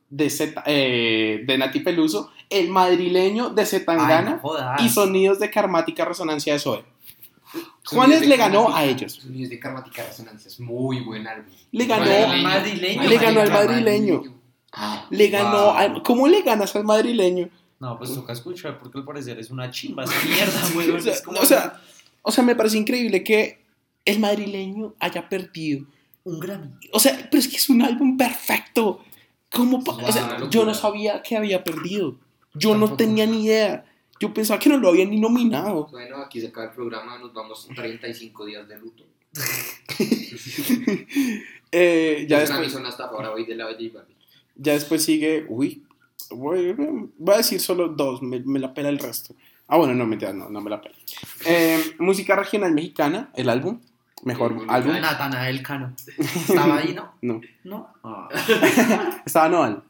de, 0.10 0.30
Zeta- 0.30 0.64
eh, 0.66 1.44
de 1.46 1.58
Nati 1.58 1.80
Peluso, 1.80 2.32
el 2.50 2.70
madrileño 2.70 3.50
de 3.50 3.62
Ay, 3.62 3.68
Zetangana 3.68 4.32
no 4.32 4.40
jodas. 4.40 4.82
y 4.82 4.90
sonidos 4.90 5.40
de 5.40 5.50
karmática 5.50 6.06
resonancia 6.06 6.54
de 6.54 6.60
Zoe. 6.60 6.84
Juanes 7.86 8.26
le 8.28 8.38
ganó 8.38 8.74
a 8.74 8.86
ellos. 8.86 9.14
Sonidos 9.14 9.50
de 9.50 9.60
Karmática 9.60 10.04
Resonancia. 10.06 10.48
Es 10.48 10.60
muy 10.60 11.02
buen 11.02 11.28
álbum. 11.28 11.52
Le 11.72 11.86
ganó, 11.86 12.06
Madrileño. 12.06 12.44
Madrileño. 12.44 13.04
Le 13.10 13.18
ganó 13.18 13.42
al 13.42 13.52
madrileño. 13.52 14.24
le 15.10 15.28
ganó. 15.30 15.52
Wow. 15.66 15.72
al- 15.72 16.04
¿Cómo 16.04 16.28
le 16.28 16.42
ganas 16.42 16.76
al 16.76 16.84
madrileño? 16.86 17.50
No, 17.80 17.98
pues 17.98 18.14
toca 18.14 18.32
escuchar 18.34 18.80
porque 18.80 18.98
al 19.00 19.04
parecer 19.06 19.38
es 19.40 19.52
una 19.52 19.70
chimba 19.70 20.06
esa 20.06 20.14
mierda, 20.26 20.62
weón. 20.76 20.96
O 20.98 21.02
sea, 21.02 21.14
o 21.42 21.46
sea, 21.46 21.82
o 22.22 22.32
sea, 22.32 22.44
me 22.44 22.56
parece 22.56 22.78
increíble 22.78 23.24
que 23.24 23.60
el 24.06 24.20
madrileño 24.20 24.94
haya 25.00 25.28
perdido. 25.28 25.86
un 26.24 26.40
Grammy. 26.40 26.70
O 26.94 27.00
sea, 27.00 27.28
pero 27.30 27.40
es 27.40 27.48
que 27.50 27.58
es 27.58 27.70
un 27.70 27.82
álbum 27.82 28.16
perfecto. 28.18 29.04
¿Cómo 29.52 29.80
Wow, 29.80 30.00
o 30.08 30.12
sea, 30.12 30.40
yo 30.50 30.66
no 30.66 30.74
sabía 30.74 31.22
que 31.22 31.36
había 31.38 31.64
perdido. 31.64 32.16
Yo 32.56 32.70
no 32.74 32.82
Tampoco. 32.88 32.98
tenía 32.98 33.26
ni 33.28 33.44
idea. 33.46 33.84
Yo 34.24 34.34
pensaba 34.34 34.58
que 34.58 34.70
no 34.70 34.78
lo 34.78 34.88
habían 34.88 35.10
ni 35.10 35.20
nominado. 35.20 35.88
Bueno, 35.92 36.16
aquí 36.20 36.40
se 36.40 36.48
acaba 36.48 36.68
el 36.68 36.72
programa. 36.72 37.18
Nos 37.18 37.34
vamos 37.34 37.68
35 37.76 38.46
días 38.46 38.66
de 38.70 38.78
luto. 38.78 39.04
Eh, 41.76 42.28
ya, 42.30 42.42
después, 42.42 42.76
hasta 42.76 43.06
ahora 43.06 43.32
hoy 43.32 43.48
de 43.48 43.56
la 43.56 43.66
ya 44.56 44.74
después 44.74 45.04
sigue. 45.04 45.44
Uy, 45.50 45.84
voy, 46.30 46.72
voy 47.18 47.34
a 47.34 47.38
decir 47.38 47.60
solo 47.60 47.88
dos. 47.88 48.22
Me, 48.22 48.42
me 48.42 48.60
la 48.60 48.76
pela 48.76 48.90
el 48.90 49.00
resto. 49.00 49.34
Ah, 49.68 49.78
bueno, 49.78 49.96
no, 49.96 50.06
mentira, 50.06 50.34
no, 50.34 50.50
no 50.50 50.62
me 50.62 50.70
la 50.70 50.80
pela. 50.80 50.94
Eh, 51.48 51.96
música 51.98 52.36
regional 52.36 52.74
mexicana, 52.74 53.32
el 53.34 53.50
álbum. 53.50 53.80
Mejor 54.24 54.56
Sí, 54.60 54.66
álbum. 54.70 55.02
Natanael 55.02 55.64
Cano. 55.64 55.96
Estaba 56.16 56.78
ahí, 56.78 56.94
¿no? 56.94 57.16
No. 57.24 57.42
No. 57.64 57.90
Ah. 58.04 58.30
Estaba 59.26 59.50
Noal. 59.50 59.84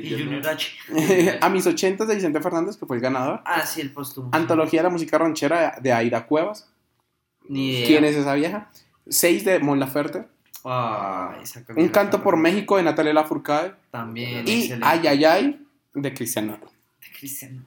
Y 0.00 0.10
Junior 0.10 0.46
H. 0.46 0.72
a 1.40 1.48
mis 1.48 1.66
80 1.66 2.04
de 2.04 2.14
Vicente 2.14 2.40
Fernández, 2.40 2.76
que 2.76 2.86
fue 2.86 2.96
el 2.96 3.02
ganador. 3.02 3.40
Ah, 3.44 3.64
sí, 3.64 3.80
el 3.80 3.90
póstumo. 3.92 4.30
Antología 4.32 4.80
de 4.80 4.84
la 4.84 4.90
música 4.90 5.18
ranchera 5.18 5.76
de, 5.76 5.82
de 5.82 5.92
Aira 5.92 6.26
Cuevas. 6.26 6.68
Ni 7.48 7.70
idea. 7.70 7.86
¿Quién 7.86 8.04
es 8.04 8.16
esa 8.16 8.34
vieja? 8.34 8.70
6 9.08 9.44
de 9.44 9.58
Mon 9.60 9.78
Laferte. 9.78 10.24
Ah, 10.64 11.38
esa 11.42 11.64
Un 11.76 11.88
canto 11.88 12.22
por. 12.22 12.36
México 12.36 12.76
de 12.76 12.82
Natalia 12.82 13.12
Lafourcade. 13.12 13.74
También. 13.90 14.46
Y 14.46 14.62
excelente. 14.62 14.86
Ay 14.86 15.06
Ay 15.06 15.24
Ay 15.24 15.66
de 15.94 16.12
Cristiano. 16.12 16.58
Cristian. 17.18 17.64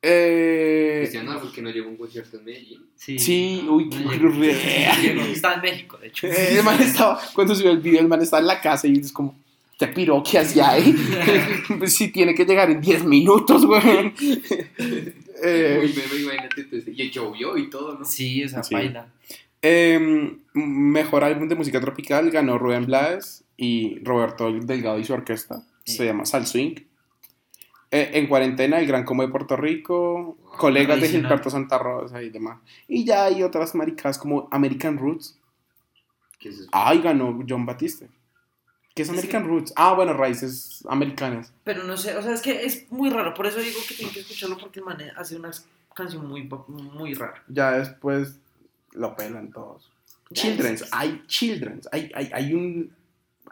Eh, 0.00 1.00
Cristiano, 1.00 1.38
porque 1.40 1.60
no 1.60 1.70
llegó 1.70 1.88
un 1.88 1.96
concierto 1.96 2.38
en 2.38 2.44
Medellín. 2.44 2.86
Sí. 2.94 3.18
Sí, 3.18 3.66
uy, 3.68 3.86
No 3.86 4.10
qué. 4.10 5.32
Está 5.32 5.54
en 5.54 5.60
México, 5.60 5.98
de 5.98 6.06
hecho. 6.06 6.28
eh, 6.28 6.56
el 6.56 6.62
man 6.62 6.80
estaba, 6.80 7.20
cuando 7.34 7.54
subió 7.54 7.72
el 7.72 7.80
video, 7.80 8.00
el 8.00 8.08
man 8.08 8.22
estaba 8.22 8.40
en 8.40 8.46
la 8.46 8.60
casa 8.60 8.86
y 8.86 8.98
es 8.98 9.12
como, 9.12 9.36
¿qué 9.78 9.86
piro 9.88 10.22
que 10.22 10.38
hacía 10.38 10.70
ahí? 10.70 10.94
pues 11.78 11.94
sí, 11.96 12.08
tiene 12.08 12.34
que 12.34 12.44
llegar 12.44 12.70
en 12.70 12.80
10 12.80 13.04
minutos, 13.04 13.64
güey. 13.64 14.12
Eh, 15.42 15.80
Uy, 15.82 15.94
me 15.94 16.20
imagínate. 16.22 16.60
entonces, 16.62 16.94
Y 16.98 17.10
llovió 17.10 17.56
y 17.56 17.70
todo, 17.70 17.98
¿no? 17.98 18.04
Sí, 18.04 18.42
esa 18.42 18.62
Sí. 18.62 18.74
baila. 18.74 19.08
Em, 19.62 20.38
mejor 20.54 21.24
álbum 21.24 21.48
de 21.48 21.54
música 21.54 21.80
tropical 21.80 22.30
ganó 22.30 22.58
Rubén 22.58 22.86
Blades 22.86 23.44
y 23.56 23.98
Roberto 24.04 24.52
Delgado 24.52 24.98
y 24.98 25.04
su 25.04 25.12
orquesta. 25.12 25.62
Sí. 25.84 25.96
Se 25.96 26.04
llama 26.04 26.24
Sal 26.26 26.46
Swing. 26.46 26.74
Eh, 27.90 28.10
en 28.14 28.26
cuarentena, 28.26 28.78
El 28.80 28.86
Gran 28.86 29.04
Combo 29.04 29.22
de 29.22 29.30
Puerto 29.30 29.56
Rico, 29.56 30.36
Colegas 30.58 31.00
de. 31.00 31.08
Gilberto 31.08 31.48
Santa 31.50 31.78
Rosa 31.78 32.22
y 32.22 32.28
demás. 32.30 32.58
Y 32.86 33.04
ya 33.04 33.24
hay 33.24 33.42
otras 33.42 33.74
maricadas 33.74 34.18
como 34.18 34.46
American 34.50 34.98
Roots. 34.98 35.38
¿Qué 36.38 36.50
es 36.50 36.58
eso? 36.60 36.68
Ay, 36.72 37.00
ganó 37.00 37.42
John 37.48 37.64
Batiste. 37.64 38.08
¿Qué 38.98 39.02
es 39.02 39.10
American 39.10 39.46
Roots? 39.46 39.72
Ah, 39.76 39.94
bueno, 39.94 40.12
raíces 40.12 40.84
americanas. 40.88 41.52
Pero 41.64 41.84
no 41.84 41.96
sé, 41.96 42.16
o 42.16 42.22
sea, 42.22 42.34
es 42.34 42.42
que 42.42 42.64
es 42.64 42.90
muy 42.90 43.10
raro. 43.10 43.32
Por 43.34 43.46
eso 43.46 43.58
digo 43.60 43.78
que 43.88 43.94
tienen 43.94 44.12
que 44.12 44.20
escucharlo 44.20 44.58
porque 44.58 44.80
el 44.80 44.84
man 44.84 44.98
hace 45.16 45.36
una 45.36 45.50
canción 45.94 46.26
muy, 46.28 46.48
muy 46.68 47.14
rara. 47.14 47.42
Ya 47.48 47.72
después 47.72 48.34
lo 48.92 49.14
pelan 49.16 49.50
todos. 49.52 49.90
Children's, 50.32 50.84
hay 50.92 51.22
Children's, 51.26 51.88
hay, 51.92 52.10
hay, 52.14 52.30
hay 52.32 52.52
un. 52.54 52.92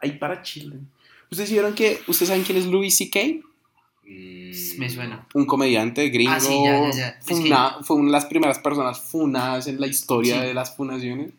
Hay 0.03 0.13
para 0.19 0.43
Children. 0.43 0.87
¿Ustedes 1.31 1.51
vieron 1.51 1.75
que. 1.75 2.01
¿Ustedes 2.07 2.29
saben 2.29 2.45
quién 2.45 2.59
es 2.59 2.67
Louis 2.67 2.95
C.K.? 2.97 3.19
Mm, 4.05 4.79
Me 4.79 4.91
suena. 4.91 5.27
Un 5.35 5.47
comediante 5.47 6.09
gringo. 6.11 6.33
Ah, 6.33 6.41
sí, 6.41 6.55
ya, 6.65 6.81
ya, 6.83 6.91
ya. 6.91 7.09
Es 7.09 7.25
Fue, 7.27 7.43
que- 7.43 7.49
una- 7.49 7.83
fue 7.83 7.97
una 7.97 8.07
de 8.07 8.13
las 8.13 8.27
primeras 8.27 8.59
personas 8.59 9.01
funadas 9.01 9.67
en 9.69 9.81
la 9.81 9.87
historia 9.87 10.41
Sí. 10.41 10.47
de 10.47 10.55
las 10.55 10.77
funaciones. 10.77 11.31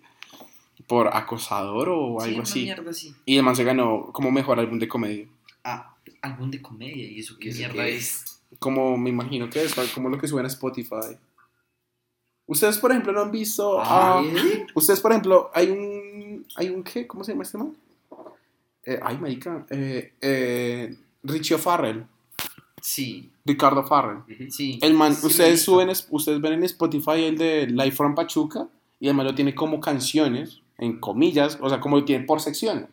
Por 0.88 1.08
acosador 1.16 1.90
o 1.90 2.18
Sí, 2.22 2.30
algo 2.30 2.42
así. 2.44 2.64
mierda 2.64 2.92
así. 2.92 3.14
Y 3.26 3.34
además 3.36 3.58
se 3.58 3.64
ganó 3.66 4.10
como 4.14 4.32
mejor 4.32 4.60
álbum 4.60 4.80
de 4.80 4.88
comedia. 4.88 5.28
Ah, 5.64 5.96
álbum 6.22 6.50
de 6.50 6.62
comedia 6.62 7.06
y 7.06 7.20
eso 7.20 7.38
qué 7.38 7.48
¿Y 7.48 7.50
eso 7.50 7.58
mierda 7.60 7.84
qué 7.84 7.96
es. 7.98 8.42
Como 8.60 8.98
me 8.98 9.10
imagino 9.10 9.50
que 9.50 9.62
es, 9.64 9.76
como 9.94 10.08
lo 10.10 10.18
que 10.18 10.28
suena 10.28 10.48
a 10.48 10.52
Spotify. 10.52 11.18
Ustedes, 12.46 12.78
por 12.78 12.92
ejemplo, 12.92 13.12
no 13.12 13.22
han 13.22 13.32
visto. 13.32 13.78
Ah, 13.82 14.24
Ustedes, 14.74 15.02
por 15.02 15.12
ejemplo, 15.12 15.52
hay 15.54 15.70
un. 15.70 16.46
¿Hay 16.56 16.70
un 16.70 16.82
qué? 16.84 17.06
¿Cómo 17.06 17.24
se 17.26 17.34
llama 17.34 17.44
este 17.44 17.58
man? 17.58 17.76
Eh, 18.86 19.00
ay, 19.04 19.18
marica. 19.18 19.66
Eh, 19.70 20.14
eh, 20.22 20.96
Richie 21.24 21.56
O'Farrell. 21.56 22.06
Sí, 22.82 23.34
Ricardo 23.44 23.84
Farrell. 23.84 24.20
Sí. 24.50 24.80
El 24.82 24.94
man, 24.94 25.14
Sí, 25.14 25.28
ustedes 25.28 25.62
suben, 25.62 25.90
ustedes 25.90 26.40
ven 26.40 26.54
en 26.54 26.64
Spotify 26.64 27.26
el 27.26 27.38
de 27.38 27.68
Life 27.68 27.98
from 27.98 28.16
Pachuca 28.16 28.70
y 29.00 29.08
además 29.08 29.26
lo 29.26 29.36
tiene 29.36 29.54
como 29.54 29.82
canciones, 29.82 30.62
en 30.78 31.00
comillas, 31.00 31.58
o 31.62 31.70
sea, 31.70 31.80
como 31.80 31.98
lo 31.98 32.06
tiene 32.06 32.26
por 32.26 32.42
sección. 32.42 32.88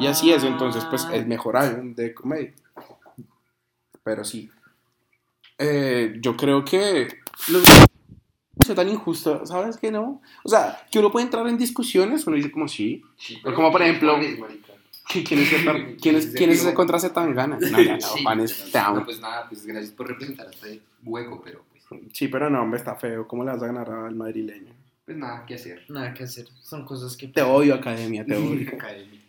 Y 0.00 0.06
así 0.06 0.30
es, 0.32 0.44
entonces, 0.44 0.84
pues 0.86 1.06
el 1.12 1.26
mejor 1.26 1.56
álbum 1.56 1.94
de 1.94 2.14
comedia. 2.14 2.52
Pero 4.04 4.24
sí. 4.24 4.50
Eh, 5.58 6.14
yo 6.20 6.36
creo 6.36 6.64
que 6.64 7.08
los 7.48 7.62
no 7.64 8.66
sea 8.66 8.74
tan 8.74 8.88
injusto, 8.88 9.44
¿sabes 9.46 9.76
que 9.76 9.90
no? 9.90 10.20
O 10.44 10.48
sea, 10.48 10.84
que 10.90 10.98
uno 10.98 11.10
puede 11.10 11.24
entrar 11.24 11.46
en 11.48 11.56
discusiones, 11.56 12.26
uno 12.26 12.36
dice 12.36 12.50
como 12.50 12.68
sí, 12.68 13.02
Sí, 13.16 13.38
Pero 13.42 13.54
como, 13.56 13.72
por 13.72 13.82
ejemplo, 13.82 14.14
¿cuál 14.38 14.52
es, 14.52 14.60
que 15.08 15.24
quién 15.24 15.40
es, 15.40 15.48
quién 16.00 16.16
es, 16.16 16.26
quién 16.36 16.50
es 16.50 16.60
ese 16.60 16.74
contra 16.74 16.98
Zetangana. 17.00 17.58
No, 17.60 17.68
no, 17.78 17.82
no, 17.96 18.00
Sí. 18.00 18.22
pan 18.24 18.40
es- 18.40 18.70
te 18.70 18.78
amo. 18.78 18.96
No, 19.00 19.04
pues 19.04 19.20
nada, 19.20 19.48
pues 19.48 19.64
gracias 19.66 19.92
por 19.92 20.08
representar 20.08 20.46
este 20.52 20.80
hueco, 21.04 21.40
pero 21.42 21.64
pues, 21.88 22.00
Sí, 22.12 22.28
pero 22.28 22.48
no, 22.50 22.62
hombre, 22.62 22.78
está 22.78 22.94
feo. 22.96 23.26
¿Cómo 23.26 23.44
le 23.44 23.52
vas 23.52 23.62
a 23.62 23.66
ganar 23.66 23.90
al 23.90 24.14
madrileño? 24.14 24.72
Pues 25.04 25.16
nada 25.16 25.44
que 25.46 25.54
hacer. 25.54 25.84
Nada 25.88 26.14
que 26.14 26.24
hacer. 26.24 26.46
Son 26.62 26.84
cosas 26.84 27.16
que. 27.16 27.28
Te 27.28 27.42
odio, 27.42 27.74
academia, 27.74 28.24
te 28.24 28.34
odio. 28.36 28.68
Academia. 28.74 29.20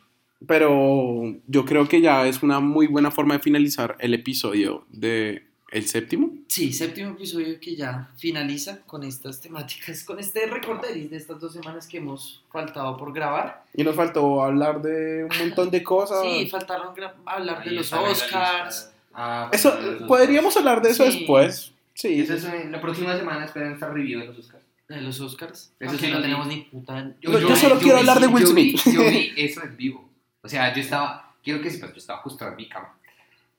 Pero 0.47 1.35
yo 1.47 1.65
creo 1.65 1.87
que 1.87 2.01
ya 2.01 2.27
es 2.27 2.43
una 2.43 2.59
muy 2.59 2.87
buena 2.87 3.11
forma 3.11 3.35
de 3.35 3.39
finalizar 3.39 3.95
el 3.99 4.13
episodio 4.13 4.85
de 4.89 5.47
el 5.71 5.87
séptimo. 5.87 6.31
Sí, 6.49 6.71
séptimo 6.73 7.11
episodio 7.11 7.59
que 7.59 7.75
ya 7.75 8.11
finaliza 8.17 8.81
con 8.81 9.03
estas 9.03 9.39
temáticas, 9.41 10.03
con 10.03 10.19
este 10.19 10.45
recorderis 10.45 11.09
de 11.09 11.17
estas 11.17 11.39
dos 11.39 11.53
semanas 11.53 11.87
que 11.87 11.97
hemos 11.97 12.43
faltado 12.51 12.95
por 12.97 13.11
grabar. 13.13 13.63
Y 13.73 13.83
nos 13.83 13.95
faltó 13.95 14.43
hablar 14.43 14.81
de 14.81 15.23
un 15.23 15.37
montón 15.39 15.71
de 15.71 15.81
cosas. 15.81 16.19
Sí, 16.23 16.47
faltaron 16.47 16.93
hablar 17.25 17.63
de 17.63 17.71
los 17.71 17.91
Oscars. 17.91 18.91
Ah, 19.13 19.49
Eso, 19.51 19.69
Oscars. 19.69 20.03
podríamos 20.03 20.55
hablar 20.57 20.81
de 20.81 20.89
eso 20.91 21.09
Sí. 21.09 21.19
después. 21.19 21.71
Sí. 21.95 22.19
Eso 22.21 22.33
es 22.35 22.43
la 22.69 22.81
próxima 22.81 23.15
semana, 23.17 23.45
esperen 23.45 23.71
esta 23.73 23.89
review 23.89 24.19
de 24.19 24.25
los 24.27 24.37
Oscars. 24.39 24.62
De 24.93 25.01
los 25.01 25.19
Oscars. 25.19 25.73
Eso 25.79 25.91
Aunque 25.91 26.05
sí 26.07 26.11
no 26.11 26.21
tenemos 26.21 26.47
ni 26.47 26.61
puta. 26.61 27.01
No, 27.03 27.39
yo 27.39 27.55
solo 27.55 27.77
quiero 27.79 27.95
vi- 27.95 27.99
hablar 28.01 28.19
de 28.19 28.27
Will 28.27 28.45
yo 28.45 28.53
vi- 28.53 28.77
Smith. 28.77 28.95
Yo 28.95 29.01
vi 29.09 29.33
eso 29.37 29.63
en 29.63 29.75
vivo. 29.77 30.09
O 30.41 30.49
sea, 30.49 30.73
yo 30.73 30.81
estaba, 30.81 31.33
quiero 31.43 31.61
que 31.61 31.69
sepas, 31.71 31.91
yo 31.91 31.97
estaba 31.97 32.19
justo 32.21 32.47
en 32.47 32.55
mi 32.55 32.67
cama 32.69 32.95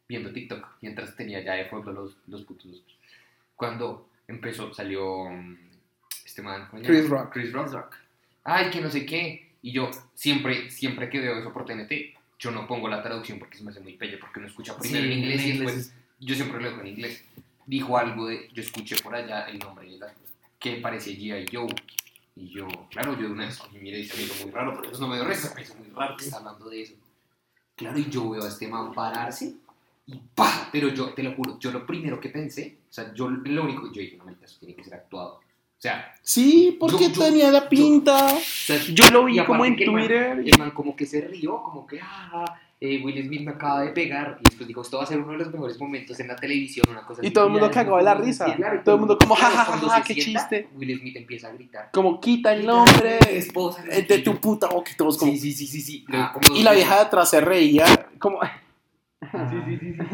viendo 0.08 0.30
TikTok 0.30 0.66
mientras 0.82 1.16
tenía 1.16 1.42
ya 1.42 1.54
de 1.54 1.64
fondo 1.64 1.90
los, 1.92 2.16
los 2.28 2.42
putos 2.42 2.66
Oscars. 2.66 2.94
Cuando 3.56 4.08
empezó, 4.28 4.72
salió 4.74 5.30
mm, 5.30 5.56
este 6.26 6.42
man. 6.42 6.68
Chris 6.84 7.08
Rock. 7.08 7.32
Chris 7.32 7.52
Rock. 7.52 7.94
Ay, 8.44 8.70
que 8.70 8.80
no 8.80 8.90
sé 8.90 9.06
qué. 9.06 9.50
Y 9.62 9.72
yo 9.72 9.90
siempre, 10.14 10.70
siempre 10.70 11.08
que 11.08 11.20
veo 11.20 11.38
eso 11.38 11.52
por 11.52 11.64
TNT, 11.64 11.90
yo 12.38 12.50
no 12.50 12.66
pongo 12.66 12.88
la 12.88 13.02
traducción 13.02 13.38
porque 13.38 13.56
se 13.56 13.64
me 13.64 13.70
hace 13.70 13.80
muy 13.80 13.94
pelle, 13.94 14.18
porque 14.18 14.38
uno 14.40 14.48
escucha 14.48 14.76
primero 14.76 15.02
Sí, 15.04 15.10
en 15.12 15.18
inglés 15.18 15.40
en 15.40 15.46
y 15.46 15.50
inglés 15.52 15.74
después 15.76 15.94
yo 16.20 16.34
siempre 16.34 16.60
lo 16.60 16.68
dejo 16.68 16.80
en 16.82 16.86
inglés. 16.88 17.24
Dijo 17.66 17.96
algo 17.96 18.26
de, 18.26 18.50
yo 18.52 18.62
escuché 18.62 18.96
por 18.96 19.14
allá 19.14 19.44
el 19.48 19.58
nombre 19.58 19.88
de 19.90 19.96
la, 19.98 20.12
que 20.64 20.76
parecía 20.76 21.36
G.I. 21.36 21.54
Joe. 21.54 21.68
Y 22.36 22.48
yo, 22.48 22.66
claro, 22.90 23.12
yo 23.20 23.26
de 23.26 23.32
una 23.32 23.44
vez, 23.44 23.60
y 23.70 23.78
mire, 23.78 24.00
y 24.00 24.06
se 24.06 24.16
me 24.16 24.22
hizo 24.22 24.42
muy 24.42 24.50
raro, 24.50 24.72
porque 24.72 24.90
eso 24.92 25.00
no 25.02 25.08
me 25.08 25.16
dio 25.16 25.26
risa, 25.26 25.52
me 25.54 25.60
hizo 25.60 25.74
muy 25.74 25.90
raro 25.90 26.16
que 26.16 26.24
está 26.24 26.38
hablando 26.38 26.70
de 26.70 26.80
eso. 26.80 26.94
Claro, 27.76 27.98
y 27.98 28.08
yo 28.08 28.30
veo 28.30 28.42
a 28.42 28.48
este 28.48 28.66
man 28.66 28.94
pararse 28.94 29.56
y 30.06 30.20
¡pa! 30.34 30.70
Pero 30.72 30.88
yo, 30.88 31.12
te 31.12 31.22
lo 31.22 31.34
juro, 31.34 31.58
yo 31.58 31.70
lo 31.70 31.86
primero 31.86 32.18
que 32.18 32.30
pensé, 32.30 32.78
o 32.88 32.92
sea, 32.92 33.12
yo 33.12 33.28
lo 33.28 33.62
único, 33.62 33.92
yo 33.92 34.00
dije, 34.00 34.16
no, 34.16 34.24
eso 34.42 34.58
tiene 34.58 34.74
que 34.74 34.82
ser 34.82 34.94
actuado. 34.94 35.40
O 35.84 35.86
sea, 35.86 36.10
Sí, 36.22 36.74
porque 36.80 37.08
Yo- 37.08 37.12
yo- 37.12 37.24
tenía 37.26 37.50
la 37.50 37.68
pinta. 37.68 38.24
o 38.34 38.40
sea, 38.40 38.78
Yo 38.90 39.10
lo 39.10 39.24
vi 39.26 39.38
como 39.44 39.66
en 39.66 39.76
que 39.76 39.84
el 39.84 39.92
man- 39.92 40.00
Twitter. 40.06 40.42
el 40.46 40.58
man 40.58 40.70
como 40.70 40.96
que 40.96 41.04
se 41.04 41.20
rió, 41.20 41.62
como 41.62 41.86
que, 41.86 42.00
ah, 42.02 42.56
eh, 42.80 43.02
Will 43.04 43.22
Smith 43.26 43.42
me 43.42 43.50
acaba 43.50 43.82
de 43.82 43.90
pegar. 43.90 44.38
Y 44.40 44.44
después 44.44 44.66
dijo, 44.66 44.80
esto 44.80 44.96
va 44.96 45.02
a 45.04 45.06
ser 45.06 45.18
uno 45.18 45.32
de 45.32 45.38
los 45.38 45.52
mejores 45.52 45.78
momentos 45.78 46.18
en 46.20 46.28
la 46.28 46.36
televisión, 46.36 46.86
una 46.88 47.02
cosa 47.04 47.20
Y 47.22 47.26
así. 47.26 47.34
todo 47.34 47.44
el 47.48 47.50
mundo 47.52 47.70
cagó 47.70 47.98
de 47.98 48.02
la 48.04 48.14
risa. 48.14 48.46
claro, 48.56 48.80
Todo 48.82 48.94
el 48.94 48.98
mundo 49.00 49.18
como, 49.18 49.34
claro, 49.36 49.54
ja, 49.56 50.02
qué 50.02 50.14
sienta, 50.14 50.40
chiste. 50.40 50.68
Will 50.74 50.98
Smith 50.98 51.16
empieza 51.16 51.48
a 51.48 51.52
gritar. 51.52 51.90
Como 51.92 52.18
quita 52.18 52.54
el 52.54 52.64
nombre 52.64 53.18
esposa 53.28 53.84
eh, 53.90 54.06
de 54.08 54.18
tu 54.20 54.36
puta 54.40 54.68
boca 54.68 54.90
y 54.90 54.96
todos 54.96 55.18
como. 55.18 55.32
Sí, 55.32 55.38
sí, 55.38 55.52
sí, 55.52 55.66
sí, 55.66 55.80
sí. 55.82 56.04
Ah, 56.10 56.32
Como 56.32 56.56
y 56.56 56.62
la 56.62 56.72
vieja 56.72 56.94
de 56.94 57.00
atrás 57.02 57.28
se 57.28 57.42
reía. 57.42 57.84
Como. 58.18 58.38
Sí, 59.20 59.58
sí, 59.66 59.76
sí, 59.78 59.92
sí. 59.98 60.04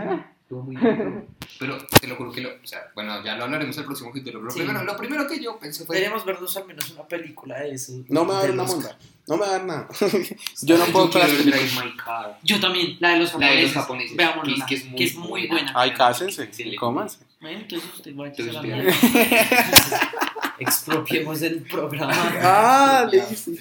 Estuvo 0.51 0.64
muy 0.64 0.74
bien. 0.74 1.27
Pero 1.60 1.78
te 1.86 2.09
lo 2.09 2.16
juro 2.16 2.32
que 2.32 2.40
lo. 2.40 2.48
O 2.48 2.66
sea, 2.66 2.90
bueno, 2.93 3.22
ya 3.24 3.36
lo 3.36 3.44
hablaremos 3.44 3.78
el 3.78 3.85
próximo 3.85 4.10
capítulo. 4.10 4.40
Lo, 4.40 4.51
Sí. 4.51 4.59
primero, 4.59 4.82
lo 4.82 4.97
primero 4.97 5.28
que 5.28 5.40
yo 5.40 5.56
pensé 5.60 5.85
fue. 5.85 5.94
Deberíamos 5.94 6.24
vernos 6.24 6.56
al 6.56 6.66
menos 6.66 6.90
una 6.90 7.05
película 7.06 7.60
de 7.60 7.70
eso. 7.72 7.93
No 8.09 8.24
me 8.24 8.32
va 8.32 8.39
a 8.39 8.43
dar 8.43 8.51
una 8.51 8.64
monda. 8.64 8.98
No 9.28 9.36
me 9.36 9.43
va 9.43 9.47
a 9.47 9.51
dar 9.52 9.64
nada. 9.64 9.89
Yo 10.62 10.77
no 10.77 10.86
puedo 10.86 11.09
con 11.09 11.20
las 11.20 11.31
ver 11.31 11.39
películas. 11.39 11.70
Drive 11.72 11.85
My 11.85 11.97
Car. 11.97 12.39
Yo 12.43 12.59
también, 12.59 12.97
la 12.98 13.10
de 13.10 13.18
los 13.20 13.32
La 13.35 13.47
de 13.47 13.47
japoneses. 13.47 13.62
los 13.62 13.82
japoneses. 13.85 14.16
Veámosla, 14.16 14.66
que 14.66 14.74
es, 14.74 14.82
que 14.82 14.85
es 14.85 14.85
muy, 14.86 14.97
que 14.98 15.05
es 15.05 15.14
muy 15.14 15.47
buena. 15.47 15.72
Ay, 15.77 15.93
cásense. 15.94 16.51
Cómanse. 16.77 17.18
Bueno, 17.40 17.60
entonces 17.60 17.89
usted 17.94 18.16
va 18.16 18.24
a 18.24 18.27
Entonces, 18.27 18.52
la 18.55 18.62
mierda. 18.62 18.93
Expropiemos 20.59 21.43
el 21.43 21.62
programa. 21.62 22.12
Ah, 22.43 23.09
listo. 23.09 23.52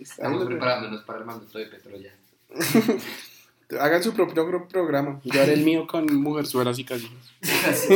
Estamos 0.00 0.44
preparándonos 0.46 1.02
para 1.02 1.18
el 1.18 1.24
mandato 1.24 1.58
de 1.58 1.66
Petro 1.66 1.90
ya. 1.98 2.10
Hagan 3.78 4.02
su 4.02 4.12
propio 4.12 4.46
pro- 4.48 4.66
programa. 4.68 5.20
Yo 5.24 5.40
haré 5.42 5.52
el 5.54 5.62
mío 5.64 5.86
con 5.86 6.06
mujerzuelas 6.16 6.78
y 6.78 6.84
casitas. 6.84 7.32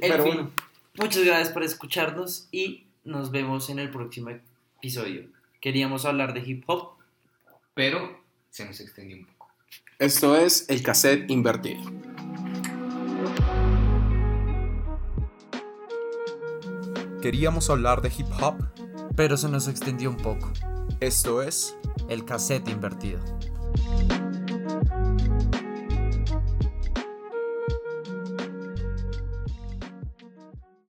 En 0.00 0.12
Pero 0.12 0.22
fin, 0.22 0.32
bueno. 0.34 0.50
muchas 0.96 1.24
gracias 1.24 1.48
por 1.48 1.64
escucharnos 1.64 2.46
y 2.52 2.84
nos 3.02 3.32
vemos 3.32 3.68
en 3.68 3.80
el 3.80 3.90
próximo 3.90 4.30
episodio. 4.76 5.24
Queríamos 5.60 6.04
hablar 6.04 6.34
de 6.34 6.40
hip 6.48 6.62
hop. 6.68 6.90
Pero 7.74 8.20
se 8.50 8.64
nos 8.64 8.78
extendió 8.78 9.16
un 9.16 9.24
poco. 9.26 9.48
Esto 9.98 10.36
es 10.36 10.66
el 10.68 10.84
cassette 10.84 11.28
invertido. 11.28 11.80
Queríamos 17.22 17.68
hablar 17.70 18.00
de 18.02 18.08
hip 18.16 18.26
hop. 18.40 18.56
Pero 19.16 19.36
se 19.36 19.48
nos 19.48 19.66
extendió 19.66 20.10
un 20.10 20.16
poco. 20.16 20.52
Esto 21.00 21.42
es 21.42 21.76
El 22.08 22.24
cassette 22.24 22.68
invertido. 22.68 23.18